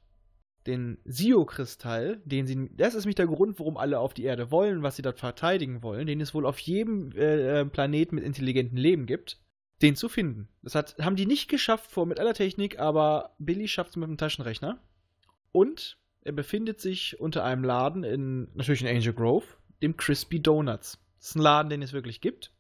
den 0.68 0.98
Sio-Kristall, 1.06 2.22
den 2.26 2.46
sie, 2.46 2.70
das 2.76 2.94
ist 2.94 3.06
nämlich 3.06 3.16
der 3.16 3.28
Grund, 3.28 3.60
warum 3.60 3.78
alle 3.78 4.00
auf 4.00 4.14
die 4.14 4.24
Erde 4.24 4.52
wollen, 4.52 4.84
was 4.84 4.96
sie 4.96 5.02
dort 5.02 5.20
verteidigen 5.20 5.82
wollen, 5.84 6.08
den 6.08 6.22
es 6.22 6.34
wohl 6.34 6.46
auf 6.46 6.60
jedem 6.60 7.12
äh, 7.14 7.62
äh, 7.62 7.66
Planeten 7.66 8.16
mit 8.16 8.24
intelligentem 8.24 8.78
Leben 8.78 9.06
gibt, 9.06 9.40
den 9.82 9.96
zu 9.96 10.10
finden. 10.10 10.50
Das 10.62 10.76
hat, 10.76 10.98
haben 11.00 11.16
die 11.16 11.26
nicht 11.26 11.50
geschafft 11.50 11.90
vor 11.90 12.06
mit 12.06 12.20
aller 12.20 12.34
Technik, 12.34 12.80
aber 12.80 13.36
Billy 13.40 13.68
schafft 13.68 13.92
es 13.92 13.96
mit 13.96 14.10
dem 14.10 14.18
Taschenrechner. 14.18 14.82
Und 15.52 15.98
er 16.22 16.34
befindet 16.34 16.82
sich 16.82 17.20
unter 17.20 17.44
einem 17.44 17.64
Laden 17.64 18.04
in, 18.04 18.50
natürlich 18.54 18.82
in 18.82 18.88
Angel 18.88 19.14
Grove, 19.14 19.46
dem 19.82 19.96
Crispy 19.96 20.42
Donuts. 20.42 21.00
Das 21.18 21.30
ist 21.30 21.36
ein 21.36 21.42
Laden, 21.42 21.70
den 21.70 21.82
es 21.82 21.94
wirklich 21.94 22.22
gibt. 22.22 22.52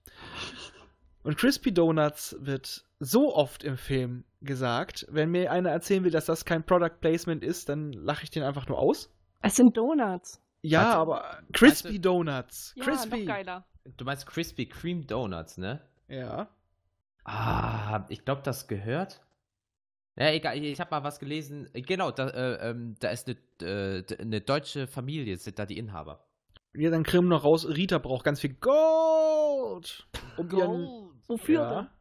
Und 1.24 1.38
Crispy 1.38 1.74
Donuts 1.74 2.36
wird 2.40 2.86
so 3.00 3.34
oft 3.34 3.64
im 3.64 3.78
Film 3.78 4.26
gesagt, 4.42 5.06
wenn 5.10 5.32
mir 5.32 5.52
einer 5.52 5.70
erzählen 5.70 6.04
will, 6.04 6.12
dass 6.12 6.26
das 6.26 6.46
kein 6.46 6.66
Product 6.66 7.00
Placement 7.00 7.44
ist, 7.44 7.70
dann 7.70 7.94
lache 7.94 8.24
ich 8.24 8.30
den 8.30 8.44
einfach 8.44 8.68
nur 8.68 8.78
aus. 8.78 9.10
Es 9.42 9.56
sind 9.56 9.76
Donuts. 9.76 10.42
Ja, 10.62 10.82
Warte. 10.82 10.98
aber 10.98 11.44
Crispy 11.54 11.90
Warte. 11.90 12.00
Donuts. 12.02 12.74
Ja, 12.76 12.84
Crispy. 12.84 13.20
noch 13.20 13.26
geiler. 13.28 13.66
Du 13.98 14.06
meinst 14.06 14.28
Krispy 14.28 14.68
Kreme 14.68 15.06
Donuts, 15.06 15.58
ne? 15.58 15.82
Ja. 16.10 16.50
Ah, 17.24 18.06
ich 18.10 18.26
glaube, 18.26 18.42
das 18.44 18.68
gehört. 18.68 19.22
Ja, 20.18 20.32
egal, 20.32 20.58
ich 20.62 20.80
habe 20.82 20.92
mal 20.92 21.04
was 21.04 21.20
gelesen. 21.20 21.70
Genau, 21.74 22.12
da, 22.12 22.28
äh, 22.28 22.70
ähm, 22.70 22.96
da 23.00 23.10
ist 23.10 23.30
eine, 23.30 23.38
äh, 23.66 24.04
eine 24.20 24.42
deutsche 24.42 24.88
Familie, 24.88 25.38
sind 25.38 25.60
da 25.60 25.66
die 25.66 25.78
Inhaber. 25.78 26.26
Ja, 26.74 26.90
dann 26.90 27.04
kriegen 27.04 27.24
wir 27.26 27.30
noch 27.30 27.46
raus, 27.46 27.66
Rita 27.68 27.98
braucht 28.00 28.26
ganz 28.26 28.42
viel 28.42 28.54
Gold. 28.56 30.08
Um 30.38 30.52
ihren, 30.52 30.88
Wofür 31.28 31.62
ja, 31.62 31.92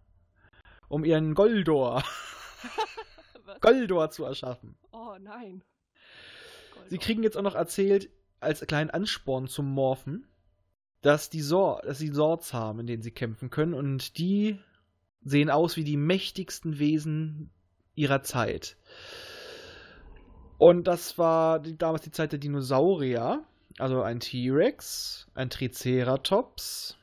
um 0.88 1.04
ihren 1.04 1.34
Goldor? 1.34 2.02
Goldor 3.60 4.10
zu 4.10 4.24
erschaffen. 4.24 4.76
Oh 4.92 5.16
nein. 5.20 5.62
Sie 6.88 6.98
kriegen 6.98 7.22
jetzt 7.22 7.36
auch 7.36 7.42
noch 7.42 7.54
erzählt, 7.54 8.10
als 8.40 8.60
kleinen 8.66 8.90
Ansporn 8.90 9.48
zum 9.48 9.70
Morphen, 9.70 10.26
dass 11.02 11.30
die 11.30 11.42
Sor 11.42 11.82
dass 11.84 11.98
sie 11.98 12.08
Sorts 12.08 12.52
haben, 12.52 12.80
in 12.80 12.86
denen 12.86 13.02
sie 13.02 13.10
kämpfen 13.10 13.50
können 13.50 13.74
und 13.74 14.18
die 14.18 14.58
sehen 15.22 15.50
aus 15.50 15.76
wie 15.76 15.84
die 15.84 15.96
mächtigsten 15.96 16.78
Wesen 16.78 17.50
ihrer 17.94 18.22
Zeit. 18.22 18.76
Und 20.56 20.84
das 20.86 21.18
war 21.18 21.60
die, 21.60 21.76
damals 21.76 22.02
die 22.02 22.10
Zeit 22.10 22.32
der 22.32 22.38
Dinosaurier, 22.38 23.44
also 23.78 24.02
ein 24.02 24.20
T-Rex, 24.20 25.28
ein 25.34 25.50
Triceratops, 25.50 26.96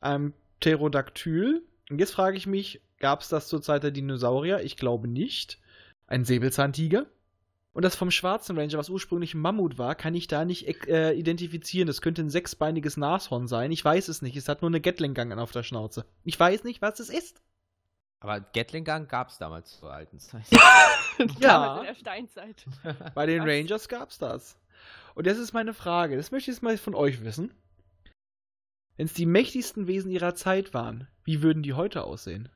ein 0.00 0.32
Pterodactyl. 0.60 1.62
Und 1.90 1.98
jetzt 1.98 2.12
frage 2.12 2.36
ich 2.36 2.46
mich, 2.46 2.80
gab 2.98 3.20
es 3.20 3.28
das 3.28 3.48
zur 3.48 3.62
Zeit 3.62 3.82
der 3.82 3.90
Dinosaurier? 3.90 4.60
Ich 4.60 4.76
glaube 4.76 5.08
nicht. 5.08 5.58
Ein 6.06 6.24
Säbelzahntiger? 6.24 7.06
Und 7.72 7.84
das 7.84 7.94
vom 7.94 8.10
schwarzen 8.10 8.58
Ranger, 8.58 8.78
was 8.78 8.90
ursprünglich 8.90 9.34
ein 9.34 9.40
Mammut 9.40 9.78
war, 9.78 9.94
kann 9.94 10.14
ich 10.14 10.26
da 10.26 10.44
nicht 10.44 10.66
äh, 10.88 11.12
identifizieren. 11.12 11.86
Das 11.86 12.00
könnte 12.00 12.22
ein 12.22 12.30
sechsbeiniges 12.30 12.96
Nashorn 12.96 13.46
sein. 13.46 13.70
Ich 13.70 13.84
weiß 13.84 14.08
es 14.08 14.22
nicht. 14.22 14.36
Es 14.36 14.48
hat 14.48 14.62
nur 14.62 14.70
eine 14.70 14.80
Gatling-Gang 14.80 15.38
auf 15.38 15.52
der 15.52 15.62
Schnauze. 15.62 16.04
Ich 16.24 16.38
weiß 16.38 16.64
nicht, 16.64 16.82
was 16.82 16.98
es 16.98 17.10
ist. 17.10 17.40
Aber 18.20 18.40
Gatling 18.40 18.84
Gun 18.84 19.06
gab 19.06 19.28
es 19.28 19.38
damals 19.38 19.78
zur 19.78 19.92
alten 19.92 20.18
Zeit. 20.18 20.44
Damals 21.40 21.80
in 21.80 21.86
der 21.86 21.94
Steinzeit. 21.94 22.66
Bei 23.14 23.26
den 23.26 23.42
Was? 23.42 23.48
Rangers 23.48 23.88
gab 23.88 24.10
es 24.10 24.18
das. 24.18 24.58
Und 25.14 25.26
das 25.26 25.38
ist 25.38 25.52
meine 25.52 25.74
Frage. 25.74 26.16
Das 26.16 26.30
möchte 26.30 26.50
ich 26.50 26.56
jetzt 26.56 26.62
mal 26.62 26.76
von 26.78 26.94
euch 26.94 27.24
wissen. 27.24 27.52
Wenn 28.96 29.06
es 29.06 29.14
die 29.14 29.26
mächtigsten 29.26 29.86
Wesen 29.86 30.10
ihrer 30.10 30.34
Zeit 30.34 30.74
waren, 30.74 31.06
wie 31.24 31.42
würden 31.42 31.62
die 31.62 31.74
heute 31.74 32.04
aussehen? 32.04 32.48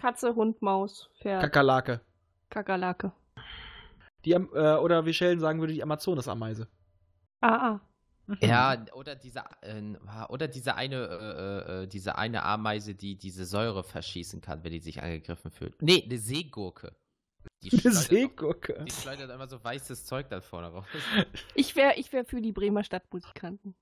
Katze, 0.00 0.34
Hund, 0.34 0.60
Maus, 0.62 1.10
Pferd, 1.20 1.42
Kakerlake. 1.42 2.00
Kakerlake. 2.48 3.12
Die, 4.24 4.34
Am- 4.34 4.50
äh, 4.54 4.76
oder 4.76 5.04
wie 5.06 5.12
Sheldon 5.14 5.40
sagen 5.40 5.60
würde, 5.60 5.72
die 5.72 5.82
Amazonas-Ameise. 5.82 6.68
Ah, 7.40 7.72
ah. 7.72 7.80
Ja, 8.40 8.84
oder 8.94 9.16
diese, 9.16 9.42
äh, 9.62 9.82
oder 10.28 10.46
diese 10.46 10.74
eine, 10.76 10.96
äh, 10.96 11.82
äh, 11.82 11.86
diese 11.88 12.16
eine 12.16 12.44
Ameise, 12.44 12.94
die 12.94 13.16
diese 13.16 13.44
Säure 13.44 13.82
verschießen 13.82 14.40
kann, 14.40 14.62
wenn 14.62 14.72
die 14.72 14.78
sich 14.80 15.02
angegriffen 15.02 15.50
fühlt. 15.50 15.80
Nee, 15.82 16.04
eine 16.04 16.16
Seegurke. 16.18 16.94
Die 17.62 17.70
Eine 17.72 17.80
schleudert 17.80 17.98
auch- 17.98 18.08
Seegurke. 18.08 18.84
Die 18.86 18.92
schleudert 18.92 19.30
immer 19.30 19.48
so 19.48 19.62
weißes 19.62 20.04
Zeug 20.06 20.28
dann 20.28 20.42
vorne 20.42 20.68
raus. 20.68 20.86
Ich 21.54 21.74
wäre 21.74 21.94
ich 21.96 22.12
wär 22.12 22.24
für 22.24 22.40
die 22.40 22.52
Bremer 22.52 22.84
Stadtmusikanten. 22.84 23.74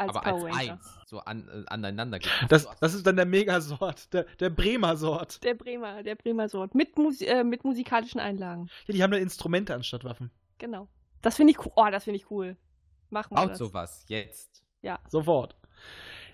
Als 0.00 0.16
Aber 0.16 0.20
Power 0.20 0.46
als 0.46 0.56
Ranger. 0.56 0.72
eins, 0.72 0.98
so 1.04 1.18
an, 1.20 1.46
äh, 1.48 1.64
aneinander 1.66 2.18
Das, 2.48 2.66
das 2.80 2.94
ist 2.94 3.06
dann 3.06 3.16
der 3.16 3.26
Megasort, 3.26 4.12
der, 4.14 4.24
der 4.38 4.48
Bremer 4.48 4.96
Sort. 4.96 5.44
Der 5.44 5.54
Bremer, 5.54 6.02
der 6.02 6.14
Bremer 6.14 6.48
Sort. 6.48 6.74
Mit, 6.74 6.96
Musi 6.96 7.26
äh, 7.26 7.44
mit 7.44 7.64
musikalischen 7.64 8.18
Einlagen. 8.18 8.70
Ja, 8.86 8.94
die 8.94 9.02
haben 9.02 9.10
dann 9.10 9.20
Instrumente 9.20 9.74
anstatt 9.74 10.02
Waffen. 10.04 10.30
Genau. 10.56 10.88
Das 11.20 11.36
finde 11.36 11.50
ich 11.50 11.58
cool. 11.58 11.72
Oh, 11.76 11.86
das 11.90 12.04
finde 12.04 12.16
ich 12.16 12.30
cool. 12.30 12.56
Machen 13.10 13.32
wir 13.32 13.42
Baut 13.42 13.50
das. 13.50 13.58
sowas, 13.58 14.04
jetzt. 14.08 14.64
Sofort. 15.08 15.54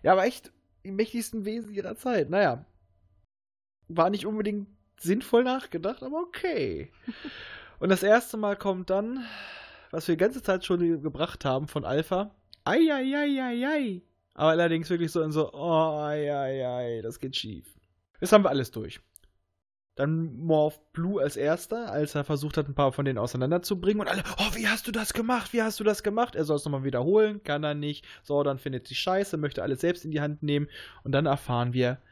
Ja, 0.02 0.12
aber 0.12 0.24
echt 0.26 0.52
die 0.84 0.92
mächtigsten 0.92 1.44
Wesen 1.44 1.74
ihrer 1.74 1.96
Zeit. 1.96 2.30
Naja. 2.30 2.64
War 3.88 4.10
nicht 4.10 4.26
unbedingt 4.26 4.68
sinnvoll 5.00 5.42
nachgedacht, 5.42 6.04
aber 6.04 6.20
okay. 6.20 6.92
Und 7.80 7.88
das 7.88 8.04
erste 8.04 8.36
Mal 8.36 8.56
kommt 8.56 8.90
dann, 8.90 9.26
was 9.90 10.06
wir 10.06 10.14
die 10.14 10.22
ganze 10.22 10.42
Zeit 10.42 10.64
schon 10.64 11.02
gebracht 11.02 11.44
haben 11.44 11.66
von 11.66 11.84
Alpha. 11.84 12.30
Eieieiei. 12.66 14.02
Aber 14.34 14.50
allerdings 14.50 14.90
wirklich 14.90 15.12
so 15.12 15.22
in 15.22 15.32
so, 15.32 15.52
oh, 15.52 15.98
eieiei, 16.00 17.00
das 17.00 17.20
geht 17.20 17.36
schief. 17.36 17.78
Das 18.20 18.32
haben 18.32 18.44
wir 18.44 18.50
alles 18.50 18.70
durch. 18.70 19.00
Dann 19.94 20.36
morpht 20.36 20.92
Blue 20.92 21.22
als 21.22 21.36
erster, 21.36 21.90
als 21.90 22.14
er 22.14 22.24
versucht 22.24 22.58
hat, 22.58 22.68
ein 22.68 22.74
paar 22.74 22.92
von 22.92 23.06
denen 23.06 23.18
auseinanderzubringen. 23.18 24.02
Und 24.02 24.08
alle, 24.08 24.22
oh, 24.38 24.54
wie 24.54 24.68
hast 24.68 24.86
du 24.86 24.92
das 24.92 25.14
gemacht? 25.14 25.54
Wie 25.54 25.62
hast 25.62 25.80
du 25.80 25.84
das 25.84 26.02
gemacht? 26.02 26.34
Er 26.34 26.44
soll 26.44 26.56
es 26.56 26.66
nochmal 26.66 26.84
wiederholen, 26.84 27.42
kann 27.42 27.64
er 27.64 27.74
nicht. 27.74 28.04
So, 28.22 28.42
dann 28.42 28.58
findet 28.58 28.86
sie 28.86 28.94
scheiße, 28.94 29.38
möchte 29.38 29.62
alles 29.62 29.80
selbst 29.80 30.04
in 30.04 30.10
die 30.10 30.20
Hand 30.20 30.42
nehmen. 30.42 30.68
Und 31.02 31.12
dann 31.12 31.24
erfahren 31.24 31.72
wir, 31.72 32.02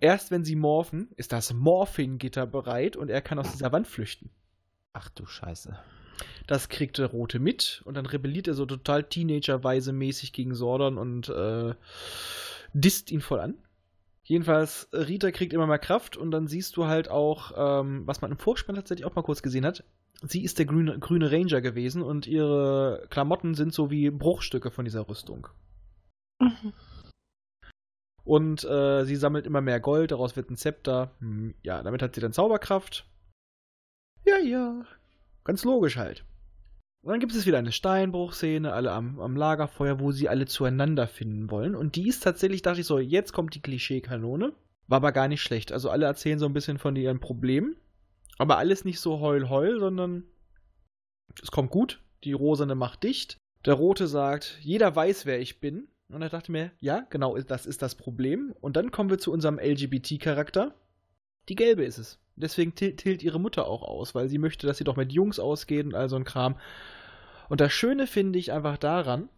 erst 0.00 0.30
wenn 0.30 0.44
sie 0.44 0.54
morphen, 0.54 1.10
ist 1.16 1.32
das 1.32 1.52
Morphing-Gitter 1.52 2.46
bereit 2.46 2.96
und 2.96 3.08
er 3.08 3.22
kann 3.22 3.40
aus 3.40 3.50
dieser 3.50 3.72
Wand 3.72 3.88
flüchten. 3.88 4.30
Ach 4.92 5.08
du 5.08 5.26
Scheiße. 5.26 5.76
Das 6.46 6.68
kriegt 6.68 6.98
der 6.98 7.06
Rote 7.06 7.38
mit 7.38 7.82
und 7.84 7.94
dann 7.94 8.06
rebelliert 8.06 8.48
er 8.48 8.54
so 8.54 8.66
total 8.66 9.04
Teenager-weise 9.04 9.92
mäßig 9.92 10.32
gegen 10.32 10.54
Sordon 10.54 10.98
und 10.98 11.28
äh, 11.28 11.74
disst 12.72 13.10
ihn 13.10 13.20
voll 13.20 13.40
an. 13.40 13.54
Jedenfalls, 14.24 14.88
äh, 14.92 14.98
Rita 14.98 15.30
kriegt 15.30 15.52
immer 15.52 15.66
mehr 15.66 15.78
Kraft 15.78 16.16
und 16.16 16.30
dann 16.30 16.46
siehst 16.46 16.76
du 16.76 16.86
halt 16.86 17.10
auch, 17.10 17.52
ähm, 17.56 18.06
was 18.06 18.22
man 18.22 18.30
im 18.30 18.38
Vorspann 18.38 18.76
tatsächlich 18.76 19.04
auch 19.04 19.14
mal 19.14 19.22
kurz 19.22 19.42
gesehen 19.42 19.66
hat. 19.66 19.84
Sie 20.22 20.42
ist 20.42 20.58
der 20.58 20.66
grüne, 20.66 20.98
grüne 20.98 21.30
Ranger 21.30 21.60
gewesen 21.60 22.02
und 22.02 22.26
ihre 22.26 23.06
Klamotten 23.10 23.54
sind 23.54 23.74
so 23.74 23.90
wie 23.90 24.10
Bruchstücke 24.10 24.70
von 24.70 24.86
dieser 24.86 25.08
Rüstung. 25.08 25.48
Mhm. 26.40 26.72
Und 28.24 28.64
äh, 28.64 29.04
sie 29.04 29.16
sammelt 29.16 29.46
immer 29.46 29.60
mehr 29.60 29.80
Gold, 29.80 30.10
daraus 30.10 30.34
wird 30.34 30.50
ein 30.50 30.56
Zepter. 30.56 31.10
Hm, 31.20 31.54
ja, 31.62 31.82
damit 31.82 32.00
hat 32.00 32.14
sie 32.14 32.22
dann 32.22 32.32
Zauberkraft. 32.32 33.06
Ja, 34.24 34.38
ja. 34.38 34.86
Ganz 35.44 35.64
logisch 35.64 35.96
halt. 35.96 36.24
Und 37.02 37.10
dann 37.10 37.20
gibt 37.20 37.34
es 37.34 37.44
wieder 37.44 37.58
eine 37.58 37.72
Steinbruchszene, 37.72 38.72
alle 38.72 38.90
am, 38.92 39.20
am 39.20 39.36
Lagerfeuer, 39.36 40.00
wo 40.00 40.10
sie 40.10 40.30
alle 40.30 40.46
zueinander 40.46 41.06
finden 41.06 41.50
wollen. 41.50 41.74
Und 41.74 41.96
die 41.96 42.08
ist 42.08 42.22
tatsächlich, 42.22 42.62
dachte 42.62 42.80
ich 42.80 42.86
so, 42.86 42.98
jetzt 42.98 43.34
kommt 43.34 43.54
die 43.54 43.60
Klischeekanone. 43.60 44.54
War 44.86 44.96
aber 44.96 45.12
gar 45.12 45.28
nicht 45.28 45.42
schlecht. 45.42 45.70
Also 45.70 45.90
alle 45.90 46.06
erzählen 46.06 46.38
so 46.38 46.46
ein 46.46 46.54
bisschen 46.54 46.78
von 46.78 46.96
ihren 46.96 47.20
Problemen. 47.20 47.76
Aber 48.38 48.56
alles 48.56 48.86
nicht 48.86 49.00
so 49.00 49.20
heul 49.20 49.50
heul, 49.50 49.78
sondern 49.78 50.24
es 51.42 51.50
kommt 51.50 51.70
gut. 51.70 52.00
Die 52.24 52.32
Rosane 52.32 52.74
macht 52.74 53.02
dicht. 53.02 53.36
Der 53.66 53.74
Rote 53.74 54.06
sagt, 54.06 54.58
jeder 54.62 54.96
weiß, 54.96 55.26
wer 55.26 55.40
ich 55.40 55.60
bin. 55.60 55.88
Und 56.08 56.22
er 56.22 56.30
dachte 56.30 56.52
mir, 56.52 56.70
ja, 56.80 57.06
genau, 57.10 57.36
das 57.38 57.66
ist 57.66 57.82
das 57.82 57.94
Problem. 57.94 58.54
Und 58.60 58.76
dann 58.76 58.90
kommen 58.90 59.10
wir 59.10 59.18
zu 59.18 59.30
unserem 59.30 59.58
LGBT-Charakter. 59.58 60.74
Die 61.48 61.54
Gelbe 61.54 61.84
ist 61.84 61.98
es. 61.98 62.18
Deswegen 62.36 62.74
til- 62.74 62.96
tilt 62.96 63.22
ihre 63.22 63.38
Mutter 63.38 63.66
auch 63.66 63.82
aus, 63.82 64.14
weil 64.14 64.28
sie 64.28 64.38
möchte, 64.38 64.66
dass 64.66 64.78
sie 64.78 64.84
doch 64.84 64.96
mit 64.96 65.12
Jungs 65.12 65.38
ausgeht 65.38 65.86
und 65.86 65.94
all 65.94 66.08
so 66.08 66.16
ein 66.16 66.24
Kram. 66.24 66.56
Und 67.48 67.60
das 67.60 67.72
Schöne 67.72 68.06
finde 68.06 68.38
ich 68.38 68.52
einfach 68.52 68.76
daran, 68.78 69.28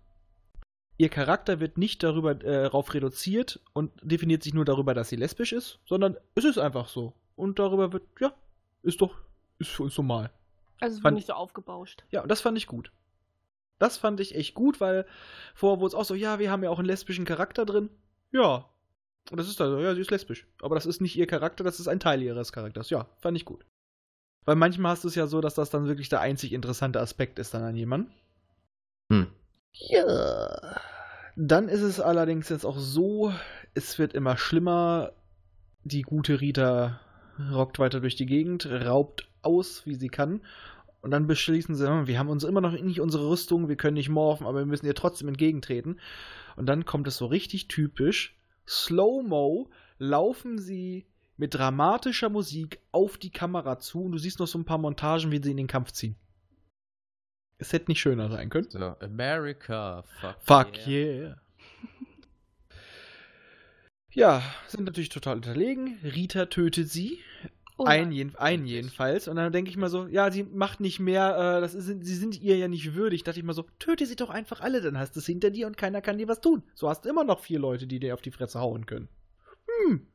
ihr 0.97 1.09
Charakter 1.11 1.61
wird 1.61 1.77
nicht 1.77 2.03
darüber 2.03 2.31
äh, 2.33 2.63
darauf 2.63 2.95
reduziert 2.95 3.61
und 3.75 3.93
definiert 4.03 4.43
sich 4.43 4.55
nur 4.55 4.65
darüber, 4.65 4.95
dass 4.95 5.09
sie 5.11 5.17
lesbisch 5.17 5.53
ist, 5.53 5.79
sondern 5.85 6.17
es 6.35 6.45
ist 6.45 6.59
einfach 6.59 6.89
so. 6.89 7.13
Und 7.35 7.59
darüber 7.59 7.93
wird, 7.93 8.05
ja, 8.21 8.33
ist 8.83 9.01
doch, 9.03 9.15
ist 9.59 9.71
für 9.71 9.83
uns 9.83 9.97
normal. 9.99 10.31
Also 10.81 10.97
es 10.99 11.05
wird 11.05 11.15
nicht 11.15 11.27
so 11.27 11.35
aufgebauscht. 11.35 12.05
Ja, 12.11 12.23
und 12.23 12.31
das 12.31 12.41
fand 12.41 12.57
ich 12.57 12.67
gut. 12.67 12.93
Das 13.79 13.99
fand 13.99 14.21
ich 14.21 14.35
echt 14.35 14.55
gut, 14.55 14.81
weil 14.81 15.05
vorher 15.55 15.81
wurde 15.81 15.89
es 15.89 15.95
auch 15.95 16.05
so, 16.07 16.15
ja, 16.15 16.39
wir 16.39 16.51
haben 16.51 16.63
ja 16.63 16.71
auch 16.71 16.79
einen 16.79 16.87
lesbischen 16.89 17.27
Charakter 17.27 17.67
drin. 17.67 17.91
Ja. 18.33 18.65
Und 19.31 19.39
das 19.39 19.49
ist 19.49 19.59
da 19.61 19.69
so, 19.69 19.79
ja, 19.79 19.95
sie 19.95 20.01
ist 20.01 20.11
lesbisch. 20.11 20.47
Aber 20.63 20.75
das 20.75 20.87
ist 20.87 21.01
nicht 21.01 21.17
ihr 21.17 21.27
Charakter, 21.27 21.65
das 21.65 21.81
ist 21.81 21.89
ein 21.89 22.01
Teil 22.01 22.23
ihres 22.23 22.53
Charakters. 22.53 22.91
Ja, 22.91 23.09
fand 23.19 23.37
ich 23.37 23.45
gut. 23.45 23.65
Weil 24.45 24.57
manchmal 24.57 24.93
hast 24.93 25.05
du 25.05 25.09
es 25.09 25.17
ja 25.17 25.27
so, 25.27 25.41
dass 25.41 25.55
das 25.55 25.71
dann 25.71 25.89
wirklich 25.89 26.09
der 26.09 26.21
einzig 26.21 26.53
interessante 26.53 27.01
Aspekt 27.01 27.39
ist 27.39 27.53
dann 27.53 27.65
an 27.65 27.75
jemanden. 27.75 28.13
Hm. 29.11 29.27
Ja. 29.73 30.81
Dann 31.37 31.69
ist 31.69 31.83
es 31.83 32.01
allerdings 32.01 32.49
jetzt 32.49 32.65
auch 32.65 32.79
so, 32.79 33.33
es 33.75 33.99
wird 33.99 34.15
immer 34.15 34.37
schlimmer. 34.37 35.13
Die 35.83 36.03
gute 36.03 36.41
Rita 36.41 37.01
rockt 37.53 37.79
weiter 37.79 38.01
durch 38.01 38.17
die 38.17 38.27
Gegend, 38.27 38.67
raubt 38.67 39.29
aus, 39.43 39.85
wie 39.87 39.95
sie 39.95 40.09
kann. 40.09 40.41
Und 41.03 41.11
dann 41.11 41.27
beschließen 41.27 41.75
sie, 41.75 41.87
hm, 41.87 42.07
wir 42.07 42.19
haben 42.19 42.31
uns 42.31 42.43
immer 42.43 42.61
noch 42.61 42.73
nicht 42.73 43.01
unsere 43.01 43.29
Rüstung, 43.29 43.69
wir 43.69 43.77
können 43.77 43.95
nicht 43.95 44.09
morphen, 44.09 44.47
aber 44.47 44.59
wir 44.59 44.67
müssen 44.67 44.87
ihr 44.87 44.95
trotzdem 44.95 45.29
entgegentreten. 45.29 46.01
Und 46.57 46.67
dann 46.67 46.85
kommt 46.85 47.07
es 47.07 47.17
so 47.17 47.27
richtig 47.27 47.69
typisch. 47.69 48.35
Slow-Mo 48.69 49.71
laufen 49.99 50.59
sie 50.59 51.07
mit 51.37 51.55
dramatischer 51.55 52.29
Musik 52.29 52.81
auf 52.93 53.19
die 53.19 53.31
Kamera 53.31 53.79
zu 53.79 54.05
und 54.05 54.13
du 54.13 54.19
siehst 54.19 54.39
noch 54.39 54.47
so 54.47 54.59
ein 54.59 54.65
paar 54.65 54.79
Montagen, 54.79 55.31
wie 55.31 55.43
sie 55.43 55.51
in 55.51 55.57
den 55.57 55.67
Kampf 55.67 55.93
ziehen. 55.93 56.17
Es 57.59 57.73
hätte 57.73 57.91
nicht 57.91 58.01
schöner 58.01 58.31
sein 58.31 58.51
können. 58.51 58.71
So, 58.71 58.79
America, 59.01 60.03
fuck, 60.21 60.37
Fuck 60.41 60.87
yeah. 60.87 61.41
Ja, 64.17 64.43
sind 64.67 64.85
natürlich 64.85 65.11
total 65.11 65.37
unterlegen. 65.37 65.99
Rita 66.03 66.47
tötet 66.47 66.89
sie. 66.89 67.19
Oh 67.79 67.85
ein, 67.85 68.11
jeden, 68.11 68.35
einen 68.37 68.65
jedenfalls. 68.65 69.29
Und 69.29 69.37
dann 69.37 69.53
denke 69.53 69.71
ich 69.71 69.77
mal 69.77 69.91
so, 69.91 70.07
ja, 70.07 70.31
sie 70.31 70.45
macht 70.45 70.81
nicht 70.81 70.99
mehr, 70.99 71.37
äh, 71.37 71.61
das 71.61 71.75
ist, 71.75 71.87
sie 71.87 72.15
sind 72.15 72.41
ihr 72.41 72.57
ja 72.57 72.69
nicht 72.69 72.95
würdig. 72.95 73.23
Dachte 73.23 73.39
ich 73.39 73.45
mal 73.45 73.53
so, 73.53 73.67
töte 73.79 74.07
sie 74.07 74.17
doch 74.17 74.31
einfach 74.31 74.61
alle, 74.61 74.81
dann 74.81 74.99
hast 74.99 75.15
du 75.15 75.21
es 75.21 75.27
hinter 75.27 75.51
dir 75.51 75.67
und 75.67 75.77
keiner 75.77 76.01
kann 76.01 76.17
dir 76.17 76.29
was 76.29 76.41
tun. 76.41 76.63
So 76.75 76.89
hast 76.89 77.05
du 77.05 77.11
immer 77.11 77.25
noch 77.25 77.41
vier 77.41 77.59
Leute, 77.59 77.87
die 77.87 78.01
dir 78.01 78.15
auf 78.15 78.23
die 78.23 78.31
Fresse 78.31 78.61
hauen 78.61 78.87
können. 78.87 79.09
Hm. 79.67 80.07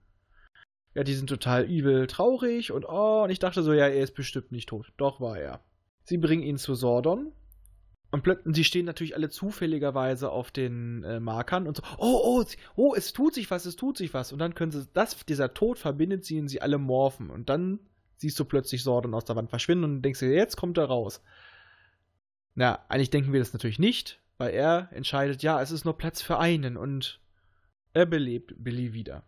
Ja, 0.95 1.03
die 1.03 1.13
sind 1.13 1.27
total 1.27 1.63
übel 1.65 2.07
traurig 2.07 2.71
und 2.71 2.85
oh, 2.85 3.23
und 3.23 3.29
ich 3.29 3.39
dachte 3.39 3.61
so, 3.61 3.73
ja, 3.73 3.87
er 3.87 4.03
ist 4.03 4.15
bestimmt 4.15 4.51
nicht 4.51 4.67
tot. 4.67 4.91
Doch 4.97 5.21
war 5.21 5.37
er. 5.37 5.61
Sie 6.03 6.17
bringen 6.17 6.43
ihn 6.43 6.57
zu 6.57 6.73
Sordon. 6.73 7.31
Und 8.11 8.23
plötzlich, 8.23 8.55
sie 8.55 8.63
stehen 8.65 8.85
natürlich 8.85 9.15
alle 9.15 9.29
zufälligerweise 9.29 10.29
auf 10.29 10.51
den 10.51 11.03
äh, 11.03 11.19
Markern 11.21 11.65
und 11.65 11.77
so, 11.77 11.83
oh, 11.97 12.21
oh, 12.23 12.45
oh, 12.75 12.93
es 12.93 13.13
tut 13.13 13.33
sich 13.33 13.49
was, 13.49 13.65
es 13.65 13.77
tut 13.77 13.97
sich 13.97 14.13
was. 14.13 14.33
Und 14.33 14.39
dann 14.39 14.53
können 14.53 14.71
sie, 14.71 14.85
das, 14.93 15.25
dieser 15.25 15.53
Tod 15.53 15.79
verbindet 15.79 16.25
sie 16.25 16.39
und 16.39 16.49
sie 16.49 16.61
alle 16.61 16.77
morphen. 16.77 17.29
Und 17.29 17.49
dann 17.49 17.79
siehst 18.17 18.37
du 18.37 18.45
plötzlich 18.45 18.83
Sordon 18.83 19.13
aus 19.13 19.25
der 19.25 19.37
Wand 19.37 19.49
verschwinden 19.49 19.85
und 19.85 20.01
denkst 20.01 20.19
dir, 20.19 20.33
jetzt 20.33 20.57
kommt 20.57 20.77
er 20.77 20.85
raus. 20.85 21.23
Na, 22.53 22.79
eigentlich 22.89 23.09
denken 23.09 23.31
wir 23.31 23.39
das 23.39 23.53
natürlich 23.53 23.79
nicht, 23.79 24.19
weil 24.37 24.53
er 24.53 24.89
entscheidet, 24.91 25.41
ja, 25.41 25.61
es 25.61 25.71
ist 25.71 25.85
nur 25.85 25.97
Platz 25.97 26.21
für 26.21 26.37
einen 26.37 26.75
und 26.75 27.21
er 27.93 28.05
belebt 28.05 28.53
Billy 28.57 28.93
wieder. 28.93 29.23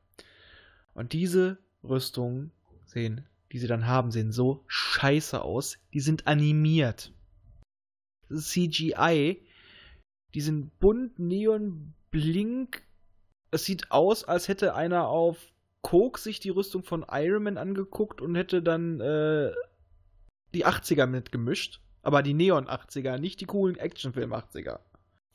Und 0.93 1.13
diese 1.13 1.57
Rüstungen 1.83 2.51
sehen, 2.85 3.25
die 3.51 3.59
sie 3.59 3.67
dann 3.67 3.87
haben, 3.87 4.11
sehen 4.11 4.31
so 4.31 4.63
scheiße 4.67 5.41
aus. 5.41 5.77
Die 5.93 5.99
sind 5.99 6.27
animiert. 6.27 7.13
CGI. 8.29 9.41
Die 10.33 10.41
sind 10.41 10.79
bunt, 10.79 11.19
neon, 11.19 11.93
blink. 12.11 12.83
Es 13.51 13.65
sieht 13.65 13.91
aus, 13.91 14.23
als 14.23 14.47
hätte 14.47 14.75
einer 14.75 15.07
auf 15.07 15.37
Coke 15.81 16.19
sich 16.19 16.39
die 16.39 16.49
Rüstung 16.49 16.83
von 16.83 17.05
Iron 17.11 17.43
Man 17.43 17.57
angeguckt 17.57 18.21
und 18.21 18.35
hätte 18.35 18.63
dann 18.63 18.99
äh, 18.99 19.51
die 20.53 20.65
80er 20.65 21.05
mitgemischt. 21.05 21.81
Aber 22.01 22.21
die 22.21 22.33
Neon 22.33 22.67
80er, 22.67 23.17
nicht 23.17 23.39
die 23.41 23.45
coolen 23.45 23.77
Actionfilm 23.77 24.33
80er. 24.33 24.79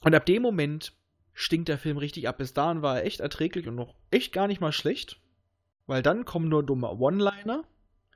Und 0.04 0.14
ab 0.14 0.26
dem 0.26 0.42
Moment 0.42 0.92
stinkt 1.32 1.68
der 1.68 1.78
Film 1.78 1.96
richtig 1.96 2.28
ab. 2.28 2.38
Bis 2.38 2.52
dahin 2.52 2.82
war 2.82 2.98
er 2.98 3.06
echt 3.06 3.20
erträglich 3.20 3.68
und 3.68 3.74
noch 3.74 3.94
echt 4.10 4.32
gar 4.32 4.48
nicht 4.48 4.60
mal 4.60 4.72
schlecht. 4.72 5.20
Weil 5.86 6.02
dann 6.02 6.24
kommen 6.24 6.48
nur 6.48 6.64
dumme 6.64 6.90
One-Liner. 6.90 7.64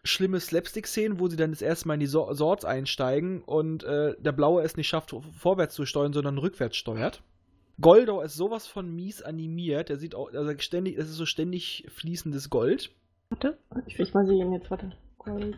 Schlimme 0.05 0.41
Slapstick-Szenen, 0.41 1.21
wo 1.21 1.29
sie 1.29 1.37
dann 1.37 1.51
das 1.51 1.63
erste 1.63 1.89
Mal 1.89 1.95
in 1.95 2.01
die 2.01 2.07
so 2.07 2.33
Swords 2.35 2.65
einsteigen 2.65 3.43
und 3.43 3.85
äh, 3.85 4.15
der 4.19 4.33
Blaue 4.33 4.63
es 4.63 4.77
nicht 4.77 4.89
schafft, 4.89 5.15
vorwärts 5.39 5.75
zu 5.75 5.87
steuern, 5.87 6.13
sondern 6.13 6.39
rückwärts 6.39 6.77
steuert. 6.77 7.23
Goldor 7.81 8.25
ist 8.25 8.35
sowas 8.35 8.67
von 8.67 8.95
mies 8.95 9.23
animiert. 9.23 9.89
Der 9.89 9.99
sieht 9.99 10.15
auch, 10.15 10.33
also 10.33 10.53
ständig, 10.59 10.99
es 10.99 11.09
ist 11.09 11.17
so 11.17 11.27
ständig 11.27 11.87
fließendes 11.89 12.51
Gold. 12.51 12.91
Warte, 13.31 13.59
ich 13.87 13.99
will 13.99 14.09
mal 14.13 14.27
sehen 14.27 14.53
jetzt, 14.53 14.71
warte. 14.71 14.93
Gold. 15.19 15.57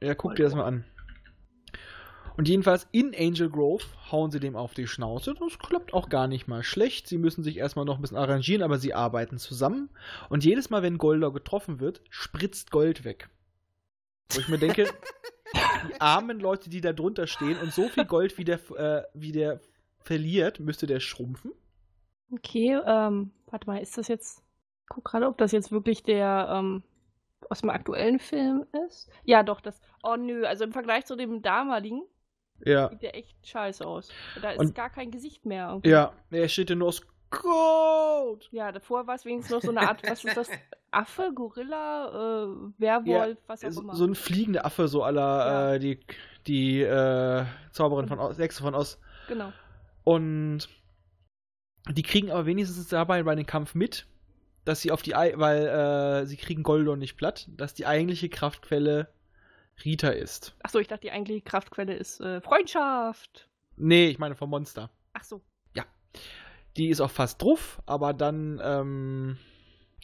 Ja, 0.00 0.14
guck 0.14 0.36
dir 0.36 0.44
das 0.44 0.54
mal 0.54 0.64
an. 0.64 0.84
Und 2.36 2.48
jedenfalls 2.48 2.88
in 2.90 3.14
Angel 3.16 3.48
Grove 3.48 3.84
hauen 4.10 4.32
sie 4.32 4.40
dem 4.40 4.56
auf 4.56 4.74
die 4.74 4.88
Schnauze. 4.88 5.34
Das 5.38 5.58
klappt 5.58 5.94
auch 5.94 6.08
gar 6.08 6.26
nicht 6.26 6.48
mal 6.48 6.64
schlecht. 6.64 7.06
Sie 7.06 7.18
müssen 7.18 7.44
sich 7.44 7.58
erstmal 7.58 7.84
noch 7.84 7.96
ein 7.96 8.02
bisschen 8.02 8.16
arrangieren, 8.16 8.62
aber 8.62 8.78
sie 8.78 8.92
arbeiten 8.92 9.38
zusammen. 9.38 9.90
Und 10.30 10.44
jedes 10.44 10.70
Mal, 10.70 10.82
wenn 10.82 10.98
Goldor 10.98 11.32
getroffen 11.32 11.78
wird, 11.78 12.00
spritzt 12.10 12.72
Gold 12.72 13.04
weg. 13.04 13.28
Wo 14.32 14.40
ich 14.40 14.48
mir 14.48 14.58
denke, 14.58 14.88
die 15.54 16.00
armen 16.00 16.40
Leute, 16.40 16.70
die 16.70 16.80
da 16.80 16.92
drunter 16.92 17.26
stehen 17.26 17.58
und 17.60 17.72
so 17.72 17.88
viel 17.88 18.04
Gold 18.04 18.36
wie 18.38 18.44
der, 18.44 18.58
äh, 18.76 19.02
wie 19.14 19.32
der 19.32 19.60
verliert, 20.00 20.60
müsste 20.60 20.86
der 20.86 21.00
schrumpfen. 21.00 21.52
Okay, 22.32 22.78
ähm, 22.86 23.30
warte 23.46 23.66
mal, 23.66 23.78
ist 23.80 23.96
das 23.98 24.08
jetzt. 24.08 24.42
Ich 24.82 24.88
guck 24.88 25.04
gerade, 25.04 25.26
ob 25.26 25.38
das 25.38 25.52
jetzt 25.52 25.70
wirklich 25.72 26.02
der 26.02 26.48
ähm, 26.50 26.82
aus 27.48 27.60
dem 27.60 27.70
aktuellen 27.70 28.18
Film 28.18 28.66
ist. 28.86 29.10
Ja, 29.24 29.42
doch, 29.42 29.60
das. 29.60 29.80
Oh 30.02 30.16
nö, 30.16 30.44
also 30.46 30.64
im 30.64 30.72
Vergleich 30.72 31.04
zu 31.06 31.16
dem 31.16 31.42
damaligen 31.42 32.02
Ja. 32.64 32.88
sieht 32.90 33.02
der 33.02 33.14
echt 33.16 33.36
scheiße 33.46 33.86
aus. 33.86 34.10
Da 34.42 34.50
ist 34.50 34.58
Und- 34.60 34.74
gar 34.74 34.90
kein 34.90 35.10
Gesicht 35.10 35.44
mehr. 35.46 35.68
irgendwie. 35.68 35.90
Ja, 35.90 36.12
er 36.30 36.48
steht 36.48 36.70
ja 36.70 36.76
nur 36.76 36.88
aus 36.88 37.02
Gold. 37.42 38.48
Ja, 38.52 38.72
davor 38.72 39.06
war 39.06 39.14
es 39.14 39.24
wenigstens 39.24 39.54
noch 39.54 39.62
so 39.62 39.70
eine 39.70 39.88
Art, 39.88 40.02
was 40.08 40.24
ist 40.24 40.36
das? 40.36 40.48
Affe, 40.90 41.32
Gorilla, 41.34 42.44
äh, 42.44 42.72
Werwolf, 42.78 43.38
was 43.46 43.64
auch 43.64 43.70
so, 43.70 43.80
immer. 43.82 43.94
so 43.96 44.04
ein 44.04 44.14
fliegender 44.14 44.64
Affe, 44.64 44.86
so 44.88 45.02
aller 45.02 45.20
Ja. 45.20 45.74
äh, 45.74 45.78
die, 45.80 46.00
die 46.46 46.82
äh, 46.82 47.44
Zauberin 47.72 48.06
von 48.06 48.20
Oz, 48.20 48.38
Hexe 48.38 48.62
von 48.62 48.74
Oz. 48.74 49.00
Genau. 49.28 49.52
Und 50.04 50.68
die 51.90 52.02
kriegen 52.02 52.30
aber 52.30 52.46
wenigstens 52.46 52.88
dabei 52.88 53.22
bei 53.24 53.34
dem 53.34 53.46
Kampf 53.46 53.74
mit, 53.74 54.06
dass 54.64 54.80
sie 54.80 54.90
auf 54.92 55.02
die, 55.02 55.14
Ei- 55.16 55.34
weil 55.36 55.66
äh, 55.66 56.26
sie 56.26 56.36
kriegen 56.36 56.62
Goldor 56.62 56.96
nicht 56.96 57.16
platt, 57.16 57.48
dass 57.56 57.74
die 57.74 57.86
eigentliche 57.86 58.28
Kraftquelle 58.28 59.08
Rita 59.84 60.10
ist. 60.10 60.54
Achso, 60.62 60.78
ich 60.78 60.86
dachte, 60.88 61.02
die 61.02 61.10
eigentliche 61.10 61.42
Kraftquelle 61.42 61.94
ist 61.94 62.20
äh, 62.20 62.40
Freundschaft. 62.40 63.48
Nee, 63.76 64.06
ich 64.06 64.18
meine 64.20 64.36
vom 64.36 64.50
Monster. 64.50 64.90
Ach 65.14 65.24
so. 65.24 65.42
Die 66.76 66.88
ist 66.88 67.00
auch 67.00 67.10
fast 67.10 67.40
drauf, 67.42 67.80
aber 67.86 68.12
dann 68.12 68.60
ähm, 68.62 69.36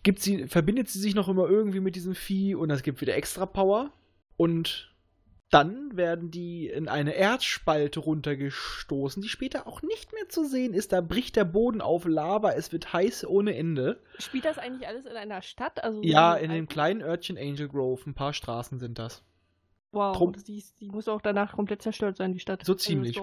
gibt 0.03 0.21
sie, 0.21 0.47
verbindet 0.47 0.89
sie 0.89 1.01
sich 1.01 1.15
noch 1.15 1.29
immer 1.29 1.49
irgendwie 1.49 1.81
mit 1.81 1.97
diesem 1.97 2.15
Vieh 2.15 2.55
und 2.55 2.71
es 2.71 2.83
gibt 2.83 3.01
wieder 3.01 3.17
extra 3.17 3.45
Power. 3.47 3.91
Und 4.37 4.87
dann 5.51 5.97
werden 5.97 6.31
die 6.31 6.69
in 6.69 6.87
eine 6.89 7.13
Erdspalte 7.13 7.99
runtergestoßen, 7.99 9.21
die 9.21 9.29
später 9.29 9.67
auch 9.67 9.83
nicht 9.83 10.13
mehr 10.13 10.29
zu 10.29 10.45
sehen 10.45 10.75
ist. 10.75 10.93
Da 10.93 11.01
bricht 11.01 11.35
der 11.35 11.45
Boden 11.45 11.81
auf 11.81 12.05
Lava, 12.05 12.53
es 12.53 12.71
wird 12.71 12.93
heiß 12.93 13.27
ohne 13.27 13.57
Ende. 13.57 14.01
Spielt 14.21 14.45
das 14.45 14.59
eigentlich 14.59 14.87
alles 14.87 15.07
in 15.07 15.17
einer 15.17 15.43
Stadt? 15.43 15.83
Also 15.83 16.03
Ja, 16.05 16.37
in 16.37 16.53
dem 16.53 16.69
kleinen 16.69 17.03
Örtchen 17.03 17.37
Angel 17.37 17.69
Grove, 17.69 18.09
ein 18.09 18.15
paar 18.15 18.33
Straßen 18.33 18.79
sind 18.79 19.01
das. 19.01 19.25
Wow, 19.91 20.17
Drum- 20.17 20.33
die, 20.47 20.65
die 20.79 20.89
muss 20.89 21.09
auch 21.09 21.21
danach 21.21 21.55
komplett 21.57 21.83
zerstört 21.83 22.17
sein, 22.17 22.33
die 22.33 22.39
Stadt. 22.39 22.65
So 22.65 22.75
Also 22.75 22.85
ziemlich. 22.85 23.21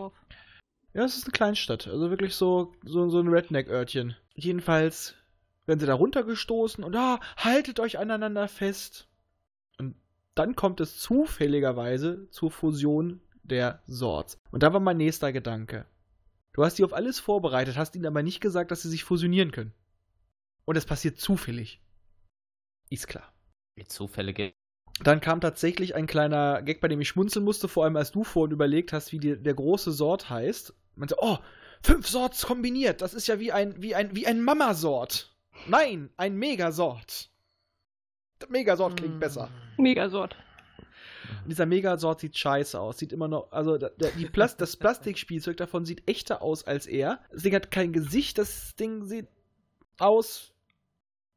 Ja, 0.98 1.04
es 1.04 1.16
ist 1.16 1.26
eine 1.26 1.32
Kleinstadt, 1.32 1.88
also 1.88 2.10
wirklich 2.10 2.34
so, 2.34 2.74
so, 2.84 3.08
so 3.08 3.20
ein 3.20 3.28
Redneck-Örtchen. 3.28 4.16
Jedenfalls 4.34 5.14
werden 5.68 5.80
sie 5.80 5.86
da 5.86 5.94
runtergestoßen 5.94 6.84
und 6.84 6.96
ah, 6.96 7.20
haltet 7.38 7.80
euch 7.80 8.00
aneinander 8.00 8.48
fest. 8.48 9.08
Und 9.78 9.94
dann 10.34 10.56
kommt 10.56 10.82
es 10.82 10.98
zufälligerweise 10.98 12.28
zur 12.32 12.50
Fusion 12.50 13.22
der 13.44 13.84
Swords. 13.88 14.40
Und 14.50 14.64
da 14.64 14.74
war 14.74 14.80
mein 14.80 14.98
nächster 14.98 15.32
Gedanke. 15.32 15.86
Du 16.54 16.64
hast 16.64 16.80
die 16.80 16.84
auf 16.84 16.94
alles 16.94 17.20
vorbereitet, 17.20 17.78
hast 17.78 17.96
ihnen 17.96 18.08
aber 18.08 18.24
nicht 18.24 18.42
gesagt, 18.42 18.72
dass 18.72 18.82
sie 18.82 18.90
sich 18.90 19.04
fusionieren 19.04 19.52
können. 19.52 19.76
Und 20.66 20.78
es 20.78 20.86
passiert 20.88 21.20
zufällig. 21.20 21.80
Ist 22.90 23.08
klar. 23.08 23.32
Zufälle 23.88 24.34
gibt. 24.34 24.56
Dann 25.04 25.22
kam 25.22 25.42
tatsächlich 25.42 25.94
ein 25.94 26.08
kleiner 26.08 26.64
Gag, 26.64 26.82
bei 26.82 26.88
dem 26.88 27.00
ich 27.02 27.08
schmunzeln 27.08 27.46
musste, 27.46 27.68
vor 27.68 27.84
allem 27.84 27.98
als 27.98 28.12
du 28.12 28.24
vorhin 28.24 28.52
überlegt 28.52 28.94
hast, 28.94 29.12
wie 29.12 29.20
die, 29.20 29.38
der 29.38 29.54
große 29.54 29.92
Sort 29.92 30.32
heißt. 30.32 30.74
Man 30.98 31.10
so, 31.10 31.16
oh, 31.20 31.38
fünf 31.82 32.08
Sorts 32.08 32.46
kombiniert, 32.46 33.02
das 33.02 33.14
ist 33.14 33.28
ja 33.28 33.40
wie 33.40 33.52
ein, 33.52 33.82
wie 33.82 33.96
ein, 33.96 34.16
wie 34.16 34.28
ein 34.28 34.42
Mama-Sort. 34.42 35.34
Nein, 35.68 36.10
ein 36.18 36.36
Megasort. 36.36 37.30
Der 38.42 38.50
Megasort 38.50 38.98
klingt 38.98 39.20
besser. 39.20 39.50
Megasort. 39.78 40.36
Und 41.44 41.50
dieser 41.50 41.66
Megasort 41.66 42.20
sieht 42.20 42.38
scheiße 42.38 42.80
aus. 42.80 43.00
Sieht 43.00 43.12
immer 43.12 43.28
noch, 43.28 43.52
also 43.52 43.78
der, 43.78 43.92
die 44.18 44.26
Plast 44.26 44.62
das 44.62 44.76
Plastikspielzeug 44.78 45.58
davon 45.58 45.86
sieht 45.86 46.08
echter 46.08 46.42
aus 46.42 46.64
als 46.64 46.86
er. 46.86 47.20
Das 47.32 47.44
Ding 47.44 47.56
hat 47.56 47.72
kein 47.72 47.94
Gesicht, 47.94 48.38
das 48.38 48.76
Ding 48.76 49.06
sieht 49.06 49.28
aus 49.98 50.54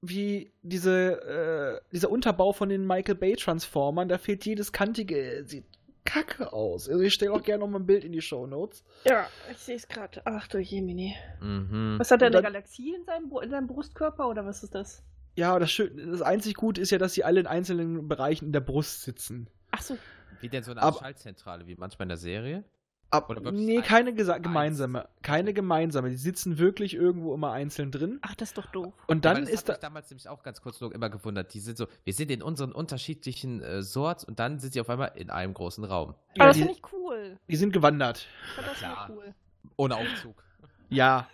wie 0.03 0.53
diese, 0.62 1.81
äh, 1.82 1.91
dieser 1.93 2.11
Unterbau 2.11 2.53
von 2.53 2.69
den 2.69 2.87
Michael 2.87 3.16
Bay 3.16 3.37
Transformern. 3.37 4.09
Da 4.09 4.19
fehlt 4.19 4.47
jedes 4.47 4.73
kantige, 4.73 5.45
sieht 5.47 5.66
kacke 6.05 6.52
aus. 6.52 6.89
Also 6.89 7.01
ich 7.02 7.14
stelle 7.14 7.32
auch 7.32 7.43
gerne 7.43 7.60
noch 7.64 7.68
mal 7.70 7.78
ein 7.81 7.86
Bild 7.86 8.05
in 8.05 8.12
die 8.12 8.20
Show 8.22 8.47
Notes. 8.47 8.85
Ja, 9.05 9.27
ich 9.51 9.59
sehe 9.59 9.77
es 9.77 9.86
gerade. 9.89 10.22
Ach 10.24 10.47
du 10.48 10.59
Jemini. 10.59 11.14
Mhm. 11.40 11.97
Was 11.98 12.10
hat 12.10 12.22
er, 12.22 12.28
eine 12.28 12.43
Galaxie 12.43 12.94
in 12.94 13.05
seinem, 13.05 13.31
in 13.43 13.51
seinem 13.51 13.66
Brustkörper 13.66 14.28
oder 14.28 14.44
was 14.47 14.62
ist 14.62 14.74
das? 14.74 15.02
Ja, 15.36 15.59
das, 15.59 15.70
schön, 15.70 16.10
das 16.10 16.22
einzig 16.22 16.55
Gute 16.55 16.81
ist 16.81 16.90
ja, 16.90 16.98
dass 16.98 17.14
sie 17.14 17.24
alle 17.24 17.40
in 17.40 17.47
einzelnen 17.47 18.09
Bereichen 18.09 18.47
in 18.47 18.52
der 18.52 18.60
Brust 18.60 19.02
sitzen. 19.02 19.48
Ach 19.70 19.82
so. 19.82 19.97
Wie 20.40 20.48
denn 20.48 20.62
so 20.64 20.70
eine 20.72 20.82
Art 20.82 20.94
Aber- 20.94 20.98
Schaltzentrale, 21.05 21.66
wie 21.66 21.77
manchmal 21.77 22.05
in 22.06 22.09
der 22.10 22.18
Serie? 22.18 22.64
Ab, 23.12 23.28
Oder 23.28 23.51
nee, 23.51 23.81
keine 23.82 24.15
gemeinsame. 24.15 25.09
Keine 25.23 25.53
gemeinsame. 25.53 26.11
Die 26.11 26.16
sitzen 26.16 26.59
wirklich 26.59 26.95
irgendwo 26.95 27.35
immer 27.35 27.51
einzeln 27.51 27.91
drin. 27.91 28.19
Ach, 28.23 28.37
das 28.37 28.51
ist 28.51 28.59
doch 28.59 28.66
doof. 28.66 28.93
Und 29.09 29.24
Ja, 29.24 29.32
dann 29.32 29.37
weil 29.39 29.45
das 29.47 29.55
ist 29.55 29.69
da. 29.69 29.73
mich 29.73 29.81
damals 29.81 30.11
nämlich 30.11 30.28
auch 30.28 30.43
ganz 30.45 30.62
kurz 30.62 30.81
nur 30.81 30.95
immer 30.95 31.11
gewundert. 31.11 31.53
Die 31.53 31.59
sind 31.61 31.77
so, 31.77 31.87
wir 32.05 32.12
sind 32.15 32.31
in 32.31 32.41
unseren 32.43 32.70
unterschiedlichen 32.70 33.62
äh, 33.62 33.82
Sorts 33.82 34.23
und 34.24 34.39
dann 34.39 34.61
sind 34.61 34.73
sie 34.74 34.81
auf 34.81 34.89
einmal 34.89 35.11
in 35.16 35.28
einem 35.31 35.55
großen 35.55 35.82
Raum. 35.85 36.15
Ja, 36.37 36.43
Aber 36.45 36.47
das 36.47 36.57
die, 36.57 36.62
finde 36.62 36.77
ich 36.78 36.93
cool. 36.93 37.37
die 37.49 37.57
sind 37.57 37.73
gewandert. 37.73 38.28
Ich 38.47 38.53
fand 38.55 38.69
das 38.69 38.82
immer 38.82 39.07
cool. 39.11 39.35
Ohne 39.77 39.97
Aufzug. 39.97 40.43
Ja. 40.89 41.28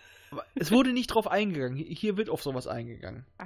Es 0.55 0.71
wurde 0.71 0.93
nicht 0.93 1.07
drauf 1.07 1.27
eingegangen. 1.27 1.77
Hier- 1.77 2.15
wird 2.17 2.29
auf 2.29 2.43
sowas 2.43 2.67
eingegangen. 2.67 3.25
Oh, 3.39 3.45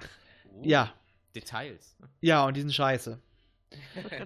Ja. 0.62 0.92
Details. 1.36 1.96
Ja, 2.20 2.46
und 2.46 2.58
die 2.58 2.62
sind 2.62 2.74
scheiße. 2.74 3.18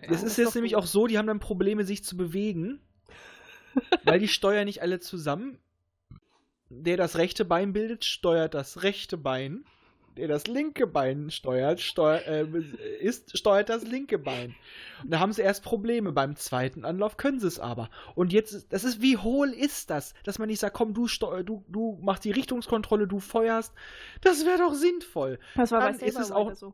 Das 0.09 0.23
ist 0.23 0.37
jetzt 0.37 0.55
nämlich 0.55 0.75
auch 0.75 0.85
so, 0.87 1.05
die 1.07 1.17
haben 1.19 1.27
dann 1.27 1.39
Probleme, 1.39 1.83
sich 1.85 2.03
zu 2.03 2.17
bewegen. 2.17 2.79
Weil 4.03 4.19
die 4.19 4.27
steuern 4.27 4.65
nicht 4.65 4.81
alle 4.81 4.99
zusammen. 4.99 5.57
Der 6.69 6.97
das 6.97 7.17
rechte 7.17 7.45
Bein 7.45 7.73
bildet, 7.73 8.05
steuert 8.05 8.53
das 8.53 8.83
rechte 8.83 9.17
Bein. 9.17 9.65
Der 10.17 10.29
das 10.29 10.47
linke 10.47 10.87
Bein 10.87 11.29
steuert, 11.29 11.81
steuer, 11.81 12.21
äh, 12.25 12.47
ist, 13.01 13.37
steuert 13.37 13.67
das 13.67 13.83
linke 13.83 14.17
Bein. 14.17 14.55
Und 15.03 15.11
da 15.11 15.19
haben 15.19 15.33
sie 15.33 15.41
erst 15.41 15.61
Probleme. 15.63 16.13
Beim 16.13 16.37
zweiten 16.37 16.85
Anlauf 16.85 17.17
können 17.17 17.39
sie 17.39 17.47
es 17.47 17.59
aber. 17.59 17.89
Und 18.15 18.31
jetzt, 18.31 18.53
ist- 18.53 18.71
das 18.71 18.85
ist, 18.85 19.01
wie 19.01 19.17
hohl 19.17 19.49
ist 19.49 19.89
das? 19.89 20.13
Dass 20.23 20.39
man 20.39 20.47
nicht 20.47 20.59
sagt, 20.59 20.73
komm, 20.75 20.93
du, 20.93 21.07
steu 21.07 21.43
du, 21.43 21.65
du 21.67 21.99
machst 22.01 22.23
die 22.23 22.31
Richtungskontrolle, 22.31 23.07
du 23.07 23.19
feuerst. 23.19 23.73
Das 24.21 24.45
wäre 24.45 24.57
doch 24.59 24.73
sinnvoll. 24.73 25.37
Das 25.55 25.71
war 25.71 25.81
bei 25.81 25.91
Dann 25.91 25.99
ist 25.99 26.13
Saber 26.13 26.25
es 26.25 26.31
auch- 26.31 26.53
so. 26.55 26.73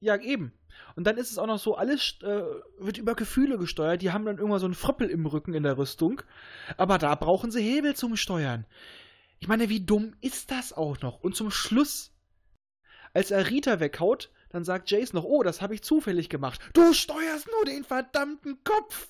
Ja, 0.00 0.16
eben. 0.16 0.52
Und 0.94 1.04
dann 1.04 1.16
ist 1.16 1.30
es 1.30 1.38
auch 1.38 1.46
noch 1.46 1.58
so, 1.58 1.74
alles 1.74 2.16
äh, 2.22 2.42
wird 2.78 2.98
über 2.98 3.14
Gefühle 3.14 3.58
gesteuert. 3.58 4.02
Die 4.02 4.12
haben 4.12 4.26
dann 4.26 4.36
irgendwann 4.36 4.60
so 4.60 4.66
einen 4.66 4.74
Fröppel 4.74 5.08
im 5.08 5.24
Rücken 5.26 5.54
in 5.54 5.62
der 5.62 5.78
Rüstung. 5.78 6.22
Aber 6.76 6.98
da 6.98 7.14
brauchen 7.14 7.50
sie 7.50 7.62
Hebel 7.62 7.96
zum 7.96 8.16
Steuern. 8.16 8.66
Ich 9.38 9.48
meine, 9.48 9.68
wie 9.68 9.84
dumm 9.84 10.14
ist 10.20 10.50
das 10.50 10.72
auch 10.72 11.00
noch? 11.00 11.20
Und 11.20 11.36
zum 11.36 11.50
Schluss, 11.50 12.12
als 13.14 13.30
er 13.30 13.48
Rita 13.48 13.80
weghaut, 13.80 14.30
dann 14.50 14.64
sagt 14.64 14.90
Jace 14.90 15.12
noch, 15.12 15.24
oh, 15.24 15.42
das 15.42 15.60
habe 15.60 15.74
ich 15.74 15.82
zufällig 15.82 16.28
gemacht. 16.28 16.60
Du 16.74 16.92
steuerst 16.92 17.48
nur 17.48 17.64
den 17.64 17.84
verdammten 17.84 18.62
Kopf. 18.64 19.08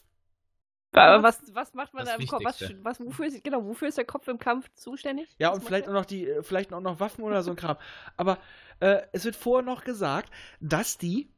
Aber 0.93 1.23
was, 1.23 1.43
was 1.55 1.75
macht 1.75 1.93
man 1.93 2.05
Das 2.05 2.15
da 2.15 2.21
im 2.21 2.27
Kopf? 2.27 2.43
Was, 2.45 2.61
was, 2.83 3.01
wofür, 3.01 3.27
ist, 3.27 3.45
genau, 3.45 3.65
wofür 3.65 3.89
ist 3.89 3.99
der 3.99 4.05
Kopf 4.05 4.29
im 4.29 4.39
Kampf 4.39 4.71
zuständig? 4.75 5.29
Ja, 5.39 5.51
Was 5.51 5.59
und 5.59 5.65
vielleicht 5.65 5.87
der? 5.87 5.93
auch 5.93 5.99
noch 5.99 6.07
die, 6.07 6.27
äh, 6.27 6.43
vielleicht 6.43 6.73
auch 6.73 6.81
noch 6.81 7.01
Waffen 7.01 7.23
oder 7.23 7.43
so 7.43 7.51
ein 7.51 7.57
Kram. 7.57 7.77
Aber 8.17 8.39
äh, 8.81 9.03
es 9.13 9.25
wird 9.25 9.37
vorher 9.37 9.65
noch 9.65 9.85
gesagt, 9.85 10.33
dass 10.61 10.97
die 10.97 11.29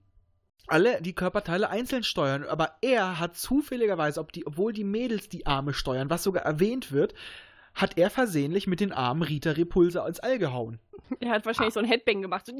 alle 0.69 1.01
die 1.03 1.15
Körperteile 1.15 1.70
einzeln 1.70 2.05
steuern. 2.05 2.45
Aber 2.45 2.77
er 2.83 3.19
hat 3.19 3.37
zufälligerweise, 3.37 4.20
ob 4.20 4.33
die, 4.33 4.47
obwohl 4.47 4.73
die 4.73 4.85
Mädels 4.85 5.29
die 5.29 5.47
Arme 5.47 5.73
steuern, 5.73 6.11
was 6.11 6.23
sogar 6.23 6.45
erwähnt 6.45 6.93
wird, 6.93 7.15
hat 7.75 7.97
er 7.97 8.11
versehentlich 8.11 8.66
mit 8.66 8.81
den 8.81 8.93
Armen 8.93 9.23
Rita 9.23 9.53
Repulse 9.53 10.05
ins 10.07 10.20
All 10.20 10.39
gehauen. 10.39 10.79
Er 11.20 11.31
hat 11.31 11.47
wahrscheinlich 11.47 11.73
so 11.73 11.81
ein 11.81 11.87
Headbang 11.87 12.20
gemacht. 12.20 12.45
So, 12.45 12.53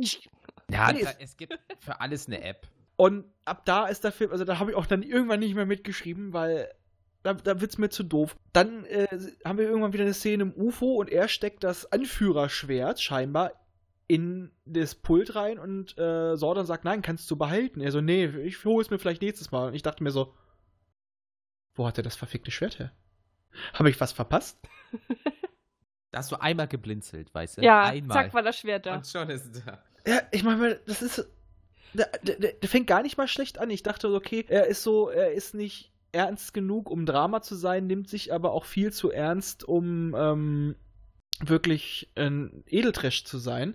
Ja, 0.71 0.91
Nee, 0.93 1.03
da, 1.03 1.11
es 1.19 1.37
gibt 1.37 1.59
für 1.81 2.01
alles 2.01 2.29
eine 2.29 2.43
App. 2.43 2.67
Und 2.97 3.27
ab 3.45 3.65
da 3.67 3.87
ist 3.87 4.05
der 4.05 4.13
Film, 4.13 4.33
also 4.33 4.45
da 4.45 4.59
habe 4.59 4.71
ich 4.71 4.77
auch 4.77 4.87
dann 4.87 5.03
irgendwann 5.03 5.41
nicht 5.41 5.55
mehr 5.55 5.67
mitgeschrieben, 5.67 6.33
weil 6.33 6.73
da, 7.29 7.35
da 7.35 7.61
wird 7.61 7.71
es 7.71 7.79
mir 7.79 7.91
zu 7.91 8.03
doof. 8.03 8.37
Dann 8.53 8.85
äh, 8.87 9.07
haben 9.45 9.59
wir 9.59 9.67
irgendwann 9.67 9.93
wieder 9.93 10.05
eine 10.05 10.15
Szene 10.15 10.45
im 10.45 10.55
UFO 10.55 10.95
und 10.95 11.11
er 11.11 11.29
steckt 11.29 11.63
das 11.63 11.91
Anführerschwert 11.93 13.01
scheinbar 13.01 13.53
in 14.07 14.51
das 14.65 14.95
Pult 14.95 15.35
rein 15.35 15.59
und 15.59 15.99
äh, 15.99 16.37
Sordon 16.37 16.65
sagt, 16.65 16.85
nein, 16.85 17.03
kannst 17.03 17.31
du 17.31 17.37
behalten. 17.37 17.83
Er 17.83 17.93
so, 17.93 18.01
nee, 18.01 18.25
ich 18.25 18.65
hole 18.65 18.83
es 18.83 18.91
mir 18.91 18.99
vielleicht 18.99 19.21
nächstes 19.21 19.51
Mal. 19.51 19.69
Und 19.69 19.75
ich 19.75 19.83
dachte 19.83 20.03
mir 20.03 20.11
so, 20.11 20.35
wo 21.75 21.87
hat 21.87 21.99
er 21.99 22.03
das 22.03 22.17
verfickte 22.17 22.51
Schwert 22.51 22.79
her? 22.79 22.93
Habe 23.75 23.91
ich 23.91 24.01
was 24.01 24.13
verpasst? 24.13 24.59
Da 26.11 26.21
hast 26.21 26.33
du 26.33 26.37
einmal 26.37 26.69
geblinzelt, 26.69 27.35
weißt 27.35 27.59
du? 27.59 27.63
Ja, 27.63 27.83
einmal. 27.85 28.15
zack, 28.15 28.33
war 28.33 28.43
das 28.43 28.57
Schwert 28.57 28.87
da. 28.87 28.97
Und 28.97 29.07
schon 29.07 29.29
ist 29.29 29.45
es 29.45 29.63
da. 29.63 29.85
Ja, 30.07 30.23
ich 30.31 30.43
meine, 30.43 30.81
das 30.87 31.03
ist. 31.03 31.29
Der, 31.93 32.07
der, 32.23 32.53
der 32.55 32.69
fängt 32.69 32.87
gar 32.87 33.03
nicht 33.03 33.19
mal 33.19 33.29
schlecht 33.29 33.59
an. 33.59 33.69
Ich 33.69 33.83
dachte, 33.83 34.09
okay, 34.15 34.43
er 34.49 34.69
ist 34.69 34.83
so, 34.83 35.11
er 35.11 35.33
ist 35.33 35.53
nicht 35.53 35.93
ernst 36.19 36.53
genug, 36.53 36.91
um 36.91 37.07
Drama 37.07 37.43
zu 37.43 37.55
sein, 37.55 37.87
nimmt 37.87 38.09
sich 38.09 38.33
aber 38.33 38.53
auch 38.53 38.65
viel 38.65 38.93
zu 38.93 39.11
ernst, 39.13 39.63
um 39.63 40.15
ähm, 40.17 40.75
wirklich 41.41 42.13
ein 42.17 42.65
Edeltrash 42.67 43.25
zu 43.25 43.39
sein. 43.39 43.73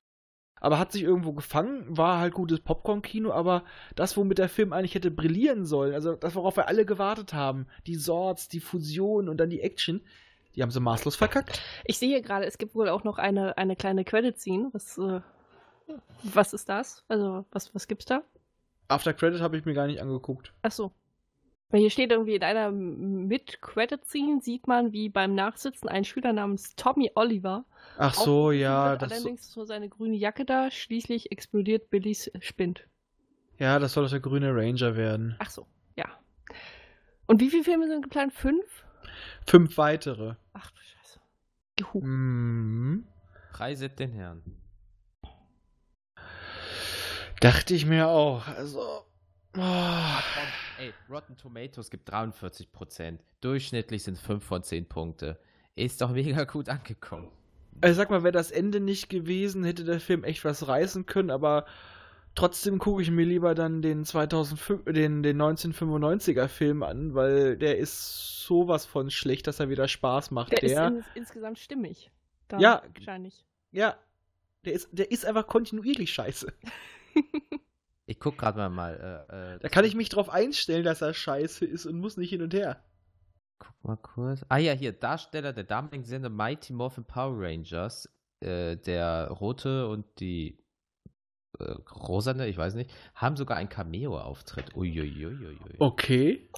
Aber 0.60 0.80
hat 0.80 0.92
sich 0.92 1.04
irgendwo 1.04 1.34
gefangen, 1.34 1.86
war 1.88 2.20
halt 2.20 2.34
gutes 2.34 2.60
Popcorn-Kino, 2.62 3.32
aber 3.32 3.64
das, 3.96 4.16
womit 4.16 4.38
der 4.38 4.50
Film 4.50 4.72
eigentlich 4.72 4.96
hätte 4.96 5.12
brillieren 5.12 5.66
sollen, 5.66 5.94
also 5.94 6.16
das, 6.16 6.36
worauf 6.36 6.56
wir 6.56 6.68
alle 6.68 6.86
gewartet 6.86 7.34
haben, 7.34 7.68
die 7.86 7.96
Swords, 7.96 8.48
die 8.48 8.62
Fusion 8.62 9.28
und 9.28 9.38
dann 9.38 9.50
die 9.50 9.60
Action, 9.60 10.02
die 10.56 10.62
haben 10.62 10.72
sie 10.72 10.80
maßlos 10.80 11.16
verkackt. 11.16 11.62
Ich 11.86 11.98
sehe 11.98 12.22
gerade, 12.22 12.46
es 12.46 12.58
gibt 12.58 12.76
wohl 12.76 12.88
auch 12.88 13.04
noch 13.04 13.18
eine, 13.18 13.58
eine 13.58 13.76
kleine 13.76 14.06
Credit-Scene. 14.06 14.70
Was, 14.72 14.98
äh, 14.98 15.20
was 16.24 16.54
ist 16.54 16.70
das? 16.70 17.04
Also, 17.08 17.46
was, 17.52 17.74
was 17.74 17.88
gibt's 17.88 18.06
da? 18.06 18.22
After 18.88 19.14
Credit 19.14 19.42
habe 19.42 19.58
ich 19.58 19.66
mir 19.66 19.74
gar 19.74 19.88
nicht 19.88 20.02
angeguckt. 20.02 20.54
Ach 20.62 20.72
so. 20.72 20.92
Weil 21.74 21.80
hier 21.80 21.90
steht 21.90 22.12
irgendwie 22.12 22.36
in 22.36 22.44
einer 22.44 22.70
Mid-Credit-Scene 22.70 24.42
sieht 24.44 24.68
man, 24.68 24.92
wie 24.92 25.10
beim 25.10 25.34
Nachsitzen 25.34 25.90
ein 25.90 26.04
Schüler 26.04 26.32
namens 26.32 26.76
Tommy 26.76 27.10
Oliver 27.16 27.66
Ach 27.98 28.14
so, 28.14 28.52
ja, 28.52 28.96
das 28.96 29.10
so, 29.10 29.16
allerdings 29.16 29.56
nur 29.56 29.66
seine 29.66 29.90
grüne 29.90 30.16
Jacke 30.16 30.46
da. 30.46 30.70
Schließlich 30.70 31.32
explodiert 31.32 31.90
Billys 31.90 32.30
Spind. 32.42 32.88
ja, 33.58 33.80
das 33.80 33.94
soll 33.94 34.04
doch 34.04 34.12
der 34.12 34.20
grüne 34.20 34.56
Ranger 34.56 34.96
werden. 34.96 35.36
Ach 35.40 35.50
so, 35.50 35.66
ja. 35.96 36.06
Und 37.26 37.42
wie 37.42 37.50
viele 37.50 37.64
Filme 37.64 37.88
sind 37.88 38.04
geplant? 38.04 38.34
Fünf? 38.34 38.86
Fünf 39.48 39.76
weitere. 39.80 40.36
Ach 40.54 40.70
du 40.70 40.80
Scheiße. 40.80 41.20
Juhu. 41.80 42.02
Mhm. 42.06 43.08
Preiset 43.52 43.98
den 43.98 44.12
Herrn. 44.12 44.44
Dachte 47.40 47.74
ich 47.74 47.88
mir 47.88 48.10
auch. 48.10 48.48
Also. 48.48 49.08
Oh. 49.56 50.20
Ey, 50.80 50.94
Rotten 51.10 51.38
Tomatoes 51.38 51.90
gibt 51.90 52.12
43%. 52.12 53.20
Durchschnittlich 53.42 54.04
sind 54.04 54.18
5 54.18 54.44
von 54.44 54.64
10 54.64 54.88
Punkte. 54.88 55.40
Ist 55.76 56.02
doch 56.02 56.12
mega 56.12 56.44
gut 56.46 56.70
angekommen. 56.70 57.30
Also 57.82 57.98
sag 57.98 58.10
mal, 58.10 58.24
wäre 58.24 58.32
das 58.32 58.52
Ende 58.52 58.80
nicht 58.80 59.10
gewesen, 59.10 59.64
hätte 59.64 59.84
der 59.84 60.00
Film 60.00 60.24
echt 60.24 60.46
was 60.46 60.68
reißen 60.68 61.06
können, 61.06 61.32
aber 61.32 61.66
trotzdem 62.36 62.78
gucke 62.80 63.02
ich 63.02 63.10
mir 63.10 63.26
lieber 63.26 63.56
dann 63.56 63.82
den 63.82 64.06
2005, 64.06 64.86
den, 64.86 65.24
den 65.24 65.42
1995er 65.42 66.48
Film 66.48 66.84
an, 66.84 67.16
weil 67.16 67.58
der 67.58 67.78
ist 67.78 68.44
sowas 68.46 68.86
von 68.86 69.10
schlecht, 69.10 69.48
dass 69.48 69.60
er 69.60 69.70
wieder 69.70 69.88
Spaß 69.88 70.32
macht. 70.32 70.52
Der, 70.52 70.60
Der, 70.60 70.70
ist 70.70 70.94
ins, 70.94 71.06
insgesamt 71.16 71.60
stimmig. 71.60 72.12
Dann 72.48 72.60
Ja. 72.60 72.84
Wahrscheinlich. 72.94 73.44
ja, 73.72 73.98
der 74.66 74.74
ist, 74.74 74.90
der 74.92 75.12
ist 75.12 75.26
einfach 75.26 75.48
kontinuierlich 75.48 76.14
scheiße. 76.14 76.54
Ich 78.06 78.20
guck 78.20 78.38
gerade 78.38 78.58
mal 78.58 78.70
mal. 78.70 79.26
Äh, 79.30 79.56
äh, 79.56 79.60
Da 79.60 79.70
kann 79.70 79.86
ich 79.86 79.96
mich 79.96 80.10
drauf 80.10 80.30
einstellen, 80.30 80.84
dass 80.84 81.02
er 81.02 81.14
scheiße 81.14 81.66
ist 81.66 81.86
und 81.86 82.00
muss 82.00 82.18
nicht 82.18 82.30
hin 82.30 82.42
und 82.42 82.54
her. 82.54 82.84
Guck 83.60 83.84
mal 83.84 83.98
kurz. 83.98 84.46
Ah 84.50 84.58
ja, 84.58 84.74
hier, 84.74 84.92
Darsteller 84.92 85.54
der 85.54 85.64
damaligen 85.64 86.04
Sender 86.04 86.30
Mighty 86.30 86.74
Morphin 86.74 87.06
Power 87.06 87.34
Rangers. 87.36 88.10
Äh, 88.42 88.76
der 88.78 89.30
rote 89.30 89.88
und 89.88 90.06
die 90.20 90.60
äh, 91.60 91.72
rosane, 91.96 92.48
ich 92.48 92.58
weiß 92.58 92.76
nicht, 92.76 92.92
haben 93.16 93.38
sogar 93.38 93.58
einen 93.58 93.70
Cameo-Auftritt. 93.70 94.76
Uiuiuiui. 94.76 95.58
Okay. 95.80 96.50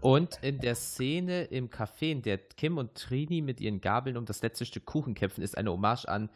Und 0.00 0.38
in 0.42 0.58
der 0.60 0.74
Szene 0.74 1.44
im 1.44 1.70
Café, 1.70 2.10
in 2.10 2.20
der 2.20 2.36
Kim 2.36 2.76
und 2.76 2.94
Trini 2.94 3.40
mit 3.40 3.58
ihren 3.58 3.80
Gabeln 3.80 4.18
um 4.18 4.26
das 4.26 4.42
letzte 4.42 4.66
Stück 4.66 4.84
Kuchen 4.84 5.14
kämpfen, 5.14 5.40
ist 5.40 5.56
eine 5.56 5.70
Hommage 5.70 6.06
an, 6.06 6.28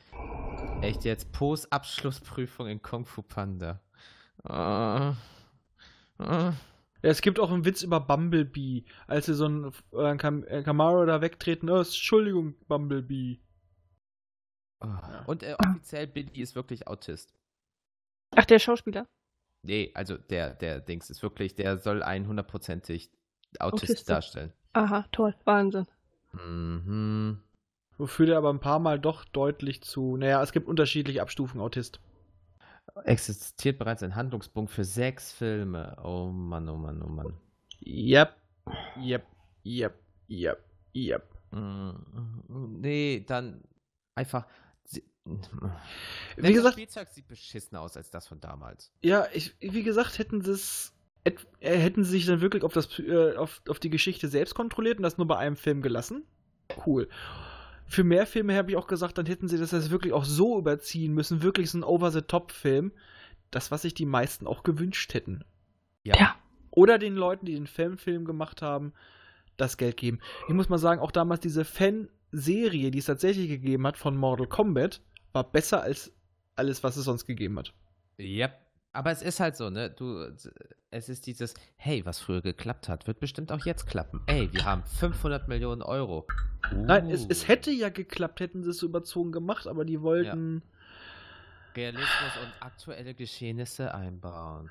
echt 0.81 1.05
jetzt, 1.05 1.33
Po's 1.33 1.71
Abschlussprüfung 1.71 2.67
in 2.67 2.81
Kung 2.81 3.05
Fu 3.05 3.21
Panda. 3.21 3.83
Ah. 4.45 5.15
Ja, 6.19 6.55
es 7.03 7.21
gibt 7.23 7.39
auch 7.39 7.51
einen 7.51 7.65
Witz 7.65 7.83
über 7.83 8.01
Bumblebee, 8.01 8.85
als 9.07 9.27
sie 9.27 9.35
so 9.35 9.47
ein 9.47 9.73
äh, 9.93 10.17
Cam 10.17 10.45
äh, 10.45 10.63
Camaro 10.63 11.05
da 11.07 11.21
wegtreten. 11.21 11.71
Oh, 11.71 11.79
Entschuldigung, 11.79 12.55
Bumblebee. 12.67 13.39
Ah. 14.81 15.23
Und 15.27 15.43
äh, 15.43 15.55
offiziell 15.59 16.07
Billy 16.07 16.41
ist 16.41 16.57
wirklich 16.57 16.89
Autist. 16.89 17.35
Ach, 18.35 18.45
der 18.45 18.59
Schauspieler? 18.59 19.07
Nee, 19.63 19.93
also 19.95 20.17
der, 20.17 20.55
der 20.55 20.81
Dings 20.81 21.11
ist 21.11 21.23
wirklich, 21.23 21.55
der 21.55 21.79
soll 21.79 22.03
einen 22.03 22.27
hundertprozentig 22.27 23.11
Autist 23.59 23.93
Autist. 23.93 24.11
darstellen. 24.11 24.53
Aha, 24.73 25.07
toll. 25.13 25.35
Wahnsinn. 25.45 25.87
Mhm. 26.33 27.41
Wofür 27.97 28.27
der 28.27 28.39
aber 28.39 28.51
ein 28.53 28.61
paar 28.61 28.79
Mal 28.79 29.01
doch 29.01 29.25
deutlich 29.25 29.83
zu. 29.83 30.17
Naja, 30.17 30.43
es 30.43 30.53
gibt 30.53 30.69
unterschiedliche 30.69 31.23
Abstufungen 31.23 31.65
Autist. 31.65 32.01
Existiert 33.05 33.79
bereits 33.79 34.03
ein 34.03 34.15
Handlungspunkt 34.17 34.71
für 34.71 34.85
sechs 34.85 35.33
Filme. 35.33 35.97
Oh 36.03 36.31
Mann, 36.31 36.69
oh 36.69 36.77
Mann, 36.77 37.03
oh 37.03 37.09
Mann. 37.09 37.35
Yep. 37.85 38.35
Yep. 39.01 39.25
Yep. 39.65 39.95
Yep. 40.29 40.65
Yep. 40.95 41.23
Mm, 41.53 41.91
Nee, 42.81 43.25
dann 43.27 43.63
einfach. 44.15 44.47
Wie 45.25 46.43
Das 46.43 46.51
gesagt, 46.53 46.73
Spielzeug 46.75 47.09
sieht 47.09 47.29
beschissen 47.29 47.77
aus 47.77 47.97
als 47.97 48.11
das 48.11 48.27
von 48.27 48.41
damals. 48.41 48.91
ja, 49.03 49.27
ich, 49.35 49.55
wie 49.61 49.83
gesagt, 49.83 50.19
hätten 50.19 50.41
sie 50.41 50.53
es. 50.53 50.95
äh, 51.25 51.33
Hätten 51.61 52.03
sie 52.05 52.13
sich 52.13 52.27
dann 52.27 52.41
wirklich 52.41 52.63
auf, 52.63 52.73
das, 52.73 52.99
äh, 52.99 53.37
auf, 53.37 53.61
auf 53.69 53.79
die 53.79 53.91
Geschichte 53.91 54.29
selbst 54.29 54.55
kontrolliert 54.55 54.97
und 54.99 55.03
das 55.03 55.19
nur 55.19 55.27
bei 55.27 55.37
einem 55.37 55.57
Film 55.57 55.83
gelassen? 55.83 56.25
Cool. 56.87 57.09
Für 57.89 58.05
mehr 58.05 58.27
Filme 58.27 58.55
habe 58.55 58.71
ich 58.71 58.77
auch 58.77 58.87
gesagt, 58.87 59.19
dann 59.19 59.27
hätten 59.27 59.49
sie 59.49 59.59
das 59.59 59.73
jetzt 59.73 59.91
wirklich 59.91 60.13
auch 60.13 60.25
so 60.25 60.59
überziehen 60.59 61.15
müssen. 61.15 61.43
Wirklich 61.43 61.71
so 61.71 61.79
ein 61.79 61.85
Over-the-Top-Film. 61.85 62.93
Das, 63.51 63.71
was 63.71 63.83
sich 63.83 63.95
die 63.95 64.07
meisten 64.07 64.47
auch 64.47 64.63
gewünscht 64.63 65.15
hätten. 65.15 65.43
Ja. 66.05 66.37
Oder 66.71 66.99
den 66.99 67.17
Leuten, 67.17 67.47
die 67.47 67.55
den 67.55 67.67
Fanfilm 67.67 68.25
gemacht 68.25 68.63
haben, 68.63 68.93
das 69.57 69.79
Geld 69.79 69.97
geben. 69.97 70.21
Ich 70.49 70.55
muss 70.55 70.69
mal 70.69 70.79
sagen, 70.79 71.01
auch 71.01 71.11
damals 71.11 71.41
diese 71.41 71.65
Fanserie, 71.65 72.91
die 72.91 72.99
es 72.99 73.07
tatsächlich 73.07 73.49
gegeben 73.49 73.87
hat 73.87 73.97
von 73.97 74.17
Mortal 74.17 74.47
Kombat, 74.47 75.01
war 75.33 75.51
besser 75.51 75.83
als 75.83 76.13
alles, 76.57 76.85
was 76.85 76.97
es 76.97 77.05
sonst 77.05 77.25
gegeben 77.25 77.59
hat. 77.59 77.73
Yep. 78.19 78.68
Aber 78.99 79.13
es 79.13 79.23
ist 79.23 79.39
halt 79.39 79.57
so, 79.57 79.71
ne? 79.71 79.91
Du, 79.91 80.27
es 80.91 81.09
ist 81.09 81.29
dieses, 81.29 81.55
hey, 81.77 82.05
was 82.05 82.19
früher 82.19 82.43
geklappt 82.43 82.89
hat, 82.89 83.07
wird 83.07 83.21
bestimmt 83.21 83.53
auch 83.53 83.65
jetzt 83.65 83.87
klappen. 83.87 84.23
Ey, 84.27 84.53
wir 84.53 84.65
haben 84.65 84.83
500 84.83 85.47
Millionen 85.47 85.83
Euro. 85.83 86.27
Nein, 86.75 87.09
es, 87.09 87.23
Uh. 87.23 87.27
es 87.29 87.47
hätte 87.47 87.71
ja 87.71 87.91
geklappt, 87.91 88.41
hätten 88.41 88.65
sie 88.65 88.71
es 88.71 88.79
so 88.79 88.87
überzogen 88.87 89.31
gemacht, 89.31 89.69
aber 89.69 89.85
die 89.85 90.03
wollten. 90.03 90.65
Realismus 91.77 92.09
und 92.43 92.53
aktuelle 92.67 93.15
Geschehnisse 93.15 93.95
einbauen. 93.95 94.69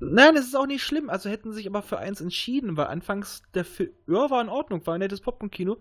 Nein, 0.00 0.34
das 0.34 0.44
ist 0.44 0.54
auch 0.54 0.66
nicht 0.66 0.84
schlimm. 0.84 1.08
Also 1.08 1.30
hätten 1.30 1.52
sie 1.52 1.56
sich 1.60 1.66
aber 1.68 1.80
für 1.80 1.98
eins 1.98 2.20
entschieden, 2.20 2.76
weil 2.76 2.88
anfangs 2.88 3.44
der 3.54 3.64
Film, 3.64 3.92
ja, 4.06 4.28
war 4.28 4.42
in 4.42 4.50
Ordnung, 4.50 4.86
war 4.86 4.92
ein 4.92 5.00
nettes 5.00 5.22
Popcorn-Kino. 5.22 5.78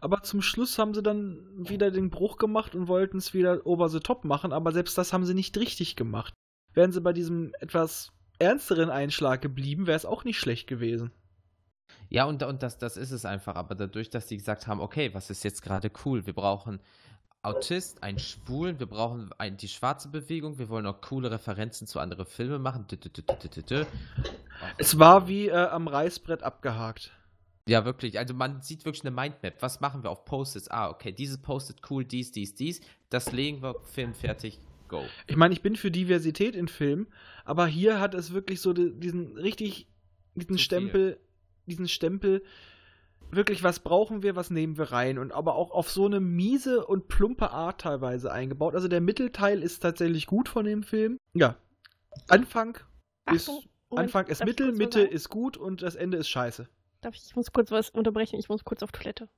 Aber 0.00 0.24
zum 0.24 0.42
Schluss 0.42 0.80
haben 0.80 0.94
sie 0.94 1.02
dann 1.04 1.46
wieder 1.56 1.92
den 1.92 2.10
Bruch 2.10 2.38
gemacht 2.38 2.74
und 2.74 2.88
wollten 2.88 3.18
es 3.18 3.34
wieder 3.34 3.64
over 3.64 3.88
the 3.88 4.00
top 4.00 4.24
machen, 4.24 4.52
aber 4.52 4.72
selbst 4.72 4.98
das 4.98 5.12
haben 5.12 5.24
sie 5.24 5.32
nicht 5.34 5.56
richtig 5.56 5.94
gemacht. 5.94 6.34
Wären 6.74 6.92
sie 6.92 7.00
bei 7.00 7.12
diesem 7.12 7.54
etwas 7.60 8.12
ernsteren 8.38 8.90
Einschlag 8.90 9.40
geblieben, 9.40 9.86
wäre 9.86 9.96
es 9.96 10.04
auch 10.04 10.24
nicht 10.24 10.38
schlecht 10.38 10.66
gewesen. 10.66 11.12
Ja, 12.08 12.24
und, 12.24 12.42
und 12.42 12.62
das, 12.62 12.78
das 12.78 12.96
ist 12.96 13.10
es 13.10 13.24
einfach. 13.24 13.54
Aber 13.56 13.74
dadurch, 13.74 14.10
dass 14.10 14.26
die 14.26 14.36
gesagt 14.36 14.66
haben, 14.66 14.80
okay, 14.80 15.12
was 15.14 15.30
ist 15.30 15.44
jetzt 15.44 15.62
gerade 15.62 15.90
cool? 16.04 16.26
Wir 16.26 16.32
brauchen 16.32 16.80
Autist, 17.42 18.02
einen 18.02 18.18
Schwulen, 18.18 18.78
wir 18.78 18.86
brauchen 18.86 19.30
ein, 19.36 19.56
die 19.56 19.68
schwarze 19.68 20.08
Bewegung, 20.08 20.58
wir 20.58 20.68
wollen 20.68 20.86
auch 20.86 21.00
coole 21.00 21.30
Referenzen 21.30 21.86
zu 21.86 22.00
anderen 22.00 22.24
Filmen 22.24 22.62
machen. 22.62 22.86
Dü, 22.86 22.96
dü, 22.96 23.62
dü. 23.62 23.84
Es 24.78 24.98
war 24.98 25.28
wie 25.28 25.48
äh, 25.48 25.52
am 25.54 25.86
Reißbrett 25.88 26.42
abgehakt. 26.42 27.12
Ja, 27.68 27.84
wirklich. 27.84 28.18
Also 28.18 28.34
man 28.34 28.62
sieht 28.62 28.84
wirklich 28.84 29.04
eine 29.04 29.14
Mindmap. 29.14 29.60
Was 29.60 29.80
machen 29.80 30.02
wir 30.02 30.10
auf 30.10 30.24
Post-its? 30.24 30.70
Ah, 30.70 30.90
okay, 30.90 31.12
dieses 31.12 31.38
Post-it 31.38 31.80
cool, 31.90 32.04
dies, 32.04 32.30
dies, 32.32 32.54
dies. 32.54 32.80
Das 33.10 33.32
legen 33.32 33.62
wir, 33.62 33.74
Film 33.82 34.14
fertig, 34.14 34.58
go. 35.02 35.04
Ich 35.26 35.36
meine, 35.36 35.52
ich 35.54 35.62
bin 35.62 35.76
für 35.76 35.90
Diversität 35.90 36.54
in 36.56 36.68
Filmen, 36.68 37.06
aber 37.44 37.66
hier 37.66 38.00
hat 38.00 38.14
es 38.14 38.32
wirklich 38.32 38.60
so 38.60 38.72
di- 38.72 38.92
diesen 38.94 39.36
richtig, 39.36 39.88
diesen 40.34 40.48
Zu 40.48 40.54
viel. 40.54 40.58
Stempel, 40.64 41.20
diesen 41.66 41.88
Stempel, 41.88 42.42
wirklich, 43.30 43.62
was 43.62 43.80
brauchen 43.80 44.22
wir, 44.22 44.36
was 44.36 44.50
nehmen 44.50 44.76
wir 44.78 44.92
rein 44.92 45.18
und 45.18 45.32
aber 45.32 45.54
auch 45.56 45.70
auf 45.70 45.90
so 45.90 46.06
eine 46.06 46.20
miese 46.20 46.86
und 46.86 47.08
plumpe 47.08 47.50
Art 47.50 47.80
teilweise 47.80 48.30
eingebaut. 48.32 48.74
Also 48.74 48.88
der 48.88 49.00
Mittelteil 49.00 49.62
ist 49.62 49.80
tatsächlich 49.80 50.26
gut 50.26 50.48
von 50.48 50.64
dem 50.64 50.82
Film. 50.82 51.18
Ja. 51.34 51.56
Anfang 52.28 52.78
ist, 53.32 53.48
Achtung, 53.48 53.64
Moment, 53.90 54.04
Anfang 54.06 54.26
ist 54.28 54.44
Mittel, 54.44 54.72
Mitte 54.72 55.00
sagen? 55.02 55.12
ist 55.12 55.28
gut 55.28 55.56
und 55.56 55.82
das 55.82 55.94
Ende 55.96 56.16
ist 56.18 56.28
scheiße. 56.28 56.68
Darf 57.00 57.14
ich, 57.16 57.24
ich 57.26 57.36
muss 57.36 57.52
kurz 57.52 57.70
was 57.70 57.90
unterbrechen, 57.90 58.38
ich 58.38 58.48
muss 58.48 58.64
kurz 58.64 58.82
auf 58.82 58.92
Toilette. 58.92 59.28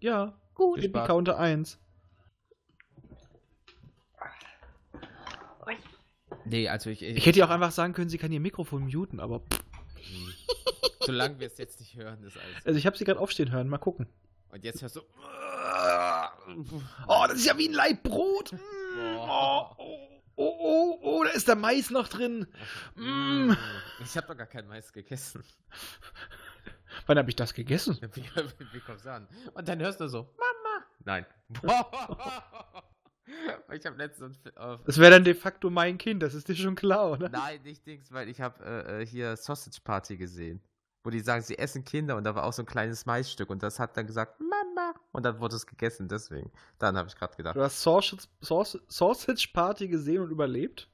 Ja, 0.00 0.38
Gut. 0.54 0.80
Viel 0.80 0.88
Baby. 0.88 1.06
Counter 1.06 1.38
1. 1.38 1.78
Nee, 6.44 6.68
also 6.68 6.90
ich. 6.90 7.02
Ich 7.02 7.26
hätte 7.26 7.38
ja 7.38 7.46
auch 7.46 7.50
einfach 7.50 7.72
sagen 7.72 7.92
können, 7.94 8.10
sie 8.10 8.18
kann 8.18 8.32
ihr 8.32 8.40
Mikrofon 8.40 8.84
muten, 8.86 9.20
aber. 9.20 9.42
Solange 11.00 11.38
wir 11.40 11.46
es 11.46 11.58
jetzt 11.58 11.80
nicht 11.80 11.96
hören, 11.96 12.22
ist 12.24 12.36
alles. 12.36 12.66
Also 12.66 12.78
ich 12.78 12.86
habe 12.86 12.96
sie 12.96 13.04
gerade 13.04 13.20
aufstehen 13.20 13.50
hören, 13.50 13.68
mal 13.68 13.78
gucken. 13.78 14.06
Und 14.50 14.64
jetzt 14.64 14.82
hörst 14.82 14.96
du. 14.96 15.00
Oh, 17.06 17.24
das 17.28 17.38
ist 17.38 17.46
ja 17.46 17.56
wie 17.58 17.68
ein 17.68 17.74
Laib 17.74 18.02
Brot. 18.02 18.52
Mm, 18.52 18.58
Oh, 18.96 19.70
oh, 19.78 19.98
oh, 20.36 20.56
oh, 20.58 20.98
oh, 21.02 21.24
da 21.24 21.30
ist 21.30 21.46
der 21.48 21.56
Mais 21.56 21.90
noch 21.90 22.08
drin. 22.08 22.46
Mm. 22.94 23.52
Ich 24.02 24.16
habe 24.16 24.26
doch 24.26 24.36
gar 24.36 24.46
kein 24.46 24.66
Mais 24.66 24.92
gegessen. 24.92 25.44
Wann 27.06 27.18
habe 27.18 27.28
ich 27.30 27.36
das 27.36 27.54
gegessen? 27.54 27.98
Wie, 28.14 28.24
wie 28.72 28.80
kommst 28.80 29.04
du 29.04 29.12
an? 29.12 29.28
Und 29.54 29.68
dann 29.68 29.78
hörst 29.80 30.00
du 30.00 30.08
so, 30.08 30.34
Mama. 30.36 30.84
Nein. 31.04 31.26
ich 33.72 33.84
habe 33.86 33.96
letztens 33.96 34.38
auf, 34.56 34.82
Das 34.84 34.98
wäre 34.98 35.10
dann 35.10 35.24
de 35.24 35.34
facto 35.34 35.70
mein 35.70 35.98
Kind, 35.98 36.22
das 36.22 36.34
ist 36.34 36.48
dir 36.48 36.56
schon 36.56 36.74
klar, 36.74 37.12
oder? 37.12 37.28
Nein, 37.28 37.60
nicht 37.62 37.86
Dings, 37.86 38.12
weil 38.12 38.28
ich 38.28 38.40
habe 38.40 38.64
äh, 38.64 39.02
äh, 39.02 39.06
hier 39.06 39.36
Sausage 39.36 39.80
Party 39.82 40.16
gesehen. 40.16 40.60
Wo 41.04 41.10
die 41.10 41.20
sagen, 41.20 41.42
sie 41.42 41.58
essen 41.58 41.84
Kinder 41.84 42.16
und 42.16 42.24
da 42.24 42.34
war 42.34 42.44
auch 42.44 42.52
so 42.52 42.62
ein 42.62 42.66
kleines 42.66 43.06
Maisstück 43.06 43.50
und 43.50 43.62
das 43.62 43.78
hat 43.78 43.96
dann 43.96 44.06
gesagt, 44.06 44.40
Mama. 44.40 44.94
Und 45.12 45.24
dann 45.24 45.40
wurde 45.40 45.56
es 45.56 45.66
gegessen, 45.66 46.08
deswegen. 46.08 46.50
Dann 46.78 46.96
habe 46.96 47.08
ich 47.08 47.16
gerade 47.16 47.36
gedacht. 47.36 47.56
Du 47.56 47.62
hast 47.62 47.80
Sausage, 47.80 48.22
Sausage, 48.40 48.84
Sausage 48.88 49.48
Party 49.52 49.88
gesehen 49.88 50.22
und 50.22 50.30
überlebt? 50.30 50.88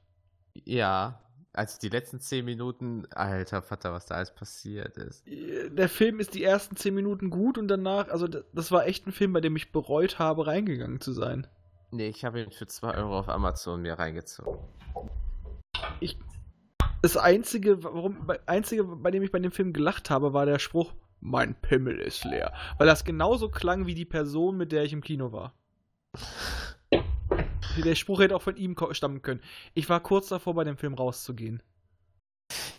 Ja, 0.53 1.25
also 1.55 1.79
die 1.79 1.89
letzten 1.89 2.19
zehn 2.19 2.43
Minuten, 2.43 3.07
alter 3.11 3.61
Vater, 3.61 3.93
was 3.93 4.05
da 4.05 4.15
alles 4.15 4.31
passiert 4.31 4.97
ist. 4.97 5.23
Der 5.25 5.87
Film 5.89 6.19
ist 6.19 6.33
die 6.33 6.43
ersten 6.43 6.75
10 6.75 6.93
Minuten 6.93 7.29
gut 7.29 7.57
und 7.57 7.67
danach, 7.69 8.09
also 8.09 8.27
das 8.27 8.71
war 8.71 8.85
echt 8.85 9.07
ein 9.07 9.13
Film, 9.13 9.31
bei 9.31 9.41
dem 9.41 9.55
ich 9.55 9.71
bereut 9.71 10.19
habe, 10.19 10.47
reingegangen 10.47 10.99
zu 10.99 11.13
sein. 11.13 11.47
Nee, 11.95 12.09
ich 12.09 12.25
habe 12.25 12.41
ihn 12.41 12.51
für 12.51 12.67
2 12.67 12.93
Euro 12.97 13.19
auf 13.19 13.29
Amazon 13.29 13.81
mir 13.81 13.93
reingezogen. 13.97 14.59
Das 17.01 17.15
einzige, 17.15 17.83
warum, 17.83 18.25
bei- 18.25 18.39
einzige, 18.47 18.83
bei 18.83 19.11
dem 19.11 19.23
ich 19.23 19.31
bei 19.31 19.39
dem 19.39 19.51
Film 19.51 19.71
gelacht 19.71 20.09
habe, 20.09 20.33
war 20.33 20.45
der 20.45 20.59
Spruch, 20.59 20.93
mein 21.21 21.55
Pimmel 21.55 21.99
ist 21.99 22.25
leer. 22.25 22.51
Weil 22.77 22.87
das 22.87 23.05
genauso 23.05 23.47
klang 23.49 23.85
wie 23.85 23.95
die 23.95 24.03
Person, 24.05 24.57
mit 24.57 24.71
der 24.73 24.83
ich 24.83 24.91
im 24.93 25.01
Kino 25.01 25.31
war. 25.31 25.53
Der 27.83 27.95
Spruch 27.95 28.21
hätte 28.21 28.35
auch 28.37 28.41
von 28.41 28.55
ihm 28.55 28.75
stammen 28.91 29.21
können. 29.21 29.41
Ich 29.73 29.89
war 29.89 29.99
kurz 29.99 30.29
davor, 30.29 30.53
bei 30.53 30.63
dem 30.63 30.77
Film 30.77 30.93
rauszugehen. 30.93 31.61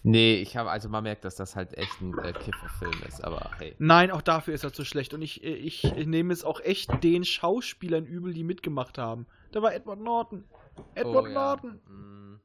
Nee, 0.09 0.37
ich 0.37 0.57
habe, 0.57 0.70
also 0.70 0.89
man 0.89 1.03
merkt, 1.03 1.24
dass 1.24 1.35
das 1.35 1.57
halt 1.57 1.77
echt 1.77 2.01
ein 2.01 2.16
äh, 2.19 2.33
Kifferfilm 2.33 2.95
ist, 3.09 3.24
aber 3.24 3.51
hey. 3.59 3.74
Nein, 3.78 4.12
auch 4.12 4.23
dafür 4.23 4.55
ist 4.55 4.62
er 4.62 4.73
zu 4.73 4.85
schlecht. 4.85 5.12
Und 5.15 5.20
ich, 5.23 5.43
ich, 5.43 5.83
ich 5.83 6.07
nehme 6.07 6.33
es 6.33 6.45
auch 6.45 6.61
echt 6.61 7.03
den 7.03 7.24
Schauspielern 7.24 8.05
übel, 8.07 8.33
die 8.33 8.45
mitgemacht 8.45 8.99
haben. 8.99 9.27
Da 9.51 9.62
war 9.62 9.74
Edward 9.74 9.99
Norton. 9.99 10.45
Edward 10.95 11.24
Oh, 11.24 11.27
ja. 11.27 11.35
Norton. 11.35 11.81
Mm. 11.89 12.41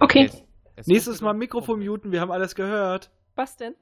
Okay, 0.00 0.24
Es- 0.24 0.44
es 0.76 0.86
Nächstes 0.86 1.20
Mal 1.20 1.32
Mikrofon 1.34 1.78
muten, 1.84 2.12
wir 2.12 2.20
haben 2.20 2.30
alles 2.32 2.54
gehört. 2.54 3.10
was 3.36 3.56
denn? 3.56 3.74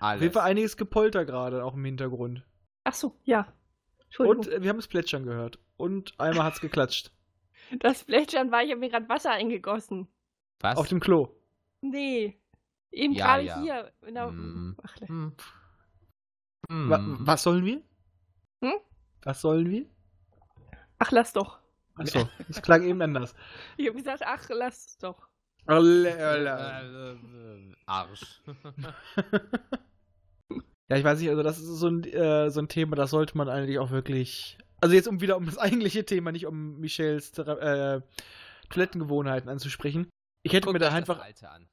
Auf 0.00 0.20
jeden 0.20 0.32
Fall 0.32 0.42
Alles. 0.42 0.50
einiges 0.52 0.76
Gepolter 0.76 1.24
gerade, 1.24 1.64
auch 1.64 1.74
im 1.74 1.84
Hintergrund. 1.84 2.44
Ach 2.84 2.94
so, 2.94 3.16
ja. 3.24 3.52
Entschuldigung. 4.04 4.38
Und 4.44 4.52
äh, 4.52 4.62
wir 4.62 4.68
haben 4.70 4.78
es 4.78 4.86
plätschern 4.88 5.24
gehört. 5.24 5.58
Und 5.76 6.14
einmal 6.20 6.44
hat's 6.44 6.60
geklatscht. 6.60 7.10
Das 7.80 8.04
Plätschern 8.04 8.50
war, 8.50 8.62
ich 8.62 8.70
habe 8.70 8.80
mir 8.80 8.90
gerade 8.90 9.08
Wasser 9.08 9.30
eingegossen. 9.32 10.08
Was? 10.60 10.76
Auf 10.76 10.88
dem 10.88 11.00
Klo. 11.00 11.28
Nee. 11.82 12.38
Eben 12.90 13.12
Ja, 13.14 13.26
gerade 13.36 13.44
ja. 13.44 13.60
hier. 13.60 13.92
In 14.06 14.14
der, 14.14 14.30
Mm. 14.30 14.76
Ach, 14.82 14.96
le- 15.00 15.08
Hm. 15.08 15.32
Wa 16.68 16.96
Hm. 16.96 17.16
was 17.20 17.42
sollen 17.42 17.64
wir? 17.64 17.82
Hm? 18.64 18.72
Was 19.22 19.40
sollen 19.40 19.68
wir? 19.70 19.86
ach, 20.98 21.10
lass 21.10 21.32
doch. 21.34 21.58
Achso, 21.96 22.26
das 22.48 22.62
klang 22.62 22.82
eben 22.82 23.02
anders. 23.02 23.34
Ich 23.76 23.86
habe 23.88 23.98
gesagt, 23.98 24.22
ach, 24.24 24.48
lass 24.48 24.96
doch. 24.98 25.28
Äh, 25.66 25.74
Arsch. 27.86 28.42
Ja, 30.90 30.98
ich 30.98 31.04
weiß 31.04 31.18
nicht, 31.18 31.30
also 31.30 31.42
das 31.42 31.58
ist 31.58 31.64
so 31.66 31.88
ein, 31.88 32.04
äh, 32.04 32.50
so 32.50 32.60
ein 32.60 32.68
Thema, 32.68 32.94
das 32.94 33.10
sollte 33.10 33.38
man 33.38 33.48
eigentlich 33.48 33.78
auch 33.78 33.90
wirklich. 33.90 34.58
Also 34.84 34.94
jetzt 34.96 35.08
um 35.08 35.22
wieder 35.22 35.38
um 35.38 35.46
das 35.46 35.56
eigentliche 35.66 36.04
Thema, 36.04 36.30
nicht 36.30 36.44
um 36.44 36.78
Michels 36.78 37.38
äh, 37.38 38.02
Toilettengewohnheiten 38.68 39.48
anzusprechen. 39.48 40.10
Ich 40.42 40.52
hätte 40.52 40.70
mir 40.70 40.78
da 40.78 40.90
einfach. 40.90 41.20
Alte 41.22 41.48
an. 41.48 41.66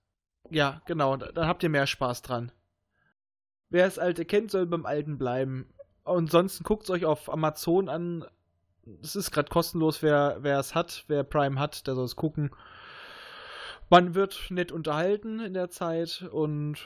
Ja, 0.49 0.81
genau, 0.85 1.17
da- 1.17 1.29
dann 1.33 1.45
habt 1.45 1.61
ihr 1.61 1.67
mehr 1.69 1.87
Spaß 1.87 2.21
dran. 2.21 2.53
Wer 3.69 3.83
das 3.83 3.99
Alte 3.99 4.23
kennt, 4.23 4.49
soll 4.49 4.65
beim 4.65 4.85
Alten 4.85 5.17
bleiben. 5.17 5.73
Und 6.03 6.19
ansonsten 6.27 6.63
guckt 6.63 6.83
es 6.83 6.89
euch 6.89 7.03
auf 7.03 7.29
Amazon 7.29 7.89
an. 7.89 8.23
Es 9.03 9.17
ist 9.17 9.31
gerade 9.31 9.49
kostenlos, 9.49 10.01
wer 10.01 10.37
wer 10.39 10.57
es 10.59 10.73
hat, 10.73 11.03
wer 11.09 11.25
Prime 11.25 11.59
hat, 11.59 11.87
der 11.87 11.95
soll 11.95 12.05
es 12.05 12.15
gucken. 12.15 12.51
Man 13.89 14.15
wird 14.15 14.45
nett 14.51 14.71
unterhalten 14.71 15.41
in 15.41 15.53
der 15.53 15.69
Zeit 15.69 16.21
und 16.31 16.77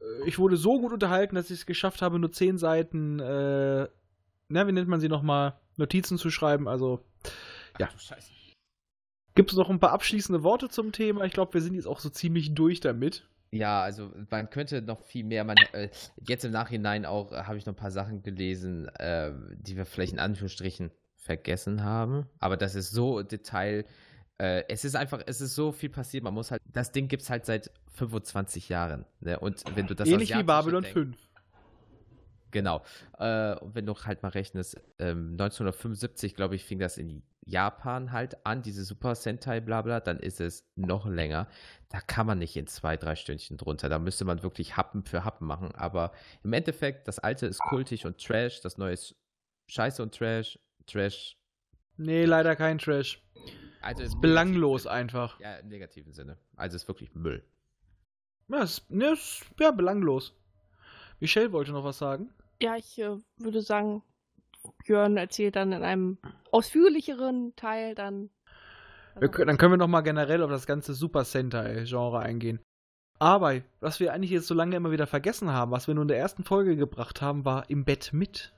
äh, 0.00 0.26
ich 0.28 0.40
wurde 0.40 0.56
so 0.56 0.80
gut 0.80 0.92
unterhalten, 0.92 1.36
dass 1.36 1.50
ich 1.50 1.60
es 1.60 1.66
geschafft 1.66 2.02
habe, 2.02 2.18
nur 2.18 2.32
zehn 2.32 2.58
Seiten, 2.58 3.20
äh, 3.20 3.86
na, 4.50 4.66
wie 4.66 4.72
nennt 4.72 4.88
man 4.88 5.00
sie 5.00 5.08
nochmal, 5.08 5.54
Notizen 5.76 6.18
zu 6.18 6.30
schreiben. 6.30 6.68
Also 6.68 7.04
Ja. 7.78 7.88
Gibt 9.34 9.52
es 9.52 9.56
noch 9.56 9.70
ein 9.70 9.78
paar 9.80 9.92
abschließende 9.92 10.42
Worte 10.42 10.68
zum 10.68 10.92
Thema. 10.92 11.24
Ich 11.24 11.32
glaube, 11.32 11.54
wir 11.54 11.62
sind 11.62 11.74
jetzt 11.74 11.86
auch 11.86 12.00
so 12.00 12.10
ziemlich 12.10 12.54
durch 12.54 12.80
damit. 12.80 13.26
Ja, 13.52 13.80
also 13.82 14.10
man 14.30 14.50
könnte 14.50 14.82
noch 14.82 15.02
viel 15.02 15.24
mehr. 15.24 15.44
Man, 15.44 15.56
äh, 15.72 15.88
jetzt 16.28 16.44
im 16.44 16.52
Nachhinein 16.52 17.04
auch 17.06 17.32
äh, 17.32 17.44
habe 17.44 17.56
ich 17.56 17.66
noch 17.66 17.72
ein 17.72 17.76
paar 17.76 17.90
Sachen 17.90 18.22
gelesen, 18.22 18.88
äh, 18.96 19.32
die 19.56 19.76
wir 19.76 19.86
vielleicht 19.86 20.12
in 20.12 20.18
Anführungsstrichen 20.18 20.90
vergessen 21.16 21.82
haben. 21.84 22.26
Aber 22.38 22.56
das 22.56 22.74
ist 22.74 22.90
so 22.90 23.22
Detail. 23.22 23.84
Äh, 24.38 24.64
es 24.68 24.84
ist 24.84 24.94
einfach, 24.96 25.20
es 25.26 25.40
ist 25.40 25.54
so 25.54 25.72
viel 25.72 25.90
passiert. 25.90 26.22
Man 26.24 26.34
muss 26.34 26.50
halt, 26.50 26.62
das 26.66 26.92
Ding 26.92 27.08
gibt 27.08 27.22
es 27.22 27.30
halt 27.30 27.44
seit 27.46 27.70
25 27.94 28.68
Jahren. 28.68 29.04
Ne? 29.20 29.38
Und 29.38 29.62
wenn 29.76 29.86
du 29.86 29.94
das 29.94 30.08
Ähnlich 30.08 30.34
wie 30.34 30.42
Babylon 30.42 30.82
denk- 30.82 30.92
5. 30.94 31.16
Genau. 32.50 32.82
Äh, 33.18 33.54
und 33.56 33.74
wenn 33.74 33.86
du 33.86 33.94
halt 33.94 34.22
mal 34.22 34.30
rechnest, 34.30 34.76
ähm, 34.98 35.32
1975, 35.32 36.34
glaube 36.34 36.56
ich, 36.56 36.64
fing 36.64 36.78
das 36.78 36.98
in 36.98 37.22
Japan 37.44 38.12
halt 38.12 38.44
an, 38.46 38.62
diese 38.62 38.84
Super 38.84 39.14
Sentai 39.14 39.60
Blabla, 39.60 40.00
dann 40.00 40.18
ist 40.18 40.40
es 40.40 40.70
noch 40.76 41.06
länger. 41.06 41.48
Da 41.88 42.00
kann 42.00 42.26
man 42.26 42.38
nicht 42.38 42.56
in 42.56 42.66
zwei, 42.66 42.96
drei 42.96 43.16
Stündchen 43.16 43.56
drunter. 43.56 43.88
Da 43.88 43.98
müsste 43.98 44.24
man 44.24 44.42
wirklich 44.42 44.76
Happen 44.76 45.04
für 45.04 45.24
Happen 45.24 45.46
machen. 45.46 45.74
Aber 45.74 46.12
im 46.44 46.52
Endeffekt, 46.52 47.08
das 47.08 47.18
alte 47.18 47.46
ist 47.46 47.60
kultig 47.60 48.06
und 48.06 48.22
Trash, 48.22 48.60
das 48.60 48.78
neue 48.78 48.92
ist 48.92 49.16
Scheiße 49.66 50.02
und 50.02 50.14
Trash. 50.14 50.58
Trash. 50.86 51.36
Nee, 51.96 52.24
leider 52.24 52.56
kein 52.56 52.78
Trash. 52.78 53.22
Also 53.82 54.02
im 54.02 54.20
Belanglos 54.20 54.84
negativen 54.84 55.00
einfach. 55.00 55.38
Sinne. 55.38 55.50
Ja, 55.50 55.56
im 55.58 55.68
negativen 55.68 56.12
Sinne. 56.12 56.38
Also 56.56 56.76
es 56.76 56.82
ist 56.82 56.88
wirklich 56.88 57.14
Müll. 57.14 57.44
Ja, 58.48 58.62
es, 58.62 58.84
ne, 58.90 59.12
es, 59.12 59.44
ja, 59.58 59.70
belanglos. 59.70 60.34
Michelle 61.20 61.52
wollte 61.52 61.72
noch 61.72 61.84
was 61.84 61.98
sagen. 61.98 62.30
Ja, 62.62 62.76
ich 62.76 62.98
äh, 62.98 63.16
würde 63.38 63.62
sagen, 63.62 64.02
Björn 64.84 65.16
erzählt 65.16 65.56
dann 65.56 65.72
in 65.72 65.82
einem 65.82 66.18
ausführlicheren 66.52 67.54
Teil 67.56 67.94
dann. 67.94 68.30
Wir, 69.18 69.28
können- 69.28 69.48
dann 69.48 69.56
können 69.58 69.72
wir 69.72 69.78
noch 69.78 69.88
mal 69.88 70.02
generell 70.02 70.42
auf 70.42 70.50
das 70.50 70.66
ganze 70.66 70.94
Super 70.94 71.24
Sentai-Genre 71.24 72.18
eingehen. 72.20 72.60
Aber 73.18 73.54
was 73.80 74.00
wir 74.00 74.12
eigentlich 74.14 74.30
jetzt 74.30 74.46
so 74.46 74.54
lange 74.54 74.76
immer 74.76 74.92
wieder 74.92 75.06
vergessen 75.06 75.50
haben, 75.52 75.70
was 75.72 75.86
wir 75.86 75.94
nur 75.94 76.02
in 76.02 76.08
der 76.08 76.18
ersten 76.18 76.42
Folge 76.44 76.76
gebracht 76.76 77.20
haben, 77.20 77.44
war 77.44 77.68
im 77.68 77.84
Bett 77.84 78.10
mit. 78.14 78.52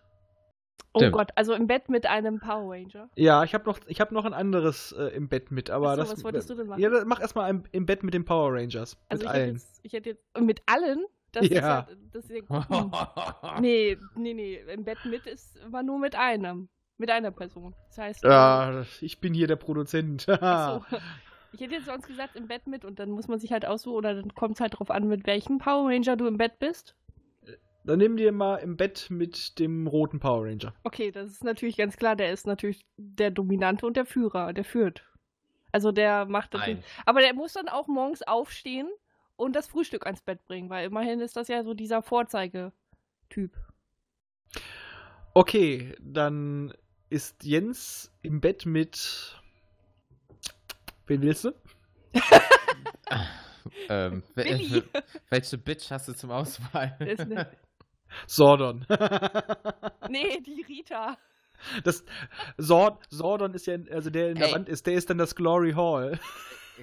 oh 0.93 0.99
Stimmt. 1.01 1.15
Gott, 1.15 1.31
also 1.35 1.53
im 1.55 1.67
Bett 1.67 1.89
mit 1.89 2.07
einem 2.07 2.39
Power 2.39 2.73
Ranger. 2.75 3.09
Ja, 3.17 3.43
ich 3.43 3.55
habe 3.55 3.65
noch, 3.65 3.81
ich 3.87 4.01
hab 4.01 4.13
noch 4.13 4.25
ein 4.25 4.35
anderes 4.35 4.93
äh, 4.93 5.07
im 5.17 5.29
Bett 5.29 5.51
mit, 5.51 5.71
aber 5.71 5.89
Ach 5.91 5.95
so, 5.97 6.03
das. 6.03 6.13
was 6.13 6.25
wolltest 6.25 6.51
du 6.51 6.55
denn 6.55 6.67
machen? 6.69 6.81
Ja, 6.81 6.91
mach 7.05 7.21
erstmal 7.21 7.51
im, 7.51 7.65
im 7.73 7.87
Bett 7.87 8.05
mit 8.05 8.15
den 8.15 8.25
Power 8.25 8.53
Rangers. 8.53 8.97
Also 9.09 9.25
mit 9.25 9.25
ich 9.25 9.29
hätte, 9.29 9.31
allen. 9.31 9.53
jetzt, 9.55 9.81
ich 9.83 9.93
hätte 9.95 10.11
jetzt 10.11 10.25
mit 10.41 10.63
allen. 10.67 11.05
Das 11.33 11.49
Ja. 11.49 11.87
Ist 12.13 12.31
ja, 12.31 12.51
das. 12.51 13.59
Nee, 13.61 13.97
nee, 14.15 14.35
nee. 14.35 14.61
Im 14.73 14.85
Bett 14.85 14.99
mit 15.05 15.27
ist 15.27 15.57
immer 15.57 15.83
nur 15.83 15.99
mit 15.99 16.15
einem. 16.15 16.69
Mit 16.99 17.11
einer 17.11 17.31
Person. 17.31 17.75
Das 17.89 17.99
heißt. 17.99 18.25
Ja, 18.25 18.85
ich 19.01 19.21
bin 19.21 19.35
hier 19.35 19.47
der 19.47 19.57
Produzent. 19.57 20.27
So. 20.29 20.85
Ich 21.55 21.61
hätte 21.61 21.75
jetzt 21.75 21.85
sonst 21.85 22.07
gesagt, 22.07 22.35
im 22.35 22.49
Bett 22.49 22.67
mit 22.67 22.85
und 22.87 22.99
dann 22.99 23.11
muss 23.11 23.29
man 23.29 23.39
sich 23.39 23.53
halt 23.53 23.67
aussuchen 23.67 23.97
oder 23.97 24.15
dann 24.15 24.35
kommt 24.35 24.55
es 24.55 24.61
halt 24.61 24.79
drauf 24.79 24.91
an, 24.91 25.07
mit 25.07 25.27
welchem 25.27 25.59
Power 25.59 25.91
Ranger 25.91 26.17
du 26.17 26.27
im 26.27 26.39
Bett 26.39 26.59
bist. 26.59 26.97
Dann 27.85 27.99
nimm 27.99 28.17
dir 28.17 28.33
mal 28.33 28.57
im 28.57 28.79
Bett 28.79 29.09
mit 29.11 29.59
dem 29.59 29.87
roten 29.87 30.19
Power 30.19 30.45
Ranger. 30.47 30.73
Okay, 30.83 31.11
das 31.11 31.31
ist 31.31 31.45
natürlich 31.45 31.77
ganz 31.77 31.97
klar, 31.97 32.17
der 32.17 32.33
ist 32.33 32.47
natürlich 32.47 32.87
der 32.97 33.31
Dominante 33.31 33.85
und 33.85 33.99
der 33.99 34.07
Führer, 34.07 34.55
der 34.55 34.65
führt. 34.65 35.05
Also 35.73 35.93
der 35.93 36.25
macht 36.25 36.55
das. 36.55 36.63
Nein. 36.63 36.83
Aber 37.05 37.21
der 37.21 37.35
muss 37.35 37.53
dann 37.53 37.69
auch 37.69 37.87
morgens 37.87 38.23
aufstehen 38.23 38.89
und 39.43 39.57
das 39.57 39.67
Frühstück 39.67 40.07
ans 40.07 40.23
Bett 40.23 40.45
bringen, 40.45 40.71
weil 40.71 40.87
immerhin 40.87 41.21
ist 41.21 41.37
das 41.37 41.49
ja 41.49 41.65
so 41.65 41.75
dieser 41.75 42.01
Vorzeigetyp. 42.01 42.73
Okay, 45.35 45.95
dann 46.01 46.73
ist 47.11 47.43
Jens 47.43 48.13
im 48.23 48.41
Bett 48.41 48.67
mit. 48.67 49.41
Wen 51.07 51.23
willst 51.23 51.45
du? 51.45 51.53
ähm, 53.89 54.23
Billy. 54.35 54.83
welche 55.31 55.59
Bitch 55.59 55.91
hast 55.91 56.09
du 56.09 56.13
zum 56.13 56.31
Auswahl? 56.31 56.97
Ne- 57.01 57.51
Sordon. 58.27 58.87
nee, 60.09 60.41
die 60.41 60.63
Rita. 60.69 61.17
Das 61.85 62.05
Sord, 62.59 63.03
Sordon 63.09 63.55
ist 63.55 63.67
ja, 63.67 63.77
also 63.91 64.11
der 64.11 64.31
in 64.31 64.35
der 64.37 64.49
Ey. 64.49 64.55
Wand 64.55 64.69
ist, 64.69 64.87
der 64.87 64.95
ist 64.95 65.09
dann 65.11 65.19
das 65.19 65.35
Glory 65.35 65.73
Hall. 65.73 66.19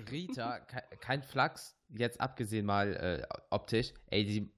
Rita, 0.10 0.60
ke 0.60 0.82
kein 1.00 1.22
Flachs, 1.22 1.79
jetzt 1.90 2.22
abgesehen 2.22 2.66
mal 2.66 2.96
äh, 2.96 3.28
optisch, 3.50 3.94
ey, 4.08 4.26
die 4.26 4.52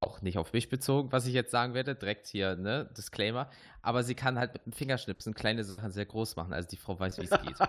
auch 0.00 0.20
nicht 0.20 0.38
auf 0.38 0.52
mich 0.52 0.68
bezogen, 0.68 1.10
was 1.10 1.26
ich 1.26 1.32
jetzt 1.34 1.50
sagen 1.50 1.74
werde, 1.74 1.94
direkt 1.94 2.26
hier, 2.26 2.54
ne, 2.56 2.90
Disclaimer, 2.96 3.50
aber 3.82 4.02
sie 4.02 4.14
kann 4.14 4.38
halt 4.38 4.52
mit 4.52 4.66
dem 4.66 4.72
Fingerschnipsen 4.72 5.34
kleine 5.34 5.64
Sachen 5.64 5.90
sehr 5.90 6.06
groß 6.06 6.36
machen, 6.36 6.52
also 6.52 6.68
die 6.68 6.76
Frau 6.76 6.98
weiß, 6.98 7.18
wie 7.18 7.24
es 7.24 7.30
geht. 7.30 7.56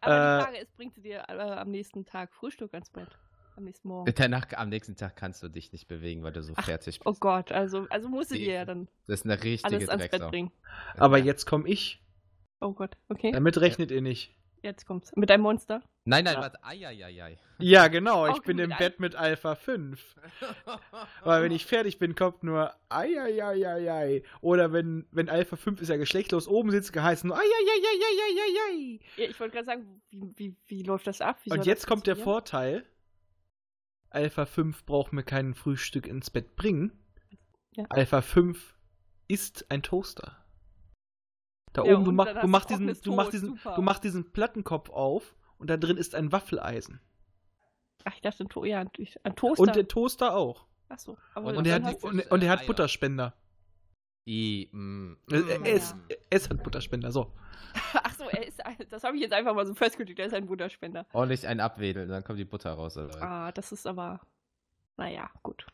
Aber 0.00 0.14
Äh, 0.14 0.38
die 0.38 0.44
Frage 0.44 0.58
ist, 0.58 0.76
bringt 0.76 0.94
sie 0.94 1.02
dir 1.02 1.24
äh, 1.28 1.32
am 1.32 1.70
nächsten 1.70 2.04
Tag 2.04 2.32
Frühstück 2.32 2.72
ans 2.72 2.90
Bett? 2.90 3.08
Am 3.56 3.64
nächsten 3.64 3.88
Morgen? 3.88 4.12
Danach, 4.16 4.46
am 4.54 4.68
nächsten 4.68 4.96
Tag 4.96 5.16
kannst 5.16 5.42
du 5.42 5.48
dich 5.48 5.72
nicht 5.72 5.88
bewegen, 5.88 6.22
weil 6.22 6.32
du 6.32 6.42
so 6.42 6.52
Ach, 6.56 6.64
fertig 6.64 7.00
bist. 7.00 7.06
Oh 7.06 7.14
Gott, 7.18 7.50
also, 7.52 7.86
also 7.90 8.08
muss 8.08 8.28
sie 8.28 8.38
Nee. 8.38 8.44
dir 8.46 8.54
ja 8.54 8.64
dann 8.64 8.88
Das 9.06 9.20
ist 9.20 9.26
eine 9.26 9.42
richtige 9.42 9.74
alles 9.76 9.88
ans 9.88 10.08
Bett 10.08 10.30
bringen. 10.30 10.52
Aber 10.96 11.18
Ja. 11.18 11.24
jetzt 11.24 11.46
komme 11.46 11.68
ich. 11.68 12.00
Oh 12.60 12.72
Gott, 12.72 12.96
okay, 13.08 13.32
Damit 13.32 13.58
rechnet 13.60 13.90
ihr 13.90 14.00
nicht. 14.00 14.34
Jetzt 14.62 14.86
kommt's. 14.86 15.14
Mit 15.16 15.30
deinem 15.30 15.42
Monster? 15.42 15.82
Nein, 16.04 16.24
nein, 16.24 16.34
Ja. 16.34 16.40
warte, 16.40 16.64
ai. 16.64 17.36
Ja, 17.58 17.88
genau. 17.88 18.26
Ich 18.26 18.34
Auch 18.34 18.42
bin 18.42 18.58
im 18.58 18.72
Bett 18.78 18.98
mit 19.00 19.14
Alpha 19.14 19.54
5. 19.54 20.16
Weil 21.22 21.42
wenn 21.42 21.52
ich 21.52 21.66
fertig 21.66 21.98
bin, 21.98 22.14
kommt 22.14 22.42
nur 22.42 22.72
Eieieiei. 22.88 24.22
Oder 24.40 24.72
wenn, 24.72 25.06
wenn 25.10 25.28
Alpha 25.28 25.56
5 25.56 25.82
ist 25.82 25.88
ja 25.88 25.96
geschlechtlos 25.96 26.48
oben 26.48 26.70
sitzt, 26.70 26.92
geheißen 26.92 27.28
nur 27.28 27.36
Eieieiei. 27.36 29.00
Ja, 29.16 29.24
ich 29.28 29.38
wollte 29.38 29.54
gerade 29.54 29.66
sagen, 29.66 30.00
wie, 30.10 30.32
wie, 30.36 30.56
wie 30.66 30.82
läuft 30.82 31.06
das 31.06 31.20
ab? 31.20 31.38
Wie 31.44 31.50
Und 31.50 31.66
jetzt 31.66 31.86
kommt 31.86 32.06
der? 32.06 32.16
Vorteil. 32.16 32.84
Alpha 34.10 34.46
5 34.46 34.86
braucht 34.86 35.12
mir 35.12 35.22
kein 35.22 35.54
Frühstück 35.54 36.06
ins 36.06 36.30
Bett 36.30 36.56
bringen. 36.56 36.92
Ja. 37.76 37.84
Alpha 37.90 38.22
5 38.22 38.74
ist 39.28 39.70
ein 39.70 39.82
Toaster. 39.82 40.36
Da 41.78 41.84
Ja, 41.84 41.96
oben, 41.96 42.04
du, 42.04 42.12
mach, 42.12 42.40
du, 42.40 42.48
machst 42.48 42.70
diesen, 42.70 42.92
du, 43.02 43.14
machst 43.14 43.32
diesen, 43.32 43.48
super. 43.50 43.74
du 43.74 43.82
machst 43.82 44.04
diesen 44.04 44.32
Plattenkopf 44.32 44.90
auf 44.90 45.36
und 45.58 45.70
da 45.70 45.76
drin 45.76 45.96
ist 45.96 46.14
ein 46.14 46.32
Waffeleisen. 46.32 47.00
Ach, 48.04 48.14
ich 48.14 48.20
dachte, 48.20 48.46
ja, 48.64 48.80
ein, 48.80 49.36
Toaster. 49.36 49.62
Und 49.62 49.76
der 49.76 49.88
Toaster 49.88 50.34
auch. 50.34 50.66
Achso, 50.88 51.18
aber 51.34 51.48
Und 51.48 51.58
Und 51.58 51.66
er 51.66 51.82
hat, 51.82 52.02
und, 52.02 52.30
und 52.30 52.42
er 52.42 52.50
hat 52.50 52.60
Eier. 52.60 52.66
Butterspender. 52.66 53.34
I, 54.26 54.68
mm, 54.72 55.16
Er, 55.30 55.40
mm. 55.40 55.64
er, 55.64 55.72
ist, 55.72 55.94
es 56.30 56.50
hat 56.50 56.62
Butterspender, 56.62 57.10
so. 57.10 57.32
Ach 57.92 58.14
so, 58.14 58.24
er 58.24 58.46
ist, 58.46 58.62
das 58.90 59.04
habe 59.04 59.16
ich 59.16 59.22
jetzt 59.22 59.32
einfach 59.32 59.54
mal 59.54 59.66
so 59.66 59.74
festgelegt, 59.74 60.18
er 60.18 60.26
ist 60.26 60.34
ein 60.34 60.46
Butterspender. 60.46 61.06
Ordentlich 61.12 61.46
ein 61.46 61.60
abwedeln, 61.60 62.08
dann 62.08 62.24
kommt 62.24 62.38
die 62.38 62.44
Butter 62.44 62.72
raus. 62.72 62.96
Oder? 62.96 63.22
Ah, 63.22 63.52
das 63.52 63.72
ist 63.72 63.86
aber, 63.86 64.20
naja, 64.96 65.30
gut. 65.42 65.66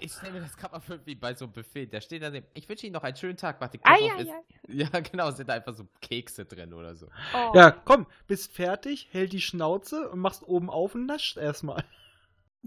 Ich 0.00 0.12
stelle 0.12 0.32
mir 0.32 0.40
das 0.40 0.56
gerade 0.56 0.72
mal 0.72 0.80
vor, 0.80 0.98
wie 1.04 1.14
bei 1.14 1.34
so 1.34 1.44
einem 1.44 1.52
Buffet. 1.52 1.86
Da 1.86 2.00
steht 2.00 2.22
dann, 2.22 2.42
ich 2.54 2.68
wünsche 2.68 2.86
Ihnen 2.86 2.94
noch 2.94 3.02
einen 3.02 3.16
schönen 3.16 3.36
Tag. 3.36 3.60
Macht 3.60 3.74
die 3.74 3.80
Ah, 3.82 3.96
ja, 3.98 4.20
ja. 4.20 4.34
ja, 4.68 5.00
genau, 5.00 5.30
sind 5.30 5.48
da 5.48 5.54
einfach 5.54 5.74
so 5.74 5.86
Kekse 6.00 6.46
drin 6.46 6.72
oder 6.72 6.94
so. 6.94 7.08
Oh. 7.34 7.52
Ja, 7.54 7.70
komm, 7.70 8.06
bist 8.26 8.52
fertig, 8.52 9.08
hält 9.10 9.32
die 9.32 9.40
Schnauze 9.40 10.10
und 10.10 10.20
machst 10.20 10.42
oben 10.46 10.70
auf 10.70 10.94
und 10.94 11.06
nascht 11.06 11.36
erstmal. 11.36 11.84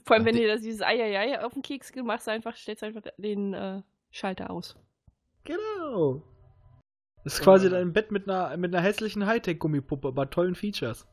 Vor 0.03 0.15
allem, 0.15 0.25
wenn 0.25 0.35
Ach, 0.35 0.39
dir 0.39 0.47
das 0.47 0.61
dieses 0.61 0.81
Eieiei 0.81 1.43
auf 1.43 1.53
den 1.53 1.61
Keks 1.61 1.93
machst, 1.95 2.29
einfach, 2.29 2.55
stellst 2.55 2.83
einfach 2.83 3.01
den 3.17 3.53
äh, 3.53 3.81
Schalter 4.11 4.49
aus. 4.49 4.75
Genau. 5.43 6.23
Das 7.23 7.35
ist 7.35 7.41
quasi 7.41 7.69
dein 7.69 7.93
Bett 7.93 8.11
mit 8.11 8.27
einer, 8.27 8.55
mit 8.57 8.73
einer 8.73 8.83
hässlichen 8.83 9.25
Hightech-Gummipuppe, 9.25 10.07
aber 10.07 10.29
tollen 10.29 10.55
Features. 10.55 11.07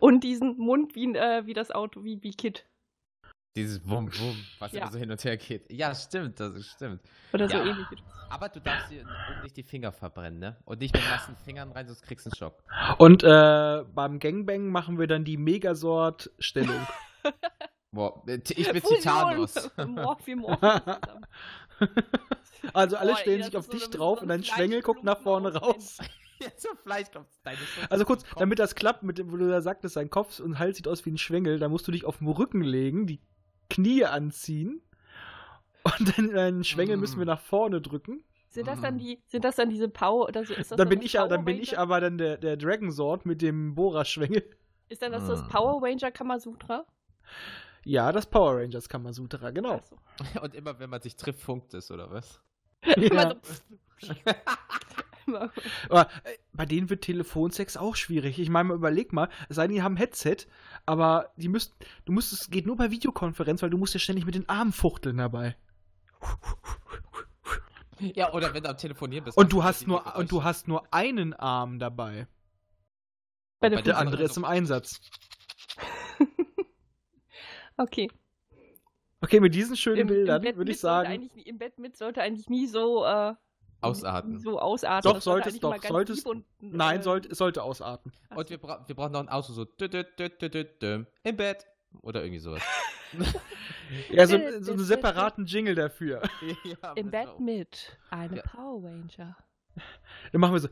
Und 0.00 0.24
diesen 0.24 0.56
Mund 0.56 0.94
wie, 0.94 1.14
äh, 1.14 1.46
wie 1.46 1.54
das 1.54 1.70
Auto, 1.70 2.04
wie, 2.04 2.22
wie 2.22 2.32
Kid. 2.32 2.66
Dieses 3.56 3.86
Wum 3.88 4.08
Wum, 4.18 4.36
was 4.60 4.72
Ja. 4.72 4.82
immer 4.82 4.92
so 4.92 4.98
hin 4.98 5.10
und 5.10 5.24
her 5.24 5.36
geht. 5.36 5.70
Ja, 5.72 5.92
stimmt, 5.94 6.38
das 6.38 6.54
ist- 6.54 6.68
stimmt. 6.70 7.00
Oder 7.32 7.48
so 7.48 7.56
Ja. 7.56 7.64
ähnlich. 7.64 7.86
Aber 8.28 8.48
du 8.48 8.60
darfst 8.60 8.90
dir 8.92 9.04
nicht 9.42 9.56
die 9.56 9.64
Finger 9.64 9.90
verbrennen, 9.90 10.38
ne? 10.38 10.56
Und 10.64 10.80
nicht 10.80 10.94
mit 10.94 11.02
nassen 11.10 11.34
Fingern 11.36 11.72
rein, 11.72 11.86
sonst 11.88 12.02
kriegst 12.02 12.26
du 12.26 12.30
einen 12.30 12.36
Schock. 12.36 12.62
Und 12.98 13.24
äh, 13.24 13.84
beim 13.92 14.20
Gangbang 14.20 14.68
machen 14.68 15.00
wir 15.00 15.08
dann 15.08 15.24
die 15.24 15.36
Megasort-Stellung. 15.36 16.86
Boah, 17.92 18.22
äh, 18.28 18.38
ich 18.50 18.70
bin 18.72 18.82
zusammen. 18.84 19.48
also 22.72 22.96
alle 22.96 23.16
stellen 23.16 23.42
sich 23.42 23.56
auf 23.56 23.64
so 23.66 23.72
dich 23.72 23.90
drauf 23.90 24.18
so 24.18 24.22
und 24.22 24.28
dein 24.28 24.44
Schwengel 24.44 24.80
guckt 24.82 25.02
nach 25.02 25.18
vorne 25.18 25.52
raus. 25.54 25.98
Also 27.90 28.04
kurz, 28.06 28.24
damit 28.38 28.58
das 28.58 28.74
klappt, 28.74 29.02
mit 29.02 29.18
dem, 29.18 29.30
wo 29.30 29.36
du 29.36 29.48
da 29.48 29.60
sagtest, 29.60 29.96
dein 29.96 30.08
Kopf 30.08 30.40
und 30.40 30.58
Hals 30.58 30.76
sieht 30.78 30.88
aus 30.88 31.04
wie 31.04 31.10
ein 31.10 31.18
Schwengel, 31.18 31.58
da 31.58 31.68
musst 31.68 31.86
du 31.86 31.92
dich 31.92 32.04
auf 32.06 32.18
den 32.18 32.28
Rücken 32.28 32.62
legen, 32.62 33.06
die 33.06 33.20
Knie 33.70 34.04
anziehen 34.04 34.82
und 35.84 36.18
dann 36.18 36.30
deinen 36.34 36.64
Schwengel 36.64 36.96
Mm. 36.98 37.00
müssen 37.00 37.18
wir 37.18 37.26
nach 37.26 37.40
vorne 37.40 37.80
drücken. 37.80 38.22
Sind 38.48 38.66
das 38.66 38.80
dann 38.80 38.96
Mm. 38.96 38.98
die, 38.98 39.22
sind 39.26 39.44
das 39.44 39.56
dann 39.56 39.70
diese 39.70 39.88
Power, 39.88 40.28
oder 40.28 40.44
so, 40.44 40.52
ist 40.54 40.70
das 40.72 40.76
Dann 40.76 40.88
bin, 40.88 40.98
das 40.98 41.06
ich, 41.06 41.12
ja- 41.14 41.26
dann 41.26 41.38
Power 41.40 41.44
bin 41.46 41.62
ich 41.62 41.72
Ranger? 41.72 41.82
aber 41.82 42.00
dann 42.00 42.18
der, 42.18 42.36
der 42.36 42.56
Dragon 42.56 42.90
Sword 42.92 43.24
mit 43.24 43.40
dem 43.42 43.74
Bohrer-Schwengel. 43.74 44.44
Ist 44.88 45.00
dann 45.02 45.12
das 45.12 45.26
das 45.28 45.42
Mm. 45.44 45.48
Power 45.48 45.82
Ranger 45.82 46.10
Kamasutra? 46.10 46.84
Ja, 47.84 48.12
das 48.12 48.26
Power 48.26 48.56
Rangers 48.60 48.88
Kamasutra, 48.88 49.50
genau. 49.52 49.80
So. 49.88 49.96
Und 50.42 50.54
immer 50.54 50.78
wenn 50.78 50.90
man 50.90 51.00
sich 51.00 51.16
trifft, 51.16 51.40
funkt 51.40 51.72
es, 51.74 51.90
oder 51.90 52.10
was? 52.10 52.40
Immer 52.96 53.14
Ja. 53.14 53.36
so. 53.42 54.14
Aber 55.88 56.08
äh, 56.24 56.36
bei 56.52 56.66
denen 56.66 56.90
wird 56.90 57.02
Telefonsex 57.02 57.76
auch 57.76 57.96
schwierig. 57.96 58.38
Ich 58.38 58.48
meine, 58.50 58.72
überleg 58.74 59.12
mal, 59.12 59.28
es 59.48 59.56
sei 59.56 59.66
denn, 59.66 59.74
die 59.76 59.82
haben 59.82 59.94
ein 59.94 59.98
Headset, 59.98 60.36
aber 60.86 61.32
die 61.36 61.48
müsst, 61.48 61.74
du 62.04 62.12
musst, 62.12 62.32
es 62.32 62.50
geht 62.50 62.66
nur 62.66 62.76
bei 62.76 62.90
Videokonferenz, 62.90 63.62
weil 63.62 63.70
du 63.70 63.78
musst 63.78 63.94
ja 63.94 64.00
ständig 64.00 64.24
mit 64.26 64.34
den 64.34 64.48
Armen 64.48 64.72
fuchteln 64.72 65.16
dabei. 65.18 65.56
ja, 67.98 68.32
oder 68.32 68.52
wenn 68.54 68.62
du 68.62 68.70
am 68.70 68.76
Telefonieren 68.76 69.24
bist. 69.24 69.36
Und 69.36 69.52
du 69.52 69.62
hast 69.64 69.86
nur, 69.86 70.00
Geräusche. 70.02 70.18
und 70.18 70.32
du 70.32 70.44
hast 70.44 70.68
nur 70.68 70.82
einen 70.92 71.34
Arm 71.34 71.78
dabei. 71.78 72.26
Bei 73.60 73.68
Bei 73.68 73.76
der 73.76 73.82
Der 73.82 73.98
andere 73.98 74.22
ist 74.22 74.36
im 74.36 74.44
Einsatz. 74.44 75.00
Okay. 77.76 78.10
Okay, 79.22 79.40
mit 79.40 79.54
diesen 79.54 79.74
schönen 79.76 79.96
Im- 80.00 80.08
im 80.08 80.14
Bildern 80.14 80.42
Bett 80.42 80.56
würde 80.56 80.68
mit 80.68 80.74
ich 80.76 80.80
sagen, 80.80 81.08
eigentlich 81.08 81.32
nie- 81.34 81.42
Im 81.48 81.58
Bett 81.58 81.78
mit 81.78 81.96
sollte 81.96 82.20
eigentlich 82.20 82.48
nie 82.50 82.66
so 82.66 83.04
äh, 83.06 83.34
ausarten. 83.80 84.38
So 84.38 84.60
ausarten. 84.60 85.10
Doch, 85.10 85.20
sollte 85.20 85.48
es 85.48 85.60
doch. 85.60 85.82
Solltest, 85.82 86.26
und, 86.26 86.44
nein, 86.60 87.02
sollte, 87.02 87.34
sollte 87.34 87.62
ausarten. 87.62 88.12
Und 88.34 88.50
wir, 88.50 88.58
bra 88.58 88.84
wir 88.86 88.94
brauchen 88.94 89.12
noch 89.12 89.20
ein 89.20 89.28
Ausruf, 89.28 89.56
so 89.56 89.64
dü, 89.64 89.88
dü, 89.88 90.04
dü, 90.06 91.04
im 91.22 91.36
Bett 91.36 91.66
oder 92.02 92.22
irgendwie 92.22 92.40
sowas. 92.40 92.62
ja, 94.10 94.26
so, 94.26 94.38
so 94.60 94.72
einen 94.72 94.84
separaten 94.84 95.46
Jingle 95.46 95.74
dafür. 95.74 96.22
Ja, 96.82 96.92
Im 96.92 97.10
Bett 97.10 97.28
auch. 97.28 97.38
mit 97.38 97.96
einem 98.10 98.36
ja. 98.36 98.42
Power 98.42 98.84
Ranger. 98.84 99.36
Dann 100.32 100.40
machen 100.40 100.54
wir 100.54 100.60
so. 100.60 100.68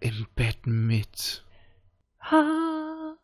Im 0.00 0.26
Bett 0.34 0.66
mit. 0.66 1.44
Ha. 2.20 3.16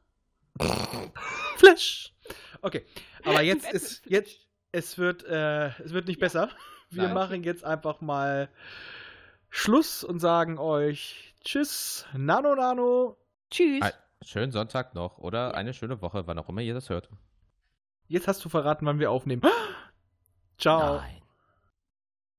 Flash. 1.56 2.14
Okay, 2.60 2.84
aber 3.24 3.42
jetzt 3.42 3.70
ist 3.72 4.06
jetzt 4.06 4.48
es 4.72 4.98
wird 4.98 5.24
äh, 5.24 5.68
es 5.82 5.92
wird 5.92 6.09
nicht 6.09 6.20
besser. 6.20 6.48
Wir 6.90 7.04
Nein. 7.04 7.14
machen 7.14 7.42
jetzt 7.44 7.64
einfach 7.64 8.00
mal 8.00 8.48
Schluss 9.48 10.04
und 10.04 10.18
sagen 10.18 10.59
euch 10.59 11.34
Tschüss, 11.44 12.06
Nano 12.14 12.54
Nano. 12.54 13.16
Tschüss. 13.50 13.82
Ein 13.82 13.92
schönen 14.22 14.52
Sonntag 14.52 14.94
noch 14.94 15.18
oder 15.18 15.54
eine 15.54 15.74
schöne 15.74 16.00
Woche, 16.00 16.26
wann 16.26 16.38
auch 16.38 16.48
immer 16.48 16.60
ihr 16.60 16.74
das 16.74 16.88
hört. 16.88 17.09
Jetzt 18.09 18.28
hast 18.28 18.44
du 18.44 18.48
verraten, 18.48 18.86
wann 18.86 18.98
wir 18.98 19.10
aufnehmen. 19.10 19.42
Ciao. 20.59 20.96
Nein. 20.96 21.21